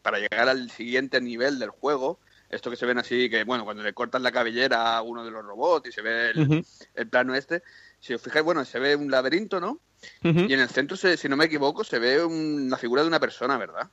para 0.00 0.20
llegar 0.20 0.48
al 0.48 0.70
siguiente 0.70 1.20
nivel 1.20 1.58
del 1.58 1.70
juego, 1.70 2.20
esto 2.48 2.70
que 2.70 2.76
se 2.76 2.86
ven 2.86 2.98
así, 2.98 3.28
que 3.28 3.42
bueno, 3.44 3.64
cuando 3.64 3.82
le 3.82 3.92
cortan 3.92 4.22
la 4.22 4.30
cabellera 4.30 4.96
a 4.96 5.02
uno 5.02 5.24
de 5.24 5.30
los 5.30 5.44
robots 5.44 5.88
y 5.88 5.92
se 5.92 6.02
ve 6.02 6.30
el, 6.30 7.08
plano 7.08 7.34
este, 7.34 7.62
si 8.00 8.14
os 8.14 8.22
fijáis, 8.22 8.44
bueno, 8.44 8.64
se 8.64 8.78
ve 8.78 8.96
un 8.96 9.10
laberinto, 9.10 9.60
¿no? 9.60 9.80
Y 10.22 10.52
en 10.52 10.60
el 10.60 10.68
centro, 10.68 10.96
si 10.96 11.28
no 11.28 11.36
me 11.36 11.46
equivoco, 11.46 11.82
se 11.82 11.98
ve 11.98 12.22
una 12.24 12.76
figura 12.76 13.02
de 13.02 13.08
una 13.08 13.18
persona, 13.18 13.56
¿verdad? 13.56 13.90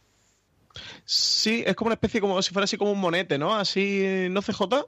Sí, 1.05 1.63
es 1.65 1.75
como 1.75 1.87
una 1.87 1.95
especie, 1.95 2.21
como 2.21 2.41
si 2.41 2.53
fuera 2.53 2.65
así 2.65 2.77
como 2.77 2.91
un 2.91 2.99
monete, 2.99 3.37
¿no? 3.37 3.55
Así, 3.55 4.27
¿no 4.29 4.41
CJ? 4.41 4.85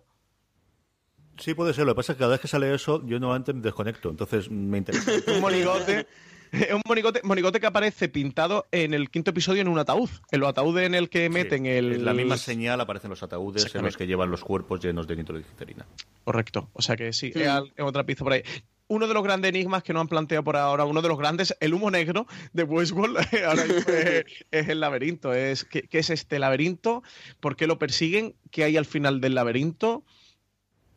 Sí, 1.37 1.53
puede 1.53 1.73
ser. 1.73 1.85
Lo 1.85 1.93
que 1.93 1.97
pasa 1.97 2.13
es 2.13 2.17
que 2.17 2.19
cada 2.19 2.31
vez 2.31 2.41
que 2.41 2.47
sale 2.47 2.73
eso, 2.73 3.05
yo 3.05 3.19
nuevamente 3.19 3.53
me 3.53 3.61
desconecto. 3.61 4.09
Entonces 4.09 4.49
me 4.49 4.77
interesa. 4.77 5.11
un 5.27 5.41
monigote. 5.41 6.07
Es 6.55 6.73
un 6.73 6.81
monigote, 7.23 7.59
que 7.59 7.65
aparece 7.65 8.09
pintado 8.09 8.67
en 8.71 8.93
el 8.93 9.09
quinto 9.09 9.31
episodio 9.31 9.61
en 9.61 9.67
un 9.67 9.79
ataúd. 9.79 10.09
En 10.31 10.39
los 10.39 10.49
ataúdes 10.49 10.85
en 10.85 10.95
el 10.95 11.09
que 11.09 11.29
meten 11.29 11.65
el. 11.65 12.03
La 12.03 12.13
misma 12.13 12.37
señal 12.37 12.79
aparecen 12.81 13.09
los 13.09 13.23
ataúdes 13.23 13.73
en 13.73 13.83
los 13.83 13.97
que 13.97 14.07
llevan 14.07 14.31
los 14.31 14.43
cuerpos 14.43 14.79
llenos 14.79 15.07
de 15.07 15.15
nitroglicerina. 15.15 15.85
Correcto. 16.23 16.69
O 16.73 16.81
sea 16.81 16.95
que 16.95 17.13
sí, 17.13 17.31
Es, 17.35 17.49
otra 17.79 18.05
pista 18.05 18.23
por 18.23 18.33
ahí 18.33 18.43
uno 18.87 19.07
de 19.07 19.13
los 19.13 19.23
grandes 19.23 19.49
enigmas 19.49 19.83
que 19.83 19.93
no 19.93 19.99
han 19.99 20.07
planteado 20.07 20.43
por 20.43 20.57
ahora, 20.57 20.85
uno 20.85 21.01
de 21.01 21.07
los 21.07 21.17
grandes, 21.17 21.55
el 21.59 21.73
humo 21.73 21.89
negro 21.89 22.27
de 22.53 22.63
Westworld, 22.63 23.17
ahora 23.47 23.65
es, 23.65 24.25
es, 24.51 24.69
el 24.69 24.79
laberinto. 24.79 25.33
Es, 25.33 25.65
¿qué, 25.65 25.87
es 25.89 26.09
este 26.09 26.39
laberinto? 26.39 27.03
¿Por 27.39 27.55
qué 27.55 27.67
lo 27.67 27.79
persiguen? 27.79 28.35
¿Qué 28.51 28.63
hay 28.63 28.77
al 28.77 28.85
final 28.85 29.21
del 29.21 29.35
laberinto? 29.35 30.03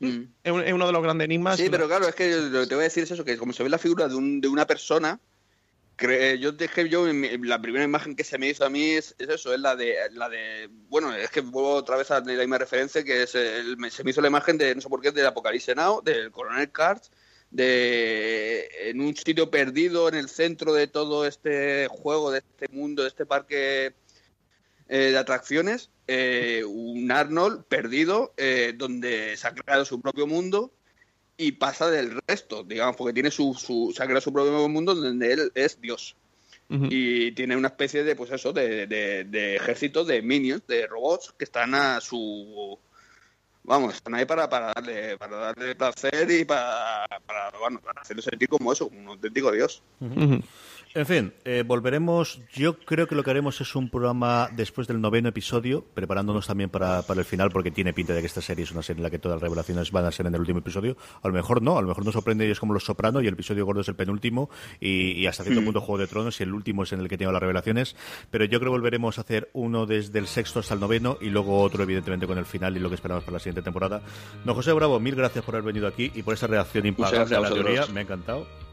Mm. 0.00 0.22
Es, 0.44 0.72
uno 0.72 0.86
de 0.86 0.92
los 0.92 1.02
grandes 1.02 1.24
enigmas. 1.24 1.56
Sí, 1.56 1.68
pero 1.70 1.88
claro, 1.88 2.06
es 2.09 2.14
que 2.14 2.30
lo 2.30 2.61
que 2.61 2.66
te 2.66 2.74
voy 2.74 2.82
a 2.82 2.84
decir 2.84 3.04
es 3.04 3.11
eso, 3.11 3.24
que 3.24 3.36
como 3.36 3.52
se 3.52 3.62
ve 3.62 3.70
la 3.70 3.78
figura 3.78 4.09
de, 4.09 4.14
un, 4.14 4.40
de 4.40 4.48
una 4.48 4.66
persona, 4.66 5.20
yo 6.38 6.53
dejé 6.53 6.88
yo 6.88 7.07
la 7.07 7.61
primera 7.61 7.84
imagen 7.84 8.14
que 8.14 8.24
se 8.24 8.38
me 8.38 8.49
hizo 8.49 8.64
a 8.64 8.70
mí 8.70 8.90
es, 8.90 9.16
eso, 9.18 9.53
es 9.53 9.61
la 9.61 9.74
de 9.74 9.96
la 10.12 10.28
de 10.28 10.68
bueno, 10.88 11.14
es 11.14 11.30
que 11.30 11.40
vuelvo 11.40 11.72
otra 11.74 11.96
vez 11.96 12.11
a 12.11 12.20
la 12.20 12.32
misma 12.32 12.59
referencia 12.59 13.03
que 13.03 13.24
es 13.24 13.30
se 13.30 14.05
me 14.05 14.11
hizo 14.11 14.20
la 14.20 14.28
imagen 14.28 14.59
de 14.59 14.74
no 14.74 14.80
sé 14.80 14.88
por 14.88 15.01
qué 15.01 15.11
del 15.11 15.26
Apocalipsis 15.26 15.74
Now, 15.74 16.03
del 16.03 16.30
Coronel 16.30 16.70
Cards, 16.70 17.11
de 17.51 18.68
en 18.90 19.01
un 19.01 19.16
sitio 19.16 19.51
perdido 19.51 20.09
en 20.09 20.14
el 20.14 20.28
centro 20.28 20.72
de 20.72 20.86
todo 20.86 21.26
este 21.26 21.88
juego, 21.88 22.30
de 22.30 22.38
este 22.38 22.68
mundo, 22.68 23.03
de 23.03 23.09
este 23.09 23.26
parque 23.26 23.94
eh, 24.88 25.11
de 25.11 25.18
atracciones, 25.18 25.90
eh, 26.07 26.64
un 26.66 27.11
Arnold 27.11 27.64
perdido 27.64 28.34
eh, 28.36 28.74
donde 28.76 29.36
se 29.36 29.49
ha 29.49 29.55
creado 29.55 29.84
su 29.84 30.01
propio 30.01 30.26
mundo 30.26 30.72
y 31.39 31.53
pasa 31.53 31.89
del 31.89 32.20
resto, 32.26 32.64
digamos, 32.64 32.97
porque 32.97 33.14
tiene 33.14 33.30
su, 33.30 33.55
su, 33.55 33.93
se 33.97 34.03
ha 34.03 34.07
creado 34.07 34.20
su 34.20 34.32
propio 34.32 34.68
mundo 34.68 34.95
donde 34.95 35.32
él 35.32 35.53
es 35.55 35.80
Dios. 35.80 36.16
Y 36.70 37.32
tiene 37.32 37.57
una 37.57 37.68
especie 37.68 38.05
de, 38.05 38.14
pues 38.14 38.30
eso, 38.30 38.53
de, 38.53 38.86
de, 38.86 39.24
de 39.24 39.57
ejército 39.57 40.05
de 40.05 40.20
minions, 40.20 40.66
de 40.66 40.86
robots 40.86 41.32
que 41.39 41.45
están 41.45 41.74
a 41.74 41.99
su 41.99 42.78
vamos, 43.68 43.95
están 43.95 44.14
ahí 44.14 44.24
para, 44.24 44.49
para, 44.49 44.72
darle, 44.74 45.16
para 45.18 45.36
darle 45.36 45.74
placer 45.74 46.30
y 46.30 46.45
para, 46.45 47.07
para, 47.26 47.51
bueno, 47.59 47.80
para 47.80 48.01
hacerlo 48.01 48.22
sentir 48.22 48.49
como 48.49 48.72
eso, 48.72 48.89
un 48.89 49.07
auténtico 49.09 49.53
dios. 49.53 49.82
En 50.95 51.07
fin, 51.07 51.32
eh, 51.45 51.64
volveremos. 51.66 52.41
Yo 52.55 52.78
creo 52.78 53.07
que 53.07 53.14
lo 53.14 53.22
que 53.22 53.30
haremos 53.30 53.61
es 53.61 53.74
un 53.76 53.91
programa 53.91 54.49
después 54.53 54.86
del 54.86 55.01
noveno 55.01 55.28
episodio, 55.28 55.84
preparándonos 55.95 56.47
también 56.47 56.70
para, 56.70 57.03
para 57.03 57.20
el 57.20 57.26
final, 57.26 57.51
porque 57.51 57.70
tiene 57.70 57.93
pinta 57.93 58.14
de 58.14 58.20
que 58.20 58.26
esta 58.26 58.41
serie 58.41 58.64
es 58.64 58.72
una 58.72 58.82
serie 58.82 59.01
en 59.01 59.05
la 59.05 59.11
que 59.11 59.18
todas 59.18 59.36
las 59.36 59.43
revelaciones 59.43 59.93
van 59.93 60.07
a 60.07 60.12
ser 60.12 60.26
en 60.26 60.34
el 60.34 60.41
último 60.41 60.61
episodio. 60.61 60.97
A 61.22 61.28
lo 61.28 61.34
mejor 61.34 61.62
no, 61.62 61.78
a 61.78 61.82
lo 61.82 61.89
mejor 61.89 62.05
nos 62.05 62.14
sorprende 62.14 62.47
y 62.47 62.51
es 62.51 62.59
como 62.59 62.72
Los 62.72 62.84
Soprano 62.84 63.20
y 63.20 63.26
el 63.26 63.34
episodio 63.34 63.66
gordo 63.66 63.82
es 63.82 63.89
el 63.89 63.97
penúltimo 63.97 64.51
y, 64.80 65.12
y 65.12 65.26
hasta 65.26 65.45
cierto 65.45 65.62
punto 65.62 65.80
Juego 65.80 65.99
de 65.99 66.07
Tronos 66.07 66.41
y 66.41 66.43
el 66.43 66.55
último 66.55 66.82
es 66.82 66.93
en 66.93 67.01
el 67.01 67.09
que 67.09 67.18
tiene 67.18 67.32
las 67.32 67.43
revelaciones. 67.43 67.95
Pero 68.30 68.45
yo 68.47 68.59
creo 68.59 68.72
que 68.72 68.78
volveremos 68.78 69.18
a 69.18 69.20
hacer 69.20 69.51
uno 69.53 69.86
desde 69.86 70.18
el 70.18 70.26
sexto 70.26 70.61
hasta 70.61 70.74
el 70.74 70.80
noveno 70.80 71.18
y 71.20 71.26
luego 71.26 71.61
otro, 71.61 71.82
evidentemente, 71.82 72.26
con 72.26 72.39
el 72.39 72.47
final 72.47 72.76
y 72.76 72.80
lo 72.80 72.89
que 72.89 72.95
esperamos 72.95 73.24
para 73.24 73.34
la 73.34 73.41
siguiente 73.41 73.62
temporada. 73.62 74.03
No, 74.45 74.55
José 74.55 74.72
Bravo, 74.72 74.99
mil 75.01 75.14
gracias 75.14 75.45
por 75.45 75.55
haber 75.55 75.66
venido 75.66 75.86
aquí 75.86 76.11
y 76.14 76.22
por 76.22 76.34
esa 76.34 76.47
reacción 76.47 76.86
impagable 76.86 77.36
a 77.36 77.41
la 77.41 77.51
teoría. 77.51 77.86
Me 77.86 78.01
ha 78.01 78.03
encantado. 78.03 78.67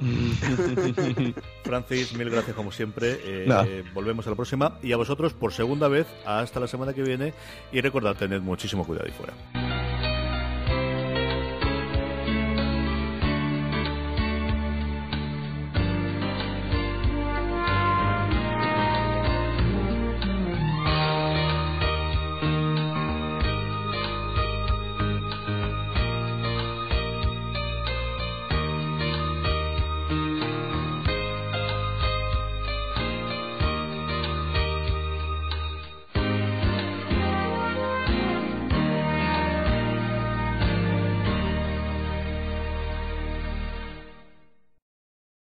Francis, 1.64 2.14
mil 2.14 2.30
gracias 2.30 2.54
como 2.54 2.72
siempre. 2.72 3.18
Eh, 3.22 3.84
volvemos 3.92 4.26
a 4.26 4.30
la 4.30 4.36
próxima. 4.36 4.78
Y 4.82 4.92
a 4.92 4.96
vosotros, 4.96 5.32
por 5.34 5.52
segunda 5.52 5.88
vez, 5.88 6.06
hasta 6.26 6.60
la 6.60 6.66
semana 6.68 6.94
que 6.94 7.02
viene. 7.02 7.34
Y 7.72 7.80
recordad, 7.80 8.16
tened 8.16 8.40
muchísimo 8.40 8.84
cuidado 8.86 9.06
ahí 9.06 9.12
fuera. 9.12 9.67